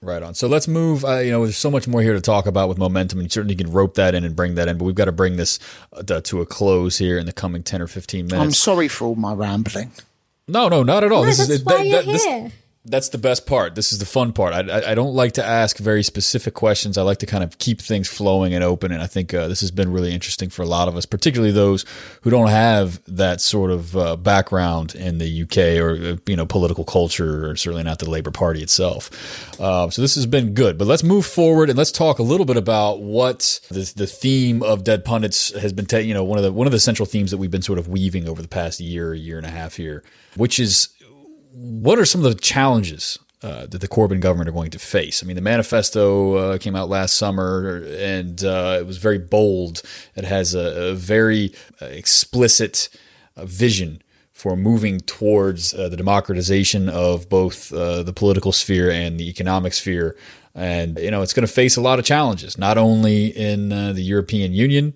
Right 0.02 0.22
on. 0.22 0.34
So 0.34 0.48
let's 0.48 0.66
move. 0.66 1.04
Uh, 1.04 1.18
you 1.18 1.30
know, 1.30 1.44
there's 1.44 1.56
so 1.56 1.70
much 1.70 1.86
more 1.86 2.02
here 2.02 2.12
to 2.12 2.20
talk 2.20 2.46
about 2.46 2.68
with 2.68 2.76
momentum, 2.76 3.20
and 3.20 3.30
certainly 3.30 3.54
you 3.54 3.64
can 3.64 3.72
rope 3.72 3.94
that 3.94 4.16
in 4.16 4.24
and 4.24 4.34
bring 4.34 4.56
that 4.56 4.66
in. 4.66 4.76
But 4.76 4.84
we've 4.86 4.96
got 4.96 5.04
to 5.04 5.12
bring 5.12 5.36
this 5.36 5.60
uh, 5.92 6.02
to 6.20 6.40
a 6.40 6.46
close 6.46 6.98
here 6.98 7.18
in 7.18 7.26
the 7.26 7.32
coming 7.32 7.62
ten 7.62 7.80
or 7.80 7.86
fifteen 7.86 8.26
minutes. 8.26 8.42
I'm 8.42 8.50
sorry 8.50 8.88
for 8.88 9.04
all 9.06 9.14
my 9.14 9.32
rambling. 9.32 9.92
no, 10.48 10.68
no, 10.68 10.82
not 10.82 11.04
at 11.04 11.12
all. 11.12 11.20
No, 11.22 11.26
this 11.26 11.38
that's 11.38 11.50
is 11.50 11.64
why 11.64 11.76
that- 11.78 11.86
you're 11.86 12.02
that- 12.02 12.12
this- 12.12 12.24
here. 12.24 12.52
That's 12.84 13.10
the 13.10 13.18
best 13.18 13.46
part. 13.46 13.76
This 13.76 13.92
is 13.92 14.00
the 14.00 14.06
fun 14.06 14.32
part. 14.32 14.54
I, 14.54 14.90
I, 14.90 14.94
don't 14.96 15.14
like 15.14 15.32
to 15.32 15.44
ask 15.44 15.78
very 15.78 16.02
specific 16.02 16.54
questions. 16.54 16.98
I 16.98 17.02
like 17.02 17.18
to 17.18 17.26
kind 17.26 17.44
of 17.44 17.58
keep 17.58 17.80
things 17.80 18.08
flowing 18.08 18.54
and 18.54 18.64
open. 18.64 18.90
And 18.90 19.00
I 19.00 19.06
think 19.06 19.32
uh, 19.32 19.46
this 19.46 19.60
has 19.60 19.70
been 19.70 19.92
really 19.92 20.12
interesting 20.12 20.50
for 20.50 20.62
a 20.62 20.66
lot 20.66 20.88
of 20.88 20.96
us, 20.96 21.06
particularly 21.06 21.52
those 21.52 21.84
who 22.22 22.30
don't 22.30 22.48
have 22.48 23.00
that 23.06 23.40
sort 23.40 23.70
of 23.70 23.96
uh, 23.96 24.16
background 24.16 24.96
in 24.96 25.18
the 25.18 25.42
UK 25.42 25.80
or 25.80 25.92
uh, 25.92 26.16
you 26.26 26.34
know 26.34 26.44
political 26.44 26.84
culture, 26.84 27.48
or 27.50 27.54
certainly 27.54 27.84
not 27.84 28.00
the 28.00 28.10
Labour 28.10 28.32
Party 28.32 28.62
itself. 28.62 29.60
Uh, 29.60 29.88
so 29.88 30.02
this 30.02 30.16
has 30.16 30.26
been 30.26 30.52
good. 30.52 30.76
But 30.76 30.88
let's 30.88 31.04
move 31.04 31.24
forward 31.24 31.68
and 31.68 31.78
let's 31.78 31.92
talk 31.92 32.18
a 32.18 32.24
little 32.24 32.46
bit 32.46 32.56
about 32.56 33.00
what 33.00 33.60
the, 33.70 33.92
the 33.94 34.08
theme 34.08 34.60
of 34.60 34.82
Dead 34.82 35.04
Pundits 35.04 35.56
has 35.56 35.72
been. 35.72 35.86
Ta- 35.86 35.98
you 35.98 36.14
know, 36.14 36.24
one 36.24 36.38
of 36.38 36.42
the 36.42 36.52
one 36.52 36.66
of 36.66 36.72
the 36.72 36.80
central 36.80 37.06
themes 37.06 37.30
that 37.30 37.38
we've 37.38 37.50
been 37.50 37.62
sort 37.62 37.78
of 37.78 37.86
weaving 37.86 38.28
over 38.28 38.42
the 38.42 38.48
past 38.48 38.80
year, 38.80 39.14
year 39.14 39.36
and 39.38 39.46
a 39.46 39.50
half 39.50 39.76
here, 39.76 40.02
which 40.34 40.58
is 40.58 40.88
what 41.52 41.98
are 41.98 42.04
some 42.04 42.24
of 42.24 42.34
the 42.34 42.40
challenges 42.40 43.18
uh, 43.42 43.66
that 43.66 43.80
the 43.80 43.88
Corbyn 43.88 44.20
government 44.20 44.48
are 44.48 44.52
going 44.52 44.70
to 44.70 44.78
face? 44.78 45.22
I 45.22 45.26
mean, 45.26 45.36
the 45.36 45.42
manifesto 45.42 46.34
uh, 46.34 46.58
came 46.58 46.74
out 46.74 46.88
last 46.88 47.14
summer 47.14 47.84
and 47.88 48.42
uh, 48.42 48.78
it 48.80 48.86
was 48.86 48.98
very 48.98 49.18
bold. 49.18 49.82
It 50.16 50.24
has 50.24 50.54
a, 50.54 50.90
a 50.90 50.94
very 50.94 51.52
uh, 51.80 51.86
explicit 51.86 52.88
uh, 53.36 53.44
vision 53.44 54.02
for 54.32 54.56
moving 54.56 55.00
towards 55.00 55.74
uh, 55.74 55.88
the 55.88 55.96
democratization 55.96 56.88
of 56.88 57.28
both 57.28 57.68
the 57.68 58.12
political 58.16 58.50
sphere 58.50 58.90
and 58.90 59.20
the 59.20 59.28
economic 59.28 59.72
sphere. 59.72 60.16
And, 60.54 60.98
you 60.98 61.10
know, 61.10 61.22
it's 61.22 61.32
going 61.32 61.46
to 61.46 61.52
face 61.52 61.76
a 61.76 61.80
lot 61.80 61.98
of 61.98 62.04
challenges, 62.04 62.58
not 62.58 62.76
only 62.76 63.26
in 63.26 63.68
the 63.68 64.02
European 64.02 64.52
Union. 64.52 64.94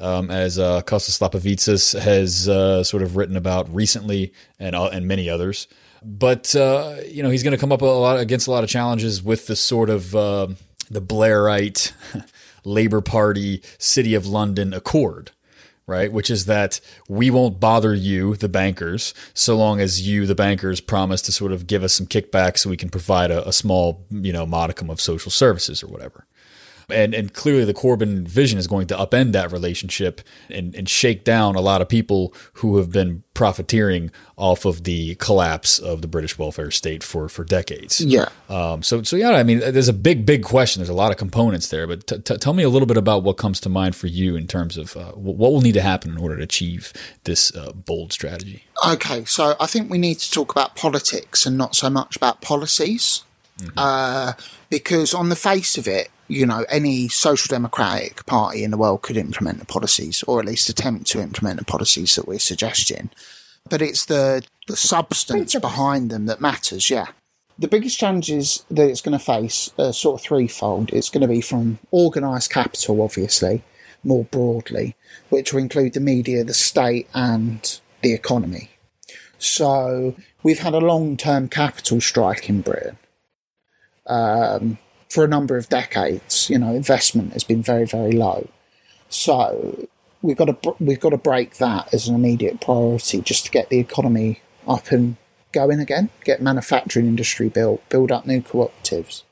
Um, 0.00 0.30
as 0.30 0.60
uh, 0.60 0.82
Kostas 0.82 1.18
Lapavitsas 1.18 1.98
has 1.98 2.44
sort 2.88 3.02
of 3.02 3.16
written 3.16 3.36
about 3.36 3.68
recently, 3.74 4.32
and 4.60 4.76
and 4.76 5.08
many 5.08 5.28
others, 5.28 5.66
but 6.02 6.54
uh, 6.54 6.96
you 7.06 7.22
know 7.22 7.30
he's 7.30 7.42
going 7.42 7.52
to 7.52 7.58
come 7.58 7.72
up 7.72 7.82
a 7.82 7.84
lot 7.84 8.18
against 8.18 8.46
a 8.46 8.50
lot 8.50 8.64
of 8.64 8.70
challenges 8.70 9.22
with 9.22 9.46
the 9.46 9.56
sort 9.56 9.90
of 9.90 10.14
uh, 10.14 10.48
the 10.90 11.02
Blairite 11.02 11.92
Labour 12.64 13.00
Party 13.00 13.62
City 13.78 14.14
of 14.14 14.26
London 14.26 14.72
Accord, 14.74 15.30
right? 15.86 16.12
Which 16.12 16.30
is 16.30 16.46
that 16.46 16.80
we 17.08 17.30
won't 17.30 17.60
bother 17.60 17.94
you, 17.94 18.36
the 18.36 18.48
bankers, 18.48 19.14
so 19.34 19.56
long 19.56 19.80
as 19.80 20.06
you, 20.06 20.26
the 20.26 20.34
bankers, 20.34 20.80
promise 20.80 21.22
to 21.22 21.32
sort 21.32 21.52
of 21.52 21.66
give 21.66 21.82
us 21.82 21.94
some 21.94 22.06
kickback 22.06 22.58
so 22.58 22.70
we 22.70 22.76
can 22.76 22.90
provide 22.90 23.30
a, 23.30 23.46
a 23.48 23.52
small, 23.52 24.04
you 24.10 24.32
know, 24.32 24.46
modicum 24.46 24.90
of 24.90 25.00
social 25.00 25.30
services 25.30 25.82
or 25.82 25.88
whatever 25.88 26.27
and 26.88 27.14
and 27.14 27.32
clearly 27.32 27.64
the 27.64 27.74
Corbyn 27.74 28.26
vision 28.26 28.58
is 28.58 28.66
going 28.66 28.86
to 28.88 28.96
upend 28.96 29.32
that 29.32 29.52
relationship 29.52 30.20
and, 30.48 30.74
and 30.74 30.88
shake 30.88 31.24
down 31.24 31.54
a 31.54 31.60
lot 31.60 31.82
of 31.82 31.88
people 31.88 32.34
who 32.54 32.76
have 32.78 32.90
been 32.90 33.22
profiteering 33.34 34.10
off 34.36 34.64
of 34.64 34.84
the 34.84 35.14
collapse 35.16 35.78
of 35.78 36.02
the 36.02 36.08
British 36.08 36.38
welfare 36.38 36.70
state 36.70 37.04
for 37.04 37.28
for 37.28 37.44
decades. 37.44 38.00
Yeah. 38.00 38.28
Um, 38.48 38.82
so 38.82 39.02
so 39.02 39.16
yeah, 39.16 39.30
I 39.30 39.42
mean, 39.42 39.58
there's 39.60 39.88
a 39.88 39.92
big 39.92 40.24
big 40.24 40.42
question. 40.42 40.80
There's 40.80 40.88
a 40.88 40.94
lot 40.94 41.10
of 41.10 41.18
components 41.18 41.68
there, 41.68 41.86
but 41.86 42.06
t- 42.06 42.18
t- 42.18 42.36
tell 42.38 42.54
me 42.54 42.62
a 42.62 42.68
little 42.68 42.86
bit 42.86 42.96
about 42.96 43.22
what 43.22 43.36
comes 43.36 43.60
to 43.60 43.68
mind 43.68 43.94
for 43.94 44.06
you 44.06 44.36
in 44.36 44.46
terms 44.46 44.76
of 44.76 44.96
uh, 44.96 45.12
what 45.12 45.52
will 45.52 45.60
need 45.60 45.74
to 45.74 45.82
happen 45.82 46.12
in 46.12 46.18
order 46.18 46.36
to 46.36 46.42
achieve 46.42 46.92
this 47.24 47.54
uh, 47.54 47.72
bold 47.72 48.12
strategy. 48.12 48.64
Okay, 48.86 49.24
so 49.24 49.56
I 49.60 49.66
think 49.66 49.90
we 49.90 49.98
need 49.98 50.18
to 50.20 50.30
talk 50.30 50.52
about 50.52 50.76
politics 50.76 51.46
and 51.46 51.58
not 51.58 51.74
so 51.74 51.90
much 51.90 52.16
about 52.16 52.40
policies. 52.40 53.24
Mm-hmm. 53.58 53.76
Uh, 53.76 54.32
because 54.70 55.12
on 55.12 55.30
the 55.30 55.36
face 55.36 55.76
of 55.76 55.88
it, 55.88 56.10
you 56.28 56.46
know, 56.46 56.64
any 56.68 57.08
social 57.08 57.48
democratic 57.48 58.24
party 58.26 58.62
in 58.62 58.70
the 58.70 58.76
world 58.76 59.02
could 59.02 59.16
implement 59.16 59.58
the 59.58 59.66
policies, 59.66 60.22
or 60.24 60.38
at 60.38 60.46
least 60.46 60.68
attempt 60.68 61.06
to 61.08 61.20
implement 61.20 61.58
the 61.58 61.64
policies 61.64 62.14
that 62.14 62.28
we're 62.28 62.38
suggesting. 62.38 63.10
But 63.68 63.82
it's 63.82 64.04
the, 64.04 64.42
the 64.66 64.76
substance 64.76 65.54
behind 65.54 66.10
them 66.10 66.26
that 66.26 66.40
matters, 66.40 66.90
yeah. 66.90 67.06
The 67.58 67.68
biggest 67.68 67.98
challenges 67.98 68.64
that 68.70 68.88
it's 68.88 69.00
going 69.00 69.18
to 69.18 69.24
face 69.24 69.72
are 69.78 69.92
sort 69.92 70.20
of 70.20 70.24
threefold. 70.24 70.90
It's 70.92 71.08
going 71.08 71.22
to 71.22 71.28
be 71.28 71.40
from 71.40 71.80
organised 71.92 72.50
capital, 72.50 73.02
obviously, 73.02 73.64
more 74.04 74.24
broadly, 74.24 74.94
which 75.28 75.52
will 75.52 75.60
include 75.60 75.94
the 75.94 76.00
media, 76.00 76.44
the 76.44 76.54
state, 76.54 77.08
and 77.14 77.80
the 78.02 78.12
economy. 78.12 78.70
So 79.38 80.14
we've 80.42 80.60
had 80.60 80.74
a 80.74 80.78
long 80.78 81.16
term 81.16 81.48
capital 81.48 82.00
strike 82.00 82.48
in 82.48 82.60
Britain. 82.60 82.98
Um, 84.06 84.78
for 85.08 85.24
a 85.24 85.28
number 85.28 85.56
of 85.56 85.68
decades. 85.68 86.48
You 86.50 86.58
know, 86.58 86.74
investment 86.74 87.32
has 87.32 87.44
been 87.44 87.62
very, 87.62 87.84
very 87.84 88.12
low. 88.12 88.48
So 89.08 89.88
we've 90.22 90.36
got 90.36 90.62
to 90.62 90.74
we've 90.78 91.00
got 91.00 91.10
to 91.10 91.18
break 91.18 91.56
that 91.56 91.92
as 91.92 92.08
an 92.08 92.14
immediate 92.14 92.60
priority 92.60 93.20
just 93.20 93.46
to 93.46 93.50
get 93.50 93.68
the 93.68 93.78
economy 93.78 94.40
up 94.66 94.90
and 94.90 95.16
going 95.52 95.80
again, 95.80 96.10
get 96.24 96.42
manufacturing 96.42 97.06
industry 97.06 97.48
built, 97.48 97.86
build 97.88 98.12
up 98.12 98.26
new 98.26 98.42
cooperatives. 98.42 99.22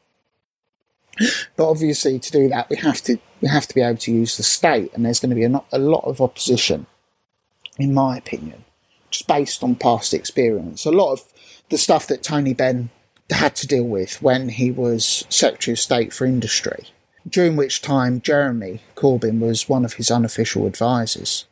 But 1.56 1.70
obviously, 1.70 2.18
to 2.18 2.30
do 2.30 2.48
that, 2.48 2.68
we 2.68 2.76
have 2.76 3.02
to 3.02 3.18
we 3.40 3.48
have 3.48 3.66
to 3.66 3.74
be 3.74 3.80
able 3.80 3.98
to 3.98 4.12
use 4.12 4.36
the 4.36 4.42
state, 4.42 4.92
and 4.94 5.04
there's 5.04 5.20
going 5.20 5.30
to 5.30 5.36
be 5.36 5.44
a, 5.44 5.62
a 5.72 5.78
lot 5.78 6.04
of 6.04 6.20
opposition, 6.20 6.86
in 7.78 7.94
my 7.94 8.16
opinion, 8.16 8.64
just 9.10 9.26
based 9.26 9.62
on 9.62 9.76
past 9.76 10.12
experience. 10.12 10.84
A 10.84 10.90
lot 10.90 11.12
of 11.12 11.24
the 11.70 11.78
stuff 11.78 12.06
that 12.08 12.22
Tony 12.22 12.54
Benn 12.54 12.90
had 13.30 13.56
to 13.56 13.66
deal 13.66 13.84
with 13.84 14.22
when 14.22 14.50
he 14.50 14.70
was 14.70 15.24
Secretary 15.28 15.72
of 15.72 15.78
State 15.78 16.12
for 16.12 16.26
Industry, 16.26 16.88
during 17.28 17.56
which 17.56 17.82
time 17.82 18.20
Jeremy 18.20 18.82
Corbyn 18.94 19.40
was 19.40 19.68
one 19.68 19.84
of 19.84 19.94
his 19.94 20.10
unofficial 20.10 20.66
advisors. 20.66 21.46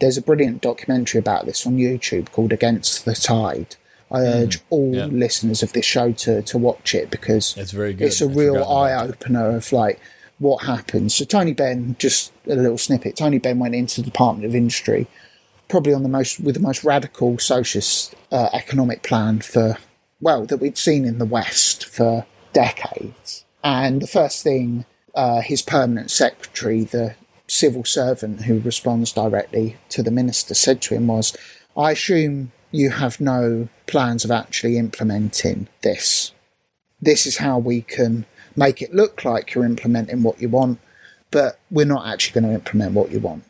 There's 0.00 0.16
a 0.16 0.22
brilliant 0.22 0.60
documentary 0.60 1.18
about 1.18 1.46
this 1.46 1.66
on 1.66 1.76
YouTube 1.76 2.30
called 2.30 2.52
Against 2.52 3.04
the 3.04 3.14
Tide. 3.14 3.76
I 4.10 4.20
mm, 4.20 4.34
urge 4.42 4.60
all 4.70 4.94
yeah. 4.94 5.06
listeners 5.06 5.62
of 5.62 5.72
this 5.72 5.84
show 5.84 6.12
to, 6.12 6.42
to 6.42 6.58
watch 6.58 6.94
it 6.94 7.10
because 7.10 7.56
it's 7.56 7.72
very 7.72 7.92
good. 7.92 8.06
It's 8.06 8.22
a 8.22 8.28
I 8.28 8.32
real 8.32 8.64
eye 8.64 8.94
opener 8.94 9.56
of 9.56 9.72
like 9.72 10.00
what 10.38 10.64
happens. 10.64 11.14
So 11.14 11.24
Tony 11.24 11.52
Benn, 11.52 11.96
just 11.98 12.32
a 12.46 12.54
little 12.54 12.78
snippet. 12.78 13.16
Tony 13.16 13.38
Benn 13.38 13.58
went 13.58 13.74
into 13.74 14.00
the 14.00 14.04
Department 14.04 14.46
of 14.46 14.54
Industry, 14.54 15.08
probably 15.68 15.92
on 15.92 16.04
the 16.04 16.08
most 16.08 16.40
with 16.40 16.54
the 16.54 16.60
most 16.60 16.84
radical 16.84 17.38
socialist 17.38 18.14
uh, 18.30 18.48
economic 18.52 19.02
plan 19.02 19.40
for 19.40 19.76
well, 20.20 20.46
that 20.46 20.58
we'd 20.58 20.78
seen 20.78 21.04
in 21.04 21.18
the 21.18 21.24
West 21.24 21.84
for 21.84 22.26
decades. 22.52 23.44
And 23.62 24.02
the 24.02 24.06
first 24.06 24.42
thing 24.42 24.84
uh, 25.14 25.40
his 25.40 25.62
permanent 25.62 26.10
secretary, 26.10 26.84
the 26.84 27.14
civil 27.46 27.84
servant 27.84 28.42
who 28.42 28.60
responds 28.60 29.12
directly 29.12 29.76
to 29.88 30.02
the 30.02 30.10
minister, 30.10 30.54
said 30.54 30.80
to 30.82 30.94
him 30.94 31.08
was, 31.08 31.36
I 31.76 31.92
assume 31.92 32.52
you 32.70 32.90
have 32.90 33.20
no 33.20 33.68
plans 33.86 34.24
of 34.24 34.30
actually 34.30 34.78
implementing 34.78 35.68
this. 35.82 36.32
This 37.00 37.26
is 37.26 37.38
how 37.38 37.58
we 37.58 37.82
can 37.82 38.26
make 38.54 38.82
it 38.82 38.94
look 38.94 39.24
like 39.24 39.54
you're 39.54 39.64
implementing 39.64 40.22
what 40.22 40.40
you 40.40 40.48
want, 40.48 40.78
but 41.30 41.58
we're 41.70 41.86
not 41.86 42.06
actually 42.06 42.40
going 42.40 42.50
to 42.52 42.58
implement 42.58 42.92
what 42.92 43.10
you 43.10 43.20
want. 43.20 43.44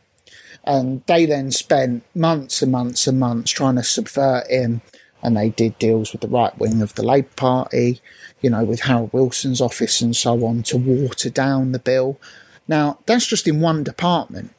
And 0.65 1.03
they 1.07 1.25
then 1.25 1.51
spent 1.51 2.05
months 2.15 2.63
and 2.63 2.71
months 2.71 3.07
and 3.07 3.19
months 3.19 3.51
trying 3.51 3.77
to 3.77 3.83
subvert 3.83 4.47
him 4.49 4.83
and 5.23 5.37
they 5.37 5.51
did 5.51 5.79
deals 5.79 6.13
with 6.13 6.21
the 6.21 6.29
right 6.29 6.57
wing 6.59 6.81
of 6.81 6.95
the 6.95 7.03
Labour 7.03 7.29
Party, 7.37 8.01
you 8.41 8.51
know, 8.51 8.65
with 8.65 8.81
Harold 8.81 9.13
Wilson's 9.13 9.61
office 9.61 10.01
and 10.01 10.15
so 10.15 10.45
on 10.47 10.63
to 10.65 10.77
water 10.77 11.31
down 11.31 11.73
the 11.73 11.79
bill. 11.79 12.21
Now, 12.69 12.99
that's 13.07 13.27
just 13.27 13.49
in 13.49 13.61
one 13.61 13.83
department. 13.83 14.53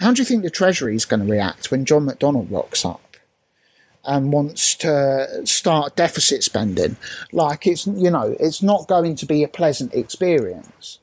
How 0.00 0.12
do 0.12 0.20
you 0.20 0.26
think 0.26 0.42
the 0.42 0.50
Treasury 0.50 0.94
is 0.94 1.04
going 1.04 1.24
to 1.24 1.32
react 1.32 1.70
when 1.70 1.84
John 1.84 2.06
McDonnell 2.06 2.50
rocks 2.50 2.84
up 2.84 3.16
and 4.04 4.32
wants 4.32 4.74
to 4.76 5.46
start 5.46 5.96
deficit 5.96 6.42
spending? 6.42 6.96
Like, 7.32 7.66
it's, 7.66 7.86
you 7.86 8.10
know, 8.10 8.36
it's 8.40 8.62
not 8.62 8.88
going 8.88 9.16
to 9.16 9.26
be 9.26 9.42
a 9.42 9.48
pleasant 9.48 9.94
experience. 9.94 10.98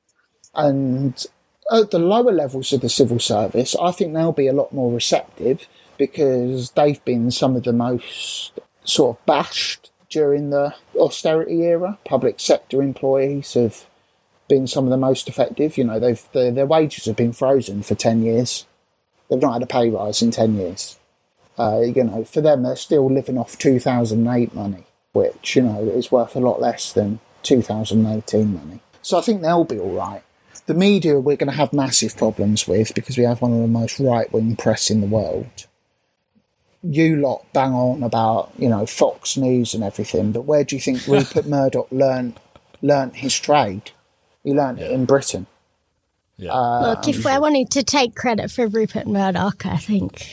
And 0.53 1.25
at 1.71 1.91
the 1.91 1.99
lower 1.99 2.31
levels 2.31 2.73
of 2.73 2.81
the 2.81 2.89
civil 2.89 3.19
service, 3.19 3.75
I 3.81 3.91
think 3.91 4.13
they'll 4.13 4.31
be 4.31 4.47
a 4.47 4.53
lot 4.53 4.73
more 4.73 4.91
receptive 4.91 5.67
because 5.97 6.71
they've 6.71 7.03
been 7.05 7.31
some 7.31 7.55
of 7.55 7.63
the 7.63 7.73
most 7.73 8.59
sort 8.83 9.17
of 9.17 9.25
bashed 9.25 9.91
during 10.09 10.51
the 10.51 10.73
austerity 10.95 11.63
era. 11.63 11.97
Public 12.05 12.39
sector 12.39 12.81
employees 12.81 13.55
have 13.55 13.85
been 14.47 14.67
some 14.67 14.85
of 14.85 14.91
the 14.91 14.97
most 14.97 15.27
effective. 15.27 15.77
You 15.77 15.85
know, 15.85 15.99
they've 15.99 16.23
their, 16.33 16.51
their 16.51 16.65
wages 16.65 17.05
have 17.05 17.15
been 17.15 17.33
frozen 17.33 17.83
for 17.83 17.95
ten 17.95 18.21
years. 18.23 18.65
They've 19.29 19.41
not 19.41 19.53
had 19.53 19.63
a 19.63 19.67
pay 19.67 19.89
rise 19.89 20.21
in 20.21 20.31
ten 20.31 20.55
years. 20.55 20.97
Uh, 21.57 21.81
you 21.81 22.03
know, 22.03 22.23
for 22.23 22.41
them, 22.41 22.63
they're 22.63 22.75
still 22.75 23.11
living 23.11 23.37
off 23.37 23.59
2008 23.59 24.55
money, 24.55 24.85
which 25.11 25.55
you 25.55 25.61
know 25.61 25.83
is 25.83 26.11
worth 26.11 26.35
a 26.35 26.39
lot 26.39 26.61
less 26.61 26.91
than 26.91 27.19
2018 27.43 28.53
money. 28.53 28.79
So 29.01 29.17
I 29.17 29.21
think 29.21 29.41
they'll 29.41 29.63
be 29.63 29.79
all 29.79 29.95
right. 29.95 30.23
The 30.65 30.73
media 30.73 31.19
we're 31.19 31.35
going 31.35 31.51
to 31.51 31.57
have 31.57 31.73
massive 31.73 32.15
problems 32.15 32.67
with 32.67 32.95
because 32.95 33.17
we 33.17 33.25
have 33.25 33.41
one 33.41 33.53
of 33.53 33.59
the 33.59 33.67
most 33.67 33.99
right 33.99 34.31
wing 34.31 34.55
press 34.55 34.89
in 34.89 35.01
the 35.01 35.07
world 35.07 35.67
you 36.83 37.15
lot 37.15 37.45
bang 37.53 37.73
on 37.73 38.03
about 38.03 38.51
you 38.57 38.67
know 38.67 38.85
Fox 38.85 39.37
News 39.37 39.73
and 39.73 39.83
everything, 39.83 40.31
but 40.31 40.41
where 40.41 40.63
do 40.63 40.75
you 40.75 40.81
think 40.81 41.07
Rupert 41.07 41.45
Murdoch 41.47 41.87
learned 41.91 42.39
learned 42.81 43.15
his 43.15 43.39
trade? 43.39 43.91
He 44.43 44.53
learned 44.53 44.79
yeah. 44.79 44.85
it 44.85 44.91
in 44.91 45.05
Britain. 45.05 45.47
Yeah. 46.37 46.51
Um, 46.51 46.83
Look, 46.83 47.07
if 47.07 47.23
we're 47.23 47.39
wanting 47.39 47.67
to 47.67 47.83
take 47.83 48.15
credit 48.15 48.51
for 48.51 48.67
Rupert 48.67 49.07
Murdoch, 49.07 49.65
I 49.65 49.77
think 49.77 50.27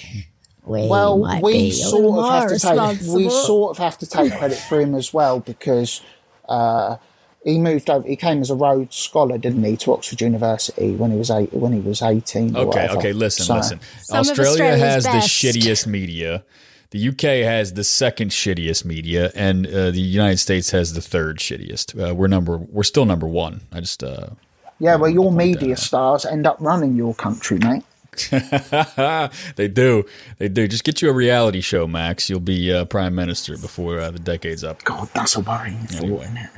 we 0.64 0.88
Well, 0.88 1.18
might 1.18 1.42
we 1.42 1.52
be 1.52 1.70
sort 1.70 2.18
of 2.18 2.32
have 2.32 2.48
to 2.48 2.58
take 2.58 3.14
we 3.14 3.30
sort 3.30 3.70
of 3.72 3.78
have 3.78 3.98
to 3.98 4.06
take 4.06 4.36
credit 4.36 4.58
for 4.58 4.80
him 4.80 4.94
as 4.94 5.14
well 5.14 5.40
because 5.40 6.00
uh, 6.48 6.96
he 7.44 7.58
moved 7.58 7.88
over. 7.90 8.06
He 8.06 8.16
came 8.16 8.40
as 8.42 8.50
a 8.50 8.54
Rhodes 8.54 8.96
Scholar, 8.96 9.38
didn't 9.38 9.64
he, 9.64 9.76
to 9.78 9.92
Oxford 9.92 10.20
University 10.20 10.92
when 10.94 11.10
he 11.10 11.16
was 11.16 11.30
eight, 11.30 11.52
when 11.52 11.72
he 11.72 11.80
was 11.80 12.02
eighteen. 12.02 12.54
or 12.56 12.60
Okay, 12.66 12.80
whatever. 12.82 12.98
okay, 12.98 13.12
listen, 13.12 13.46
So- 13.46 13.54
listen. 13.56 13.80
Australia 14.12 14.76
has 14.76 15.04
best. 15.04 15.14
the 15.42 15.48
shittiest 15.48 15.86
media. 15.86 16.44
The 16.90 17.08
UK 17.08 17.44
has 17.44 17.74
the 17.74 17.84
second 17.84 18.30
shittiest 18.32 18.84
media, 18.84 19.30
and 19.36 19.64
uh, 19.66 19.92
the 19.92 20.00
United 20.00 20.38
States 20.38 20.72
has 20.72 20.92
the 20.94 21.00
third 21.00 21.38
shittiest. 21.38 21.94
Uh, 22.10 22.14
we're 22.14 22.26
number, 22.26 22.56
we're 22.58 22.82
still 22.82 23.04
number 23.04 23.28
one. 23.28 23.60
I 23.72 23.78
just, 23.78 24.02
uh, 24.02 24.30
Yeah, 24.80 24.96
well, 24.96 25.08
your 25.10 25.30
media 25.30 25.76
stars 25.76 26.26
end 26.26 26.48
up 26.48 26.56
running 26.58 26.96
your 26.96 27.14
country, 27.14 27.58
mate. 27.58 27.84
they 29.56 29.68
do, 29.68 30.04
they 30.38 30.48
do. 30.48 30.66
Just 30.66 30.82
get 30.82 31.00
you 31.00 31.10
a 31.10 31.12
reality 31.12 31.60
show, 31.60 31.86
Max. 31.86 32.28
You'll 32.28 32.40
be 32.40 32.72
uh, 32.72 32.84
prime 32.86 33.14
minister 33.14 33.56
before 33.56 34.00
uh, 34.00 34.10
the 34.10 34.18
decade's 34.18 34.64
up. 34.64 34.82
God, 34.82 35.08
that's 35.14 35.36
a 35.36 35.40
worrying 35.40 35.86
thought, 35.86 36.22
isn't 36.22 36.36
it? 36.36 36.50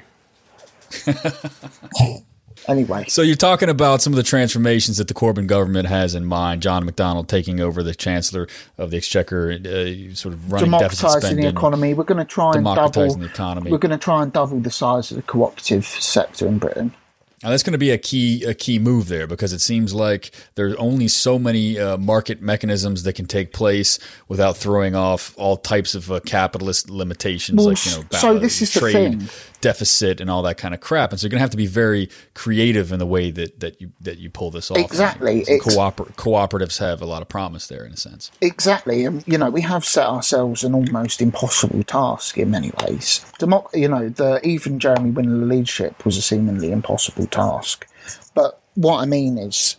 anyway, 2.68 3.04
So 3.08 3.22
you're 3.22 3.36
talking 3.36 3.68
about 3.68 4.02
some 4.02 4.12
of 4.12 4.16
the 4.16 4.22
transformations 4.22 4.98
that 4.98 5.08
the 5.08 5.14
Corbyn 5.14 5.46
government 5.46 5.88
has 5.88 6.14
in 6.14 6.24
mind. 6.24 6.62
John 6.62 6.88
McDonnell 6.88 7.26
taking 7.26 7.60
over 7.60 7.82
the 7.82 7.94
Chancellor 7.94 8.48
of 8.78 8.90
the 8.90 8.96
Exchequer, 8.96 9.52
uh, 9.52 10.14
sort 10.14 10.34
of 10.34 10.52
running 10.52 10.70
deficit 10.70 11.06
democratising 11.06 11.20
spending. 11.20 11.44
the 11.44 11.50
economy. 11.50 11.94
We're 11.94 12.04
going 12.04 12.18
to 12.18 12.24
try 12.24 12.52
and 12.54 12.64
double. 12.64 13.14
The 13.14 13.24
economy. 13.26 13.70
We're 13.70 13.78
going 13.78 13.90
to 13.90 13.98
try 13.98 14.22
and 14.22 14.32
double 14.32 14.60
the 14.60 14.70
size 14.70 15.10
of 15.10 15.16
the 15.16 15.22
cooperative 15.22 15.84
sector 15.84 16.46
in 16.46 16.58
Britain. 16.58 16.94
Now 17.42 17.50
that's 17.50 17.62
going 17.62 17.72
to 17.72 17.78
be 17.78 17.90
a 17.90 17.98
key 17.98 18.44
a 18.44 18.54
key 18.54 18.78
move 18.78 19.08
there 19.08 19.26
because 19.26 19.52
it 19.52 19.60
seems 19.60 19.92
like 19.92 20.30
there's 20.54 20.74
only 20.76 21.08
so 21.08 21.38
many 21.38 21.78
uh, 21.78 21.96
market 21.96 22.40
mechanisms 22.40 23.02
that 23.02 23.14
can 23.14 23.26
take 23.26 23.52
place 23.52 23.98
without 24.28 24.56
throwing 24.56 24.94
off 24.94 25.34
all 25.36 25.56
types 25.56 25.94
of 25.94 26.10
uh, 26.10 26.20
capitalist 26.20 26.88
limitations, 26.88 27.58
Well, 27.58 27.68
like 27.68 27.84
you 27.84 27.92
know, 27.92 28.04
so 28.12 28.38
this 28.38 28.62
is 28.62 28.72
the 28.72 28.80
trade 28.80 29.28
deficit 29.60 30.20
and 30.20 30.28
all 30.28 30.42
that 30.42 30.58
kind 30.58 30.74
of 30.74 30.80
crap. 30.80 31.10
And 31.10 31.20
so 31.20 31.24
you're 31.24 31.30
going 31.30 31.38
to 31.38 31.42
have 31.42 31.50
to 31.50 31.56
be 31.56 31.66
very 31.66 32.10
creative 32.34 32.92
in 32.92 32.98
the 32.98 33.06
way 33.06 33.30
that, 33.30 33.60
that 33.60 33.80
you 33.80 33.92
that 34.00 34.18
you 34.18 34.28
pull 34.28 34.50
this 34.50 34.70
off. 34.70 34.76
Exactly. 34.76 35.42
It's- 35.42 35.62
cooper- 35.62 36.12
cooperatives 36.12 36.78
have 36.78 37.00
a 37.00 37.06
lot 37.06 37.22
of 37.22 37.28
promise 37.28 37.66
there 37.66 37.84
in 37.84 37.92
a 37.92 37.96
sense. 37.96 38.30
Exactly, 38.40 39.04
and 39.04 39.26
you 39.26 39.38
know 39.38 39.50
we 39.50 39.62
have 39.62 39.84
set 39.84 40.06
ourselves 40.06 40.64
an 40.64 40.74
almost 40.74 41.22
impossible 41.22 41.82
task 41.84 42.38
in 42.38 42.50
many 42.50 42.72
ways. 42.82 43.24
Democ- 43.38 43.74
you 43.74 43.88
know, 43.88 44.08
the 44.08 44.40
even 44.46 44.78
Jeremy 44.78 45.10
the 45.10 45.22
leadership 45.22 46.04
was 46.04 46.16
a 46.16 46.22
seemingly 46.22 46.72
impossible 46.72 47.26
task. 47.32 47.86
But 48.34 48.60
what 48.74 49.00
I 49.00 49.06
mean 49.06 49.38
is, 49.38 49.76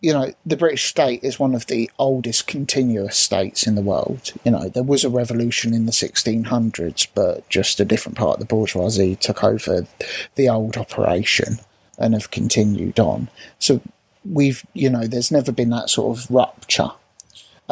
you 0.00 0.12
know, 0.12 0.32
the 0.44 0.56
British 0.56 0.84
state 0.84 1.22
is 1.22 1.38
one 1.38 1.54
of 1.54 1.66
the 1.66 1.90
oldest 1.98 2.46
continuous 2.46 3.16
states 3.16 3.66
in 3.66 3.74
the 3.74 3.82
world. 3.82 4.32
You 4.44 4.52
know, 4.52 4.68
there 4.68 4.82
was 4.82 5.04
a 5.04 5.10
revolution 5.10 5.74
in 5.74 5.86
the 5.86 5.92
1600s, 5.92 7.06
but 7.14 7.48
just 7.48 7.78
a 7.78 7.84
different 7.84 8.18
part 8.18 8.34
of 8.34 8.40
the 8.40 8.46
bourgeoisie 8.46 9.16
took 9.16 9.44
over 9.44 9.86
the 10.34 10.48
old 10.48 10.76
operation 10.76 11.58
and 11.98 12.14
have 12.14 12.30
continued 12.30 12.98
on. 12.98 13.28
So 13.58 13.80
we've, 14.24 14.64
you 14.72 14.90
know, 14.90 15.06
there's 15.06 15.30
never 15.30 15.52
been 15.52 15.70
that 15.70 15.90
sort 15.90 16.18
of 16.18 16.30
rupture 16.30 16.90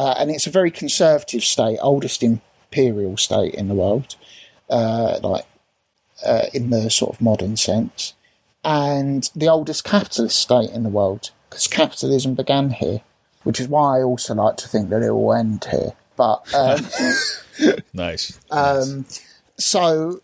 uh, 0.00 0.14
and 0.18 0.30
it's 0.30 0.46
a 0.46 0.50
very 0.50 0.70
conservative 0.70 1.44
state, 1.44 1.78
oldest 1.82 2.22
imperial 2.22 3.18
state 3.18 3.54
in 3.54 3.68
the 3.68 3.74
world, 3.74 4.16
uh, 4.70 5.18
like 5.22 5.44
uh, 6.24 6.46
in 6.54 6.70
the 6.70 6.88
sort 6.90 7.14
of 7.14 7.20
modern 7.20 7.54
sense, 7.54 8.14
and 8.64 9.30
the 9.34 9.48
oldest 9.48 9.84
capitalist 9.84 10.38
state 10.38 10.70
in 10.70 10.82
the 10.82 10.88
world 10.88 11.30
because 11.48 11.66
capitalism 11.66 12.34
began 12.34 12.70
here, 12.70 13.00
which 13.42 13.60
is 13.60 13.68
why 13.68 13.98
I 13.98 14.02
also 14.02 14.34
like 14.34 14.56
to 14.58 14.68
think 14.68 14.90
that 14.90 15.02
it 15.02 15.10
will 15.10 15.32
end 15.34 15.66
here. 15.70 15.92
But 16.16 16.54
um, 16.54 16.80
Nice. 17.92 18.38
um, 18.50 19.06
so, 19.56 20.20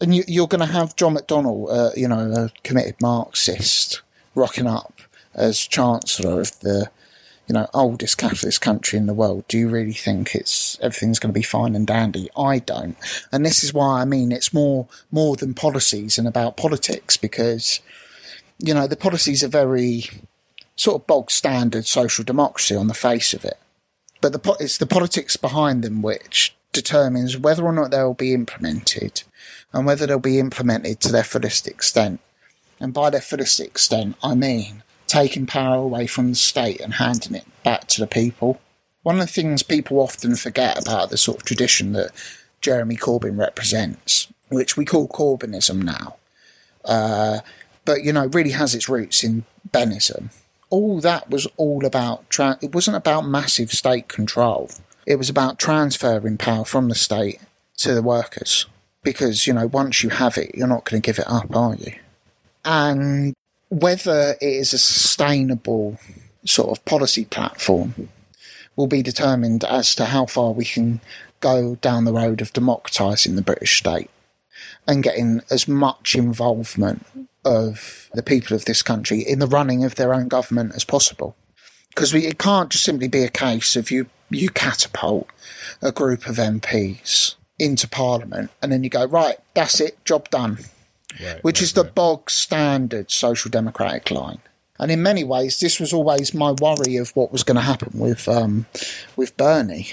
and 0.00 0.14
you, 0.14 0.24
you're 0.26 0.48
going 0.48 0.66
to 0.66 0.72
have 0.72 0.96
John 0.96 1.16
McDonnell, 1.16 1.68
uh, 1.70 1.90
you 1.96 2.08
know, 2.08 2.32
a 2.32 2.50
committed 2.62 2.96
Marxist, 3.00 4.02
rocking 4.34 4.66
up 4.66 4.92
as 5.34 5.60
Chancellor 5.60 6.40
of 6.40 6.58
the, 6.60 6.90
you 7.46 7.54
know, 7.54 7.66
oh, 7.72 7.80
oldest 7.82 8.18
capitalist 8.18 8.60
country 8.60 8.98
in 8.98 9.06
the 9.06 9.14
world. 9.14 9.44
Do 9.48 9.58
you 9.58 9.68
really 9.68 9.92
think 9.92 10.34
it's 10.34 10.78
everything's 10.80 11.18
going 11.18 11.32
to 11.32 11.38
be 11.38 11.42
fine 11.42 11.74
and 11.74 11.86
dandy? 11.86 12.28
I 12.36 12.58
don't, 12.58 12.96
and 13.32 13.44
this 13.44 13.62
is 13.62 13.72
why 13.72 14.00
I 14.00 14.04
mean 14.04 14.32
it's 14.32 14.52
more 14.52 14.88
more 15.10 15.36
than 15.36 15.54
policies 15.54 16.18
and 16.18 16.26
about 16.26 16.56
politics 16.56 17.16
because, 17.16 17.80
you 18.58 18.74
know, 18.74 18.86
the 18.86 18.96
policies 18.96 19.44
are 19.44 19.48
very 19.48 20.04
sort 20.74 21.02
of 21.02 21.06
bog 21.06 21.30
standard 21.30 21.86
social 21.86 22.24
democracy 22.24 22.76
on 22.76 22.86
the 22.86 22.94
face 22.94 23.32
of 23.32 23.46
it 23.46 23.58
but 24.20 24.32
the 24.32 24.56
it's 24.60 24.78
the 24.78 24.86
politics 24.86 25.36
behind 25.36 25.82
them 25.82 26.02
which 26.02 26.54
determines 26.72 27.38
whether 27.38 27.64
or 27.64 27.72
not 27.72 27.90
they'll 27.90 28.14
be 28.14 28.34
implemented 28.34 29.22
and 29.72 29.86
whether 29.86 30.06
they'll 30.06 30.18
be 30.18 30.38
implemented 30.38 31.00
to 31.00 31.12
their 31.12 31.24
fullest 31.24 31.66
extent. 31.66 32.20
And 32.80 32.92
by 32.92 33.10
their 33.10 33.20
fullest 33.20 33.60
extent, 33.60 34.16
I 34.22 34.34
mean 34.34 34.82
taking 35.06 35.46
power 35.46 35.76
away 35.76 36.06
from 36.06 36.30
the 36.30 36.34
state 36.34 36.80
and 36.80 36.94
handing 36.94 37.34
it 37.34 37.46
back 37.62 37.86
to 37.88 38.00
the 38.00 38.06
people. 38.06 38.60
One 39.02 39.16
of 39.16 39.26
the 39.26 39.32
things 39.32 39.62
people 39.62 40.00
often 40.00 40.34
forget 40.36 40.80
about 40.80 41.10
the 41.10 41.16
sort 41.16 41.38
of 41.38 41.44
tradition 41.44 41.92
that 41.92 42.10
Jeremy 42.60 42.96
Corbyn 42.96 43.38
represents, 43.38 44.32
which 44.48 44.76
we 44.76 44.84
call 44.84 45.08
Corbynism 45.08 45.82
now, 45.82 46.16
uh, 46.84 47.40
but 47.84 48.02
you 48.02 48.12
know, 48.12 48.26
really 48.26 48.50
has 48.50 48.74
its 48.74 48.88
roots 48.88 49.22
in 49.22 49.44
Bennism. 49.70 50.30
All 50.70 51.00
that 51.00 51.30
was 51.30 51.46
all 51.56 51.86
about, 51.86 52.28
tra- 52.28 52.58
it 52.60 52.74
wasn't 52.74 52.96
about 52.96 53.22
massive 53.22 53.70
state 53.70 54.08
control. 54.08 54.70
It 55.06 55.16
was 55.16 55.30
about 55.30 55.60
transferring 55.60 56.38
power 56.38 56.64
from 56.64 56.88
the 56.88 56.96
state 56.96 57.40
to 57.78 57.94
the 57.94 58.02
workers. 58.02 58.66
Because, 59.04 59.46
you 59.46 59.52
know, 59.52 59.68
once 59.68 60.02
you 60.02 60.10
have 60.10 60.36
it, 60.36 60.56
you're 60.56 60.66
not 60.66 60.84
going 60.84 61.00
to 61.00 61.06
give 61.06 61.20
it 61.20 61.30
up, 61.30 61.54
are 61.54 61.76
you? 61.76 61.92
And 62.64 63.32
whether 63.68 64.36
it 64.40 64.46
is 64.46 64.72
a 64.72 64.78
sustainable 64.78 65.98
sort 66.44 66.76
of 66.76 66.84
policy 66.84 67.24
platform 67.24 68.08
will 68.76 68.86
be 68.86 69.02
determined 69.02 69.64
as 69.64 69.94
to 69.94 70.06
how 70.06 70.26
far 70.26 70.52
we 70.52 70.64
can 70.64 71.00
go 71.40 71.76
down 71.76 72.04
the 72.04 72.12
road 72.12 72.40
of 72.40 72.52
democratising 72.52 73.34
the 73.34 73.42
British 73.42 73.78
state 73.78 74.10
and 74.86 75.02
getting 75.02 75.40
as 75.50 75.66
much 75.66 76.14
involvement 76.14 77.04
of 77.44 78.10
the 78.14 78.22
people 78.22 78.54
of 78.54 78.64
this 78.64 78.82
country 78.82 79.20
in 79.20 79.38
the 79.38 79.46
running 79.46 79.84
of 79.84 79.94
their 79.94 80.14
own 80.14 80.28
government 80.28 80.72
as 80.74 80.84
possible. 80.84 81.36
Because 81.88 82.14
it 82.14 82.38
can't 82.38 82.70
just 82.70 82.84
simply 82.84 83.08
be 83.08 83.22
a 83.22 83.28
case 83.28 83.76
of 83.76 83.90
you, 83.90 84.06
you 84.30 84.50
catapult 84.50 85.28
a 85.80 85.92
group 85.92 86.26
of 86.26 86.36
MPs 86.36 87.36
into 87.58 87.88
Parliament 87.88 88.50
and 88.60 88.70
then 88.70 88.84
you 88.84 88.90
go, 88.90 89.06
right, 89.06 89.38
that's 89.54 89.80
it, 89.80 90.04
job 90.04 90.28
done. 90.30 90.58
Right, 91.22 91.42
Which 91.44 91.58
right, 91.58 91.62
is 91.62 91.72
the 91.72 91.84
right. 91.84 91.94
bog 91.94 92.30
standard 92.30 93.10
social 93.10 93.50
democratic 93.50 94.10
line. 94.10 94.40
And 94.78 94.90
in 94.90 95.02
many 95.02 95.24
ways, 95.24 95.58
this 95.58 95.80
was 95.80 95.92
always 95.92 96.34
my 96.34 96.52
worry 96.52 96.96
of 96.96 97.14
what 97.16 97.32
was 97.32 97.42
going 97.42 97.56
to 97.56 97.62
happen 97.62 97.98
with 97.98 98.28
um, 98.28 98.66
with 99.16 99.36
Bernie. 99.36 99.88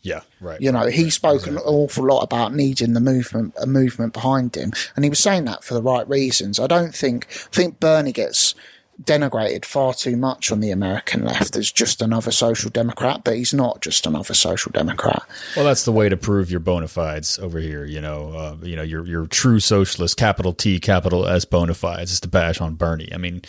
yeah, 0.00 0.22
right. 0.40 0.60
You 0.60 0.72
know, 0.72 0.86
he 0.86 1.10
spoke 1.10 1.40
exactly. 1.46 1.56
an 1.56 1.62
awful 1.66 2.06
lot 2.06 2.22
about 2.22 2.54
needing 2.54 2.94
the 2.94 3.00
movement, 3.00 3.54
a 3.60 3.66
movement 3.66 4.14
behind 4.14 4.56
him, 4.56 4.72
and 4.96 5.04
he 5.04 5.10
was 5.10 5.18
saying 5.18 5.44
that 5.44 5.62
for 5.62 5.74
the 5.74 5.82
right 5.82 6.08
reasons. 6.08 6.58
I 6.58 6.66
don't 6.66 6.94
think 6.94 7.26
I 7.28 7.54
think 7.54 7.80
Bernie 7.80 8.12
gets 8.12 8.54
denigrated 9.02 9.64
far 9.64 9.94
too 9.94 10.16
much 10.16 10.50
on 10.50 10.60
the 10.60 10.70
American 10.70 11.24
left 11.24 11.56
as 11.56 11.70
just 11.70 12.02
another 12.02 12.32
social 12.32 12.70
democrat, 12.70 13.22
but 13.24 13.36
he's 13.36 13.54
not 13.54 13.80
just 13.80 14.06
another 14.06 14.34
social 14.34 14.72
democrat. 14.72 15.22
Well, 15.54 15.64
that's 15.64 15.84
the 15.84 15.92
way 15.92 16.08
to 16.08 16.16
prove 16.16 16.50
your 16.50 16.60
bona 16.60 16.88
fides 16.88 17.38
over 17.38 17.58
here. 17.58 17.84
You 17.84 18.00
know, 18.00 18.30
uh, 18.30 18.56
you 18.62 18.76
know, 18.76 18.82
you're 18.82 19.06
you're 19.06 19.26
true 19.26 19.60
socialist, 19.60 20.16
capital 20.16 20.52
T, 20.52 20.80
capital 20.80 21.26
S 21.26 21.44
bona 21.44 21.74
fides. 21.74 22.10
Is 22.10 22.20
to 22.20 22.28
bash 22.28 22.60
on 22.60 22.74
Bernie. 22.74 23.12
I 23.12 23.18
mean, 23.18 23.42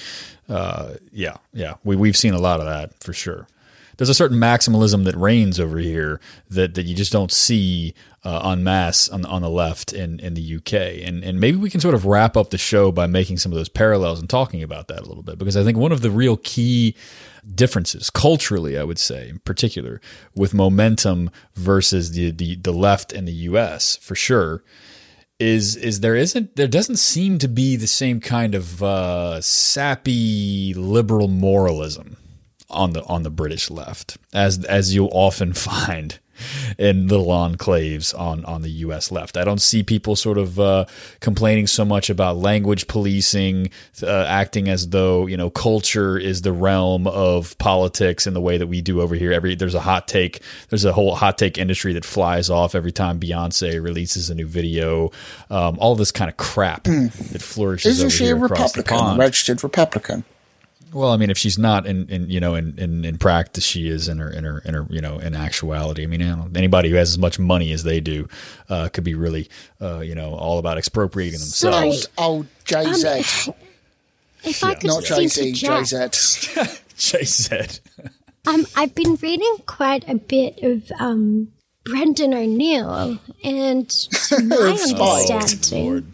uh, 0.47 0.95
yeah, 1.11 1.37
yeah, 1.53 1.75
we 1.83 1.95
we've 1.95 2.17
seen 2.17 2.33
a 2.33 2.39
lot 2.39 2.59
of 2.59 2.65
that 2.67 3.03
for 3.03 3.13
sure. 3.13 3.47
There's 3.99 4.07
a 4.07 4.13
certain 4.13 4.37
maximalism 4.37 5.03
that 5.03 5.17
reigns 5.17 5.59
over 5.59 5.77
here 5.77 6.21
that, 6.49 6.73
that 6.75 6.83
you 6.83 6.95
just 6.95 7.11
don't 7.11 7.33
see 7.33 7.93
uh, 8.23 8.49
en 8.49 8.63
masse 8.63 9.09
on, 9.09 9.25
on 9.25 9.41
the 9.41 9.49
left 9.49 9.91
in, 9.91 10.21
in 10.21 10.35
the 10.35 10.55
UK. 10.55 11.03
And, 11.05 11.21
and 11.21 11.37
maybe 11.37 11.57
we 11.57 11.69
can 11.69 11.81
sort 11.81 11.95
of 11.95 12.05
wrap 12.05 12.37
up 12.37 12.49
the 12.49 12.57
show 12.57 12.93
by 12.93 13.07
making 13.07 13.39
some 13.39 13.51
of 13.51 13.57
those 13.57 13.67
parallels 13.67 14.21
and 14.21 14.29
talking 14.29 14.63
about 14.63 14.87
that 14.87 15.01
a 15.01 15.05
little 15.05 15.21
bit, 15.21 15.37
because 15.37 15.57
I 15.57 15.65
think 15.65 15.77
one 15.77 15.91
of 15.91 15.99
the 15.99 16.11
real 16.11 16.37
key 16.37 16.95
differences 17.53 18.09
culturally, 18.09 18.77
I 18.77 18.85
would 18.85 18.99
say, 18.99 19.27
in 19.27 19.39
particular, 19.39 19.99
with 20.33 20.53
momentum 20.53 21.29
versus 21.55 22.11
the, 22.11 22.31
the, 22.31 22.55
the 22.55 22.71
left 22.71 23.11
and 23.11 23.27
the 23.27 23.33
US 23.33 23.97
for 23.97 24.15
sure, 24.15 24.63
is 25.39 25.75
is 25.77 25.99
there 25.99 26.15
isn't 26.15 26.57
there 26.57 26.67
doesn't 26.67 26.97
seem 26.97 27.37
to 27.37 27.47
be 27.47 27.77
the 27.77 27.87
same 27.87 28.19
kind 28.19 28.55
of 28.55 28.83
uh, 28.83 29.39
sappy 29.39 30.73
liberal 30.73 31.29
moralism 31.29 32.17
on 32.69 32.93
the 32.93 33.03
on 33.05 33.23
the 33.23 33.29
British 33.29 33.69
left, 33.69 34.17
as 34.33 34.63
as 34.65 34.93
you'll 34.93 35.09
often 35.11 35.53
find 35.69 36.19
in 36.77 37.07
little 37.07 37.27
enclaves 37.27 38.17
on 38.17 38.45
on 38.45 38.61
the 38.61 38.69
U.S. 38.69 39.11
left. 39.11 39.37
I 39.37 39.43
don't 39.43 39.61
see 39.61 39.83
people 39.83 40.15
sort 40.15 40.37
of 40.37 40.59
uh, 40.59 40.85
complaining 41.19 41.67
so 41.67 41.85
much 41.85 42.09
about 42.09 42.37
language 42.37 42.87
policing, 42.87 43.69
uh, 44.01 44.25
acting 44.27 44.67
as 44.67 44.89
though 44.89 45.25
you 45.27 45.37
know 45.37 45.49
culture 45.49 46.17
is 46.17 46.41
the 46.41 46.53
realm 46.53 47.07
of 47.07 47.57
politics 47.57 48.27
in 48.27 48.33
the 48.33 48.41
way 48.41 48.57
that 48.57 48.67
we 48.67 48.81
do 48.81 49.01
over 49.01 49.15
here. 49.15 49.31
Every 49.31 49.55
there's 49.55 49.75
a 49.75 49.81
hot 49.81 50.07
take, 50.07 50.41
there's 50.69 50.85
a 50.85 50.93
whole 50.93 51.15
hot 51.15 51.37
take 51.37 51.57
industry 51.57 51.93
that 51.93 52.05
flies 52.05 52.49
off 52.49 52.75
every 52.75 52.91
time 52.91 53.19
Beyonce 53.19 53.81
releases 53.81 54.29
a 54.29 54.35
new 54.35 54.47
video. 54.47 55.11
Um, 55.49 55.77
all 55.79 55.95
this 55.95 56.11
kind 56.11 56.29
of 56.29 56.37
crap 56.37 56.83
that 56.83 57.41
flourishes. 57.41 57.99
Isn't 57.99 58.07
over 58.07 58.15
she 58.15 58.27
a 58.27 58.35
Republican, 58.35 59.17
registered 59.17 59.63
Republican? 59.63 60.23
Well, 60.91 61.11
I 61.11 61.17
mean, 61.17 61.29
if 61.29 61.37
she's 61.37 61.57
not 61.57 61.85
in, 61.85 62.07
in 62.09 62.29
you 62.29 62.39
know, 62.39 62.55
in, 62.55 62.77
in, 62.79 63.05
in 63.05 63.17
practice, 63.17 63.63
she 63.63 63.89
is 63.89 64.07
in 64.07 64.17
her, 64.17 64.29
in 64.29 64.43
her, 64.43 64.59
in 64.65 64.73
her, 64.73 64.87
you 64.89 65.01
know, 65.01 65.19
in 65.19 65.35
actuality. 65.35 66.03
I 66.03 66.07
mean, 66.07 66.21
you 66.21 66.27
know, 66.27 66.49
anybody 66.55 66.89
who 66.89 66.95
has 66.95 67.09
as 67.09 67.17
much 67.17 67.37
money 67.37 67.71
as 67.71 67.83
they 67.83 67.99
do 67.99 68.27
uh, 68.69 68.89
could 68.89 69.03
be 69.03 69.13
really, 69.13 69.49
uh, 69.81 69.99
you 69.99 70.15
know, 70.15 70.33
all 70.33 70.57
about 70.57 70.77
expropriating 70.77 71.39
Sorry. 71.39 71.89
themselves. 71.91 72.07
Old 72.17 72.47
JZ. 72.65 73.53
If 74.43 74.63
I 74.63 74.73
could 74.75 74.87
Not 74.87 75.03
Jay 75.05 75.27
Z, 75.27 75.49
interject, 75.49 76.15
JZ. 76.15 76.81
Jay 76.97 77.23
said, 77.23 77.79
um, 78.47 78.65
I've 78.75 78.95
been 78.95 79.15
reading 79.15 79.57
quite 79.67 80.07
a 80.07 80.15
bit 80.15 80.63
of 80.63 80.91
um, 80.99 81.51
Brendan 81.83 82.33
O'Neill, 82.33 83.19
and 83.43 83.89
to 83.89 84.43
my 84.43 84.75
Spy. 84.75 85.33
understanding, 85.33 86.13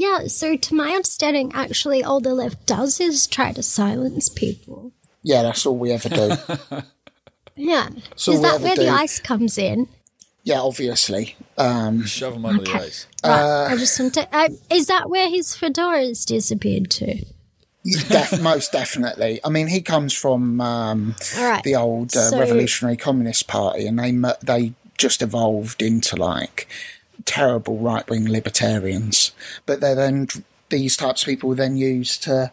yeah. 0.00 0.26
So 0.26 0.56
to 0.56 0.74
my 0.74 0.90
understanding, 0.98 1.52
actually, 1.54 2.02
all 2.02 2.20
the 2.20 2.34
left 2.34 2.66
does 2.66 2.98
is 3.00 3.26
try 3.26 3.52
to 3.52 3.62
silence 3.62 4.28
people. 4.28 4.92
Yeah, 5.22 5.42
that's 5.42 5.66
all 5.66 5.76
we 5.76 5.92
ever 5.92 6.08
do. 6.08 6.30
Yeah, 7.56 7.90
So 8.16 8.32
is 8.32 8.40
that 8.40 8.54
ever 8.54 8.64
where 8.64 8.76
the 8.76 8.88
ice 8.88 9.20
comes 9.20 9.58
in? 9.58 9.86
yeah, 10.44 10.60
obviously. 10.60 11.36
Um, 11.58 12.06
"Shove 12.06 12.34
him 12.36 12.46
under 12.46 12.62
Okay. 12.62 12.72
the 12.72 12.84
ice." 12.86 13.06
Right, 13.22 13.66
I 13.72 13.76
just 13.76 14.00
want 14.00 14.14
to. 14.14 14.26
Uh, 14.34 14.48
is 14.70 14.86
that 14.86 15.10
where 15.10 15.28
his 15.28 15.48
fedoras 15.48 16.24
disappeared 16.24 16.90
to? 16.92 17.22
def- 18.08 18.40
most 18.40 18.72
definitely. 18.72 19.40
I 19.44 19.50
mean, 19.50 19.66
he 19.66 19.82
comes 19.82 20.14
from 20.14 20.60
um, 20.62 21.14
All 21.36 21.44
right. 21.50 21.62
the 21.62 21.76
old 21.76 22.16
uh, 22.16 22.30
So- 22.30 22.38
Revolutionary 22.38 22.96
Communist 22.96 23.46
Party, 23.46 23.86
and 23.86 23.98
they 23.98 24.12
mu- 24.12 24.40
they 24.42 24.72
just 24.96 25.20
evolved 25.20 25.82
into 25.82 26.16
like 26.16 26.66
terrible 27.24 27.78
right 27.78 28.08
wing 28.08 28.28
libertarians. 28.28 29.32
But 29.66 29.80
they're 29.80 29.94
then 29.94 30.28
these 30.68 30.96
types 30.96 31.22
of 31.22 31.26
people 31.26 31.54
then 31.54 31.76
used 31.76 32.22
to 32.24 32.52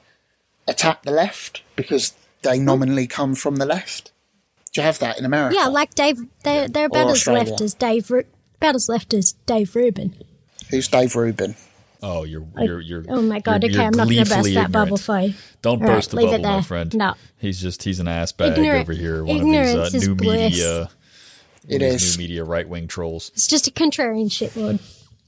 attack 0.68 1.03
the 1.03 1.11
left 1.11 1.61
because 1.76 2.14
they 2.41 2.60
nominally 2.60 3.07
come 3.07 3.35
from 3.35 3.57
the 3.57 3.65
left. 3.65 4.11
Do 4.73 4.81
you 4.81 4.85
have 4.85 4.99
that 4.99 5.18
in 5.18 5.26
America? 5.26 5.56
Yeah, 5.57 5.68
like 5.68 5.95
Dave. 5.95 6.18
They're, 6.44 6.68
they're 6.68 6.85
about 6.88 7.07
Or 7.07 7.11
as 7.14 7.27
left 7.27 7.61
as 7.61 7.73
Dave. 7.73 8.11
About 8.11 8.76
as 8.76 8.89
left 8.89 9.14
as 9.14 9.34
Dave 9.45 9.76
Rubin. 9.76 10.14
Who's 10.69 10.88
Dave 10.88 11.15
Rubin? 11.15 11.56
Oh, 12.03 12.26
you're 12.26 12.45
you're 12.57 12.80
you're. 12.81 13.03
Oh 13.10 13.22
my 13.23 13.39
god! 13.39 13.64
you're- 13.64 13.73
okay, 13.73 13.77
you're 13.81 13.85
I'm 13.88 13.91
not 13.98 14.03
going 14.07 14.18
to 14.18 14.22
burst 14.23 14.31
gleefully 14.34 14.53
that 14.53 14.72
bubble 14.72 14.98
ignorant. 14.98 15.02
for 15.02 15.19
you. 15.19 15.34
Don't 15.64 15.81
All 15.81 15.88
right, 15.88 15.95
burst 15.95 16.11
the 16.11 16.18
leave 16.18 16.31
it 16.34 16.44
bubble, 16.44 16.57
my 16.57 16.61
friend. 16.61 16.95
No. 16.95 17.14
he's 17.39 17.60
just 17.60 17.81
he's 17.84 17.99
an 17.99 18.07
ass 18.07 18.31
bag 18.31 18.56
Ignorant- 18.57 18.81
over 18.81 18.94
here. 18.94 19.23
One 19.23 19.38
ignorance 19.38 19.73
of 19.88 19.94
these 19.94 20.03
is 20.03 20.07
uh, 20.07 20.11
new 20.11 20.15
bliss. 20.15 20.52
media, 20.53 20.77
one 20.80 20.88
It 21.68 21.76
of 21.76 21.91
these 21.91 22.03
is. 22.03 22.18
new 22.18 22.23
media 22.23 22.44
right 22.44 22.68
wing 22.68 22.88
trolls. 22.88 23.31
It's 23.34 23.48
just 23.48 23.68
a 23.68 23.72
contrarian 23.72 24.31
shit, 24.31 24.52
shitlord. 24.52 24.80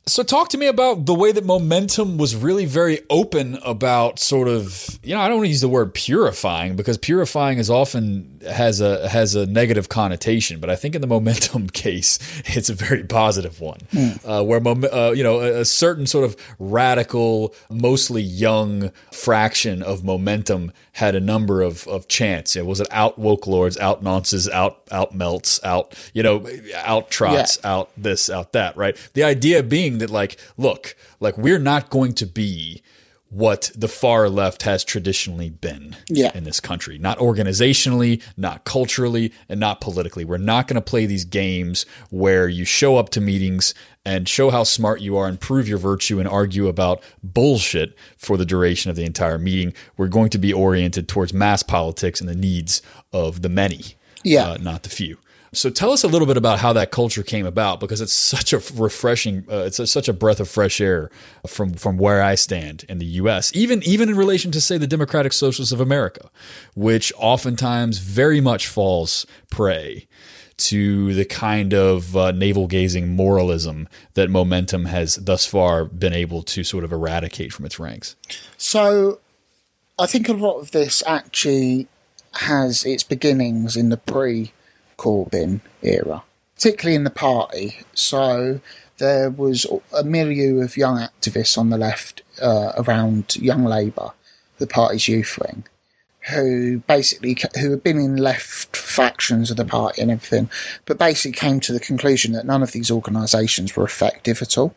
So 0.07 0.23
talk 0.23 0.49
to 0.49 0.57
me 0.57 0.65
about 0.65 1.05
the 1.05 1.13
way 1.13 1.31
that 1.31 1.45
momentum 1.45 2.17
was 2.17 2.35
really 2.35 2.65
very 2.65 3.01
open 3.11 3.59
about 3.63 4.17
sort 4.17 4.47
of 4.47 4.97
you 5.03 5.13
know 5.13 5.21
I 5.21 5.27
don't 5.27 5.37
want 5.37 5.45
to 5.45 5.49
use 5.49 5.61
the 5.61 5.69
word 5.69 5.93
purifying 5.93 6.75
because 6.75 6.97
purifying 6.97 7.59
is 7.59 7.69
often 7.69 8.41
has 8.49 8.81
a 8.81 9.07
has 9.07 9.35
a 9.35 9.45
negative 9.45 9.87
connotation 9.89 10.59
but 10.59 10.69
I 10.71 10.75
think 10.75 10.95
in 10.95 11.01
the 11.01 11.07
momentum 11.07 11.69
case 11.73 12.17
it's 12.45 12.69
a 12.69 12.73
very 12.73 13.03
positive 13.03 13.61
one 13.61 13.81
uh, 14.25 14.43
where 14.43 14.59
mom- 14.59 14.87
uh, 14.91 15.11
you 15.11 15.21
know 15.21 15.41
a, 15.41 15.59
a 15.59 15.65
certain 15.65 16.07
sort 16.07 16.25
of 16.25 16.35
radical 16.57 17.53
mostly 17.69 18.23
young 18.23 18.91
fraction 19.11 19.83
of 19.83 20.03
momentum 20.03 20.71
had 20.93 21.15
a 21.15 21.19
number 21.19 21.61
of 21.61 21.87
of 21.87 22.07
chants. 22.07 22.55
It 22.55 22.65
was 22.65 22.79
it 22.79 22.87
out 22.91 23.17
woke 23.17 23.47
lords 23.47 23.77
out 23.77 24.03
nonces 24.03 24.49
out 24.49 24.81
out 24.91 25.13
melts 25.13 25.63
out 25.63 25.95
you 26.13 26.23
know 26.23 26.45
out 26.75 27.09
trots 27.11 27.63
out 27.63 27.89
this 27.97 28.29
out 28.29 28.53
that 28.53 28.75
right? 28.77 28.97
The 29.13 29.23
idea 29.23 29.63
being 29.63 29.99
that 29.99 30.09
like 30.09 30.37
look 30.57 30.95
like 31.19 31.37
we're 31.37 31.59
not 31.59 31.89
going 31.89 32.13
to 32.13 32.25
be 32.25 32.81
what 33.31 33.69
the 33.75 33.87
far 33.87 34.27
left 34.27 34.63
has 34.63 34.83
traditionally 34.83 35.51
been 35.51 35.95
Yeah. 36.09 36.31
in 36.33 36.45
this 36.45 36.59
country. 36.59 36.97
Not 36.97 37.19
organizationally 37.19 38.23
not 38.35 38.63
culturally 38.65 39.31
and 39.47 39.59
not 39.59 39.81
politically. 39.81 40.25
We're 40.25 40.37
not 40.37 40.67
going 40.67 40.75
to 40.75 40.81
play 40.81 41.05
these 41.05 41.25
games 41.25 41.85
where 42.09 42.47
you 42.47 42.65
show 42.65 42.97
up 42.97 43.09
to 43.09 43.21
meetings 43.21 43.75
and 44.10 44.27
show 44.27 44.49
how 44.49 44.64
smart 44.64 45.02
you 45.02 45.15
are 45.18 45.27
and 45.27 45.40
prove 45.40 45.68
your 45.68 45.77
virtue 45.77 46.18
and 46.19 46.27
argue 46.27 46.68
about 46.68 47.02
bullshit 47.22 47.95
for 48.18 48.38
the 48.38 48.45
duration 48.45 48.90
of 48.90 48.95
the 48.98 49.06
entire 49.06 49.38
meeting 49.38 49.73
we're 49.98 50.07
going 50.07 50.30
to 50.31 50.40
be 50.40 50.52
oriented 50.52 51.07
towards 51.07 51.31
mass 51.34 51.61
politics 51.64 52.19
and 52.19 52.27
the 52.30 52.36
needs 52.49 52.81
of 53.14 53.41
the 53.44 53.49
many 53.49 53.81
Yeah. 54.23 54.49
uh, 54.52 54.57
not 54.57 54.81
the 54.84 54.90
few. 54.90 55.18
So 55.52 55.72
tell 55.72 55.91
us 55.91 56.03
a 56.03 56.07
little 56.07 56.27
bit 56.27 56.38
about 56.38 56.60
how 56.60 56.73
that 56.73 56.91
culture 56.91 57.23
came 57.23 57.48
about 57.48 57.80
because 57.80 58.02
it's 58.02 58.14
such 58.14 58.53
a 58.53 58.60
refreshing, 58.76 59.45
uh, 59.52 59.64
it's 59.68 59.80
a, 59.80 59.88
such 59.88 60.07
a 60.07 60.14
breath 60.14 60.40
of 60.40 60.48
fresh 60.48 60.80
air 60.80 61.10
from 61.48 61.73
from 61.73 61.98
where 61.98 62.22
I 62.22 62.36
stand 62.36 62.86
in 62.88 62.99
the 62.99 63.11
U.S. 63.22 63.52
Even 63.56 63.81
even 63.84 64.10
in 64.10 64.15
relation 64.15 64.52
to 64.52 64.61
say 64.61 64.77
the 64.77 64.86
Democratic 64.95 65.34
Socialists 65.34 65.73
of 65.73 65.81
America, 65.81 66.30
which 66.76 67.11
oftentimes 67.18 67.98
very 67.98 68.40
much 68.41 68.68
falls 68.68 69.26
prey 69.49 70.07
to 70.60 71.14
the 71.14 71.26
kind 71.26 71.73
of 71.73 72.15
uh, 72.15 72.31
navel 72.31 72.68
gazing 72.68 73.15
moralism 73.15 73.88
that 74.14 74.30
Momentum 74.30 74.86
has 74.86 75.15
thus 75.15 75.45
far 75.45 75.86
been 75.86 76.14
able 76.14 76.44
to 76.44 76.64
sort 76.64 76.84
of 76.84 76.91
eradicate 76.91 77.53
from 77.53 77.65
its 77.65 77.80
ranks. 77.80 78.15
So, 78.57 79.19
I 79.98 80.06
think 80.06 80.30
a 80.30 80.34
lot 80.34 80.60
of 80.60 80.72
this 80.72 81.03
actually 81.06 81.88
has 82.34 82.86
its 82.86 83.03
beginnings 83.03 83.76
in 83.76 83.90
the 83.90 83.98
pre 83.98 84.52
Corbyn 84.98 85.61
era, 85.81 86.23
particularly 86.56 86.95
in 86.95 87.03
the 87.03 87.10
party. 87.10 87.81
So, 87.94 88.61
there 88.98 89.30
was 89.30 89.65
a 89.94 90.03
milieu 90.03 90.61
of 90.61 90.77
young 90.77 90.98
activists 90.98 91.57
on 91.57 91.69
the 91.69 91.77
left 91.77 92.22
uh, 92.41 92.73
around 92.77 93.38
Young 93.38 93.65
Labour, 93.65 94.11
the 94.57 94.68
party's 94.68 95.07
youth 95.07 95.40
wing, 95.40 95.64
who 96.31 96.79
basically 96.79 97.37
who 97.59 97.71
had 97.71 97.83
been 97.83 97.97
in 97.97 98.17
left 98.17 98.75
factions 98.75 99.49
of 99.49 99.57
the 99.57 99.65
party 99.65 100.01
and 100.01 100.11
everything, 100.11 100.49
but 100.85 100.97
basically 100.97 101.31
came 101.31 101.59
to 101.61 101.73
the 101.73 101.79
conclusion 101.79 102.33
that 102.33 102.45
none 102.45 102.61
of 102.61 102.71
these 102.71 102.91
organisations 102.91 103.75
were 103.75 103.85
effective 103.85 104.41
at 104.41 104.57
all 104.57 104.75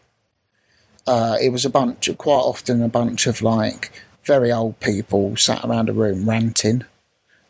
uh, 1.06 1.36
it 1.40 1.51
was 1.51 1.64
a 1.64 1.70
bunch 1.70 2.09
of, 2.09 2.19
quite 2.19 2.35
often 2.35 2.82
a 2.82 2.89
bunch 2.89 3.27
of 3.27 3.43
like 3.43 3.90
very 4.24 4.52
old 4.52 4.78
people 4.81 5.36
sat 5.36 5.64
around 5.64 5.89
a 5.89 5.93
room 5.93 6.28
ranting, 6.28 6.85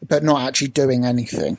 but 0.07 0.23
not 0.23 0.47
actually 0.47 0.69
doing 0.69 1.05
anything. 1.05 1.59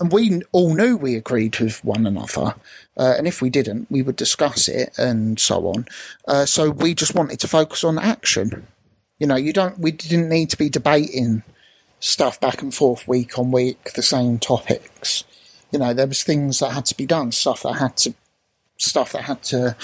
And 0.00 0.12
we 0.12 0.42
all 0.52 0.74
knew 0.74 0.96
we 0.96 1.16
agreed 1.16 1.58
with 1.58 1.84
one 1.84 2.06
another, 2.06 2.54
uh, 2.96 3.14
and 3.16 3.26
if 3.26 3.42
we 3.42 3.50
didn't, 3.50 3.90
we 3.90 4.02
would 4.02 4.16
discuss 4.16 4.68
it 4.68 4.96
and 4.96 5.40
so 5.40 5.66
on. 5.68 5.86
Uh, 6.26 6.46
so 6.46 6.70
we 6.70 6.94
just 6.94 7.14
wanted 7.14 7.40
to 7.40 7.48
focus 7.48 7.82
on 7.82 7.98
action. 7.98 8.66
You 9.18 9.26
know, 9.26 9.36
you 9.36 9.52
don't. 9.52 9.78
We 9.78 9.90
didn't 9.90 10.28
need 10.28 10.50
to 10.50 10.56
be 10.56 10.68
debating 10.68 11.42
stuff 12.00 12.40
back 12.40 12.62
and 12.62 12.74
forth 12.74 13.06
week 13.08 13.38
on 13.38 13.50
week, 13.50 13.92
the 13.94 14.02
same 14.02 14.38
topics. 14.38 15.24
You 15.70 15.78
know, 15.78 15.92
there 15.92 16.06
was 16.06 16.22
things 16.22 16.60
that 16.60 16.72
had 16.72 16.86
to 16.86 16.96
be 16.96 17.06
done, 17.06 17.32
stuff 17.32 17.62
that 17.62 17.74
had 17.74 17.96
to, 17.98 18.14
stuff 18.76 19.12
that 19.12 19.22
had 19.22 19.42
to 19.44 19.76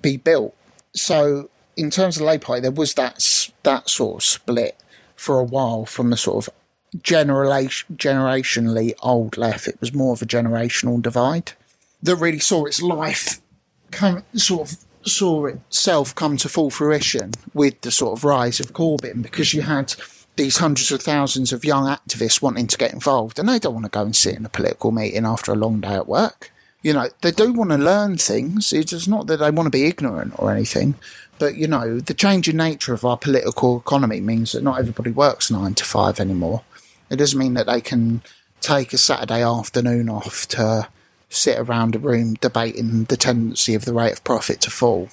be 0.00 0.16
built 0.16 0.54
so 0.94 1.48
in 1.76 1.90
terms 1.90 2.16
of 2.16 2.22
Labour 2.22 2.44
Party, 2.44 2.62
there 2.62 2.70
was 2.70 2.94
that 2.94 3.50
that 3.62 3.88
sort 3.88 4.16
of 4.16 4.24
split 4.24 4.76
for 5.14 5.38
a 5.38 5.44
while 5.44 5.84
from 5.84 6.10
the 6.10 6.16
sort 6.16 6.46
of 6.46 6.54
generation 7.02 7.96
generationally 7.96 8.94
old 9.02 9.36
left. 9.36 9.68
It 9.68 9.80
was 9.80 9.94
more 9.94 10.12
of 10.12 10.22
a 10.22 10.26
generational 10.26 11.00
divide 11.00 11.52
that 12.02 12.16
really 12.16 12.38
saw 12.38 12.64
its 12.64 12.80
life 12.80 13.40
come 13.90 14.22
sort 14.34 14.72
of 14.72 14.78
saw 15.02 15.46
itself 15.46 16.14
come 16.14 16.36
to 16.36 16.48
full 16.48 16.70
fruition 16.70 17.32
with 17.54 17.80
the 17.80 17.90
sort 17.90 18.18
of 18.18 18.24
rise 18.24 18.60
of 18.60 18.72
Corbyn 18.72 19.22
because 19.22 19.54
you 19.54 19.62
had 19.62 19.94
these 20.38 20.58
hundreds 20.58 20.90
of 20.90 21.02
thousands 21.02 21.52
of 21.52 21.64
young 21.64 21.84
activists 21.84 22.40
wanting 22.40 22.68
to 22.68 22.78
get 22.78 22.94
involved 22.94 23.38
and 23.38 23.48
they 23.48 23.58
don't 23.58 23.74
want 23.74 23.84
to 23.84 23.90
go 23.90 24.02
and 24.02 24.16
sit 24.16 24.36
in 24.36 24.46
a 24.46 24.48
political 24.48 24.90
meeting 24.90 25.26
after 25.26 25.52
a 25.52 25.56
long 25.56 25.80
day 25.80 25.94
at 25.94 26.08
work. 26.08 26.50
You 26.80 26.92
know, 26.92 27.08
they 27.22 27.32
do 27.32 27.52
want 27.52 27.70
to 27.70 27.76
learn 27.76 28.18
things. 28.18 28.72
It's 28.72 29.08
not 29.08 29.26
that 29.26 29.38
they 29.38 29.50
want 29.50 29.66
to 29.66 29.70
be 29.70 29.86
ignorant 29.86 30.34
or 30.38 30.52
anything. 30.52 30.94
But, 31.38 31.56
you 31.56 31.66
know, 31.66 31.98
the 31.98 32.14
changing 32.14 32.56
nature 32.56 32.94
of 32.94 33.04
our 33.04 33.16
political 33.16 33.78
economy 33.78 34.20
means 34.20 34.52
that 34.52 34.62
not 34.62 34.78
everybody 34.78 35.10
works 35.10 35.50
nine 35.50 35.74
to 35.74 35.84
five 35.84 36.20
anymore. 36.20 36.62
It 37.10 37.16
doesn't 37.16 37.38
mean 37.38 37.54
that 37.54 37.66
they 37.66 37.80
can 37.80 38.22
take 38.60 38.92
a 38.92 38.98
Saturday 38.98 39.42
afternoon 39.42 40.08
off 40.08 40.46
to 40.48 40.88
sit 41.28 41.58
around 41.58 41.94
a 41.94 41.98
room 41.98 42.34
debating 42.34 43.04
the 43.04 43.16
tendency 43.16 43.74
of 43.74 43.84
the 43.84 43.92
rate 43.92 44.12
of 44.12 44.24
profit 44.24 44.60
to 44.62 44.70
fall. 44.70 45.08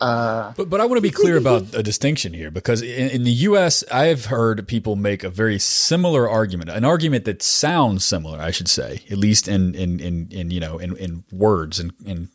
Uh, 0.00 0.52
But, 0.56 0.70
but 0.70 0.80
I 0.80 0.84
want 0.84 0.98
to 0.98 1.02
be 1.02 1.10
clear 1.10 1.36
about 1.44 1.74
a 1.74 1.82
distinction 1.82 2.32
here 2.32 2.50
because 2.50 2.82
in, 2.82 3.10
in 3.10 3.24
the 3.24 3.32
U.S., 3.48 3.84
I've 3.90 4.26
heard 4.26 4.66
people 4.68 4.96
make 4.96 5.24
a 5.24 5.30
very 5.30 5.58
similar 5.58 6.28
argument, 6.28 6.70
an 6.70 6.84
argument 6.84 7.24
that 7.24 7.42
sounds 7.42 8.04
similar, 8.04 8.40
I 8.40 8.50
should 8.50 8.68
say, 8.68 9.02
at 9.10 9.18
least 9.18 9.48
in 9.48 9.74
in 9.74 10.00
in, 10.00 10.28
in 10.30 10.50
you 10.50 10.60
know 10.60 10.78
in, 10.78 10.96
in 10.96 11.24
words 11.32 11.78
and 11.78 11.92
and. 12.06 12.28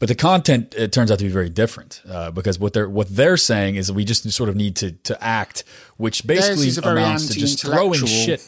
But 0.00 0.08
the 0.08 0.16
content 0.16 0.74
it 0.76 0.92
turns 0.92 1.10
out 1.10 1.18
to 1.20 1.24
be 1.24 1.30
very 1.30 1.48
different 1.48 2.02
uh, 2.06 2.30
because 2.30 2.58
what 2.58 2.72
they're 2.74 2.90
what 2.90 3.08
they're 3.08 3.36
saying 3.38 3.76
is 3.76 3.86
that 3.86 3.94
we 3.94 4.04
just 4.04 4.28
sort 4.32 4.48
of 4.50 4.56
need 4.56 4.76
to 4.76 4.92
to 4.92 5.24
act, 5.24 5.64
which 5.96 6.26
basically 6.26 6.68
amounts 6.82 7.28
to 7.28 7.38
just 7.38 7.62
throwing 7.62 8.04
shit. 8.04 8.46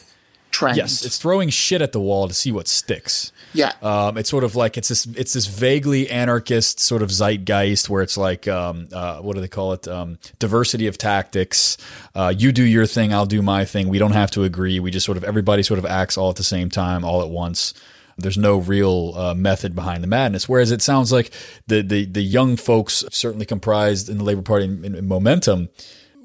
trend. 0.51 0.77
Yes, 0.77 1.03
it's 1.05 1.17
throwing 1.17 1.49
shit 1.49 1.81
at 1.81 1.93
the 1.93 2.01
wall 2.01 2.27
to 2.27 2.33
see 2.33 2.51
what 2.51 2.67
sticks. 2.67 3.31
Yeah. 3.53 3.73
Um, 3.81 4.17
it's 4.17 4.29
sort 4.29 4.43
of 4.43 4.55
like 4.55 4.77
it's 4.77 4.89
this 4.89 5.05
it's 5.05 5.33
this 5.33 5.45
vaguely 5.45 6.09
anarchist 6.09 6.79
sort 6.79 7.01
of 7.01 7.09
zeitgeist 7.09 7.89
where 7.89 8.01
it's 8.01 8.17
like 8.17 8.47
um, 8.47 8.87
uh, 8.91 9.19
what 9.19 9.35
do 9.35 9.41
they 9.41 9.47
call 9.47 9.73
it? 9.73 9.87
Um, 9.87 10.19
diversity 10.39 10.87
of 10.87 10.97
tactics. 10.97 11.77
Uh, 12.15 12.33
you 12.35 12.51
do 12.51 12.63
your 12.63 12.85
thing, 12.85 13.13
I'll 13.13 13.25
do 13.25 13.41
my 13.41 13.65
thing. 13.65 13.87
We 13.87 13.99
don't 13.99 14.11
have 14.11 14.31
to 14.31 14.43
agree. 14.43 14.79
We 14.79 14.91
just 14.91 15.05
sort 15.05 15.17
of 15.17 15.23
everybody 15.23 15.63
sort 15.63 15.79
of 15.79 15.85
acts 15.85 16.17
all 16.17 16.29
at 16.29 16.35
the 16.35 16.43
same 16.43 16.69
time, 16.69 17.03
all 17.03 17.21
at 17.21 17.29
once. 17.29 17.73
There's 18.19 18.37
no 18.37 18.57
real 18.57 19.13
uh, 19.15 19.33
method 19.35 19.75
behind 19.75 20.03
the 20.03 20.07
madness. 20.07 20.49
Whereas 20.49 20.71
it 20.71 20.81
sounds 20.81 21.11
like 21.11 21.31
the 21.67 21.81
the 21.81 22.05
the 22.05 22.23
young 22.23 22.57
folks, 22.57 23.05
certainly 23.11 23.45
comprised 23.45 24.09
in 24.09 24.17
the 24.17 24.23
Labor 24.23 24.41
Party 24.41 24.65
in, 24.65 24.83
in 24.83 25.07
Momentum, 25.07 25.69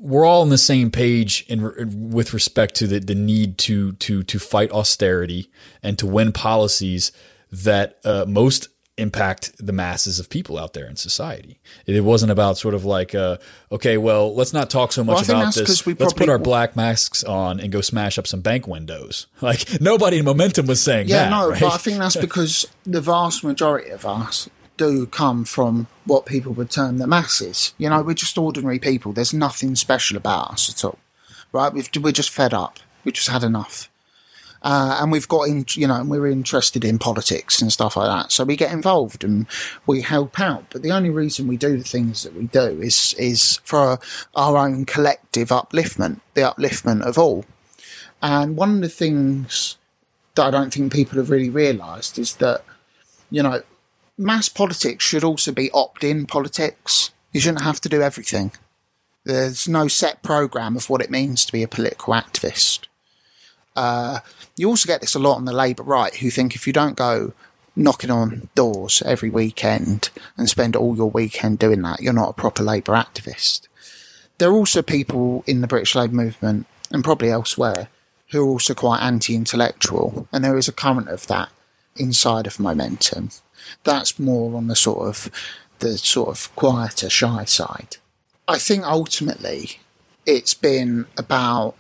we're 0.02 0.26
all 0.26 0.42
on 0.42 0.48
the 0.48 0.58
same 0.58 0.90
page 0.90 1.44
in 1.48 2.10
with 2.10 2.34
respect 2.34 2.74
to 2.74 2.86
the, 2.88 2.98
the 2.98 3.14
need 3.14 3.56
to 3.58 3.92
to 3.92 4.22
to 4.24 4.38
fight 4.40 4.70
austerity 4.72 5.48
and 5.82 5.96
to 5.98 6.06
win 6.06 6.32
policies 6.32 7.12
that 7.52 7.98
uh, 8.04 8.24
most 8.26 8.68
impact 8.98 9.52
the 9.58 9.72
masses 9.72 10.18
of 10.20 10.28
people 10.28 10.58
out 10.58 10.74
there 10.74 10.86
in 10.86 10.96
society. 10.96 11.58
It 11.86 12.02
wasn't 12.04 12.30
about 12.30 12.58
sort 12.58 12.74
of 12.74 12.84
like, 12.84 13.14
uh, 13.14 13.38
okay, 13.70 13.96
well, 13.96 14.34
let's 14.34 14.52
not 14.52 14.68
talk 14.68 14.92
so 14.92 15.02
much 15.02 15.18
think 15.26 15.28
about 15.30 15.46
this. 15.46 15.54
this. 15.54 15.66
'cause 15.68 15.86
we 15.86 15.94
Let's 15.94 16.12
put 16.12 16.28
our 16.28 16.38
black 16.38 16.76
masks 16.76 17.24
on 17.24 17.58
and 17.58 17.72
go 17.72 17.80
smash 17.80 18.18
up 18.18 18.26
some 18.26 18.40
bank 18.42 18.66
windows. 18.66 19.26
Like 19.40 19.80
nobody 19.80 20.18
in 20.18 20.24
momentum 20.24 20.66
was 20.66 20.82
saying 20.82 21.08
Yeah, 21.08 21.24
that. 21.24 21.30
no, 21.30 21.50
right? 21.50 21.60
but 21.60 21.72
I 21.72 21.78
think 21.78 21.98
that's 21.98 22.16
because 22.16 22.66
the 22.84 23.00
vast 23.00 23.42
majority 23.44 23.90
of 23.90 24.04
us 24.04 24.48
do 24.82 25.06
come 25.06 25.44
from 25.44 25.86
what 26.04 26.26
people 26.26 26.52
would 26.54 26.70
term 26.70 26.98
the 26.98 27.06
masses. 27.06 27.72
You 27.78 27.88
know, 27.88 28.02
we're 28.02 28.14
just 28.14 28.36
ordinary 28.36 28.80
people. 28.80 29.12
There's 29.12 29.32
nothing 29.32 29.76
special 29.76 30.16
about 30.16 30.50
us 30.50 30.68
at 30.68 30.84
all, 30.84 30.98
right? 31.52 31.72
We've, 31.72 31.88
we're 32.00 32.12
just 32.12 32.30
fed 32.30 32.52
up. 32.52 32.78
We 33.04 33.12
just 33.12 33.28
had 33.28 33.44
enough. 33.44 33.88
Uh, 34.62 34.98
and 35.00 35.12
we've 35.12 35.28
got 35.28 35.48
in, 35.48 35.64
you 35.70 35.86
know, 35.86 36.00
and 36.00 36.10
we're 36.10 36.26
interested 36.26 36.84
in 36.84 36.98
politics 36.98 37.60
and 37.60 37.72
stuff 37.72 37.96
like 37.96 38.09
that. 38.09 38.32
So 38.32 38.44
we 38.44 38.56
get 38.56 38.72
involved 38.72 39.24
and 39.24 39.46
we 39.86 40.02
help 40.02 40.40
out. 40.40 40.66
But 40.70 40.82
the 40.82 40.92
only 40.92 41.10
reason 41.10 41.48
we 41.48 41.56
do 41.56 41.76
the 41.76 41.84
things 41.84 42.22
that 42.22 42.34
we 42.34 42.46
do 42.46 42.80
is 42.80 43.14
is 43.18 43.60
for 43.64 43.98
our 44.34 44.56
own 44.56 44.84
collective 44.84 45.48
upliftment, 45.48 46.20
the 46.34 46.42
upliftment 46.42 47.02
of 47.02 47.18
all. 47.18 47.44
And 48.20 48.56
one 48.56 48.76
of 48.76 48.80
the 48.82 48.88
things 48.88 49.76
that 50.36 50.46
I 50.46 50.50
don't 50.50 50.72
think 50.72 50.92
people 50.92 51.18
have 51.18 51.30
really 51.30 51.50
realised 51.50 52.18
is 52.18 52.36
that, 52.36 52.64
you 53.30 53.42
know, 53.42 53.62
mass 54.23 54.49
politics 54.49 55.05
should 55.05 55.24
also 55.24 55.53
be 55.53 55.70
opt 55.73 56.05
in 56.05 56.27
politics. 56.27 57.11
You 57.32 57.40
shouldn't 57.40 57.65
have 57.65 57.81
to 57.82 57.89
do 57.89 58.03
everything. 58.03 58.53
There's 59.24 59.69
no 59.69 59.89
set 59.89 60.23
programme 60.23 60.77
of 60.77 60.89
what 60.89 61.03
it 61.03 61.11
means 61.11 61.44
to 61.44 61.53
be 61.53 61.62
a 61.62 61.69
political 61.69 62.15
activist. 62.15 62.86
Uh, 63.74 64.20
you 64.57 64.69
also 64.69 64.86
get 64.86 65.01
this 65.01 65.15
a 65.15 65.19
lot 65.19 65.36
on 65.36 65.44
the 65.44 65.53
Labour 65.53 65.82
right, 65.82 66.15
who 66.16 66.31
think 66.31 66.55
if 66.55 66.66
you 66.66 66.73
don't 66.73 66.97
go 66.97 67.32
knocking 67.74 68.11
on 68.11 68.49
doors 68.55 69.03
every 69.07 69.31
weekend 69.31 70.11
and 70.36 70.49
spend 70.49 70.77
all 70.77 70.97
your 70.97 71.11
weekend 71.11 71.59
doing 71.59 71.82
that, 71.82 72.01
you're 72.01 72.12
not 72.12 72.31
a 72.31 72.35
proper 72.35 72.62
Labour 72.62 72.93
activist. 72.93 73.69
There 74.39 74.51
are 74.51 74.55
also 74.55 74.82
people 74.82 75.44
in 75.47 75.61
the 75.61 75.66
British 75.66 75.94
Labour 75.94 76.15
movement 76.15 76.66
and 76.90 77.05
probably 77.05 77.31
elsewhere 77.31 77.89
who 78.31 78.44
are 78.44 78.49
also 78.49 78.74
quite 78.74 79.03
anti-intellectual, 79.03 80.27
and 80.32 80.44
there 80.44 80.57
is 80.57 80.69
a 80.69 80.73
current 80.73 81.09
of 81.09 81.27
that 81.28 81.51
inside 81.97 82.47
of 82.47 82.59
Momentum. 82.59 83.31
That's 83.85 84.19
more 84.19 84.57
on 84.57 84.66
the 84.66 84.77
sort 84.77 85.09
of 85.09 85.31
the 85.78 85.99
sort 85.99 86.28
of 86.28 86.55
quieter, 86.57 87.11
shy 87.11 87.44
side. 87.44 87.97
I 88.49 88.59
think 88.59 88.85
ultimately 88.85 89.81
it's 90.27 90.55
been 90.55 91.07
about 91.16 91.74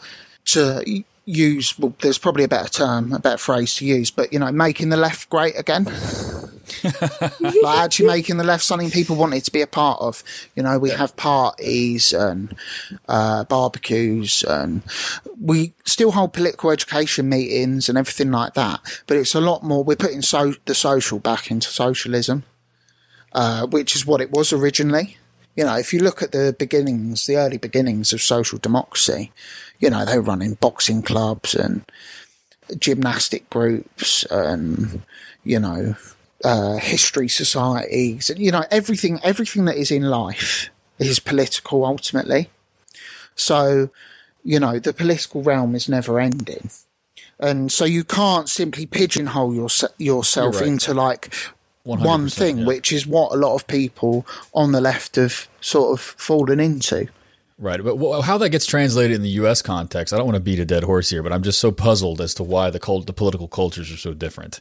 to 0.46 1.04
use 1.24 1.78
well 1.78 1.94
there's 2.00 2.18
probably 2.18 2.42
a 2.42 2.48
better 2.48 2.68
term 2.68 3.12
a 3.12 3.18
better 3.18 3.36
phrase 3.36 3.76
to 3.76 3.86
use 3.86 4.10
but 4.10 4.32
you 4.32 4.38
know 4.40 4.50
making 4.50 4.88
the 4.88 4.96
left 4.96 5.30
great 5.30 5.56
again 5.56 5.84
like 7.62 7.78
actually 7.78 8.06
making 8.06 8.36
the 8.36 8.44
left 8.44 8.64
something 8.64 8.90
people 8.90 9.16
wanted 9.16 9.44
to 9.44 9.52
be 9.52 9.60
a 9.60 9.66
part 9.66 10.00
of. 10.00 10.22
You 10.54 10.62
know 10.62 10.78
we 10.78 10.90
have 10.90 11.16
parties 11.16 12.12
and 12.12 12.54
uh, 13.08 13.44
barbecues 13.44 14.44
and 14.44 14.82
we 15.40 15.74
still 15.84 16.12
hold 16.12 16.32
political 16.32 16.70
education 16.70 17.28
meetings 17.28 17.88
and 17.88 17.98
everything 17.98 18.30
like 18.30 18.54
that 18.54 18.80
but 19.06 19.16
it's 19.16 19.34
a 19.34 19.40
lot 19.40 19.62
more 19.62 19.82
we're 19.82 19.96
putting 19.96 20.22
so 20.22 20.54
the 20.66 20.74
social 20.74 21.18
back 21.18 21.50
into 21.50 21.68
socialism 21.68 22.44
uh, 23.34 23.66
which 23.66 23.96
is 23.96 24.06
what 24.06 24.20
it 24.20 24.30
was 24.30 24.52
originally. 24.52 25.16
You 25.56 25.64
know, 25.64 25.76
if 25.76 25.92
you 25.92 26.00
look 26.00 26.22
at 26.22 26.32
the 26.32 26.54
beginnings, 26.58 27.26
the 27.26 27.36
early 27.36 27.58
beginnings 27.58 28.12
of 28.12 28.22
social 28.22 28.58
democracy, 28.58 29.32
you 29.78 29.90
know, 29.90 30.04
they 30.04 30.16
were 30.16 30.22
running 30.22 30.54
boxing 30.54 31.02
clubs 31.02 31.54
and 31.54 31.84
gymnastic 32.78 33.50
groups 33.50 34.24
and, 34.24 35.02
you 35.44 35.60
know, 35.60 35.96
uh, 36.44 36.76
history 36.76 37.28
societies 37.28 38.30
and, 38.30 38.38
you 38.38 38.50
know, 38.50 38.64
everything, 38.70 39.20
everything 39.22 39.64
that 39.66 39.76
is 39.76 39.90
in 39.90 40.04
life 40.04 40.70
is 40.98 41.18
political 41.18 41.84
ultimately. 41.84 42.48
So, 43.34 43.90
you 44.44 44.60
know, 44.60 44.78
the 44.78 44.92
political 44.92 45.42
realm 45.42 45.74
is 45.74 45.88
never 45.88 46.20
ending. 46.20 46.70
And 47.38 47.72
so 47.72 47.84
you 47.84 48.04
can't 48.04 48.48
simply 48.48 48.86
pigeonhole 48.86 49.54
your, 49.54 49.68
yourself 49.98 50.60
right. 50.60 50.68
into 50.68 50.94
like 50.94 51.30
100%, 51.86 52.04
one 52.04 52.28
thing, 52.28 52.58
yeah. 52.58 52.66
which 52.66 52.92
is 52.92 53.06
what 53.06 53.32
a 53.32 53.36
lot 53.36 53.54
of 53.54 53.66
people 53.66 54.26
on 54.54 54.72
the 54.72 54.80
left 54.80 55.16
have 55.16 55.48
sort 55.60 55.98
of 55.98 56.04
fallen 56.04 56.60
into. 56.60 57.08
Right, 57.62 57.80
but 57.80 58.22
how 58.22 58.38
that 58.38 58.48
gets 58.48 58.66
translated 58.66 59.14
in 59.14 59.22
the 59.22 59.28
U.S. 59.40 59.62
context, 59.62 60.12
I 60.12 60.16
don't 60.16 60.26
want 60.26 60.34
to 60.34 60.40
beat 60.42 60.58
a 60.58 60.64
dead 60.64 60.82
horse 60.82 61.10
here, 61.10 61.22
but 61.22 61.32
I'm 61.32 61.44
just 61.44 61.60
so 61.60 61.70
puzzled 61.70 62.20
as 62.20 62.34
to 62.34 62.42
why 62.42 62.70
the 62.70 62.80
cult, 62.80 63.06
the 63.06 63.12
political 63.12 63.46
cultures 63.46 63.92
are 63.92 63.96
so 63.96 64.14
different. 64.14 64.58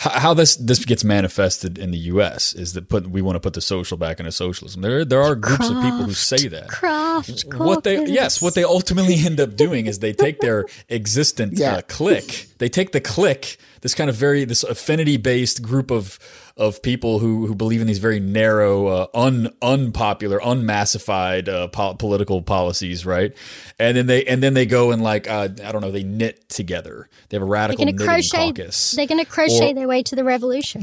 H- 0.00 0.12
how 0.12 0.32
this 0.32 0.54
this 0.54 0.84
gets 0.84 1.02
manifested 1.02 1.76
in 1.76 1.90
the 1.90 1.98
U.S. 2.14 2.52
is 2.54 2.74
that 2.74 2.88
put, 2.88 3.08
we 3.10 3.20
want 3.20 3.34
to 3.34 3.40
put 3.40 3.54
the 3.54 3.60
social 3.60 3.96
back 3.96 4.20
into 4.20 4.30
socialism. 4.30 4.80
There 4.82 5.04
there 5.04 5.20
are 5.22 5.34
groups 5.34 5.68
of 5.68 5.74
people 5.82 6.04
who 6.04 6.12
say 6.12 6.46
that. 6.46 6.68
Craft. 6.68 7.46
What 7.56 7.82
they 7.82 8.06
yes, 8.06 8.40
what 8.40 8.54
they 8.54 8.62
ultimately 8.62 9.16
end 9.26 9.40
up 9.40 9.56
doing 9.56 9.86
is 9.86 9.98
they 9.98 10.12
take 10.12 10.38
their 10.38 10.66
existent 10.88 11.58
Yeah. 11.58 11.78
uh, 11.78 11.80
clique, 11.88 12.46
they 12.58 12.68
take 12.68 12.92
the 12.92 13.00
clique, 13.00 13.56
this 13.80 13.92
kind 13.94 14.08
of 14.08 14.14
very 14.14 14.44
this 14.44 14.62
affinity 14.62 15.16
based 15.16 15.62
group 15.62 15.90
of 15.90 16.20
of 16.58 16.80
people 16.82 17.18
who 17.18 17.46
who 17.46 17.54
believe 17.54 17.80
in 17.82 17.86
these 17.86 17.98
very 17.98 18.18
narrow, 18.20 18.86
uh, 18.86 19.06
un 19.12 19.50
unpopular, 19.60 20.38
unmassified 20.42 21.48
uh, 21.48 21.68
po- 21.68 21.94
political 21.94 22.40
policies, 22.42 23.04
right? 23.04 23.34
And 23.78 23.96
then 23.96 24.06
they 24.06 24.24
and 24.24 24.42
then 24.42 24.54
they 24.54 24.64
go 24.66 24.90
and 24.90 25.02
like 25.02 25.28
uh, 25.28 25.48
I 25.64 25.72
don't 25.72 25.82
know, 25.82 25.90
they 25.90 26.02
knit 26.02 26.48
together. 26.48 27.08
They 27.28 27.36
have 27.36 27.42
a 27.42 27.44
They're 27.44 27.50
radical 27.52 27.84
to 27.84 27.92
knitting 27.92 28.06
crochet. 28.06 28.48
caucus. 28.52 28.92
They're 28.92 29.06
going 29.06 29.22
to 29.24 29.30
crochet 29.30 29.72
Or- 29.72 29.74
their 29.74 29.88
way 29.88 30.02
to 30.04 30.16
the 30.16 30.24
revolution. 30.24 30.82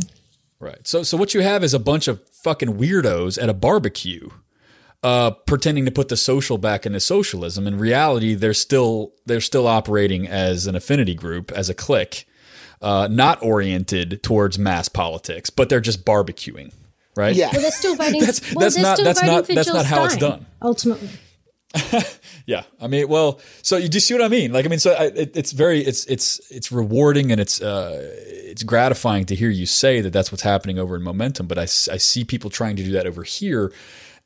Right. 0.59 0.87
So 0.87 1.03
so 1.03 1.17
what 1.17 1.33
you 1.33 1.41
have 1.41 1.63
is 1.63 1.73
a 1.73 1.79
bunch 1.79 2.07
of 2.07 2.21
fucking 2.29 2.77
weirdos 2.77 3.41
at 3.41 3.49
a 3.49 3.53
barbecue 3.53 4.29
uh 5.01 5.31
pretending 5.31 5.83
to 5.85 5.91
put 5.91 6.07
the 6.07 6.15
social 6.15 6.57
back 6.57 6.85
into 6.85 6.99
socialism. 6.99 7.67
In 7.67 7.77
reality, 7.77 8.35
they're 8.35 8.53
still 8.53 9.11
they're 9.25 9.41
still 9.41 9.67
operating 9.67 10.27
as 10.27 10.65
an 10.67 10.75
affinity 10.75 11.15
group, 11.15 11.51
as 11.51 11.67
a 11.69 11.73
clique, 11.73 12.25
uh 12.83 13.07
not 13.09 13.41
oriented 13.41 14.21
towards 14.21 14.59
mass 14.59 14.87
politics, 14.89 15.49
but 15.49 15.69
they're 15.69 15.79
just 15.81 16.05
barbecuing. 16.05 16.71
Right? 17.15 17.35
Yeah. 17.35 17.49
Well, 17.51 17.61
they're 17.61 17.71
still 17.71 17.95
voting. 18.03 18.19
That's- 18.21 18.41
well, 18.53 18.61
that's 18.63 18.77
not- 18.77 18.97
that's 19.03 19.23
not- 19.23 19.47
that's 19.47 19.65
Jill 19.65 19.75
not 19.75 19.85
how 19.85 20.05
it's 20.05 20.13
Stein, 20.15 20.29
done. 20.29 20.45
Ultimately, 20.61 21.09
Yeah, 22.45 22.63
I 22.81 22.87
mean, 22.87 23.07
well, 23.07 23.39
so 23.61 23.77
you 23.77 23.87
do 23.87 23.95
you 23.95 23.99
see 24.01 24.13
what 24.13 24.21
I 24.23 24.27
mean? 24.27 24.51
Like, 24.51 24.65
I 24.65 24.67
mean, 24.67 24.79
so 24.79 24.91
I, 24.91 25.05
it, 25.05 25.35
it's 25.37 25.53
very, 25.53 25.79
it's 25.79 26.05
it's 26.05 26.41
it's 26.51 26.71
rewarding 26.73 27.31
and 27.31 27.39
it's 27.39 27.61
uh, 27.61 27.99
it's 28.21 28.63
gratifying 28.63 29.25
to 29.27 29.35
hear 29.35 29.49
you 29.49 29.65
say 29.65 30.01
that 30.01 30.11
that's 30.11 30.29
what's 30.31 30.43
happening 30.43 30.77
over 30.77 30.95
in 30.97 31.03
Momentum. 31.03 31.47
But 31.47 31.57
I 31.57 31.63
I 31.63 31.65
see 31.97 32.25
people 32.25 32.49
trying 32.49 32.75
to 32.75 32.83
do 32.83 32.91
that 32.91 33.07
over 33.07 33.23
here, 33.23 33.71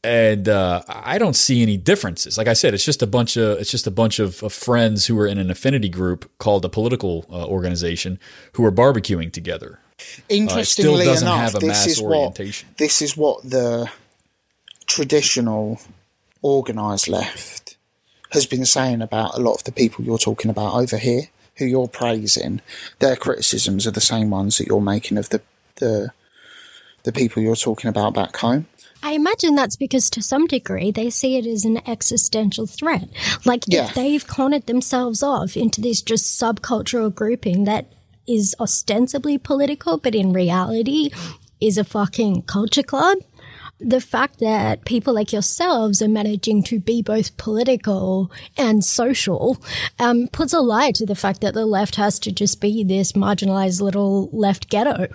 and 0.04 0.48
uh, 0.48 0.84
I 0.88 1.18
don't 1.18 1.36
see 1.36 1.62
any 1.62 1.78
differences. 1.78 2.38
Like 2.38 2.48
I 2.48 2.54
said, 2.54 2.74
it's 2.74 2.86
just 2.86 3.02
a 3.02 3.08
bunch 3.08 3.38
of 3.38 3.60
it's 3.60 3.72
just 3.72 3.88
a 3.88 3.92
bunch 3.92 4.20
of, 4.20 4.42
of 4.44 4.54
friends 4.54 5.08
who 5.08 5.20
are 5.20 5.28
in 5.28 5.38
an 5.38 5.50
affinity 5.50 5.90
group 5.90 6.30
called 6.38 6.64
a 6.66 6.70
political 6.70 7.26
uh, 7.30 7.46
organization 7.46 8.20
who 8.54 8.66
are 8.66 8.72
barbecuing 8.72 9.32
together. 9.32 9.80
Interestingly 10.30 11.06
doesn't 11.06 11.28
enough, 11.28 11.54
have 11.54 11.56
a 11.56 11.60
this 11.60 11.68
mass 11.68 11.88
is 11.88 12.02
what 12.02 12.36
this 12.78 13.02
is 13.02 13.18
what 13.18 13.44
the 13.44 13.90
traditional 14.86 15.82
organised 16.44 17.08
left 17.08 17.78
has 18.32 18.46
been 18.46 18.66
saying 18.66 19.02
about 19.02 19.36
a 19.36 19.42
lot 19.42 19.56
of 19.56 19.64
the 19.64 19.72
people 19.72 20.06
you're 20.06 20.18
talking 20.18 20.52
about 20.52 20.76
over 20.76 20.98
here, 20.98 21.24
who 21.56 21.66
you're 21.66 21.88
praising. 21.88 22.62
Their 23.00 23.16
criticisms 23.16 23.88
are 23.88 23.92
the 23.92 24.02
same 24.02 24.30
ones 24.30 24.58
that 24.58 24.68
you're 24.68 24.82
making 24.82 25.18
of 25.18 25.30
the 25.30 25.42
the 25.78 26.12
the 27.04 27.12
people 27.12 27.42
you're 27.42 27.56
talking 27.56 27.90
about 27.90 28.14
back 28.14 28.36
home. 28.38 28.68
I 29.08 29.12
imagine 29.12 29.56
that's 29.56 29.78
because 29.78 30.10
to 30.10 30.22
some 30.22 30.48
degree 30.48 30.92
they 30.92 31.10
see 31.10 31.38
it 31.38 31.46
as 31.46 31.64
an 31.64 31.80
existential 31.88 32.68
threat. 32.68 33.08
Like 33.46 33.64
Yeah. 33.66 33.86
if 33.86 33.94
they've 33.94 34.28
cornered 34.28 34.66
themselves 34.66 35.24
off 35.24 35.56
into 35.56 35.80
this 35.80 36.02
just 36.02 36.40
subcultural 36.42 37.16
grouping 37.16 37.64
that 37.64 37.86
is 38.28 38.54
ostensibly 38.60 39.38
political, 39.38 39.98
but 39.98 40.14
in 40.14 40.34
reality 40.34 41.10
is 41.62 41.78
a 41.78 41.86
fucking 41.86 42.42
culture 42.42 42.84
club. 42.84 43.20
The 43.80 44.02
fact 44.02 44.40
that 44.40 44.84
people 44.84 45.14
like 45.14 45.32
yourselves 45.32 46.02
are 46.02 46.10
managing 46.10 46.64
to 46.64 46.78
be 46.80 47.02
both 47.02 47.38
political 47.38 48.30
and 48.58 48.84
social 48.84 49.58
um, 50.00 50.28
puts 50.34 50.52
a 50.52 50.60
lie 50.60 50.92
to 50.92 51.06
the 51.06 51.16
fact 51.16 51.40
that 51.42 51.54
the 51.54 51.66
left 51.66 51.96
has 51.96 52.20
to 52.20 52.32
just 52.32 52.60
be 52.60 52.84
this 52.84 53.14
marginalized 53.14 53.80
little 53.80 54.30
left 54.34 54.70
ghetto. 54.70 55.08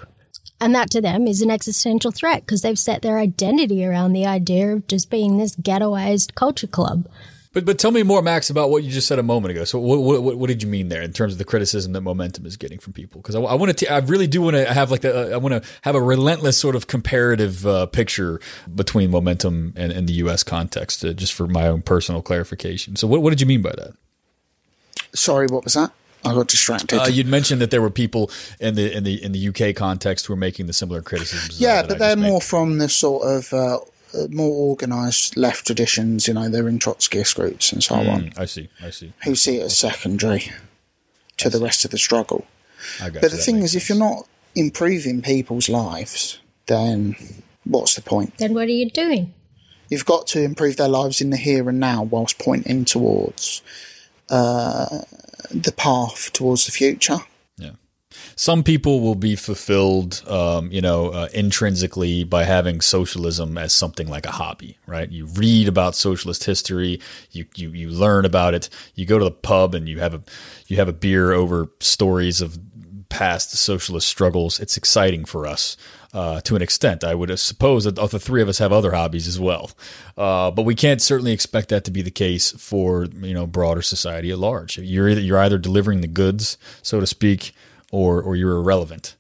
And 0.63 0.75
that 0.77 0.91
to 0.91 1.01
them 1.01 1.27
is 1.27 1.43
an 1.43 1.51
existential 1.51 2.13
threat 2.13 2.43
because 2.47 2.63
they've 2.63 2.79
set 2.79 3.03
their 3.03 3.19
identity 3.19 3.85
around 3.85 4.13
the 4.13 4.25
idea 4.27 4.73
of 4.75 4.87
just 4.87 5.11
being 5.11 5.37
this 5.37 5.57
ghettoized 5.57 6.35
culture 6.37 6.69
club. 6.69 7.09
But 7.53 7.67
but 7.67 7.79
tell 7.79 7.91
me 7.91 8.03
more, 8.03 8.23
Max, 8.23 8.49
about 8.49 8.71
what 8.71 8.83
you 8.83 8.91
just 8.91 9.07
said 9.09 9.19
a 9.19 9.23
moment 9.23 9.51
ago. 9.51 9.65
So 9.65 9.79
what 9.79 9.99
what, 10.01 10.23
what- 10.23 10.39
what 10.39 10.47
did 10.49 10.63
you 10.63 10.69
mean 10.69 10.89
there 10.89 11.03
in 11.03 11.13
terms 11.13 11.33
of 11.35 11.39
the 11.39 11.45
criticism 11.45 11.93
that 11.93 12.01
momentum 12.01 12.47
is 12.47 12.57
getting 12.57 12.79
from 12.79 12.93
people? 12.95 13.21
Because 13.21 13.35
I, 13.35 13.41
I 13.41 13.55
want 13.55 13.77
to, 13.77 13.93
I 13.93 13.99
really 13.99 14.27
do 14.27 14.41
want 14.41 14.57
to 14.57 14.73
have 14.73 14.91
like 14.91 15.03
the, 15.03 15.33
I 15.35 15.37
want 15.37 15.63
to 15.63 15.69
have 15.83 15.95
a 15.95 16.01
relentless 16.01 16.57
sort 16.57 16.77
of 16.77 16.87
comparative 16.87 17.67
uh, 17.67 17.85
picture 17.87 18.41
between 18.75 19.11
momentum 19.11 19.75
and, 19.77 19.93
and 19.93 20.09
the 20.09 20.15
U.S. 20.25 20.43
context, 20.45 21.05
uh, 21.05 21.13
just 21.13 21.35
for 21.35 21.47
my 21.47 21.67
own 21.67 21.83
personal 21.83 22.23
clarification. 22.23 22.97
So 22.97 23.07
what 23.09 23.21
what 23.21 23.31
did 23.31 23.41
you 23.43 23.47
mean 23.47 23.61
by 23.63 23.73
that? 23.77 23.93
Sorry, 25.15 25.47
what 25.49 25.65
was 25.65 25.75
that? 25.75 25.93
I 26.25 26.33
got 26.35 26.49
distracted. 26.49 26.99
Uh, 26.99 27.07
you'd 27.09 27.27
mentioned 27.27 27.61
that 27.61 27.71
there 27.71 27.83
were 27.83 27.91
people 27.91 28.31
in 28.61 28.75
the 28.75 28.97
in 28.97 29.05
the 29.05 29.23
in 29.23 29.33
the 29.33 29.49
UK 29.49 29.75
context 29.75 30.27
who 30.27 30.33
were 30.33 30.39
making 30.39 30.67
the 30.67 30.73
similar 30.73 31.03
criticisms. 31.03 31.61
yeah, 31.61 31.83
but 31.83 31.99
they're 31.99 32.11
just 32.11 32.19
made. 32.19 32.29
more 32.31 32.41
from 32.41 32.79
the 32.79 32.89
sort 32.89 33.27
of 33.27 33.53
uh, 33.53 33.77
uh, 33.77 34.27
more 34.31 34.51
organised 34.71 35.37
left 35.37 35.67
traditions. 35.67 36.29
You 36.29 36.35
know, 36.35 36.49
they're 36.49 36.69
in 36.69 36.79
Trotskyist 36.79 37.35
groups 37.37 37.73
and 37.73 37.83
so 37.83 37.97
on, 37.97 38.03
Mm, 38.31 38.39
I 38.39 38.45
see. 38.45 38.69
I 38.83 38.91
see. 38.91 39.13
who 39.25 39.35
see 39.35 39.57
it 39.59 39.65
as 39.65 39.77
secondary 39.77 40.51
to 41.39 41.51
the 41.51 41.59
rest 41.61 41.85
of 41.85 41.91
the 41.91 41.99
struggle. 41.99 42.47
I 43.01 43.11
got. 43.11 43.23
But 43.23 43.31
you. 43.33 43.37
the 43.39 43.43
thing 43.43 43.57
makes 43.61 43.71
is, 43.71 43.77
if 43.77 43.89
you're 43.89 43.99
not 43.99 44.27
improving 44.55 45.23
people's 45.23 45.69
lives, 45.69 46.39
then 46.67 47.17
what's 47.65 47.95
the 47.95 48.03
point? 48.03 48.37
Then 48.39 48.55
what 48.55 48.69
are 48.69 48.71
you 48.71 48.91
doing? 48.91 49.33
You've 49.89 50.05
got 50.07 50.27
to 50.29 50.43
improve 50.43 50.77
their 50.77 50.89
lives 50.89 51.21
in 51.21 51.31
the 51.31 51.37
here 51.37 51.69
and 51.69 51.79
now 51.81 52.03
whilst 52.03 52.39
pointing 52.39 52.85
towards 52.85 53.61
uh, 54.31 55.01
the 55.51 55.73
path 55.73 56.33
towards 56.33 56.67
the 56.67 56.73
future. 56.73 57.19
Yeah. 57.57 57.73
Some 58.37 58.63
people 58.63 59.01
will 59.01 59.15
be 59.15 59.37
fulfilled, 59.37 60.23
um, 60.27 60.71
you 60.71 60.81
know, 60.81 61.09
uh, 61.09 61.29
intrinsically 61.33 62.25
by 62.25 62.45
having 62.45 62.81
socialism 62.81 63.57
as 63.59 63.73
something 63.73 64.09
like 64.09 64.27
a 64.27 64.33
hobby, 64.33 64.79
right? 64.87 65.11
You 65.11 65.27
read 65.27 65.69
about 65.69 65.95
socialist 65.95 66.45
history, 66.45 67.01
you, 67.31 67.47
you 67.55 67.71
you 67.71 67.91
learn 67.91 68.25
about 68.25 68.55
it. 68.55 68.69
You 68.95 69.07
go 69.07 69.19
to 69.19 69.25
the 69.25 69.31
pub 69.31 69.75
and 69.75 69.89
you 69.89 70.01
have 70.01 70.15
a 70.15 70.23
you 70.67 70.77
have 70.77 70.89
a 70.89 70.93
beer 70.93 71.33
over 71.33 71.71
stories 71.81 72.41
of 72.41 72.59
past 73.09 73.51
socialist 73.51 74.09
struggles. 74.09 74.59
It's 74.59 74.77
exciting 74.77 75.25
for 75.25 75.47
us. 75.47 75.77
Uh, 76.13 76.43
to 76.43 76.55
an 76.55 76.61
extent, 76.61 77.05
I 77.05 77.15
would 77.15 77.39
suppose 77.39 77.85
that 77.85 77.95
the 77.95 78.19
three 78.19 78.43
of 78.43 78.49
us 78.49 78.59
have 78.59 78.71
other 78.71 78.93
hobbies 78.93 79.27
as 79.27 79.41
well, 79.41 79.71
uh, 80.19 80.51
but 80.51 80.65
we 80.65 80.75
can't 80.75 81.01
certainly 81.01 81.33
expect 81.33 81.71
that 81.71 81.85
to 81.85 81.91
be 81.91 82.03
the 82.03 82.11
case 82.11 82.51
for 82.53 83.07
you 83.07 83.33
know 83.33 83.47
broader 83.47 83.81
society 83.81 84.31
at 84.31 84.39
large. 84.39 84.77
You're 84.77 85.09
either, 85.09 85.21
you're 85.23 85.39
either 85.39 85.57
delivering 85.57 86.03
the 86.03 86.09
goods, 86.09 86.59
so 86.83 87.01
to 87.01 87.07
speak, 87.07 87.55
or 87.91 88.21
or 88.21 88.37
you're 88.37 88.57
irrelevant. 88.57 89.17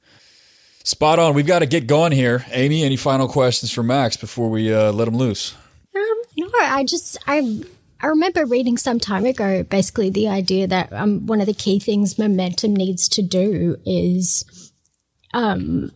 Spot 0.84 1.18
on. 1.18 1.32
We've 1.34 1.46
got 1.46 1.60
to 1.60 1.66
get 1.66 1.86
going 1.86 2.12
here. 2.12 2.44
Amy, 2.50 2.82
any 2.82 2.96
final 2.96 3.28
questions 3.28 3.72
for 3.72 3.82
Max 3.82 4.16
before 4.16 4.50
we 4.50 4.74
uh, 4.74 4.92
let 4.92 5.08
him 5.08 5.16
loose? 5.16 5.54
Um, 5.94 6.22
no, 6.36 6.48
I 6.60 6.84
just 6.84 7.16
I 7.26 7.62
I 8.00 8.08
remember 8.08 8.44
reading 8.44 8.76
some 8.76 8.98
time 8.98 9.24
ago 9.24 9.62
basically 9.62 10.10
the 10.10 10.28
idea 10.28 10.66
that 10.66 10.92
um 10.92 11.26
one 11.26 11.40
of 11.40 11.46
the 11.46 11.54
key 11.54 11.78
things 11.78 12.18
momentum 12.18 12.74
needs 12.74 13.08
to 13.10 13.22
do 13.22 13.76
is 13.86 14.72
um 15.32 15.92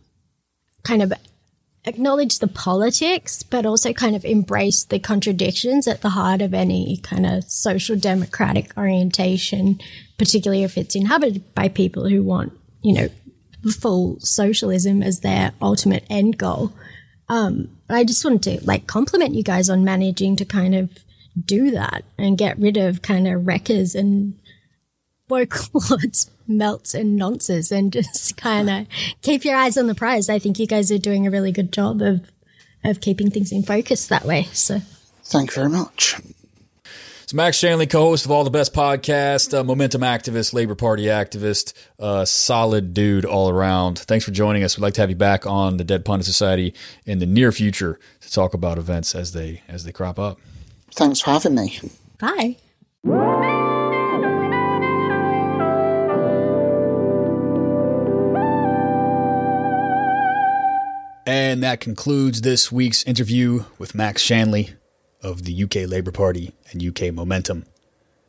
kind 0.87 1.03
of 1.03 1.11
acknowledge 1.85 2.39
the 2.39 2.47
politics, 2.47 3.43
but 3.43 3.65
also 3.65 3.91
kind 3.93 4.15
of 4.15 4.23
embrace 4.23 4.85
the 4.85 4.99
contradictions 4.99 5.87
at 5.87 6.01
the 6.01 6.09
heart 6.09 6.41
of 6.41 6.53
any 6.53 6.97
kind 6.97 7.25
of 7.25 7.43
social 7.49 7.97
democratic 7.97 8.71
orientation, 8.77 9.79
particularly 10.17 10.63
if 10.63 10.77
it's 10.77 10.95
inhabited 10.95 11.53
by 11.53 11.67
people 11.67 12.07
who 12.07 12.23
want, 12.23 12.53
you 12.81 12.93
know, 12.93 13.09
full 13.81 14.17
socialism 14.19 15.03
as 15.03 15.19
their 15.19 15.51
ultimate 15.61 16.05
end 16.09 16.37
goal. 16.37 16.71
Um, 17.27 17.69
I 17.89 18.05
just 18.05 18.23
wanted 18.23 18.43
to 18.43 18.65
like 18.65 18.87
compliment 18.87 19.35
you 19.35 19.43
guys 19.43 19.69
on 19.69 19.83
managing 19.83 20.37
to 20.37 20.45
kind 20.45 20.73
of 20.73 20.89
do 21.45 21.71
that 21.71 22.05
and 22.17 22.37
get 22.37 22.57
rid 22.59 22.77
of 22.77 23.01
kind 23.01 23.27
of 23.27 23.45
wreckers 23.45 23.93
and 23.93 24.39
woke 25.29 25.73
lords, 25.73 26.31
melts 26.47 26.93
and 26.93 27.15
nonsense 27.15 27.71
and 27.71 27.91
just 27.91 28.37
kind 28.37 28.69
of 28.69 28.87
keep 29.21 29.43
your 29.45 29.55
eyes 29.55 29.77
on 29.77 29.87
the 29.87 29.95
prize. 29.95 30.29
I 30.29 30.39
think 30.39 30.59
you 30.59 30.67
guys 30.67 30.91
are 30.91 30.97
doing 30.97 31.27
a 31.27 31.31
really 31.31 31.51
good 31.51 31.71
job 31.71 32.01
of 32.01 32.21
of 32.83 33.01
keeping 33.01 33.31
things 33.31 33.51
in 33.51 33.63
focus 33.63 34.07
that 34.07 34.23
way. 34.23 34.43
So 34.53 34.79
Thank 35.23 35.51
you 35.51 35.55
very 35.55 35.69
much. 35.69 36.15
So 37.25 37.35
Max 37.35 37.57
Shanley, 37.57 37.87
co-host 37.87 38.23
of 38.23 38.31
All 38.31 38.45
the 38.45 38.49
Best 38.49 38.73
podcast, 38.73 39.53
uh, 39.53 39.61
momentum 39.61 39.99
activist, 39.99 40.53
Labor 40.53 40.75
Party 40.75 41.03
activist, 41.05 41.73
uh, 41.99 42.23
solid 42.23 42.93
dude 42.93 43.25
all 43.25 43.49
around. 43.49 43.99
Thanks 43.99 44.23
for 44.23 44.31
joining 44.31 44.63
us. 44.63 44.77
We'd 44.77 44.83
like 44.83 44.93
to 44.93 45.01
have 45.01 45.09
you 45.09 45.17
back 45.17 45.45
on 45.45 45.75
the 45.75 45.83
Dead 45.83 46.05
Pundit 46.05 46.25
Society 46.25 46.73
in 47.05 47.19
the 47.19 47.25
near 47.25 47.51
future 47.51 47.99
to 48.21 48.31
talk 48.31 48.53
about 48.53 48.77
events 48.77 49.13
as 49.13 49.33
they 49.33 49.61
as 49.67 49.83
they 49.83 49.91
crop 49.91 50.17
up. 50.17 50.39
Thanks 50.93 51.19
for 51.19 51.31
having 51.31 51.55
me. 51.55 51.77
bye. 52.17 52.55
And 61.27 61.61
that 61.61 61.81
concludes 61.81 62.39
this 62.39 62.71
week's 62.71 63.03
interview 63.03 63.65
with 63.77 63.93
Max 63.93 64.21
Shanley 64.21 64.75
of 65.21 65.43
the 65.43 65.61
UK 65.61 65.85
Labour 65.85 66.13
Party 66.13 66.53
and 66.71 66.81
UK 66.81 67.13
Momentum. 67.13 67.65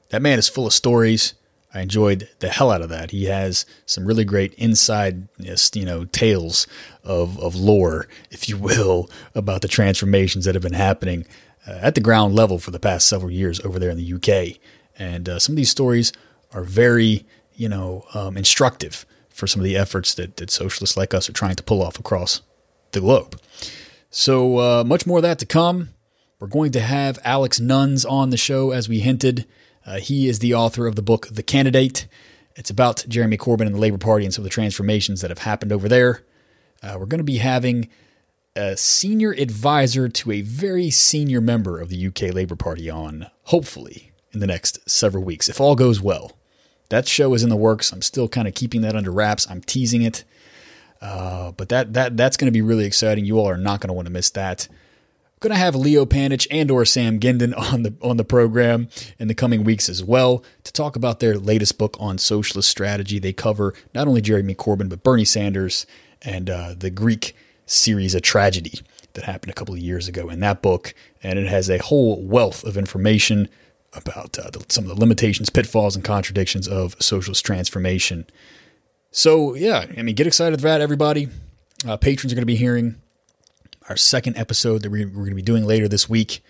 That 0.08 0.20
man 0.20 0.36
is 0.36 0.48
full 0.48 0.66
of 0.66 0.72
stories. 0.72 1.34
I 1.72 1.82
enjoyed 1.82 2.28
the 2.40 2.48
hell 2.48 2.72
out 2.72 2.82
of 2.82 2.88
that. 2.88 3.12
He 3.12 3.26
has 3.26 3.66
some 3.86 4.04
really 4.04 4.24
great 4.24 4.52
inside, 4.54 5.28
you 5.38 5.84
know, 5.84 6.06
tales 6.06 6.66
of, 7.04 7.38
of 7.38 7.54
lore, 7.54 8.08
if 8.32 8.48
you 8.48 8.58
will, 8.58 9.08
about 9.32 9.62
the 9.62 9.68
transformations 9.68 10.44
that 10.44 10.56
have 10.56 10.64
been 10.64 10.72
happening 10.72 11.24
uh, 11.68 11.78
at 11.80 11.94
the 11.94 12.00
ground 12.00 12.34
level 12.34 12.58
for 12.58 12.72
the 12.72 12.80
past 12.80 13.08
several 13.08 13.30
years 13.30 13.60
over 13.60 13.78
there 13.78 13.90
in 13.90 13.96
the 13.96 14.14
UK. 14.14 14.58
And 14.98 15.28
uh, 15.28 15.38
some 15.38 15.52
of 15.52 15.56
these 15.56 15.70
stories 15.70 16.12
are 16.52 16.64
very, 16.64 17.24
you 17.54 17.68
know, 17.68 18.06
um, 18.12 18.36
instructive 18.36 19.06
for 19.28 19.46
some 19.46 19.60
of 19.60 19.64
the 19.64 19.76
efforts 19.76 20.14
that, 20.14 20.36
that 20.38 20.50
socialists 20.50 20.96
like 20.96 21.14
us 21.14 21.28
are 21.28 21.32
trying 21.32 21.54
to 21.54 21.62
pull 21.62 21.80
off 21.80 21.96
across 22.00 22.42
the 22.92 23.00
globe. 23.00 23.40
So 24.10 24.58
uh, 24.58 24.84
much 24.84 25.06
more 25.06 25.18
of 25.18 25.22
that 25.22 25.38
to 25.40 25.46
come. 25.46 25.90
We're 26.40 26.48
going 26.48 26.72
to 26.72 26.80
have 26.80 27.18
Alex 27.24 27.58
Nunns 27.58 28.04
on 28.04 28.30
the 28.30 28.36
show, 28.36 28.70
as 28.70 28.88
we 28.88 29.00
hinted. 29.00 29.46
Uh, 29.84 29.98
he 29.98 30.28
is 30.28 30.38
the 30.38 30.54
author 30.54 30.86
of 30.86 30.94
the 30.94 31.02
book 31.02 31.28
The 31.30 31.42
Candidate. 31.42 32.06
It's 32.54 32.70
about 32.70 33.04
Jeremy 33.08 33.36
Corbyn 33.36 33.66
and 33.66 33.74
the 33.74 33.80
Labour 33.80 33.98
Party 33.98 34.24
and 34.24 34.32
some 34.32 34.42
of 34.42 34.44
the 34.44 34.54
transformations 34.54 35.20
that 35.20 35.30
have 35.30 35.40
happened 35.40 35.72
over 35.72 35.88
there. 35.88 36.22
Uh, 36.82 36.96
we're 36.98 37.06
going 37.06 37.18
to 37.18 37.24
be 37.24 37.38
having 37.38 37.88
a 38.54 38.76
senior 38.76 39.32
advisor 39.32 40.08
to 40.08 40.32
a 40.32 40.40
very 40.42 40.90
senior 40.90 41.40
member 41.40 41.80
of 41.80 41.88
the 41.88 42.06
UK 42.06 42.34
Labour 42.34 42.56
Party 42.56 42.90
on, 42.90 43.28
hopefully, 43.44 44.12
in 44.32 44.40
the 44.40 44.46
next 44.46 44.88
several 44.88 45.24
weeks, 45.24 45.48
if 45.48 45.60
all 45.60 45.76
goes 45.76 46.00
well. 46.00 46.32
That 46.88 47.06
show 47.06 47.34
is 47.34 47.42
in 47.42 47.50
the 47.50 47.56
works. 47.56 47.92
I'm 47.92 48.02
still 48.02 48.28
kind 48.28 48.48
of 48.48 48.54
keeping 48.54 48.80
that 48.82 48.96
under 48.96 49.12
wraps. 49.12 49.48
I'm 49.50 49.60
teasing 49.60 50.02
it. 50.02 50.24
Uh, 51.00 51.52
but 51.52 51.68
that 51.68 51.92
that 51.94 52.16
that's 52.16 52.36
going 52.36 52.46
to 52.46 52.52
be 52.52 52.62
really 52.62 52.84
exciting. 52.84 53.24
You 53.24 53.38
all 53.38 53.48
are 53.48 53.56
not 53.56 53.80
going 53.80 53.88
to 53.88 53.94
want 53.94 54.06
to 54.06 54.12
miss 54.12 54.30
that. 54.30 54.68
Going 55.40 55.52
to 55.52 55.56
have 55.56 55.76
Leo 55.76 56.04
Panitch 56.04 56.48
and 56.50 56.68
or 56.68 56.84
Sam 56.84 57.20
Gindin 57.20 57.56
on 57.72 57.82
the 57.82 57.94
on 58.02 58.16
the 58.16 58.24
program 58.24 58.88
in 59.18 59.28
the 59.28 59.34
coming 59.34 59.62
weeks 59.64 59.88
as 59.88 60.02
well 60.02 60.42
to 60.64 60.72
talk 60.72 60.96
about 60.96 61.20
their 61.20 61.38
latest 61.38 61.78
book 61.78 61.96
on 62.00 62.18
socialist 62.18 62.68
strategy. 62.68 63.18
They 63.18 63.32
cover 63.32 63.74
not 63.94 64.08
only 64.08 64.20
Jeremy 64.20 64.54
Corbyn 64.54 64.88
but 64.88 65.04
Bernie 65.04 65.24
Sanders 65.24 65.86
and 66.22 66.50
uh, 66.50 66.74
the 66.76 66.90
Greek 66.90 67.36
Syriza 67.66 68.20
Tragedy 68.20 68.80
that 69.12 69.24
happened 69.24 69.50
a 69.50 69.54
couple 69.54 69.74
of 69.74 69.80
years 69.80 70.08
ago 70.08 70.28
in 70.28 70.40
that 70.40 70.62
book, 70.62 70.94
and 71.22 71.38
it 71.38 71.46
has 71.46 71.68
a 71.68 71.78
whole 71.78 72.24
wealth 72.24 72.64
of 72.64 72.76
information 72.76 73.48
about 73.92 74.38
uh, 74.38 74.50
the, 74.50 74.64
some 74.68 74.84
of 74.84 74.88
the 74.88 75.00
limitations, 75.00 75.50
pitfalls, 75.50 75.96
and 75.96 76.04
contradictions 76.04 76.68
of 76.68 76.94
socialist 77.00 77.44
transformation. 77.44 78.26
So, 79.10 79.54
yeah, 79.54 79.86
I 79.96 80.02
mean, 80.02 80.14
get 80.14 80.26
excited 80.26 80.60
for 80.60 80.68
that, 80.68 80.80
everybody. 80.80 81.28
Uh, 81.86 81.96
patrons 81.96 82.32
are 82.32 82.36
going 82.36 82.42
to 82.42 82.46
be 82.46 82.56
hearing 82.56 82.96
our 83.88 83.96
second 83.96 84.36
episode 84.36 84.82
that 84.82 84.90
we're, 84.90 85.06
going 85.06 85.30
to 85.30 85.34
be 85.34 85.42
doing 85.42 85.64
later 85.64 85.88
this 85.88 86.08
week. 86.08 86.42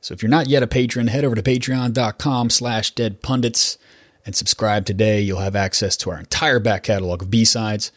So 0.00 0.12
if 0.12 0.22
you're 0.22 0.30
not 0.30 0.48
yet 0.48 0.62
a 0.62 0.66
patron, 0.66 1.06
head 1.06 1.24
over 1.24 1.34
to 1.34 1.42
patreon.com 1.42 2.50
slash 2.50 2.90
dead 2.90 3.22
pundits 3.22 3.78
and 4.26 4.36
subscribe 4.36 4.84
today. 4.84 5.20
You'll 5.20 5.38
have 5.38 5.56
access 5.56 5.96
to 5.98 6.10
our 6.10 6.18
entire 6.18 6.58
back 6.58 6.82
catalog 6.82 7.22
of 7.22 7.30
B-sides. 7.30 7.90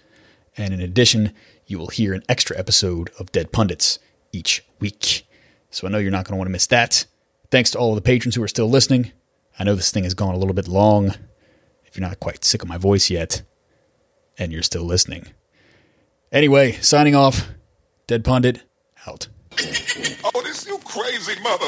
And 0.56 0.74
in 0.74 0.80
addition, 0.80 1.34
you 1.66 1.78
will 1.78 1.88
hear 1.88 2.14
an 2.14 2.24
extra 2.30 2.58
episode 2.58 3.12
of 3.20 3.32
Dead 3.32 3.52
Pundits 3.52 4.00
each 4.32 4.64
week. 4.80 5.28
So 5.70 5.86
I 5.86 5.90
know 5.90 5.98
you're 5.98 6.12
not 6.12 6.26
going 6.26 6.34
to 6.34 6.38
want 6.38 6.48
to 6.48 6.52
miss 6.54 6.68
that. 6.68 7.06
Thanks 7.52 7.72
to 7.72 7.78
all 7.78 7.90
of 7.90 7.96
the 7.96 8.02
patrons 8.02 8.36
who 8.36 8.44
are 8.44 8.48
still 8.48 8.70
listening. 8.70 9.12
I 9.60 9.64
know 9.66 9.76
this 9.76 9.92
thing 9.92 10.06
has 10.06 10.14
gone 10.14 10.34
a 10.34 10.38
little 10.38 10.54
bit 10.54 10.68
long. 10.68 11.14
If 11.86 11.98
you're 11.98 12.08
not 12.08 12.20
quite 12.20 12.46
sick 12.46 12.62
of 12.62 12.70
my 12.70 12.78
voice 12.78 13.10
yet, 13.10 13.42
and 14.38 14.52
you're 14.52 14.64
still 14.64 14.84
listening. 14.84 15.28
Anyway, 16.32 16.74
signing 16.74 17.16
off, 17.16 17.50
Dead 18.06 18.24
Pundit 18.24 18.64
out. 19.08 19.28
Oh, 20.24 20.42
this 20.44 20.68
you 20.68 20.78
crazy 20.80 21.40
mother. 21.42 21.68